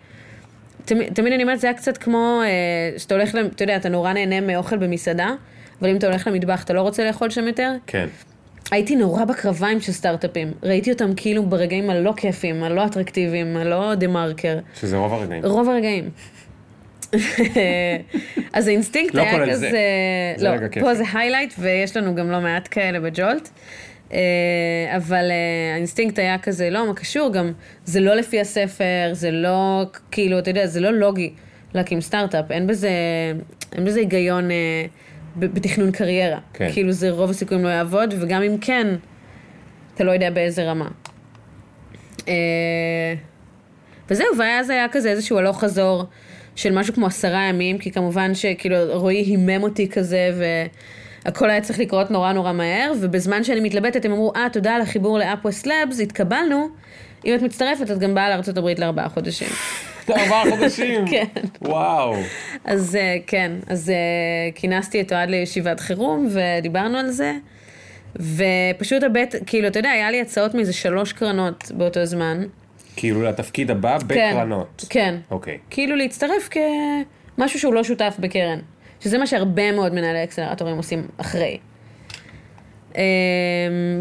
תמיד, 0.85 1.15
תמיד 1.15 1.33
אני 1.33 1.43
אומרת, 1.43 1.61
זה 1.61 1.67
היה 1.67 1.75
קצת 1.77 1.97
כמו 1.97 2.41
אה, 2.45 2.99
שאתה 2.99 3.15
הולך, 3.15 3.35
אתה 3.57 3.63
יודע, 3.65 3.77
אתה 3.77 3.89
נורא 3.89 4.13
נהנה 4.13 4.41
מאוכל 4.41 4.77
במסעדה, 4.77 5.31
אבל 5.81 5.91
אם 5.91 5.97
אתה 5.97 6.07
הולך 6.07 6.27
למטבח, 6.27 6.63
אתה 6.65 6.73
לא 6.73 6.81
רוצה 6.83 7.05
לאכול 7.05 7.31
שם 7.31 7.47
יותר? 7.47 7.73
כן. 7.87 8.07
הייתי 8.73 8.97
נורא 8.97 9.25
בקרביים 9.25 9.81
של 9.81 9.93
סטארט-אפים. 9.93 10.53
ראיתי 10.63 10.93
אותם 10.93 11.15
כאילו 11.17 11.43
ברגעים 11.43 11.91
הלא 11.91 12.13
כיפים, 12.17 12.63
הלא 12.63 12.87
אטרקטיביים, 12.87 13.57
הלא 13.57 13.95
TheMarker. 13.95 14.59
שזה 14.81 14.97
רוב 14.97 15.13
הרגעים. 15.13 15.45
רוב 15.45 15.69
הרגעים. 15.69 16.11
אז 18.53 18.69
האינסטינקט 18.69 19.15
לא 19.15 19.23
היה 19.23 19.47
כזה... 19.47 19.57
זה. 19.57 19.71
זה 20.37 20.49
לא. 20.49 20.81
פה 20.81 20.95
זה 20.95 21.05
highlight, 21.15 21.55
ויש 21.59 21.97
לנו 21.97 22.15
גם 22.15 22.31
לא 22.31 22.41
מעט 22.41 22.69
כאלה 22.71 23.01
בג'ולט. 23.01 23.49
אה, 24.13 24.19
אבל 24.97 25.31
אה, 25.31 25.75
האינסטינקט 25.75 26.19
היה 26.19 26.39
כזה, 26.39 26.71
לא, 26.71 26.87
מה 26.87 26.95
קשור, 26.95 27.33
גם 27.33 27.53
זה 27.85 28.01
לא 28.01 28.15
לפי 28.15 28.41
הספר, 28.41 29.11
זה 29.13 29.31
לא, 29.31 29.83
כאילו, 30.11 30.39
אתה 30.39 30.51
יודע, 30.51 30.67
זה 30.67 30.81
לא 30.81 30.93
לוגי 30.93 31.33
להקים 31.75 32.01
סטארט-אפ, 32.01 32.51
אין 32.51 32.67
בזה, 32.67 32.91
אין 33.73 33.85
בזה 33.85 34.01
היגיון 34.01 34.51
אה, 34.51 34.57
בתכנון 35.37 35.91
קריירה. 35.91 36.39
כן. 36.53 36.73
כאילו, 36.73 36.93
זה 36.93 37.11
רוב 37.11 37.31
הסיכויים 37.31 37.65
לא 37.65 37.69
יעבוד, 37.69 38.15
וגם 38.21 38.43
אם 38.43 38.59
כן, 38.59 38.87
אתה 39.95 40.05
לא 40.05 40.13
יודע 40.13 40.31
באיזה 40.31 40.71
רמה. 40.71 40.89
אה, 42.29 43.15
וזהו, 44.11 44.27
ואז 44.39 44.71
היה 44.71 44.87
כזה 44.89 45.11
איזשהו 45.11 45.39
הלוך 45.39 45.61
חזור 45.61 46.05
של 46.57 46.79
משהו 46.79 46.95
כמו 46.95 47.07
עשרה 47.07 47.43
ימים, 47.43 47.79
כי 47.79 47.91
כמובן 47.91 48.35
שכאילו 48.35 48.77
רועי 48.93 49.17
הימם 49.17 49.63
אותי 49.63 49.89
כזה, 49.89 50.31
והכל 51.25 51.51
היה 51.51 51.61
צריך 51.61 51.79
לקרות 51.79 52.11
נורא 52.11 52.33
נורא 52.33 52.53
מהר, 52.53 52.93
ובזמן 53.01 53.45
שאני 53.45 53.61
מתלבטת 53.61 54.05
הם 54.05 54.13
אמרו, 54.13 54.33
אה, 54.37 54.47
תודה 54.53 54.75
על 54.75 54.83
החיבור 54.83 55.19
לאפווסט 55.19 55.67
לאבס, 55.67 56.01
התקבלנו, 56.01 56.69
אם 57.25 57.35
את 57.35 57.43
מצטרפת 57.43 57.91
את 57.91 57.99
גם 57.99 58.15
באה 58.15 58.29
לארה"ב 58.29 58.81
לארבעה 58.81 59.09
חודשים. 59.09 59.49
ארבעה 60.11 60.43
חודשים. 60.51 61.05
כן. 61.11 61.25
וואו. 61.63 62.15
אז 62.65 62.97
אה, 62.97 63.17
כן, 63.27 63.53
אז 63.67 63.91
אה, 63.91 63.95
כינסתי 64.55 65.01
את 65.01 65.13
אוהד 65.13 65.31
לישיבת 65.31 65.81
חירום 65.81 66.29
ודיברנו 66.31 66.99
על 66.99 67.11
זה. 67.11 67.33
ופשוט 68.17 69.03
הבט, 69.03 69.35
כאילו, 69.47 69.69
אתה 69.69 69.79
יודע, 69.79 69.91
היה 69.91 70.11
לי 70.11 70.21
הצעות 70.21 70.55
מאיזה 70.55 70.73
שלוש 70.73 71.13
קרנות 71.13 71.73
באותו 71.75 72.05
זמן. 72.05 72.43
כאילו 72.97 73.23
לתפקיד 73.23 73.71
הבא 73.71 73.99
בקרנות. 74.07 74.85
כן. 74.89 75.15
אוקיי. 75.31 75.59
כאילו 75.71 75.97
להצטרף 75.97 76.49
כמשהו 77.37 77.61
שהוא 77.61 77.75
לא 77.75 77.85
שותף 77.85 78.15
בקרן. 78.19 78.59
שזה 79.01 79.19
מה 79.19 79.27
שהרבה 79.27 79.73
מאוד 79.73 79.95
מנהלי 79.95 80.25
אקסלרטורים 80.25 80.77
עושים 80.77 81.07
אחרי. 81.17 81.59
אמ, 82.95 83.01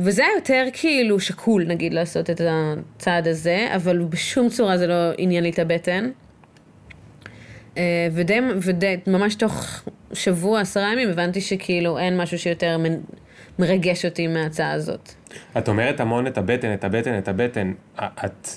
וזה 0.02 0.22
היה 0.22 0.32
יותר 0.36 0.66
כאילו 0.74 1.20
שקול, 1.20 1.66
נגיד, 1.68 1.94
לעשות 1.94 2.30
את 2.30 2.42
הצעד 2.46 3.28
הזה, 3.28 3.68
אבל 3.76 4.00
בשום 4.00 4.50
צורה 4.50 4.78
זה 4.78 4.88
לא 4.88 5.12
עניין 5.18 5.44
לי 5.44 5.50
את 5.50 5.60
הבטן. 5.60 6.10
אה, 7.78 8.08
ודי, 8.12 8.40
ודי, 8.62 8.98
ממש 9.08 9.36
תוך 9.36 9.84
שבוע, 10.14 10.62
עשרה 10.62 10.94
ימים, 10.94 11.10
הבנתי 11.10 11.42
שכאילו 11.42 12.00
אין 12.00 12.18
משהו 12.18 12.40
שיותר 12.40 12.78
מ- 12.78 13.02
מרגש 13.60 14.06
אותי 14.06 14.28
מההצעה 14.28 14.72
הזאת. 14.72 15.14
את 15.58 15.70
אומרת 15.70 16.00
המון 16.00 16.28
את 16.28 16.38
הבטן, 16.38 16.74
את 16.74 16.84
הבטן, 16.84 17.18
את 17.18 17.28
הבטן. 17.28 17.74
את... 18.00 18.48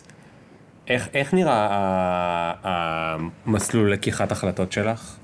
איך, 0.89 1.09
איך 1.15 1.35
נראה 1.35 2.53
המסלול 2.63 3.93
לקיחת 3.93 4.33
החלטות 4.33 4.73
שלך? 4.73 5.17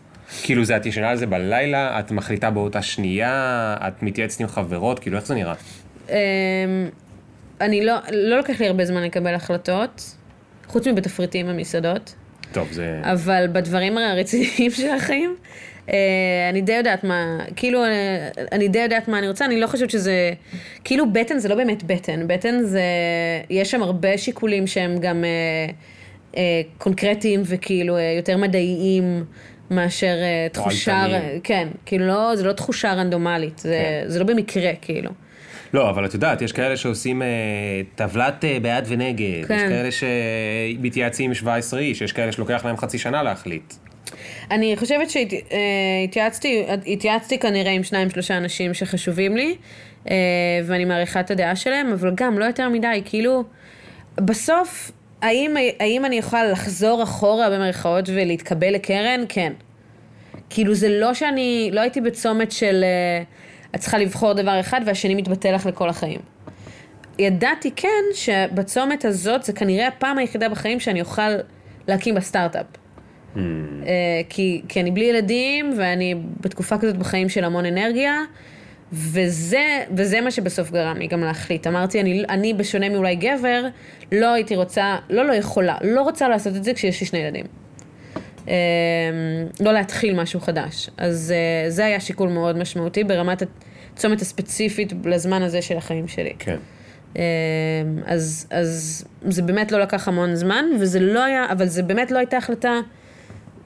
כאילו 0.43 0.65
זה 0.65 0.77
את 0.77 0.87
ישנה 0.87 1.11
על 1.11 1.17
זה 1.17 1.27
בלילה, 1.27 2.01
את 2.01 2.11
מחליטה 2.11 2.51
באותה 2.51 2.83
שנייה, 2.83 3.77
את 3.89 4.03
מתייעצת 4.03 4.41
עם 4.41 4.47
חברות, 4.47 4.99
כאילו 4.99 5.17
איך 5.17 5.27
זה 5.27 5.35
נראה? 5.35 5.55
אמ, 6.09 6.15
אני 7.61 7.85
לא, 7.85 7.95
לא 8.13 8.37
לוקח 8.37 8.61
לי 8.61 8.67
הרבה 8.67 8.85
זמן 8.85 9.03
לקבל 9.03 9.35
החלטות, 9.35 10.15
חוץ 10.67 10.87
מבתפריטים 10.87 11.47
במסעדות, 11.47 12.15
טוב, 12.53 12.69
זה... 12.73 13.01
אבל 13.03 13.47
בדברים 13.53 13.99
הרציניים 13.99 14.71
של 14.71 14.91
החיים, 14.91 15.37
אה, 15.89 15.97
אני 16.51 16.61
די 16.61 16.73
יודעת 16.73 17.05
מה, 17.05 17.39
כאילו, 17.57 17.85
אה, 17.85 18.29
אני 18.53 18.69
די 18.69 18.79
יודעת 18.79 19.09
מה 19.09 19.19
אני 19.19 19.29
רוצה, 19.29 19.45
אני 19.45 19.61
לא 19.61 19.67
חושבת 19.67 19.91
שזה, 19.91 20.33
כאילו 20.85 21.13
בטן 21.13 21.39
זה 21.39 21.49
לא 21.49 21.55
באמת 21.55 21.83
בטן, 21.83 22.29
בטן 22.29 22.63
זה, 22.63 22.83
יש 23.51 23.71
שם 23.71 23.83
הרבה 23.83 24.19
שיקולים 24.19 24.67
שהם 24.67 24.99
גם 24.99 25.25
אה, 25.25 25.73
אה, 26.37 26.63
קונקרטיים 26.79 27.43
וכאילו 27.45 27.97
אה, 27.97 28.15
יותר 28.17 28.37
מדעיים. 28.37 29.25
מאשר 29.71 30.17
אה, 30.23 30.49
תחושה, 30.53 31.07
תועלתניים. 31.07 31.41
כן, 31.45 31.69
כאילו 31.87 32.07
לא, 32.07 32.37
זה 32.37 32.45
לא 32.45 32.53
תחושה 32.53 32.93
רנדומלית, 32.93 33.59
זה, 33.59 34.01
כן. 34.05 34.11
זה 34.11 34.19
לא 34.19 34.25
במקרה, 34.25 34.71
כאילו. 34.83 35.11
לא, 35.75 35.91
אבל 35.91 36.05
את 36.05 36.15
יודעת, 36.15 36.43
יש 36.43 36.53
כאלה 36.53 36.77
שעושים 36.77 37.23
אה, 37.23 37.29
טבלת 37.95 38.45
אה, 38.45 38.59
בעד 38.63 38.85
ונגד, 38.89 39.47
כן. 39.49 39.55
יש 39.55 39.63
כאלה 39.63 39.89
שמתייעצים 39.91 41.31
עם 41.31 41.35
17 41.35 41.81
איש, 41.81 42.01
יש 42.01 42.13
כאלה 42.13 42.33
שלוקח 42.33 42.65
להם 42.65 42.77
חצי 42.77 42.99
שנה 42.99 43.23
להחליט. 43.23 43.75
אני 44.51 44.77
חושבת 44.77 45.07
שהתייעצתי, 45.11 46.65
התייעצתי 46.87 47.39
כנראה 47.39 47.73
עם 47.73 47.83
שניים 47.83 48.11
שלושה 48.11 48.37
אנשים 48.37 48.75
שחשובים 48.75 49.37
לי, 49.37 49.57
אה, 50.11 50.15
ואני 50.67 50.85
מעריכה 50.85 51.21
את 51.21 51.31
הדעה 51.31 51.57
שלהם, 51.57 51.93
אבל 51.93 52.13
גם 52.15 52.39
לא 52.39 52.45
יותר 52.45 52.69
מדי, 52.69 53.03
כאילו, 53.05 53.45
בסוף, 54.17 54.91
האם, 55.23 55.57
האם 55.81 56.05
אני 56.05 56.17
יכולה 56.17 56.45
לחזור 56.45 57.03
אחורה 57.03 57.51
במרכאות 57.51 58.09
ולהתקבל 58.09 58.75
לקרן? 58.75 59.25
כן. 59.29 59.53
כאילו 60.51 60.75
זה 60.75 60.89
לא 60.89 61.15
שאני, 61.15 61.71
לא 61.73 61.81
הייתי 61.81 62.01
בצומת 62.01 62.53
של 62.53 62.85
אה, 62.85 63.23
את 63.75 63.81
צריכה 63.81 63.99
לבחור 63.99 64.33
דבר 64.33 64.61
אחד 64.61 64.81
והשני 64.87 65.15
מתבטל 65.15 65.55
לך 65.55 65.67
לכל 65.67 65.89
החיים. 65.89 66.21
ידעתי 67.19 67.71
כן 67.77 68.05
שבצומת 68.15 69.05
הזאת 69.05 69.43
זה 69.43 69.53
כנראה 69.53 69.89
הפעם 69.89 70.19
היחידה 70.19 70.49
בחיים 70.49 70.81
שאני 70.81 71.01
אוכל 71.01 71.31
להקים 71.89 72.15
בסטארט-אפ. 72.15 72.67
אה, 73.37 73.43
כי, 74.29 74.63
כי 74.69 74.81
אני 74.81 74.91
בלי 74.91 75.05
ילדים 75.05 75.73
ואני 75.77 76.15
בתקופה 76.41 76.79
כזאת 76.79 76.97
בחיים 76.97 77.29
של 77.29 77.45
המון 77.45 77.67
אנרגיה, 77.67 78.15
וזה, 78.93 79.85
וזה 79.97 80.21
מה 80.21 80.31
שבסוף 80.31 80.71
גרם 80.71 80.97
לי 80.97 81.07
גם 81.07 81.21
להחליט. 81.21 81.67
אמרתי, 81.67 82.01
אני, 82.01 82.25
אני 82.29 82.55
בשונה 82.55 82.89
מאולי 82.89 83.17
גבר, 83.17 83.67
לא 84.13 84.35
הייתי 84.35 84.57
רוצה, 84.57 84.97
לא 85.11 85.27
לא 85.27 85.33
יכולה, 85.33 85.77
לא 85.85 86.03
רוצה 86.03 86.29
לעשות 86.29 86.57
את 86.57 86.65
זה 86.65 86.75
כשיש 86.75 87.01
לי 87.01 87.07
שני 87.07 87.19
ילדים. 87.19 87.45
אה, 88.49 88.55
לא 89.61 89.73
להתחיל 89.73 90.21
משהו 90.21 90.41
חדש. 90.41 90.91
אז 90.97 91.35
אה, 91.37 91.71
זה 91.71 91.85
היה 91.87 92.01
שיקול 92.01 92.29
מאוד 92.29 92.59
משמעותי 92.59 93.05
ברמת 93.05 93.43
הצומת 93.93 94.21
הספציפית 94.21 94.93
לזמן 95.05 95.43
הזה 95.43 95.63
של 95.63 95.77
החיים 95.77 96.09
שלי. 96.09 96.33
כן. 96.39 96.57
אה, 97.17 97.23
אז, 98.07 98.47
אז 98.51 99.05
זה 99.23 99.43
באמת 99.43 99.73
לא 99.73 99.81
לקח 99.81 100.09
המון 100.09 100.35
זמן, 100.35 100.65
וזה 100.81 101.01
לא 101.01 101.25
היה, 101.25 101.47
אבל 101.53 101.67
זה 101.67 101.83
באמת 101.83 102.11
לא 102.11 102.19
הייתה 102.19 102.37
החלטה 102.37 102.81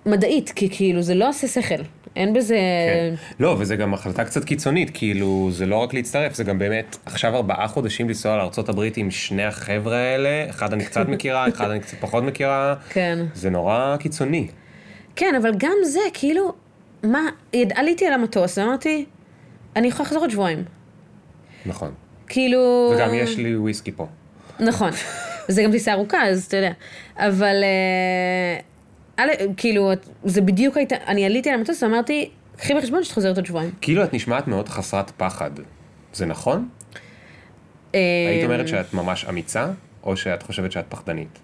מדעית, 0.06 0.50
כי 0.50 0.68
כאילו 0.70 1.02
זה 1.02 1.14
לא 1.14 1.28
עושה 1.28 1.48
שכל. 1.48 1.82
אין 2.16 2.32
בזה... 2.32 2.56
כן. 2.94 3.14
לא, 3.40 3.56
וזה 3.58 3.76
גם 3.76 3.94
החלטה 3.94 4.24
קצת 4.24 4.44
קיצונית, 4.44 4.90
כאילו, 4.94 5.48
זה 5.52 5.66
לא 5.66 5.76
רק 5.76 5.94
להצטרף, 5.94 6.34
זה 6.34 6.44
גם 6.44 6.58
באמת, 6.58 6.96
עכשיו 7.06 7.34
ארבעה 7.36 7.68
חודשים 7.68 8.08
לנסוע 8.08 8.36
לארה"ב 8.36 8.80
עם 8.96 9.10
שני 9.10 9.44
החבר'ה 9.44 9.96
האלה, 9.96 10.50
אחד 10.50 10.72
אני 10.72 10.84
קצת 10.84 11.08
מכירה, 11.08 11.48
אחד 11.54 11.70
אני 11.70 11.80
קצת 11.80 11.96
פחות 12.00 12.24
מכירה, 12.24 12.74
כן. 12.88 13.18
זה 13.34 13.50
נורא 13.50 13.96
קיצוני. 14.00 14.48
כן, 15.16 15.34
אבל 15.42 15.50
גם 15.58 15.76
זה, 15.84 16.00
כאילו, 16.14 16.52
מה, 17.02 17.20
יד- 17.52 17.72
עליתי 17.74 18.06
על 18.06 18.12
המטוס 18.12 18.58
ואמרתי, 18.58 19.04
אני 19.76 19.88
יכולה 19.88 20.04
לחזור 20.06 20.22
עוד 20.22 20.30
שבועיים. 20.30 20.64
נכון. 21.66 21.92
כאילו... 22.28 22.92
וגם 22.96 23.14
יש 23.14 23.36
לי 23.36 23.56
וויסקי 23.56 23.92
פה. 23.92 24.06
נכון. 24.60 24.90
זה 25.48 25.62
גם 25.62 25.70
טיסה 25.70 25.92
ארוכה, 25.92 26.22
אז 26.28 26.44
אתה 26.44 26.56
יודע. 26.56 26.72
אבל, 27.16 27.56
אה, 27.64 28.60
א', 29.16 29.28
כאילו, 29.56 29.90
זה 30.24 30.40
בדיוק 30.40 30.76
הייתה, 30.76 30.96
אני 31.06 31.24
עליתי 31.26 31.50
על 31.50 31.58
המטוס 31.58 31.82
ואמרתי, 31.82 32.30
קחי 32.56 32.74
בחשבון 32.74 33.04
שאת 33.04 33.12
חוזרת 33.12 33.36
עוד 33.36 33.46
שבועיים. 33.46 33.70
כאילו 33.80 34.04
את 34.04 34.14
נשמעת 34.14 34.48
מאוד 34.48 34.68
חסרת 34.68 35.10
פחד. 35.16 35.50
זה 36.12 36.26
נכון? 36.26 36.68
אה, 37.94 38.00
היית 38.28 38.44
אומרת 38.44 38.68
שאת 38.68 38.94
ממש 38.94 39.24
אמיצה, 39.28 39.66
או 40.02 40.16
שאת 40.16 40.42
חושבת 40.42 40.72
שאת 40.72 40.84
פחדנית? 40.88 41.38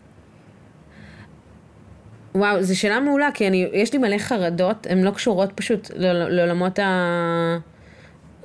וואו, 2.34 2.62
זו 2.62 2.78
שאלה 2.80 3.00
מעולה, 3.00 3.28
כי 3.34 3.46
אני, 3.48 3.66
יש 3.72 3.92
לי 3.92 3.98
מלא 3.98 4.18
חרדות, 4.18 4.86
הן 4.90 5.02
לא 5.02 5.10
קשורות 5.10 5.52
פשוט 5.54 5.90
לעול- 5.94 6.28
לעולמות 6.28 6.78
ה... 6.78 7.58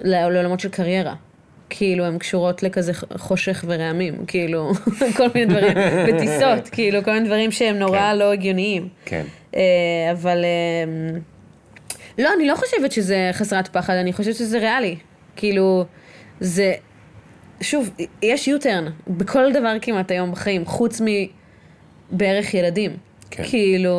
לעולמות 0.01 0.59
של 0.59 0.69
קריירה. 0.69 1.13
כאילו, 1.70 2.05
הן 2.05 2.18
קשורות 2.18 2.63
לכזה 2.63 2.91
חושך 3.18 3.63
ורעמים, 3.68 4.26
כאילו, 4.26 4.72
כל 5.18 5.28
מיני 5.36 5.45
דברים, 5.45 5.78
בטיסות, 6.07 6.70
כאילו, 6.72 7.03
כל 7.03 7.11
מיני 7.11 7.26
דברים 7.26 7.51
שהם 7.51 7.76
נורא 7.76 7.99
כן. 7.99 8.18
לא 8.18 8.32
הגיוניים. 8.32 8.88
כן. 9.05 9.26
אה, 9.55 9.61
אבל... 10.11 10.45
אה, 10.45 11.20
לא, 12.18 12.30
אני 12.38 12.47
לא 12.47 12.55
חושבת 12.55 12.91
שזה 12.91 13.30
חסרת 13.34 13.68
פחד, 13.68 13.93
אני 13.93 14.13
חושבת 14.13 14.36
שזה 14.36 14.59
ריאלי. 14.59 14.95
כאילו, 15.36 15.86
זה, 16.39 16.74
שוב, 17.61 17.89
יש 18.22 18.49
U-turn 18.49 18.89
בכל 19.07 19.53
דבר 19.53 19.76
כמעט 19.82 20.11
היום 20.11 20.32
בחיים, 20.32 20.66
חוץ 20.66 21.01
מבערך 22.11 22.53
ילדים. 22.53 22.91
כן. 23.32 23.43
כאילו, 23.43 23.95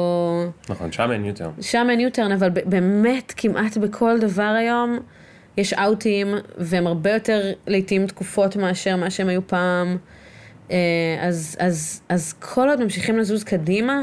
נכון, 0.68 0.92
שם 0.92 1.10
אין 1.12 1.24
יותר. 1.24 1.50
שם 1.60 1.86
אין 1.90 2.08
U-turn, 2.08 2.34
אבל 2.34 2.48
באמת 2.50 3.32
כמעט 3.36 3.76
בכל 3.76 4.18
דבר 4.18 4.42
היום 4.42 4.98
יש 5.56 5.72
אאוטים, 5.72 6.34
והם 6.58 6.86
הרבה 6.86 7.12
יותר 7.12 7.52
לעיתים 7.66 8.06
תקופות 8.06 8.56
מאשר 8.56 8.96
מה 8.96 9.10
שהם 9.10 9.28
היו 9.28 9.46
פעם. 9.46 9.96
אה, 10.70 10.76
אז, 11.20 11.56
אז, 11.60 12.02
אז 12.08 12.32
כל 12.32 12.68
עוד 12.68 12.82
ממשיכים 12.82 13.18
לזוז 13.18 13.44
קדימה, 13.44 14.02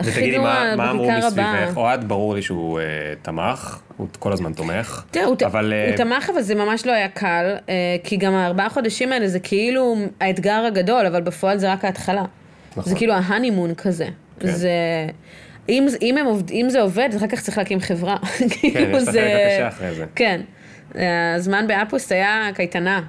ותגידי, 0.00 0.38
מה, 0.38 0.76
מה 0.76 0.90
אמרו. 0.90 1.10
מסביבך? 1.10 1.76
אוהד, 1.76 2.08
ברור 2.08 2.34
לי 2.34 2.42
שהוא 2.42 2.80
אה, 2.80 2.84
תמך, 3.22 3.78
הוא 3.96 4.06
כל 4.18 4.32
הזמן 4.32 4.52
תומך. 4.52 5.04
תראה, 5.10 5.26
הוא, 5.26 5.36
אבל... 5.46 5.72
אה, 5.72 5.88
הוא 5.88 5.96
תמך, 5.96 6.30
אבל 6.30 6.42
זה 6.42 6.54
ממש 6.54 6.86
לא 6.86 6.92
היה 6.92 7.08
קל, 7.08 7.56
אה, 7.68 7.74
כי 8.04 8.16
גם 8.16 8.34
הארבעה 8.34 8.68
חודשים 8.68 9.12
האלה 9.12 9.28
זה 9.28 9.40
כאילו 9.40 9.96
האתגר 10.20 10.64
הגדול, 10.66 11.06
אבל 11.06 11.22
בפועל 11.22 11.58
זה 11.58 11.72
רק 11.72 11.84
ההתחלה. 11.84 12.24
נכון. 12.76 12.92
זה 12.92 12.94
כאילו 12.98 13.14
ההנימון 13.14 13.74
כזה. 13.74 14.06
כן. 14.40 14.50
זה... 14.50 14.70
אם, 15.68 15.86
אם, 16.02 16.18
הם 16.18 16.26
עובד, 16.26 16.50
אם 16.50 16.66
זה 16.68 16.80
עובד, 16.80 17.08
אחר 17.16 17.26
כך 17.26 17.40
צריך 17.40 17.58
להקים 17.58 17.80
חברה. 17.80 18.16
כן, 18.38 18.48
כאילו 18.60 18.80
יש 18.80 19.02
את 19.02 19.08
החלק 19.08 19.18
הקשה 19.18 19.68
אחרי 19.68 19.94
זה. 19.94 20.04
כן. 20.14 20.40
הזמן 21.36 21.66
באפוס 21.66 22.12
היה 22.12 22.48
קייטנה, 22.54 23.02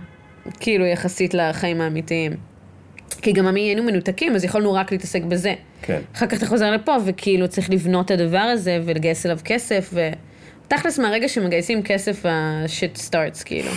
כאילו 0.60 0.86
יחסית 0.86 1.34
לחיים 1.34 1.82
האמיתיים. 1.82 2.32
כי 3.22 3.32
גם 3.32 3.48
עמי 3.48 3.62
היינו 3.62 3.84
מנותקים, 3.84 4.36
אז 4.36 4.44
יכולנו 4.44 4.74
רק 4.74 4.92
להתעסק 4.92 5.24
בזה. 5.24 5.54
כן. 5.82 6.02
אחר 6.16 6.28
כך 6.28 6.38
אתה 6.38 6.46
חוזר 6.46 6.72
לפה, 6.72 6.96
וכאילו 7.06 7.48
צריך 7.48 7.70
לבנות 7.70 8.06
את 8.06 8.12
הדבר 8.12 8.38
הזה, 8.38 8.80
ולגייס 8.86 9.26
אליו 9.26 9.40
כסף, 9.44 9.90
ו... 9.94 10.10
תכלס 10.68 11.00
מהרגע 11.00 11.30
שמגייסים 11.30 11.84
כסף, 11.84 12.26
ה-shit 12.26 13.10
starts, 13.10 13.44
כאילו. 13.46 13.72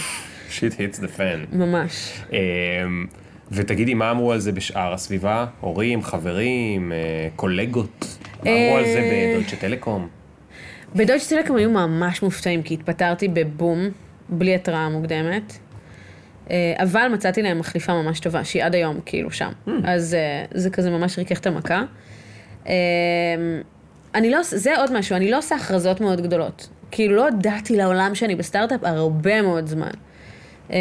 שיט 0.50 0.72
hits 0.72 0.96
the 0.96 1.18
fan. 1.18 1.56
ממש. 1.56 2.12
אמ, 2.32 3.06
ותגידי, 3.52 3.94
מה 3.94 4.10
אמרו 4.10 4.32
על 4.32 4.38
זה 4.38 4.52
בשאר 4.52 4.92
הסביבה? 4.92 5.46
הורים, 5.60 6.02
חברים, 6.02 6.92
אה, 6.92 7.28
קולגות? 7.36 8.18
מה 8.44 8.50
אמרו 8.50 8.76
על 8.76 8.84
זה 8.84 8.98
אה, 8.98 9.30
בדויטשה 9.32 9.56
טלקום? 9.56 10.08
בדויטש 10.94 11.26
טלקום 11.26 11.56
היו 11.56 11.70
ממש 11.70 12.22
מופתעים, 12.22 12.62
כי 12.62 12.74
התפטרתי 12.74 13.28
בבום, 13.28 13.88
בלי 14.28 14.54
התראה 14.54 14.88
מוקדמת. 14.88 15.58
אה, 16.50 16.74
אבל 16.78 17.08
מצאתי 17.12 17.42
להם 17.42 17.58
מחליפה 17.58 18.02
ממש 18.02 18.20
טובה, 18.20 18.44
שהיא 18.44 18.64
עד 18.64 18.74
היום 18.74 19.00
כאילו 19.06 19.30
שם. 19.30 19.52
אז 19.84 20.14
אה, 20.14 20.44
זה 20.54 20.70
כזה 20.70 20.90
ממש 20.90 21.18
ריכך 21.18 21.40
את 21.40 21.46
המכה. 21.46 21.82
אני 24.14 24.30
לא, 24.30 24.38
זה 24.42 24.78
עוד 24.78 24.98
משהו, 24.98 25.16
אני 25.16 25.30
לא 25.30 25.38
עושה 25.38 25.56
הכרזות 25.56 26.00
מאוד 26.00 26.20
גדולות. 26.20 26.68
כאילו 26.90 27.16
לא 27.16 27.28
הודעתי 27.28 27.76
לעולם 27.76 28.14
שאני 28.14 28.34
בסטארט-אפ 28.34 28.84
הרבה 28.84 29.42
מאוד 29.42 29.66
זמן. 29.66 29.90
אה, 30.72 30.76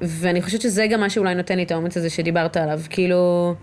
ואני 0.00 0.42
חושבת 0.42 0.60
שזה 0.60 0.86
גם 0.86 1.00
מה 1.00 1.10
שאולי 1.10 1.34
נותן 1.34 1.56
לי 1.56 1.62
את 1.62 1.70
האומץ 1.72 1.96
הזה 1.96 2.10
שדיברת 2.10 2.56
עליו. 2.56 2.80
כאילו, 2.90 3.54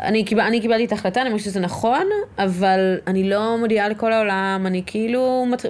אני, 0.00 0.24
קיבל, 0.24 0.40
אני 0.40 0.60
קיבלתי 0.60 0.84
את 0.84 0.92
ההחלטה, 0.92 1.22
אני 1.22 1.30
חושבת 1.30 1.44
שזה 1.50 1.60
נכון, 1.60 2.06
אבל 2.38 2.96
אני 3.06 3.30
לא 3.30 3.58
מודיעה 3.58 3.88
לכל 3.88 4.12
העולם, 4.12 4.64
אני 4.66 4.82
כאילו 4.86 5.46
מת- 5.52 5.64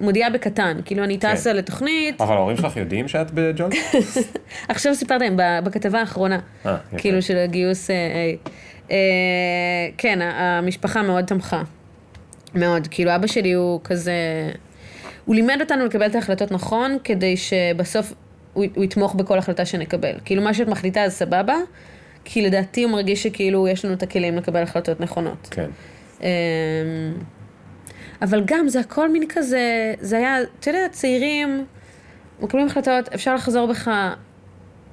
מודיעה 0.00 0.30
בקטן. 0.30 0.80
כאילו, 0.84 1.04
אני 1.04 1.18
טסה 1.18 1.50
כן. 1.50 1.56
לתוכנית, 1.56 2.20
אבל 2.20 2.34
ההורים 2.34 2.56
שלך 2.56 2.76
יודעים 2.76 3.08
שאת 3.08 3.30
בג'ולט? 3.30 3.74
עכשיו 4.68 4.94
סיפרתי 4.94 5.24
להם 5.24 5.36
בכתבה 5.64 6.00
האחרונה, 6.00 6.38
אה, 6.66 6.76
יפה. 6.88 6.98
כאילו 6.98 7.22
של 7.22 7.36
הגיוס 7.36 7.90
אה, 7.90 7.96
A. 7.96 8.48
אה, 8.90 8.96
כן, 9.98 10.18
המשפחה 10.22 11.02
מאוד 11.02 11.24
תמכה. 11.24 11.62
מאוד. 12.54 12.86
כאילו, 12.90 13.14
אבא 13.14 13.26
שלי 13.26 13.52
הוא 13.52 13.80
כזה... 13.84 14.12
הוא 15.24 15.34
לימד 15.34 15.56
אותנו 15.60 15.84
לקבל 15.84 16.06
את 16.06 16.14
ההחלטות 16.14 16.52
נכון, 16.52 16.96
כדי 17.04 17.36
שבסוף 17.36 18.12
הוא, 18.52 18.64
הוא 18.74 18.84
יתמוך 18.84 19.14
בכל 19.14 19.38
החלטה 19.38 19.64
שנקבל. 19.64 20.12
כאילו, 20.24 20.42
מה 20.42 20.54
שאת 20.54 20.68
מחליטה 20.68 21.02
אז 21.02 21.12
סבבה, 21.12 21.54
כי 22.24 22.42
לדעתי 22.42 22.82
הוא 22.82 22.92
מרגיש 22.92 23.22
שכאילו 23.22 23.68
יש 23.68 23.84
לנו 23.84 23.94
את 23.94 24.02
הכלים 24.02 24.36
לקבל 24.36 24.62
החלטות 24.62 25.00
נכונות. 25.00 25.48
כן. 25.50 25.70
אמ, 26.20 26.26
אבל 28.22 28.42
גם 28.44 28.68
זה 28.68 28.80
הכל 28.80 29.10
מין 29.12 29.22
כזה, 29.28 29.60
זה 30.00 30.16
היה, 30.16 30.36
אתה 30.60 30.70
יודע, 30.70 30.88
צעירים, 30.90 31.64
מקבלים 32.40 32.66
החלטות, 32.66 33.08
אפשר 33.14 33.34
לחזור 33.34 33.66
בך, 33.68 33.90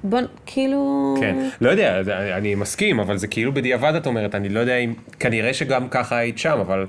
בוא, 0.04 0.20
כאילו... 0.46 1.14
כן, 1.20 1.36
לא 1.60 1.70
יודע, 1.70 2.02
זה- 2.02 2.36
אני 2.36 2.54
מסכים, 2.54 3.00
אבל 3.00 3.16
זה 3.16 3.26
כאילו 3.26 3.54
בדיעבד 3.54 3.94
את 3.94 4.06
אומרת, 4.06 4.34
אני 4.34 4.48
לא 4.48 4.60
יודע 4.60 4.76
אם, 4.76 4.94
כנראה 5.20 5.54
שגם 5.54 5.88
ככה 5.88 6.16
היית 6.18 6.38
שם, 6.38 6.58
אבל 6.60 6.86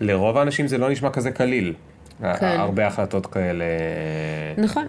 לרוב 0.00 0.38
האנשים 0.38 0.66
זה 0.66 0.78
לא 0.78 0.90
נשמע 0.90 1.10
כזה 1.10 1.30
קליל. 1.30 1.74
כן. 2.20 2.46
הרבה 2.46 2.86
החלטות 2.86 3.26
כאלה. 3.26 3.64
נכון. 4.58 4.86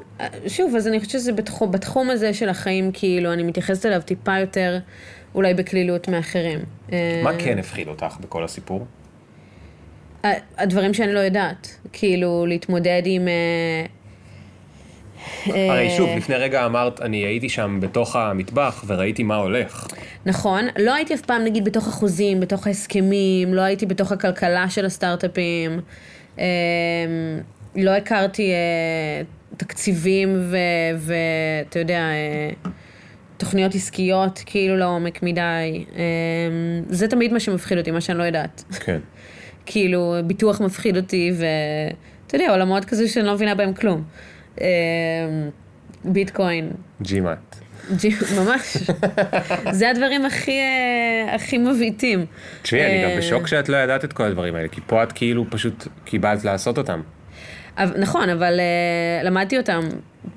שוב, 0.47 0.75
אז 0.75 0.87
אני 0.87 0.99
חושבת 0.99 1.11
שזה 1.11 1.31
בתחום, 1.31 1.71
בתחום 1.71 2.09
הזה 2.09 2.33
של 2.33 2.49
החיים, 2.49 2.91
כאילו, 2.93 3.33
אני 3.33 3.43
מתייחסת 3.43 3.85
אליו 3.85 4.01
טיפה 4.01 4.39
יותר, 4.39 4.79
אולי 5.35 5.53
בקלילות 5.53 6.07
מאחרים. 6.07 6.59
מה 6.89 6.95
אה, 7.31 7.39
כן 7.39 7.59
הפחיד 7.59 7.87
אותך 7.87 8.17
בכל 8.21 8.43
הסיפור? 8.43 8.85
הדברים 10.57 10.93
שאני 10.93 11.13
לא 11.13 11.19
יודעת, 11.19 11.77
כאילו, 11.93 12.45
להתמודד 12.47 13.01
עם... 13.05 13.27
אה, 13.27 13.85
הרי 15.47 15.89
אה, 15.89 15.97
שוב, 15.97 16.09
לפני 16.17 16.35
רגע 16.35 16.65
אמרת, 16.65 17.01
אני 17.01 17.17
הייתי 17.17 17.49
שם 17.49 17.79
בתוך 17.81 18.15
המטבח 18.15 18.83
וראיתי 18.87 19.23
מה 19.23 19.35
הולך. 19.35 19.87
נכון, 20.25 20.65
לא 20.79 20.93
הייתי 20.93 21.13
אף 21.13 21.21
פעם 21.21 21.43
נגיד 21.43 21.65
בתוך 21.65 21.87
החוזים, 21.87 22.39
בתוך 22.39 22.67
ההסכמים, 22.67 23.53
לא 23.53 23.61
הייתי 23.61 23.85
בתוך 23.85 24.11
הכלכלה 24.11 24.69
של 24.69 24.85
הסטארט-אפים, 24.85 25.79
לא 27.75 27.91
הכרתי 27.91 28.51
אה, 28.51 29.21
תקציבים 29.57 30.49
ואתה 30.97 31.79
יודע, 31.79 31.99
אה, 31.99 32.71
תוכניות 33.37 33.75
עסקיות 33.75 34.43
כאילו 34.45 34.77
לעומק 34.77 35.23
מדי. 35.23 35.85
אה, 35.95 36.03
זה 36.87 37.07
תמיד 37.07 37.33
מה 37.33 37.39
שמפחיד 37.39 37.77
אותי, 37.77 37.91
מה 37.91 38.01
שאני 38.01 38.17
לא 38.17 38.23
יודעת. 38.23 38.63
כן. 38.79 38.99
כאילו, 39.65 40.15
ביטוח 40.25 40.61
מפחיד 40.61 40.97
אותי, 40.97 41.31
ואתה 41.37 42.35
יודע, 42.35 42.51
עולמות 42.51 42.85
כזה 42.85 43.07
שאני 43.07 43.25
לא 43.25 43.33
מבינה 43.33 43.55
בהם 43.55 43.73
כלום. 43.73 44.03
אה, 44.61 44.67
ביטקוין, 46.05 46.71
ג'ימאט. 47.01 47.62
ממש. 48.37 48.77
זה 49.79 49.89
הדברים 49.89 50.25
הכי, 50.25 50.59
אה, 50.59 51.35
הכי 51.35 51.57
מבעיטים. 51.57 52.25
תשמעי, 52.61 52.85
אני 52.85 53.03
אה, 53.05 53.11
גם 53.11 53.17
בשוק 53.17 53.47
שאת 53.47 53.69
לא 53.69 53.77
ידעת 53.77 54.05
את 54.05 54.13
כל 54.13 54.23
הדברים 54.23 54.55
האלה, 54.55 54.67
כי 54.67 54.81
פה 54.87 55.03
את 55.03 55.11
כאילו 55.11 55.45
פשוט 55.49 55.87
קיבלת 56.05 56.43
לעשות 56.45 56.77
אותם. 56.77 57.01
נכון, 57.97 58.29
אבל 58.29 58.59
אה, 58.59 59.23
למדתי 59.23 59.57
אותם 59.57 59.79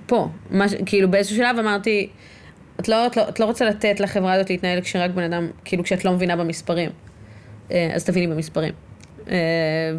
פה. 0.06 0.28
מה 0.50 0.68
ש- 0.68 0.74
כאילו 0.86 1.10
באיזשהו 1.10 1.36
שלב 1.36 1.58
אמרתי, 1.58 2.08
את 2.80 2.88
לא, 2.88 3.06
את, 3.06 3.16
לא, 3.16 3.28
את 3.28 3.40
לא 3.40 3.44
רוצה 3.44 3.64
לתת 3.64 4.00
לחברה 4.00 4.32
הזאת 4.32 4.50
להתנהל 4.50 4.80
כשרק 4.80 5.10
בן 5.10 5.22
אדם, 5.22 5.48
כאילו 5.64 5.84
כשאת 5.84 6.04
לא 6.04 6.12
מבינה 6.12 6.36
במספרים. 6.36 6.90
אה, 7.72 7.90
אז 7.94 8.04
תביני 8.04 8.26
במספרים. 8.26 8.72
אה, 9.30 9.36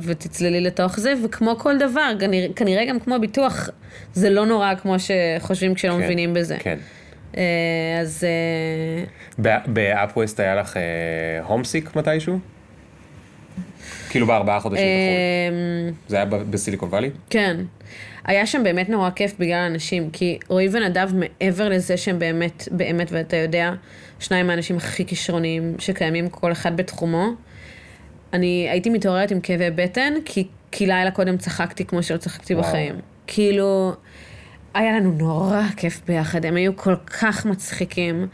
ותצללי 0.02 0.62
לתוך 0.62 1.00
זה, 1.00 1.14
וכמו 1.24 1.56
כל 1.58 1.78
דבר, 1.78 2.12
כנראה, 2.20 2.48
כנראה 2.56 2.86
גם 2.86 3.00
כמו 3.00 3.20
ביטוח, 3.20 3.70
זה 4.14 4.30
לא 4.30 4.46
נורא 4.46 4.76
כמו 4.76 4.96
שחושבים 5.00 5.74
כשלא 5.74 5.92
כן, 5.92 5.98
מבינים 6.00 6.34
בזה. 6.34 6.58
כן. 6.60 6.78
אה, 7.38 7.44
אז 8.02 8.24
אה, 8.24 9.62
באפווסט 9.68 10.40
היה 10.40 10.56
לך 10.56 10.78
הומסיק 11.44 11.96
מתישהו? 11.96 12.40
כאילו 14.10 14.28
בארבעה 14.28 14.60
חודשים 14.60 14.86
בחו"ל. 14.86 15.90
אה, 15.90 15.94
זה 16.08 16.16
היה 16.16 16.26
בסיליקון 16.26 16.90
וואלי? 16.90 17.10
כן. 17.30 17.58
היה 18.26 18.46
שם 18.46 18.64
באמת 18.64 18.90
נורא 18.90 19.10
כיף 19.10 19.34
בגלל 19.40 19.54
האנשים, 19.54 20.10
כי 20.14 20.40
רועי 20.48 20.70
ונדב, 20.72 21.10
מעבר 21.14 21.70
לזה 21.70 21.98
שהם 21.98 22.20
באמת, 22.20 22.68
באמת, 22.72 23.12
ואתה 23.12 23.38
יודע, 23.38 23.74
שניים 24.20 24.48
מהאנשים 24.48 24.78
הכי 24.78 25.06
כישרוניים 25.06 25.76
שקיימים, 25.80 26.30
כל 26.30 26.52
אחד 26.52 26.78
בתחומו, 26.78 27.30
אני 28.34 28.68
הייתי 28.70 28.90
מתעוררת 28.90 29.32
עם 29.32 29.40
כאבי 29.42 29.70
בטן, 29.72 30.14
כי, 30.26 30.48
כי 30.72 30.86
לילה 30.86 31.12
קודם 31.12 31.38
צחקתי 31.38 31.86
כמו 31.86 32.04
שלא 32.04 32.18
צחקתי 32.18 32.56
וואו. 32.56 32.68
בחיים. 32.68 32.96
כאילו, 33.28 33.94
היה 34.78 34.92
לנו 34.92 35.12
נורא 35.12 35.62
כיף 35.78 36.02
ביחד, 36.08 36.46
הם 36.46 36.56
היו 36.56 36.76
כל 36.76 36.96
כך 37.20 37.46
מצחיקים. 37.46 38.28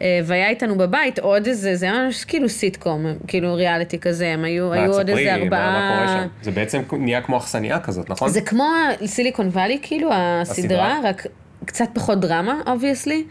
אה, 0.00 0.20
והיה 0.24 0.48
איתנו 0.48 0.78
בבית 0.78 1.18
עוד 1.18 1.46
איזה, 1.46 1.76
זה 1.76 1.86
היה 1.86 2.04
ממש 2.04 2.24
כאילו 2.24 2.48
סיטקום, 2.48 3.06
כאילו 3.26 3.54
ריאליטי 3.54 3.98
כזה, 3.98 4.28
הם 4.28 4.44
היו, 4.44 4.72
היו 4.72 4.92
עוד 4.92 5.08
איזה 5.10 5.24
מה- 5.24 5.34
ארבעה... 5.42 5.70
מה 5.70 5.94
קורה 5.94 6.22
שם? 6.22 6.28
זה 6.42 6.50
בעצם 6.50 6.80
נהיה 6.92 7.20
כמו 7.20 7.38
אכסניה 7.38 7.80
כזאת, 7.80 8.10
נכון? 8.10 8.28
זה 8.28 8.40
כמו 8.40 8.66
Silicon 9.06 9.46
Valley, 9.48 9.78
כאילו, 9.82 10.10
הסדרה, 10.12 10.42
הסדרה? 10.42 11.00
רק 11.10 11.26
קצת 11.64 11.88
פחות 11.94 12.20
דרמה, 12.20 12.54
obviously. 12.66 13.24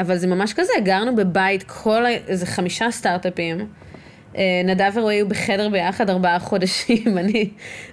אבל 0.00 0.16
זה 0.16 0.26
ממש 0.26 0.52
כזה, 0.52 0.72
גרנו 0.84 1.16
בבית 1.16 1.62
כל, 1.62 2.04
איזה 2.28 2.46
חמישה 2.46 2.90
סטארט-אפים. 2.90 3.56
אה, 4.38 4.62
נדב 4.64 4.90
ורועי 4.94 5.16
היו 5.16 5.28
בחדר 5.28 5.68
ביחד 5.68 6.10
ארבעה 6.10 6.38
חודשים, 6.38 7.18
אני, 7.18 7.48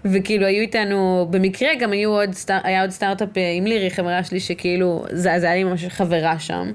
וכאילו 0.06 0.46
היו 0.46 0.62
איתנו, 0.62 1.28
במקרה 1.30 1.70
גם 1.80 1.92
היו 1.92 2.10
עוד, 2.10 2.34
סטאר, 2.34 2.60
היה 2.64 2.82
עוד 2.82 2.90
סטארט-אפ 2.90 3.38
אה, 3.38 3.52
עם 3.52 3.66
לירי, 3.66 3.90
חברה 3.90 4.24
שלי, 4.24 4.40
שכאילו, 4.40 5.06
זה, 5.12 5.40
זה 5.40 5.46
היה 5.46 5.56
לי 5.56 5.64
ממש 5.64 5.86
חברה 5.86 6.40
שם. 6.40 6.72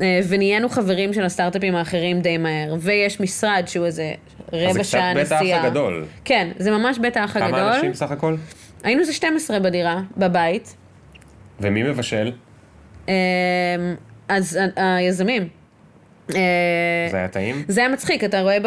אה, 0.00 0.20
ונהיינו 0.28 0.68
חברים 0.68 1.12
של 1.12 1.24
הסטארט-אפים 1.24 1.74
האחרים 1.74 2.20
די 2.20 2.38
מהר, 2.38 2.74
ויש 2.78 3.20
משרד 3.20 3.64
שהוא 3.66 3.86
איזה 3.86 4.12
אז 4.52 4.58
רבע 4.62 4.72
זה 4.72 4.78
קצת 4.78 4.88
שעה 4.90 5.14
בית 5.14 5.32
האח 5.32 5.42
נסיעה. 5.42 5.66
הגדול. 5.66 6.04
כן, 6.24 6.48
זה 6.58 6.70
ממש 6.70 6.98
בית 6.98 7.16
האח 7.16 7.36
הגדול. 7.36 7.60
כמה 7.60 7.76
אנשים 7.76 7.94
סך 7.94 8.10
הכל? 8.10 8.36
היינו 8.84 9.00
איזה 9.00 9.12
12 9.12 9.60
בדירה, 9.60 10.00
בבית. 10.16 10.76
ומי 11.60 11.82
מבשל? 11.82 12.32
אז 14.28 14.58
היזמים. 14.76 15.61
אה, 16.34 17.10
זה 17.10 17.16
היה 17.16 17.28
טעים? 17.28 17.64
זה 17.68 17.80
היה 17.80 17.88
מצחיק, 17.88 18.24
אתה 18.24 18.40
רואה 18.40 18.58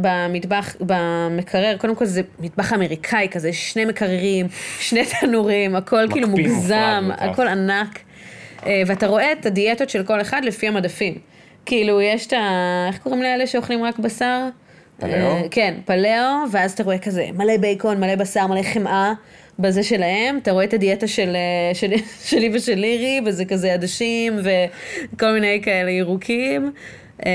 במטבח, 0.00 0.76
במקרר, 0.80 1.76
קודם 1.78 1.94
כל 1.94 2.04
זה 2.04 2.22
מטבח 2.40 2.72
אמריקאי 2.72 3.28
כזה, 3.30 3.52
שני 3.52 3.84
מקררים, 3.84 4.46
שני 4.80 5.02
תנורים, 5.20 5.76
הכל 5.76 6.06
כאילו 6.10 6.28
מוגזם. 6.28 7.10
הכל 7.18 7.48
ענק. 7.48 7.98
אה, 8.66 8.82
ואתה 8.86 9.06
רואה 9.06 9.32
את 9.32 9.46
הדיאטות 9.46 9.90
של 9.90 10.04
כל 10.04 10.20
אחד 10.20 10.40
לפי 10.44 10.68
המדפים. 10.68 11.18
כאילו, 11.66 12.00
יש 12.00 12.26
את 12.26 12.32
ה... 12.32 12.84
איך 12.88 12.98
קוראים 12.98 13.22
לאלה 13.22 13.46
שאוכלים 13.46 13.84
רק 13.84 13.98
בשר? 13.98 14.48
פלאו? 15.00 15.10
אה, 15.12 15.42
כן, 15.50 15.74
פלאו, 15.84 16.50
ואז 16.52 16.72
אתה 16.72 16.82
רואה 16.82 16.98
כזה 16.98 17.26
מלא 17.34 17.56
בייקון, 17.56 18.00
מלא 18.00 18.14
בשר, 18.14 18.46
מלא 18.46 18.62
חמאה 18.62 19.12
בזה 19.58 19.82
שלהם. 19.82 20.38
אתה 20.42 20.52
רואה 20.52 20.64
את 20.64 20.74
הדיאטה 20.74 21.06
של, 21.06 21.36
אה, 21.36 21.74
של, 21.74 21.90
שלי 22.28 22.50
ושל 22.54 22.74
לירי, 22.74 23.20
וזה 23.26 23.44
כזה 23.44 23.74
עדשים 23.74 24.38
וכל 24.42 25.32
מיני 25.32 25.60
כאלה 25.62 25.90
ירוקים. 25.90 26.72
אה, 27.26 27.30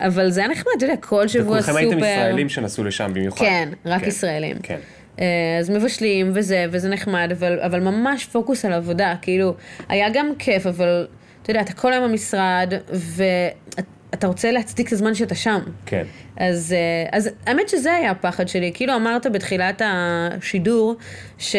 אבל 0.00 0.30
זה 0.30 0.40
היה 0.40 0.48
נחמד, 0.48 0.72
אתה 0.76 0.84
יודע, 0.84 0.96
כל 0.96 1.28
שבוע 1.28 1.44
וכולכם 1.44 1.72
סופר. 1.72 1.78
הייתם 1.78 1.98
ישראלים 1.98 2.48
שנסעו 2.48 2.84
לשם 2.84 3.10
במיוחד. 3.14 3.44
כן, 3.44 3.68
רק 3.86 4.06
ישראלים. 4.06 4.56
כן. 4.62 4.78
אה, 5.20 5.56
אז 5.60 5.70
מבשלים 5.70 6.30
וזה, 6.34 6.66
וזה 6.70 6.88
נחמד, 6.88 7.28
אבל, 7.32 7.60
אבל 7.60 7.80
ממש 7.80 8.26
פוקוס 8.26 8.64
על 8.64 8.72
עבודה, 8.72 9.14
כאילו, 9.22 9.54
היה 9.88 10.10
גם 10.10 10.26
כיף, 10.38 10.66
אבל 10.66 11.06
אתה 11.42 11.50
יודע, 11.50 11.60
אתה 11.60 11.72
כל 11.72 11.92
היום 11.92 12.10
במשרד, 12.10 12.72
ואתה 12.88 13.82
רוצה 14.24 14.52
להצדיק 14.52 14.88
את 14.88 14.92
הזמן 14.92 15.14
שאתה 15.14 15.34
שם. 15.34 15.60
כן. 15.86 16.04
אז, 16.36 16.72
אה, 16.72 17.18
אז 17.18 17.30
האמת 17.46 17.68
שזה 17.68 17.94
היה 17.94 18.10
הפחד 18.10 18.48
שלי, 18.48 18.70
כאילו 18.74 18.96
אמרת 18.96 19.26
בתחילת 19.26 19.82
השידור, 19.84 20.94
ש... 21.38 21.56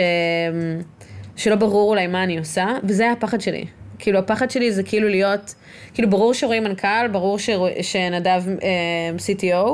שלא 1.36 1.56
ברור 1.56 1.90
אולי 1.90 2.07
מה 2.07 2.23
אני 2.23 2.38
עושה, 2.38 2.68
וזה 2.84 3.03
היה 3.03 3.11
הפחד 3.11 3.41
שלי. 3.41 3.65
כאילו 3.99 4.19
הפחד 4.19 4.52
שלי 4.52 4.72
זה 4.72 4.84
כאילו 4.84 5.10
להיות, 5.10 5.56
כאילו 5.94 6.10
ברור 6.10 6.34
שרועי 6.34 6.60
מנכ"ל, 6.60 7.07
ברור 7.11 7.40
שרוא... 7.40 7.69
שנדב 7.82 8.44
אה, 8.64 8.68
CTO, 9.18 9.69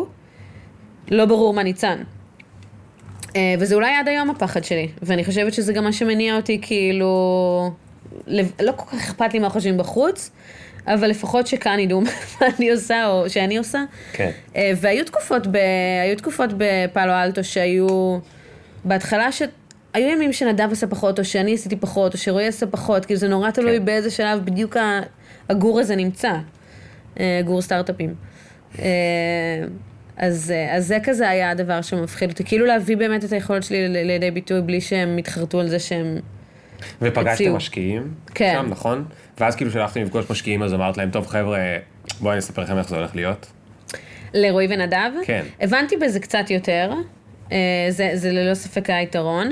לא 1.12 1.26
ברור 1.26 1.54
מה 1.54 1.64
ניצן. 1.64 1.98
אה, 3.36 3.56
וזה 3.60 3.76
אולי 3.76 3.96
עד 3.96 4.08
היום 4.08 4.30
הפחד 4.30 4.64
שלי, 4.64 4.88
ואני 5.02 5.26
חושבת 5.26 5.54
שזה 5.54 5.74
גם 5.74 5.84
מה 5.84 5.92
שמניע 5.92 6.36
אותי, 6.36 6.60
כאילו, 6.62 7.72
לב- 8.28 8.52
לא 8.62 8.72
כל 8.76 8.86
כך 8.86 8.94
אכפת 8.94 9.34
לי 9.34 9.40
מה 9.40 9.50
חושבים 9.50 9.78
בחוץ, 9.78 10.32
אבל 10.88 11.08
לפחות 11.08 11.48
שכאן 11.48 11.80
ידעו 11.80 12.02
מה 12.02 12.10
אני 12.58 12.72
עושה, 12.72 13.08
או 13.08 13.30
שאני 13.30 13.58
עושה. 13.58 13.84
כן. 14.14 14.32
אה, 14.56 14.72
והיו 14.76 15.06
תקופות, 15.06 15.48
ב... 15.48 15.58
היו 16.04 16.18
תקופות 16.18 16.50
בפאלו 16.58 17.14
אלטו 17.14 17.44
שהיו, 17.44 18.18
בהתחלה 18.86 19.32
ש... 19.32 19.42
היו 19.94 20.10
ימים 20.10 20.34
שנדב 20.34 20.68
עשה 20.72 20.88
פחות, 20.88 21.20
או 21.20 21.26
שאני 21.26 21.54
עשיתי 21.54 21.76
פחות, 21.76 22.14
או 22.14 22.18
שרועי 22.18 22.48
עשה 22.48 22.66
פחות, 22.66 23.06
כאילו 23.06 23.20
זה 23.20 23.28
נורא 23.28 23.52
תלוי 23.52 23.80
כן. 23.80 23.86
באיזה 23.86 24.12
שלב 24.12 24.46
בדיוק 24.46 24.78
הגור 25.50 25.80
הזה 25.80 25.96
נמצא, 25.96 26.34
אה, 27.20 27.42
גור 27.46 27.62
סטארט-אפים. 27.62 28.16
אה, 28.80 28.86
אז, 30.18 30.54
אז 30.72 30.88
זה 30.88 30.98
כזה 31.04 31.30
היה 31.30 31.52
הדבר 31.52 31.82
שמפחיד 31.82 32.30
אותי, 32.30 32.44
כאילו 32.44 32.66
להביא 32.66 32.98
באמת 32.98 33.26
את 33.26 33.32
היכולת 33.32 33.64
שלי 33.64 33.88
לידי 34.06 34.32
ביטוי 34.32 34.62
בלי 34.62 34.82
שהם 34.82 35.20
יתחרטו 35.20 35.60
על 35.60 35.68
זה 35.68 35.80
שהם... 35.80 36.20
ופגשתם 37.02 37.28
הציעו. 37.28 37.56
משקיעים? 37.56 38.14
כן. 38.34 38.54
שם, 38.62 38.68
נכון? 38.70 39.06
ואז 39.40 39.56
כאילו 39.56 39.72
שלחתם 39.72 40.02
לפגוש 40.02 40.26
משקיעים, 40.32 40.64
אז 40.64 40.74
אמרת 40.74 40.98
להם, 40.98 41.10
טוב 41.12 41.28
חבר'ה, 41.28 41.60
בואו 42.20 42.32
אני 42.32 42.40
אספר 42.40 42.62
לכם 42.62 42.78
איך 42.78 42.90
זה 42.90 42.96
הולך 42.96 43.16
להיות. 43.16 43.48
לרועי 44.34 44.68
ונדב. 44.70 45.12
כן. 45.26 45.46
הבנתי 45.62 45.98
בזה 45.98 46.20
קצת 46.20 46.50
יותר, 46.50 46.92
אה, 47.52 47.58
זה, 47.90 48.12
זה 48.14 48.32
ללא 48.32 48.54
ספק 48.54 48.90
היה 48.90 49.02
יתרון. 49.02 49.52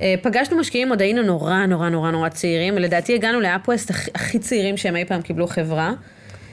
אה, 0.00 0.14
פגשנו 0.22 0.56
משקיעים, 0.56 0.88
עוד 0.88 1.00
היינו 1.00 1.22
נורא 1.22 1.66
נורא 1.66 1.88
נורא 1.88 2.10
נורא 2.10 2.28
צעירים, 2.28 2.78
לדעתי 2.78 3.14
הגענו 3.14 3.40
לאפווסט 3.40 3.90
הכי, 4.14 4.38
צעירים 4.38 4.76
שהם 4.76 4.96
אי 4.96 5.04
פעם 5.04 5.22
קיבלו 5.22 5.46
חברה. 5.46 5.92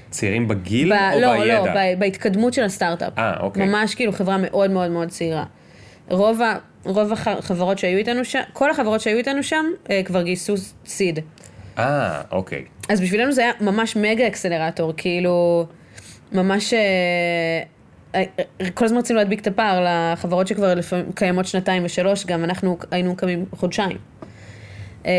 צעירים 0.10 0.48
בגיל 0.48 0.94
ב- 0.94 1.14
או 1.14 1.20
לא, 1.20 1.38
בידע? 1.40 1.60
לא, 1.60 1.66
ב- 1.66 2.00
בהתקדמות 2.00 2.54
של 2.54 2.64
הסטארט-אפ. 2.64 3.14
אה, 3.18 3.40
אוקיי. 3.40 3.66
ממש 3.66 3.96
כאילו 3.96 4.12
חברה 4.12 4.38
מאוד 4.38 4.72
מאוד 4.72 4.92
מאוד 4.92 5.08
צעירה. 5.08 5.44
רוב, 6.10 6.42
ה, 6.42 6.56
רוב 6.86 7.14
החברות 7.14 7.80
שהיו 7.80 7.98
איתנו 7.98 8.26
שם, 8.26 8.40
כל 8.54 8.72
החברות 8.72 9.02
שהיו 9.02 9.18
איתנו 9.18 9.44
שם 9.44 9.66
אה, 9.90 10.02
כבר 10.06 10.22
גייסו 10.22 10.56
סיד. 10.86 11.20
אה, 11.80 12.22
אוקיי. 12.32 12.66
אז 12.90 13.02
בשבילנו 13.02 13.32
זה 13.32 13.42
היה 13.42 13.52
ממש 13.62 13.96
מגה 13.96 14.28
אקסלרטור, 14.28 14.94
כאילו, 14.98 15.66
ממש... 16.32 16.74
אה, 16.74 17.64
אה, 18.16 18.24
כל 18.74 18.86
הזמן 18.86 18.98
רצינו 18.98 19.20
להדביק 19.20 19.42
את 19.42 19.48
הפער 19.48 19.86
לחברות 19.86 20.48
שכבר 20.48 20.74
לפעמים 20.74 21.12
קיימות 21.12 21.46
שנתיים 21.46 21.86
ושלוש, 21.86 22.26
גם 22.26 22.44
אנחנו 22.44 22.78
היינו 22.92 23.16
קמים 23.16 23.46
חודשיים. 23.56 23.98
אה, 25.06 25.12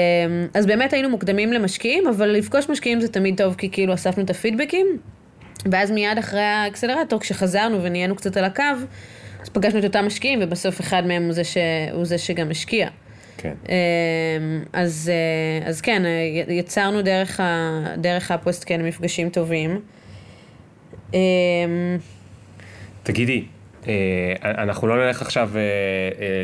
אז 0.55 0.67
באמת 0.67 0.93
היינו 0.93 1.09
מוקדמים 1.09 1.53
למשקיעים, 1.53 2.07
אבל 2.07 2.29
לפגוש 2.29 2.69
משקיעים 2.69 3.01
זה 3.01 3.09
תמיד 3.09 3.37
טוב, 3.37 3.55
כי 3.55 3.71
כאילו 3.71 3.95
אספנו 3.95 4.25
את 4.25 4.31
הפידבקים, 4.31 4.87
ואז 5.71 5.91
מיד 5.91 6.19
אחרי 6.19 6.41
האקסלרטור, 6.41 7.21
כשחזרנו 7.21 7.83
ונהיינו 7.83 8.17
קצת 8.17 8.37
על 8.37 8.45
הקו, 8.45 8.63
אז 9.43 9.49
פגשנו 9.49 9.79
את 9.79 9.85
אותם 9.85 10.07
משקיעים, 10.07 10.39
ובסוף 10.43 10.81
אחד 10.81 11.07
מהם 11.07 11.25
הוא 11.25 11.33
זה, 11.33 11.45
ש... 11.45 11.57
הוא 11.93 12.05
זה 12.05 12.19
שגם 12.19 12.51
השקיע. 12.51 12.89
כן. 13.41 13.55
אמ, 13.69 14.63
אז, 14.73 15.11
אה, 15.13 15.69
אז 15.69 15.81
כן, 15.81 16.03
אה, 16.05 16.53
יצרנו 16.53 17.03
דרך, 17.03 17.41
ה, 17.41 17.81
דרך 17.97 18.31
הפוסט 18.31 18.65
כן 18.67 18.83
מפגשים 18.83 19.31
טובים. 19.31 19.81
אמ, 21.15 21.19
תגידי, 23.03 23.45
אה, 23.89 24.35
אנחנו 24.43 24.89
לא 24.89 25.07
נלך 25.07 25.23
עכשיו 25.23 25.51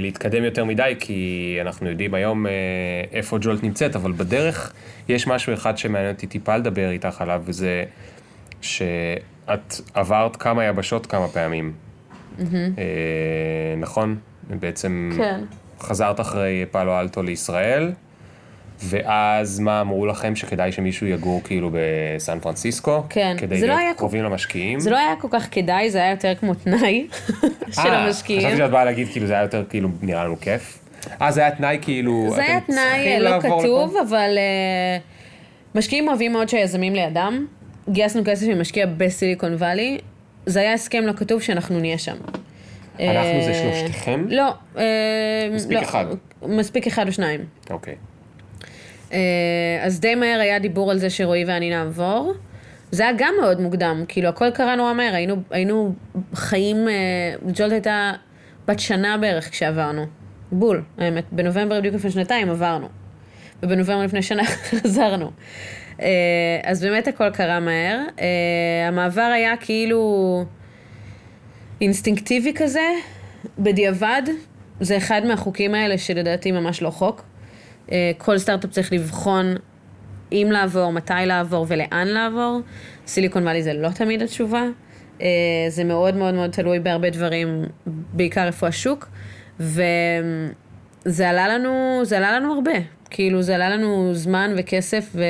להתקדם 0.00 0.44
יותר 0.44 0.64
מדי, 0.64 0.94
כי 1.00 1.58
אנחנו 1.60 1.88
יודעים 1.88 2.14
היום 2.14 2.46
איפה 3.12 3.38
ג'ולט 3.40 3.62
נמצאת, 3.62 3.96
אבל 3.96 4.12
בדרך 4.12 4.72
יש 5.08 5.26
משהו 5.26 5.54
אחד 5.54 5.78
שמעניין 5.78 6.14
אותי 6.14 6.26
טיפה 6.26 6.56
לדבר 6.56 6.90
איתך 6.90 7.20
עליו, 7.20 7.42
וזה 7.44 7.84
שאת 8.60 9.74
עברת 9.94 10.36
כמה 10.36 10.64
יבשות 10.64 11.06
כמה 11.06 11.28
פעמים. 11.28 11.72
אה, 12.40 13.74
נכון? 13.76 14.16
בעצם 14.50 15.10
כן. 15.16 15.40
חזרת 15.80 16.20
אחרי 16.20 16.64
פאלו 16.70 17.00
אלטו 17.00 17.22
לישראל, 17.22 17.92
ואז 18.84 19.60
מה 19.60 19.80
אמרו 19.80 20.06
לכם 20.06 20.36
שכדאי 20.36 20.72
שמישהו 20.72 21.06
יגור 21.06 21.40
כאילו 21.44 21.70
בסן 21.72 22.38
פרנסיסקו? 22.40 23.02
כן, 23.10 23.36
כדי 23.38 23.60
לא 23.60 23.66
להיות 23.66 23.80
היה 23.80 23.92
כל- 23.92 23.98
קרובים 23.98 24.24
למשקיעים? 24.24 24.80
זה 24.80 24.90
לא 24.90 24.96
היה 24.98 25.14
כל 25.20 25.28
כך 25.30 25.48
כדאי, 25.50 25.90
זה 25.90 25.98
היה 25.98 26.10
יותר 26.10 26.34
כמו 26.40 26.54
תנאי 26.54 27.06
של 27.70 27.80
אה, 27.80 28.04
המשקיעים. 28.04 28.40
חשבתי 28.40 28.56
שאת 28.56 28.70
באה 28.70 28.84
להגיד 28.84 29.08
כאילו 29.12 29.26
זה 29.26 29.32
היה 29.32 29.42
יותר 29.42 29.64
כאילו 29.68 29.88
נראה 30.02 30.24
לנו 30.24 30.40
כיף. 30.40 30.78
אה, 31.22 31.32
זה 31.32 31.40
היה 31.40 31.50
תנאי 31.50 31.78
כאילו, 31.82 32.26
זה 32.34 32.42
היה 32.42 32.60
תנאי 32.60 33.06
אה, 33.08 33.18
לא 33.18 33.40
כתוב, 33.40 33.90
לפה? 33.90 34.02
אבל 34.08 34.30
אה, 34.38 34.98
משקיעים 35.74 36.08
אוהבים 36.08 36.32
מאוד 36.32 36.48
שהיזמים 36.48 36.94
לידם. 36.94 37.46
גייסנו 37.88 38.22
כסף 38.24 38.46
ממשקיע 38.46 38.86
בסיליקון 38.96 39.54
וואלי. 39.54 39.98
זה 40.46 40.60
היה 40.60 40.72
הסכם 40.72 41.02
לא 41.06 41.12
כתוב 41.12 41.42
שאנחנו 41.42 41.80
נהיה 41.80 41.98
שם. 41.98 42.16
אנחנו 43.00 43.42
זה 43.42 43.50
אה, 43.50 43.54
שלושתכם? 43.54 44.24
לא. 44.28 44.54
אה, 44.78 45.48
מספיק 45.52 45.76
לא, 45.76 45.82
אחד. 45.82 46.04
מספיק 46.42 46.86
אחד 46.86 47.06
או 47.06 47.12
שניים. 47.12 47.44
אוקיי. 47.70 47.94
אה, 49.12 49.18
אז 49.82 50.00
די 50.00 50.14
מהר 50.14 50.40
היה 50.40 50.58
דיבור 50.58 50.90
על 50.90 50.98
זה 50.98 51.10
שרועי 51.10 51.44
ואני 51.44 51.70
נעבור. 51.70 52.32
זה 52.90 53.02
היה 53.02 53.12
גם 53.18 53.34
מאוד 53.40 53.60
מוקדם, 53.60 54.04
כאילו 54.08 54.28
הכל 54.28 54.50
קרה 54.50 54.76
נורא 54.76 54.92
מהר, 54.92 55.14
היינו, 55.14 55.36
היינו 55.50 55.92
חיים, 56.34 56.76
ג'ולט 57.54 57.72
הייתה 57.72 58.12
בת 58.68 58.80
שנה 58.80 59.16
בערך 59.16 59.50
כשעברנו. 59.50 60.06
בול, 60.52 60.82
האמת, 60.98 61.24
בנובמבר 61.32 61.78
בדיוק 61.78 61.94
לפני 61.94 62.10
שנתיים 62.10 62.50
עברנו. 62.50 62.88
ובנובמבר 63.62 64.04
לפני 64.04 64.22
שנה 64.22 64.42
חזרנו. 64.70 65.30
אז 66.64 66.82
באמת 66.82 67.08
הכל 67.08 67.30
קרה 67.30 67.60
מהר. 67.60 68.00
המעבר 68.88 69.30
היה 69.34 69.56
כאילו 69.56 70.44
אינסטינקטיבי 71.80 72.52
כזה, 72.54 72.88
בדיעבד. 73.58 74.22
זה 74.80 74.96
אחד 74.96 75.22
מהחוקים 75.24 75.74
האלה 75.74 75.98
שלדעתי 75.98 76.52
ממש 76.52 76.82
לא 76.82 76.90
חוק. 76.90 77.24
אה, 77.92 78.10
כל 78.18 78.38
סטארט-אפ 78.38 78.70
צריך 78.70 78.92
לבחון 78.92 79.54
אם 80.32 80.48
לעבור, 80.52 80.92
מתי 80.92 81.14
לעבור 81.26 81.66
ולאן 81.68 82.06
לעבור. 82.06 82.60
סיליקון 83.06 83.42
וואלי 83.42 83.62
זה 83.62 83.72
לא 83.72 83.88
תמיד 83.88 84.22
התשובה. 84.22 84.62
אה, 85.22 85.26
זה 85.68 85.84
מאוד 85.84 86.16
מאוד 86.16 86.34
מאוד 86.34 86.50
תלוי 86.50 86.78
בהרבה 86.78 87.10
דברים, 87.10 87.64
בעיקר 87.86 88.46
איפה 88.46 88.66
השוק. 88.66 89.08
וזה 89.60 91.28
עלה 91.28 91.48
לנו, 91.48 92.00
זה 92.02 92.16
עלה 92.16 92.32
לנו 92.32 92.54
הרבה. 92.54 92.72
כאילו, 93.10 93.42
זה 93.42 93.54
עלה 93.54 93.68
לנו 93.68 94.14
זמן 94.14 94.54
וכסף 94.56 95.10
ו... 95.14 95.24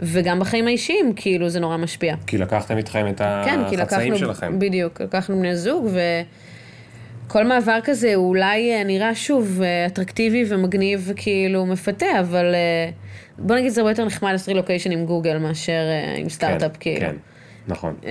וגם 0.00 0.40
בחיים 0.40 0.66
האישיים, 0.66 1.12
כאילו, 1.16 1.48
זה 1.48 1.60
נורא 1.60 1.76
משפיע. 1.76 2.14
כי 2.26 2.38
לקחתם 2.38 2.76
איתכם 2.76 3.06
את 3.08 3.18
כן, 3.18 3.60
כי 3.68 3.76
החצאים 3.76 4.12
לקחנו, 4.12 4.26
שלכם. 4.26 4.58
בדיוק, 4.58 5.00
לקחנו 5.00 5.38
בני 5.38 5.56
זוג, 5.56 5.88
וכל 7.26 7.46
מעבר 7.46 7.78
כזה 7.84 8.14
הוא 8.14 8.28
אולי 8.28 8.72
אה, 8.72 8.84
נראה 8.84 9.14
שוב 9.14 9.60
אה, 9.62 9.86
אטרקטיבי 9.86 10.44
ומגניב 10.48 11.04
וכאילו 11.06 11.66
מפתה, 11.66 12.20
אבל 12.20 12.54
אה, 12.54 12.90
בוא 13.38 13.56
נגיד 13.56 13.68
זה 13.68 13.80
הרבה 13.80 13.90
יותר 13.90 14.04
נחמד 14.04 14.30
לעשות 14.32 14.48
רילוקיישן 14.48 14.90
עם 14.90 15.04
גוגל 15.04 15.38
מאשר 15.38 15.82
עם 16.16 16.28
סטארט-אפ, 16.28 16.72
כן, 16.72 16.78
כאילו. 16.80 17.00
כן, 17.00 17.16
נכון, 17.68 17.94
אה, 18.06 18.10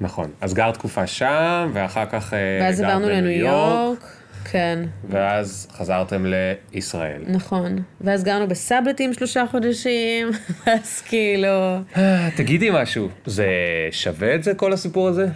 נכון. 0.00 0.30
אז 0.40 0.54
גר 0.54 0.70
תקופה 0.70 1.06
שם, 1.06 1.70
ואחר 1.72 2.06
כך 2.06 2.34
אה, 2.34 2.38
ואז 2.62 2.80
גרת 2.80 2.90
עברנו 2.90 3.06
בניו 3.06 3.20
לניו 3.20 3.30
יורק. 3.30 4.21
כן, 4.44 4.78
ואז 5.08 5.68
חזרתם 5.72 6.24
לישראל. 6.72 7.22
נכון. 7.26 7.78
ואז 8.00 8.24
גרנו 8.24 8.48
בסבלטים 8.48 9.12
שלושה 9.12 9.44
חודשים, 9.50 10.30
ואז 10.66 11.00
כאילו... 11.00 11.78
אה, 11.96 12.28
תגידי 12.36 12.70
משהו, 12.72 13.08
זה 13.26 13.46
שווה 13.90 14.34
את 14.34 14.44
זה 14.44 14.54
כל 14.54 14.72
הסיפור 14.72 15.08
הזה? 15.08 15.26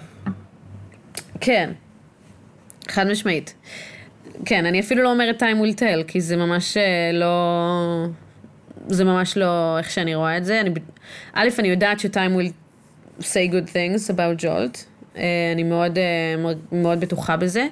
כן, 1.41 1.71
חד 2.89 3.07
משמעית. 3.07 3.55
כן, 4.45 4.67
אני 4.67 4.81
אפילו 4.81 5.03
לא 5.03 5.11
אומרת 5.11 5.43
time 5.43 5.63
will 5.63 5.79
tell, 5.79 6.05
כי 6.07 6.21
זה 6.21 6.37
ממש 6.37 6.77
אה, 6.77 7.11
לא... 7.13 8.07
זה 8.89 9.05
ממש 9.05 9.37
לא 9.37 9.79
איך 9.79 9.91
שאני 9.91 10.15
רואה 10.15 10.37
את 10.37 10.45
זה. 10.45 10.61
אני... 10.61 10.71
א', 11.33 11.49
אני 11.59 11.69
יודעת 11.69 12.01
ש-time 12.01 12.39
will 12.39 12.53
say 13.23 13.51
good 13.53 13.69
things 13.69 14.11
about 14.11 14.43
Jolt. 14.43 14.79
אה, 15.17 15.23
אני 15.53 15.63
מאוד, 15.63 15.99
מאוד 16.73 17.01
בטוחה 17.01 17.37
בזה. 17.37 17.67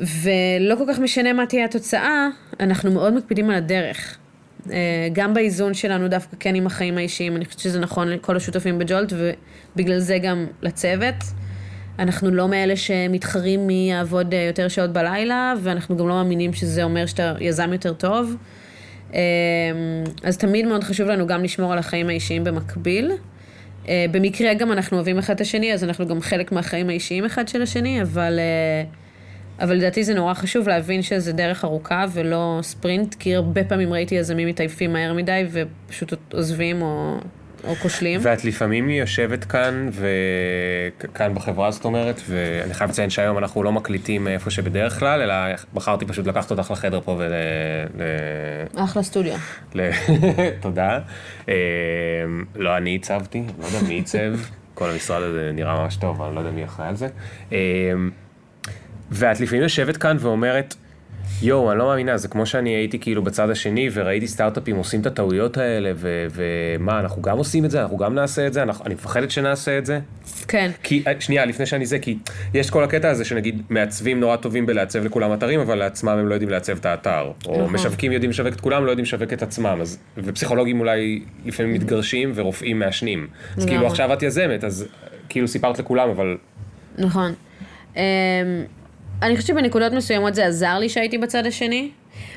ולא 0.00 0.76
כל 0.76 0.84
כך 0.88 0.98
משנה 0.98 1.32
מה 1.32 1.46
תהיה 1.46 1.64
התוצאה, 1.64 2.28
אנחנו 2.60 2.90
מאוד 2.92 3.14
מקפידים 3.14 3.50
על 3.50 3.56
הדרך. 3.56 4.18
אה, 4.70 5.08
גם 5.12 5.34
באיזון 5.34 5.74
שלנו 5.74 6.08
דווקא 6.08 6.36
כן 6.40 6.54
עם 6.54 6.66
החיים 6.66 6.98
האישיים, 6.98 7.36
אני 7.36 7.44
חושבת 7.44 7.60
שזה 7.60 7.80
נכון 7.80 8.08
לכל 8.08 8.36
השותפים 8.36 8.78
בג'ולט, 8.78 9.12
ובגלל 9.12 9.98
זה 9.98 10.18
גם 10.18 10.46
לצוות. 10.62 11.14
אנחנו 11.98 12.30
לא 12.30 12.48
מאלה 12.48 12.76
שמתחרים 12.76 13.66
מי 13.66 13.88
יעבוד 13.90 14.34
אה, 14.34 14.42
יותר 14.42 14.68
שעות 14.68 14.92
בלילה, 14.92 15.54
ואנחנו 15.62 15.96
גם 15.96 16.08
לא 16.08 16.14
מאמינים 16.14 16.52
שזה 16.52 16.82
אומר 16.82 17.06
שאתה 17.06 17.34
יזם 17.40 17.72
יותר 17.72 17.92
טוב. 17.92 18.36
אה, 19.14 19.20
אז 20.22 20.36
תמיד 20.36 20.66
מאוד 20.66 20.84
חשוב 20.84 21.08
לנו 21.08 21.26
גם 21.26 21.44
לשמור 21.44 21.72
על 21.72 21.78
החיים 21.78 22.08
האישיים 22.08 22.44
במקביל. 22.44 23.12
במקרה 24.10 24.54
גם 24.54 24.72
אנחנו 24.72 24.96
אוהבים 24.96 25.18
אחד 25.18 25.34
את 25.34 25.40
השני, 25.40 25.72
אז 25.72 25.84
אנחנו 25.84 26.06
גם 26.06 26.20
חלק 26.20 26.52
מהחיים 26.52 26.88
האישיים 26.88 27.24
אחד 27.24 27.48
של 27.48 27.62
השני, 27.62 28.02
אבל... 28.02 28.38
אבל 29.60 29.74
לדעתי 29.74 30.04
זה 30.04 30.14
נורא 30.14 30.34
חשוב 30.34 30.68
להבין 30.68 31.02
שזה 31.02 31.32
דרך 31.32 31.64
ארוכה 31.64 32.04
ולא 32.12 32.58
ספרינט, 32.62 33.14
כי 33.14 33.34
הרבה 33.34 33.64
פעמים 33.64 33.92
ראיתי 33.92 34.14
יזמים 34.14 34.48
מתעייפים 34.48 34.92
מהר 34.92 35.12
מדי 35.12 35.46
ופשוט 35.52 36.12
עוזבים 36.32 36.82
או, 36.82 37.18
או 37.64 37.74
כושלים. 37.74 38.20
ואת 38.22 38.44
לפעמים 38.44 38.90
יושבת 38.90 39.44
כאן, 39.44 39.88
וכאן 39.92 41.34
בחברה 41.34 41.70
זאת 41.70 41.84
אומרת, 41.84 42.20
ואני 42.28 42.74
חייב 42.74 42.90
לציין 42.90 43.10
שהיום 43.10 43.38
אנחנו 43.38 43.62
לא 43.62 43.72
מקליטים 43.72 44.28
איפה 44.28 44.50
שבדרך 44.50 44.98
כלל, 44.98 45.20
אלא 45.20 45.34
בחרתי 45.74 46.06
פשוט 46.06 46.26
לקחת 46.26 46.50
אותך 46.50 46.70
לחדר 46.70 47.00
פה 47.00 47.12
ול... 47.18 47.32
ל... 47.98 48.02
אחלה 48.76 49.02
סטודיו. 49.02 49.36
ל... 49.74 49.90
תודה. 50.60 50.98
אמ, 51.48 51.54
לא 52.56 52.76
אני 52.76 52.90
עיצבתי, 52.90 53.42
לא 53.60 53.66
יודע 53.66 53.88
מי 53.88 53.94
עיצב, 53.94 54.34
כל 54.74 54.90
המשרד 54.90 55.22
הזה 55.22 55.50
נראה 55.54 55.82
ממש 55.82 55.96
טוב, 55.96 56.16
אבל 56.16 56.26
אני 56.26 56.34
לא 56.34 56.40
יודע 56.40 56.52
מי 56.52 56.64
אחראי 56.64 56.88
על 56.88 56.96
זה. 56.96 57.08
ואת 59.10 59.40
לפעמים 59.40 59.62
יושבת 59.62 59.96
כאן 59.96 60.16
ואומרת, 60.20 60.74
יואו, 61.42 61.70
אני 61.70 61.78
לא 61.78 61.86
מאמינה, 61.86 62.16
זה 62.16 62.28
כמו 62.28 62.46
שאני 62.46 62.70
הייתי 62.70 62.98
כאילו 62.98 63.22
בצד 63.22 63.50
השני 63.50 63.88
וראיתי 63.92 64.28
סטארט-אפים 64.28 64.76
עושים 64.76 65.00
את 65.00 65.06
הטעויות 65.06 65.56
האלה, 65.56 65.92
ומה, 66.30 67.00
אנחנו 67.00 67.22
גם 67.22 67.38
עושים 67.38 67.64
את 67.64 67.70
זה, 67.70 67.82
אנחנו 67.82 67.96
גם 67.96 68.14
נעשה 68.14 68.46
את 68.46 68.52
זה, 68.52 68.62
אנחנו, 68.62 68.84
אני 68.86 68.94
מפחדת 68.94 69.30
שנעשה 69.30 69.78
את 69.78 69.86
זה. 69.86 70.00
כן. 70.48 70.70
כי, 70.82 71.02
אה, 71.06 71.12
שנייה, 71.20 71.44
לפני 71.44 71.66
שאני 71.66 71.86
זה, 71.86 71.98
כי 71.98 72.18
יש 72.54 72.70
כל 72.70 72.84
הקטע 72.84 73.10
הזה 73.10 73.24
שנגיד 73.24 73.62
מעצבים 73.70 74.20
נורא 74.20 74.36
טובים 74.36 74.66
בלעצב 74.66 75.04
לכולם 75.04 75.34
אתרים, 75.34 75.60
אבל 75.60 75.78
לעצמם 75.78 76.18
הם 76.18 76.28
לא 76.28 76.34
יודעים 76.34 76.50
לעצב 76.50 76.76
את 76.76 76.86
האתר. 76.86 77.32
או 77.46 77.52
נכון. 77.52 77.74
משווקים 77.74 78.12
יודעים 78.12 78.30
לשווק 78.30 78.54
את 78.54 78.60
כולם, 78.60 78.84
לא 78.86 78.90
יודעים 78.90 79.04
לשווק 79.04 79.32
את 79.32 79.42
עצמם. 79.42 79.78
אז, 79.80 79.98
ופסיכולוגים 80.18 80.80
אולי 80.80 81.22
לפעמים 81.44 81.72
מתגרשים 81.72 82.32
ורופאים 82.34 82.78
מעשנים. 82.78 83.26
אז 83.56 83.66
כאילו 83.66 83.86
עכשיו 83.86 84.12
את 84.12 84.22
יזמת, 84.22 84.64
אז 84.64 84.88
כאילו 85.28 85.48
סיפרת 85.48 85.78
לכולם, 85.78 86.08
אבל... 86.08 86.36
נכון. 86.98 87.34
אמ, 87.96 88.02
אני 89.22 89.36
חושבת 89.36 89.46
שבנקודות 89.46 89.92
מסוימות 89.92 90.34
זה 90.34 90.46
עזר 90.46 90.78
לי 90.78 90.88
שהייתי 90.88 91.18
בצד 91.18 91.46
השני. 91.46 91.90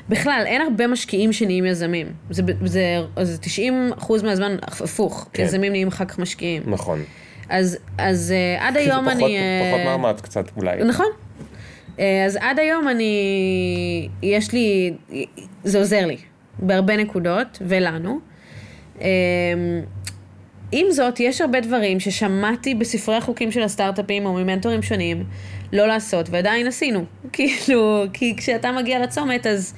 בכלל, 0.08 0.42
אין 0.46 0.62
הרבה 0.62 0.86
משקיעים 0.86 1.32
שנהיים 1.32 1.64
יזמים. 1.64 2.06
זה, 2.30 2.42
זה, 2.64 3.00
זה 3.22 3.38
90 3.38 3.90
אחוז 3.98 4.22
מהזמן 4.22 4.56
הפוך, 4.62 5.28
כן. 5.32 5.42
יזמים 5.42 5.72
נהיים 5.72 5.88
אחר 5.88 6.04
כך 6.04 6.18
משקיעים. 6.18 6.62
נכון. 6.66 7.02
אז, 7.48 7.78
אז 7.98 8.34
uh, 8.58 8.62
עד 8.62 8.76
היום 8.76 9.04
פחות, 9.04 9.16
אני... 9.16 9.38
פחות 9.68 9.80
uh, 9.80 9.84
מאמץ 9.84 10.20
קצת 10.20 10.44
אולי. 10.56 10.84
נכון. 10.84 11.06
Uh, 11.96 12.00
אז 12.26 12.38
עד 12.40 12.58
היום 12.58 12.88
אני... 12.88 14.08
יש 14.22 14.52
לי... 14.52 14.92
זה 15.64 15.78
עוזר 15.78 16.06
לי 16.06 16.16
בהרבה 16.58 16.96
נקודות, 16.96 17.58
ולנו. 17.60 18.18
Uh, 18.98 19.02
עם 20.72 20.90
זאת, 20.90 21.20
יש 21.20 21.40
הרבה 21.40 21.60
דברים 21.60 22.00
ששמעתי 22.00 22.74
בספרי 22.74 23.16
החוקים 23.16 23.52
של 23.52 23.62
הסטארט-אפים 23.62 24.26
או 24.26 24.32
ממנטורים 24.32 24.82
שונים, 24.82 25.24
לא 25.72 25.86
לעשות, 25.86 26.28
ועדיין 26.30 26.66
עשינו. 26.66 27.04
כאילו, 27.32 28.04
כי 28.12 28.34
כשאתה 28.36 28.72
מגיע 28.72 28.98
לצומת, 28.98 29.46
אז, 29.46 29.74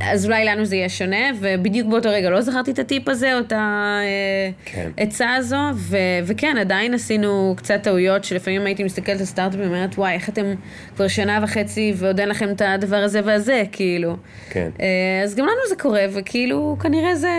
אז 0.00 0.26
אולי 0.26 0.44
לנו 0.44 0.64
זה 0.64 0.76
יהיה 0.76 0.88
שונה, 0.88 1.30
ובדיוק 1.40 1.88
באותו 1.88 2.08
רגע 2.08 2.30
לא 2.30 2.40
זכרתי 2.40 2.70
את 2.70 2.78
הטיפ 2.78 3.08
הזה, 3.08 3.34
או 3.34 3.40
את 3.40 3.52
העצה 3.52 5.24
כן. 5.24 5.34
הזו, 5.36 5.56
ו, 5.74 5.96
וכן, 6.24 6.56
עדיין 6.60 6.94
עשינו 6.94 7.54
קצת 7.56 7.82
טעויות, 7.82 8.24
שלפעמים 8.24 8.66
הייתי 8.66 8.84
מסתכלת 8.84 9.20
על 9.20 9.26
סטארט-אפים 9.26 9.64
ואומרת, 9.64 9.94
וואי, 9.94 10.14
איך 10.14 10.28
אתם 10.28 10.54
כבר 10.96 11.08
שנה 11.08 11.40
וחצי 11.42 11.92
ועוד 11.96 12.20
אין 12.20 12.28
לכם 12.28 12.50
את 12.50 12.62
הדבר 12.64 12.96
הזה 12.96 13.20
והזה, 13.24 13.62
כאילו. 13.72 14.16
כן. 14.50 14.68
אה, 14.80 15.22
אז 15.24 15.34
גם 15.34 15.44
לנו 15.44 15.68
זה 15.68 15.76
קורה, 15.76 16.04
וכאילו, 16.12 16.76
כנראה 16.80 17.16
זה, 17.16 17.30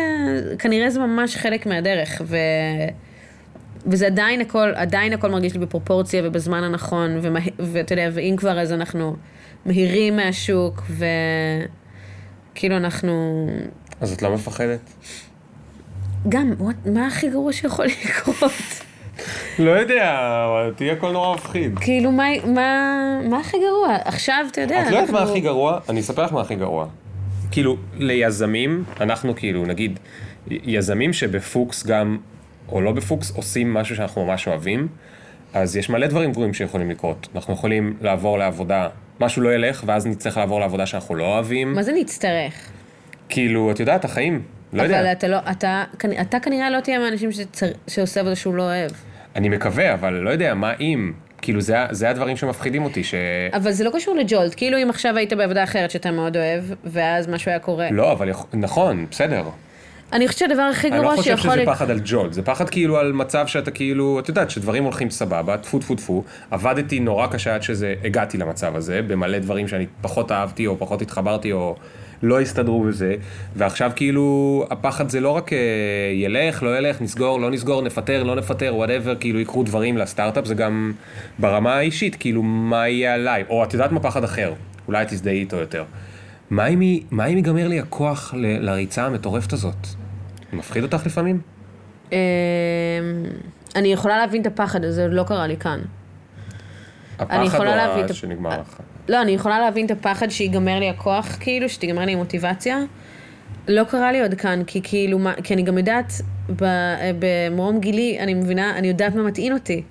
כנראה 0.59 0.89
זה 0.89 0.99
ממש 0.99 1.35
חלק 1.35 1.65
מהדרך, 1.65 2.21
ו... 2.25 2.37
וזה 3.87 4.05
עדיין 4.07 4.41
הכל, 4.41 4.71
עדיין 4.75 5.13
הכל 5.13 5.31
מרגיש 5.31 5.53
לי 5.53 5.59
בפרופורציה 5.59 6.21
ובזמן 6.25 6.63
הנכון, 6.63 7.19
ומה, 7.21 7.39
ואתה 7.59 7.93
יודע, 7.93 8.09
ואם 8.13 8.35
כבר 8.37 8.59
אז 8.59 8.71
אנחנו 8.71 9.15
מהירים 9.65 10.15
מהשוק, 10.15 10.81
וכאילו 12.51 12.77
אנחנו... 12.77 13.47
אז 14.01 14.13
את 14.13 14.21
לא 14.21 14.33
מפחדת? 14.33 14.79
גם, 16.29 16.53
מה 16.85 17.07
הכי 17.07 17.29
גרוע 17.29 17.53
שיכול 17.53 17.85
לקרות? 17.85 18.51
לא 19.59 19.71
יודע, 19.71 20.19
אותי 20.67 20.91
הכל 20.91 21.11
נורא 21.11 21.35
מפחיד. 21.35 21.79
כאילו, 21.79 22.11
מה, 22.11 22.23
מה, 22.45 23.19
מה 23.29 23.39
הכי 23.39 23.57
גרוע? 23.57 23.95
עכשיו, 24.05 24.45
אתה 24.51 24.61
יודע, 24.61 24.81
את 24.81 24.91
לא 24.91 24.97
יודעת 24.97 25.09
מה 25.09 25.21
הכי 25.21 25.39
גרוע? 25.39 25.79
אני 25.89 25.99
אספר 25.99 26.23
לך 26.23 26.33
מה 26.33 26.41
הכי 26.41 26.55
גרוע. 26.55 26.87
כאילו, 27.51 27.77
ליזמים, 27.97 28.83
אנחנו 29.01 29.35
כאילו, 29.35 29.65
נגיד, 29.65 29.99
יזמים 30.47 31.13
שבפוקס 31.13 31.85
גם 31.85 32.17
או 32.71 32.81
לא 32.81 32.91
בפוקס, 32.91 33.31
עושים 33.35 33.73
משהו 33.73 33.95
שאנחנו 33.95 34.25
ממש 34.25 34.47
אוהבים, 34.47 34.87
אז 35.53 35.77
יש 35.77 35.89
מלא 35.89 36.07
דברים 36.07 36.31
גרועים 36.31 36.53
שיכולים 36.53 36.89
לקרות. 36.91 37.27
אנחנו 37.35 37.53
יכולים 37.53 37.97
לעבור 38.01 38.37
לעבודה, 38.37 38.87
משהו 39.19 39.41
לא 39.41 39.53
ילך, 39.53 39.83
ואז 39.85 40.07
נצטרך 40.07 40.37
לעבור 40.37 40.59
לעבודה 40.59 40.85
שאנחנו 40.85 41.15
לא 41.15 41.23
אוהבים. 41.23 41.73
מה 41.73 41.83
זה 41.83 41.91
נצטרך? 41.91 42.53
כאילו, 43.29 43.71
את 43.71 43.79
יודעת, 43.79 44.05
החיים, 44.05 44.41
לא 44.73 44.81
אבל 44.81 44.89
יודע. 44.89 45.01
אבל 45.01 45.11
אתה 45.11 45.27
לא, 45.27 45.37
אתה, 45.51 45.83
אתה 46.21 46.39
כנראה 46.39 46.69
לא 46.69 46.79
תהיה 46.79 46.99
מהאנשים 46.99 47.31
שצר, 47.31 47.65
שעושה 47.87 48.19
עבודה 48.19 48.35
שהוא 48.35 48.55
לא 48.55 48.63
אוהב. 48.63 48.91
אני 49.35 49.49
מקווה, 49.49 49.93
אבל 49.93 50.13
לא 50.13 50.29
יודע, 50.29 50.53
מה 50.53 50.73
אם? 50.79 51.13
כאילו, 51.41 51.61
זה, 51.61 51.75
זה 51.91 52.09
הדברים 52.09 52.37
שמפחידים 52.37 52.83
אותי, 52.83 53.03
ש... 53.03 53.15
אבל 53.53 53.71
זה 53.71 53.83
לא 53.83 53.91
קשור 53.95 54.15
לג'ולט, 54.15 54.53
כאילו 54.57 54.77
אם 54.83 54.89
עכשיו 54.89 55.17
היית 55.17 55.33
בעבודה 55.33 55.63
אחרת 55.63 55.91
שאתה 55.91 56.11
מאוד 56.11 56.37
אוהב, 56.37 56.63
ואז 56.83 57.27
משהו 57.27 57.49
היה 57.49 57.59
קורה. 57.59 57.87
לא, 57.91 58.11
אבל 58.11 58.31
נכון, 58.53 59.05
בסדר. 59.11 59.43
אני 60.13 60.27
חושבת 60.27 60.39
שהדבר 60.39 60.61
הכי 60.61 60.89
גרוע 60.89 61.23
שיכול... 61.23 61.27
אני 61.27 61.31
לא 61.31 61.35
חושב 61.37 61.51
שזה 61.51 61.65
פחד 61.65 61.89
על 61.89 61.99
ג'ולט, 62.05 62.33
זה 62.33 62.41
פחד 62.41 62.69
כאילו 62.69 62.97
על 62.97 63.13
מצב 63.13 63.47
שאתה 63.47 63.71
כאילו, 63.71 64.19
את 64.19 64.29
יודעת, 64.29 64.49
שדברים 64.49 64.83
הולכים 64.83 65.09
סבבה, 65.09 65.57
טפו 65.57 65.79
טפו 65.79 65.95
טפו, 65.95 66.23
עבדתי 66.51 66.99
נורא 66.99 67.27
קשה 67.27 67.55
עד 67.55 67.63
שזה, 67.63 67.95
הגעתי 68.03 68.37
למצב 68.37 68.75
הזה, 68.75 69.01
במלא 69.07 69.39
דברים 69.39 69.67
שאני 69.67 69.85
פחות 70.01 70.31
אהבתי 70.31 70.67
או 70.67 70.77
פחות 70.79 71.01
התחברתי 71.01 71.51
או 71.51 71.75
לא 72.23 72.41
הסתדרו 72.41 72.83
בזה, 72.83 73.15
ועכשיו 73.55 73.91
כאילו 73.95 74.65
הפחד 74.71 75.09
זה 75.09 75.19
לא 75.19 75.29
רק 75.29 75.53
אה, 75.53 75.57
ילך, 76.13 76.63
לא 76.63 76.77
ילך, 76.77 77.01
נסגור, 77.01 77.39
לא 77.39 77.51
נסגור, 77.51 77.81
נפטר, 77.81 78.23
לא 78.23 78.35
נפטר, 78.35 78.75
whatever, 78.75 79.15
כאילו 79.15 79.39
יקרו 79.39 79.63
דברים 79.63 79.97
לסטארט-אפ, 79.97 80.45
זה 80.45 80.55
גם 80.55 80.93
ברמה 81.39 81.75
האישית, 81.75 82.15
כאילו 82.15 82.43
מה 82.43 82.87
יהיה 82.87 83.13
עליי, 83.13 83.43
או 83.49 83.63
את 83.63 83.73
יודעת 83.73 83.91
מה 83.91 83.99
פחד 83.99 84.23
אחר, 84.23 84.53
אולי 84.87 85.05
תזדהי 85.07 85.39
איתו 85.39 85.55
יותר. 85.55 85.83
מה 86.49 86.67
אם, 86.67 86.81
ייגמר 87.27 87.67
לי 87.67 87.79
הכוח 87.79 88.33
ל, 88.37 88.65
לריצה 88.65 89.05
המטורפת 89.05 89.53
הזאת? 89.53 89.87
מפחיד 90.53 90.83
אותך 90.83 91.05
לפעמים? 91.05 91.41
אמ, 92.11 92.17
אני 93.75 93.87
יכולה 93.87 94.17
להבין 94.17 94.41
את 94.41 94.47
הפחד 94.47 94.85
הזה, 94.85 95.07
לא 95.07 95.23
קרה 95.23 95.47
לי 95.47 95.57
כאן. 95.57 95.79
הפחד 97.19 97.59
או 97.59 97.63
להבין... 97.63 98.13
שנגמר 98.13 98.61
לך? 98.61 98.79
לא, 99.09 99.21
אני 99.21 99.31
יכולה 99.31 99.59
להבין 99.59 99.85
את 99.85 99.91
הפחד 99.91 100.29
שיגמר 100.29 100.79
לי 100.79 100.89
הכוח, 100.89 101.37
כאילו, 101.39 101.69
שתיגמר 101.69 102.05
לי 102.05 102.13
המוטיבציה. 102.13 102.79
לא 103.67 103.83
קרה 103.83 104.11
לי 104.11 104.21
עוד 104.21 104.33
כאן, 104.33 104.63
כי 104.67 104.81
כאילו, 104.83 105.19
מה, 105.19 105.33
כי 105.43 105.53
אני 105.53 105.63
גם 105.63 105.77
יודעת, 105.77 106.13
במרום 107.19 107.79
גילי, 107.79 108.19
אני 108.19 108.33
מבינה, 108.33 108.77
אני 108.77 108.87
יודעת 108.87 109.15
מה 109.15 109.23
מטעין 109.23 109.53
אותי. 109.53 109.83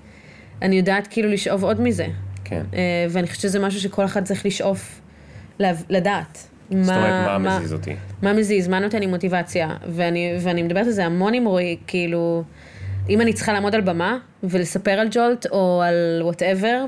אני 0.62 0.76
יודעת 0.76 1.06
כאילו 1.06 1.28
לשאוב 1.28 1.64
עוד 1.64 1.80
מזה. 1.80 2.06
כן. 2.44 2.62
אה, 2.74 3.06
ואני 3.10 3.26
חושבת 3.26 3.42
שזה 3.42 3.58
משהו 3.58 3.80
שכל 3.80 4.04
אחד 4.04 4.24
צריך 4.24 4.46
לשאוף 4.46 5.00
לדעת. 5.60 6.48
מה, 6.70 6.84
זאת 6.84 6.94
אומרת, 6.94 7.26
מה 7.26 7.38
מה 7.38 7.58
מזיז 7.58 7.72
אותי? 7.72 7.96
מה 8.22 8.32
מזיז, 8.32 8.68
מה 8.68 8.80
נותן 8.80 9.00
לי 9.00 9.06
מוטיבציה. 9.06 9.70
ואני, 9.88 10.36
ואני 10.40 10.62
מדברת 10.62 10.86
על 10.86 10.92
זה 10.92 11.06
המון 11.06 11.34
עם 11.34 11.44
רועי, 11.44 11.76
כאילו, 11.86 12.42
אם 13.08 13.20
אני 13.20 13.32
צריכה 13.32 13.52
לעמוד 13.52 13.74
על 13.74 13.80
במה 13.80 14.18
ולספר 14.42 14.90
על 14.90 15.08
ג'ולט 15.10 15.46
או 15.46 15.82
על 15.82 16.22
whatever, 16.22 16.84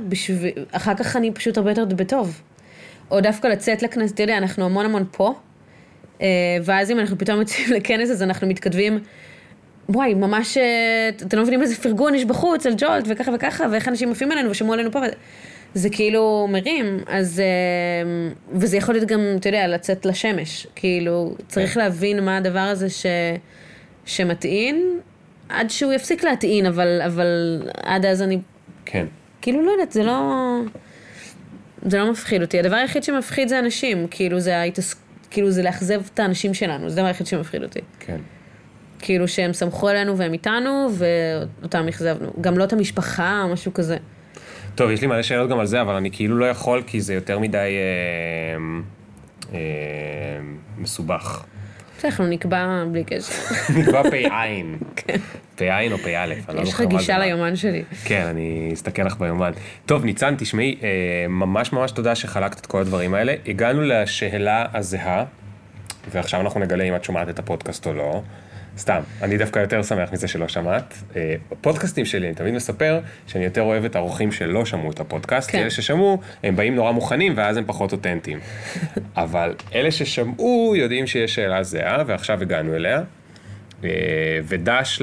אחר 0.72 0.94
כך 0.94 1.16
אני 1.16 1.32
פשוט 1.32 1.56
הרבה 1.56 1.70
יותר 1.70 1.84
בטוב. 1.84 2.42
או 3.10 3.20
דווקא 3.20 3.48
לצאת 3.48 3.82
לכנסת, 3.82 4.14
אתה 4.14 4.22
יודע, 4.22 4.38
אנחנו 4.38 4.64
המון 4.64 4.84
המון 4.84 5.04
פה, 5.10 5.34
אה, 6.20 6.26
ואז 6.64 6.90
אם 6.90 6.98
אנחנו 6.98 7.18
פתאום 7.18 7.38
יוצאים 7.38 7.72
לכנס, 7.76 8.10
אז 8.10 8.22
אנחנו 8.22 8.46
מתכתבים, 8.46 8.98
וואי, 9.88 10.14
ממש, 10.14 10.56
אה, 10.56 11.08
אתם 11.08 11.36
לא 11.36 11.42
מבינים 11.42 11.62
איזה 11.62 11.76
פרגון 11.76 12.14
יש 12.14 12.24
בחוץ 12.24 12.66
על 12.66 12.74
ג'ולט, 12.76 13.04
וככה 13.08 13.30
וככה, 13.34 13.64
ואיך 13.72 13.88
אנשים 13.88 14.10
עפים 14.10 14.32
עלינו 14.32 14.50
ושמעו 14.50 14.72
עלינו 14.72 14.92
פה, 14.92 15.00
זה 15.74 15.90
כאילו 15.90 16.46
מרים, 16.50 16.98
אז, 17.06 17.40
אה, 17.40 18.30
וזה 18.52 18.76
יכול 18.76 18.94
להיות 18.94 19.08
גם, 19.08 19.20
אתה 19.36 19.48
יודע, 19.48 19.68
לצאת 19.68 20.06
לשמש, 20.06 20.66
כאילו, 20.74 21.34
צריך 21.48 21.74
כן. 21.74 21.80
להבין 21.80 22.24
מה 22.24 22.36
הדבר 22.36 22.58
הזה 22.58 22.90
ש, 22.90 23.06
שמטעין, 24.04 25.00
עד 25.48 25.70
שהוא 25.70 25.92
יפסיק 25.92 26.24
להטעין, 26.24 26.66
אבל, 26.66 27.02
אבל 27.06 27.62
עד 27.82 28.06
אז 28.06 28.22
אני, 28.22 28.38
כן. 28.84 29.06
כאילו, 29.40 29.64
לא 29.64 29.70
יודעת, 29.70 29.92
זה 29.92 30.02
לא... 30.02 30.60
זה 31.82 31.98
לא 31.98 32.10
מפחיד 32.10 32.42
אותי. 32.42 32.58
הדבר 32.58 32.76
היחיד 32.76 33.02
שמפחיד 33.04 33.48
זה 33.48 33.58
אנשים, 33.58 34.06
כאילו 34.10 34.40
זה 34.40 34.56
ההתעס... 34.56 34.94
כאילו 35.30 35.50
זה 35.50 35.62
לאכזב 35.62 36.02
את 36.14 36.18
האנשים 36.18 36.54
שלנו, 36.54 36.88
זה 36.90 36.94
הדבר 36.94 37.06
היחיד 37.06 37.26
שמפחיד 37.26 37.62
אותי. 37.62 37.80
כן. 38.00 38.16
כאילו 38.98 39.28
שהם 39.28 39.52
סמכו 39.52 39.88
עלינו 39.88 40.18
והם 40.18 40.32
איתנו, 40.32 40.88
ואותם 40.92 41.88
אכזבנו. 41.88 42.32
גם 42.40 42.58
לא 42.58 42.64
את 42.64 42.72
המשפחה 42.72 43.42
או 43.42 43.48
משהו 43.48 43.74
כזה. 43.74 43.96
טוב, 44.76 44.90
יש 44.90 45.00
לי 45.00 45.06
מלא 45.06 45.22
שאלות 45.22 45.50
גם 45.50 45.58
על 45.58 45.66
זה, 45.66 45.80
אבל 45.80 45.94
אני 45.94 46.10
כאילו 46.10 46.36
לא 46.38 46.44
יכול, 46.44 46.82
כי 46.86 47.00
זה 47.00 47.14
יותר 47.14 47.38
מדי 47.38 47.58
אה, 47.58 48.56
אה, 49.54 49.58
מסובך. 50.78 51.44
אנחנו 52.04 52.26
נקבע 52.26 52.84
בלי 52.92 53.04
קשר. 53.04 53.32
נקבע 53.78 54.02
פ"ע. 54.02 54.44
פ"ע 55.56 55.92
או 55.92 55.98
פ"א, 55.98 56.24
אני 56.24 56.56
לא 56.56 56.62
יש 56.62 56.68
לך 56.68 56.76
זוכר 56.76 56.84
מה 56.84 56.90
זה. 56.90 56.96
גישה 56.96 57.18
ליומן 57.18 57.56
שלי. 57.56 57.82
כן, 58.04 58.26
אני 58.26 58.70
אסתכל 58.74 59.02
לך 59.02 59.16
ביומן. 59.16 59.52
טוב, 59.86 60.04
ניצן, 60.04 60.34
תשמעי, 60.38 60.78
אה, 60.82 60.88
ממש 61.28 61.72
ממש 61.72 61.90
תודה 61.90 62.14
שחלקת 62.14 62.60
את 62.60 62.66
כל 62.66 62.80
הדברים 62.80 63.14
האלה. 63.14 63.34
הגענו 63.46 63.82
לשאלה 63.82 64.66
הזהה, 64.74 65.24
ועכשיו 66.10 66.40
אנחנו 66.40 66.60
נגלה 66.60 66.84
אם 66.84 66.96
את 66.96 67.04
שומעת 67.04 67.28
את 67.28 67.38
הפודקאסט 67.38 67.86
או 67.86 67.94
לא. 67.94 68.22
סתם, 68.78 69.00
אני 69.22 69.38
דווקא 69.38 69.58
יותר 69.58 69.82
שמח 69.82 70.12
מזה 70.12 70.28
שלא 70.28 70.48
שמעת. 70.48 70.94
אה, 71.16 71.34
בפודקאסטים 71.50 72.04
שלי 72.04 72.26
אני 72.26 72.34
תמיד 72.34 72.54
מספר 72.54 73.00
שאני 73.26 73.44
יותר 73.44 73.62
אוהב 73.62 73.84
את 73.84 73.96
האורחים 73.96 74.32
שלא 74.32 74.64
שמעו 74.64 74.90
את 74.90 75.00
הפודקאסט, 75.00 75.50
כן. 75.50 75.58
אלה 75.58 75.70
ששמעו, 75.70 76.20
הם 76.42 76.56
באים 76.56 76.74
נורא 76.74 76.92
מוכנים 76.92 77.32
ואז 77.36 77.56
הם 77.56 77.64
פחות 77.66 77.92
אותנטיים. 77.92 78.38
אבל 79.16 79.54
אלה 79.74 79.90
ששמעו 79.90 80.74
יודעים 80.76 81.06
שיש 81.06 81.34
שאלה 81.34 81.62
זהה, 81.62 82.02
ועכשיו 82.06 82.42
הגענו 82.42 82.74
אליה. 82.74 83.02
אה, 83.84 83.90
ודש 84.44 85.02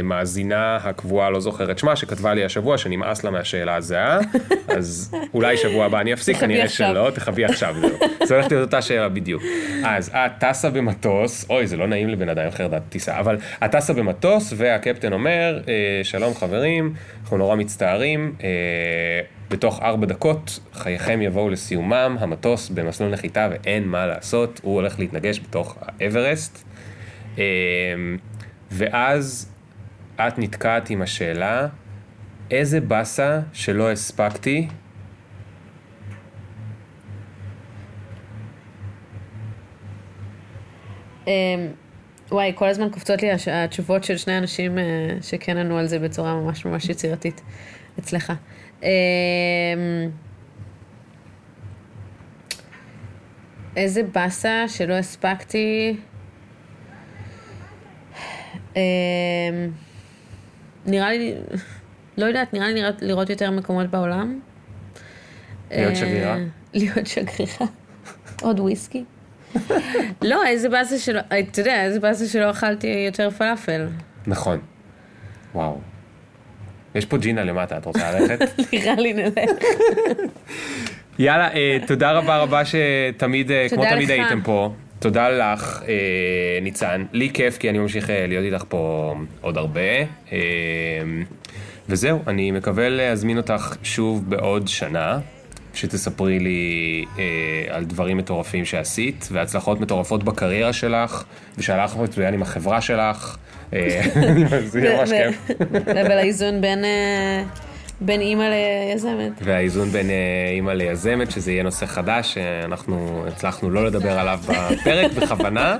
למאזינה 0.00 0.76
הקבועה, 0.76 1.30
לא 1.30 1.40
זוכר 1.40 1.70
את 1.70 1.78
שמה, 1.78 1.96
שכתבה 1.96 2.34
לי 2.34 2.44
השבוע 2.44 2.78
שנמאס 2.78 3.24
לה 3.24 3.30
מהשאלה 3.30 3.74
הזהה, 3.74 4.18
אז 4.78 5.14
אולי 5.34 5.56
שבוע 5.56 5.84
הבא 5.84 6.00
אני 6.00 6.12
אפסיק, 6.12 6.36
כנראה. 6.36 6.68
שלא, 6.68 7.10
תחבי 7.14 7.44
עכשיו, 7.44 7.74
זהו. 7.80 7.98
זה 8.24 8.34
הולך 8.34 8.52
להיות 8.52 8.66
אותה 8.66 8.82
שאלה 8.82 9.08
בדיוק. 9.08 9.42
אז 9.84 10.10
את 10.14 10.32
טסה 10.38 10.70
במטוס, 10.70 11.50
אוי, 11.50 11.66
זה 11.66 11.76
לא 11.76 11.86
נעים 11.86 12.08
לבן 12.08 12.28
אדם 12.28 12.46
אחר 12.46 12.64
לדעת 12.64 12.82
טיסה, 12.88 13.18
אבל 13.18 13.36
את 13.64 13.70
טסה 13.70 13.92
במטוס, 13.92 14.52
והקפטן 14.56 15.12
אומר, 15.12 15.60
אה, 15.68 16.00
שלום 16.02 16.34
חברים, 16.34 16.94
אנחנו 17.22 17.36
נורא 17.36 17.56
מצטערים, 17.56 18.34
אה, 18.42 18.48
בתוך 19.50 19.82
ארבע 19.82 20.06
דקות 20.06 20.60
חייכם 20.72 21.22
יבואו 21.22 21.50
לסיומם, 21.50 22.16
המטוס 22.20 22.68
במסלול 22.68 23.10
נחיתה 23.10 23.48
ואין 23.50 23.84
מה 23.84 24.06
לעשות, 24.06 24.60
הוא 24.62 24.74
הולך 24.74 24.98
להתנגש 24.98 25.40
בתוך 25.40 25.78
האברסט. 26.00 26.67
אמ, 27.38 28.16
ואז 28.70 29.52
את 30.16 30.38
נתקעת 30.38 30.90
עם 30.90 31.02
השאלה, 31.02 31.66
איזה 32.50 32.80
באסה 32.80 33.40
שלא 33.52 33.90
הספקתי 33.90 34.68
אמ, 41.26 41.32
וואי, 42.30 42.52
כל 42.54 42.68
הזמן 42.68 42.90
קופצות 42.90 43.22
לי 43.22 43.28
התשובות 43.52 44.04
של 44.04 44.16
שני 44.16 44.38
אנשים 44.38 44.78
אה, 44.78 44.84
שכן 45.22 45.56
ענו 45.56 45.78
על 45.78 45.86
זה 45.86 45.98
בצורה 45.98 46.34
ממש 46.34 46.64
ממש 46.64 46.88
יצירתית 46.88 47.40
אצלך. 47.98 48.32
אמ, 48.82 48.88
איזה 53.76 54.02
באסה 54.02 54.64
שלא 54.68 54.94
הספקתי. 54.94 55.96
אמ, 58.78 59.70
נראה 60.86 61.10
לי, 61.10 61.34
לא 62.18 62.26
יודעת, 62.26 62.54
נראה 62.54 62.68
לי 62.68 62.80
לראות, 62.82 63.02
לראות 63.02 63.30
יותר 63.30 63.50
מקומות 63.50 63.86
בעולם. 63.86 64.40
להיות 65.70 65.90
אה, 65.90 65.96
שגרירה? 65.96 66.36
להיות 66.74 67.06
שגרירה. 67.06 67.66
עוד 68.42 68.60
וויסקי. 68.60 69.04
לא, 70.22 70.46
איזה 70.46 70.68
באסה 70.68 70.98
שלא, 70.98 71.20
אתה 71.20 71.60
יודע, 71.60 71.84
איזה 71.84 72.00
באסה 72.00 72.26
שלא 72.26 72.50
אכלתי 72.50 72.86
יותר 72.86 73.30
פלאפל. 73.30 73.86
נכון. 74.26 74.58
וואו. 75.54 75.78
יש 76.94 77.04
פה 77.06 77.18
ג'ינה 77.18 77.44
למטה, 77.44 77.76
את 77.78 77.84
רוצה 77.84 78.20
ללכת? 78.20 78.40
נראה 78.72 78.94
לי 78.94 79.12
נלך. 79.12 79.34
יאללה, 81.18 81.54
אה, 81.54 81.78
תודה 81.86 82.12
רבה 82.12 82.36
רבה 82.38 82.62
שתמיד, 82.64 83.50
אה, 83.50 83.66
כמו 83.68 83.84
תמיד. 83.90 84.10
הייתם 84.10 84.40
פה. 84.44 84.72
תודה 84.98 85.28
לך, 85.28 85.82
אה, 85.88 86.58
ניצן. 86.62 87.04
לי 87.12 87.30
כיף, 87.34 87.58
כי 87.58 87.70
אני 87.70 87.78
ממשיך 87.78 88.10
אה, 88.10 88.26
להיות 88.26 88.44
איתך 88.44 88.64
פה 88.68 89.14
עוד 89.40 89.56
הרבה. 89.56 89.80
אה, 90.32 90.38
וזהו, 91.88 92.18
אני 92.26 92.50
מקווה 92.50 92.88
להזמין 92.88 93.36
אותך 93.36 93.76
שוב 93.82 94.30
בעוד 94.30 94.68
שנה, 94.68 95.18
שתספרי 95.74 96.38
לי 96.38 97.04
אה, 97.18 97.24
על 97.76 97.84
דברים 97.84 98.16
מטורפים 98.16 98.64
שעשית, 98.64 99.28
והצלחות 99.32 99.80
מטורפות 99.80 100.24
בקריירה 100.24 100.72
שלך, 100.72 101.24
ושהלך 101.58 101.96
מצוין 101.96 102.34
עם 102.34 102.42
החברה 102.42 102.80
שלך. 102.80 103.36
אה, 103.72 104.00
זה 104.64 104.96
ממש 104.96 105.10
כיף. 105.10 105.58
ולאיזון 105.86 106.60
בין, 106.60 106.84
אה, 106.84 107.42
בין 108.00 108.20
אימא 108.20 108.42
ליזמת. 108.42 109.32
והאיזון 109.44 109.88
בין 109.90 110.10
אה, 110.10 110.14
אימא 110.54 110.70
ליזמת, 110.70 111.30
שזה 111.30 111.52
יהיה 111.52 111.62
נושא 111.62 111.86
חדש, 111.86 112.34
שאנחנו 112.34 113.24
הצלחנו 113.28 113.70
לא 113.70 113.84
לדבר 113.86 114.18
עליו 114.18 114.40
בפרק 114.48 115.12
בכוונה, 115.12 115.76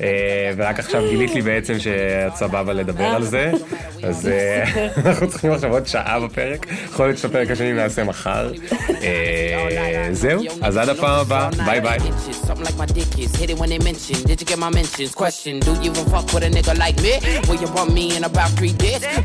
אה, 0.00 0.50
ורק 0.56 0.78
עכשיו 0.78 1.02
גילית 1.10 1.34
לי 1.34 1.42
בעצם 1.42 1.78
שאת 1.78 2.36
סבבה 2.36 2.72
לדבר 2.72 3.04
על 3.04 3.22
זה, 3.22 3.52
אז 4.02 4.28
אה, 4.28 4.64
אנחנו 5.06 5.28
צריכים 5.28 5.52
עכשיו 5.52 5.72
עוד 5.72 5.86
שעה 5.86 6.20
בפרק, 6.20 6.66
יכול 6.84 7.06
להיות 7.06 7.18
שאת 7.18 7.30
הפרק 7.30 7.50
השני 7.50 7.72
נעשה 7.72 8.04
מחר. 8.04 8.52
אה, 9.02 10.08
זהו, 10.12 10.42
אז 10.62 10.76
עד 10.76 10.88
הפעם 10.88 11.20
הבאה, 11.20 11.50
ביי 11.66 11.80
ביי. 11.80 11.98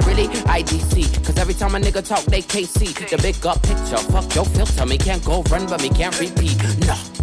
Really? 0.08 0.28
IDC. 0.60 0.94
Cause 1.26 1.38
every 1.38 1.54
time 1.54 1.76
a 1.76 1.80
nigga 1.80 2.02
talk, 2.02 2.24
they 2.32 2.42
KC. 2.42 3.10
The 3.10 3.18
big 3.18 3.46
up 3.46 3.62
picture. 3.62 3.98
Fuck 4.12 4.34
your 4.34 4.46
filter. 4.46 4.86
Me 4.86 4.98
can't 4.98 5.24
go 5.24 5.44
run, 5.44 5.68
but 5.68 5.82
me 5.82 5.90
can't 5.90 6.18
repeat. 6.20 6.58
Nah. 6.88 7.21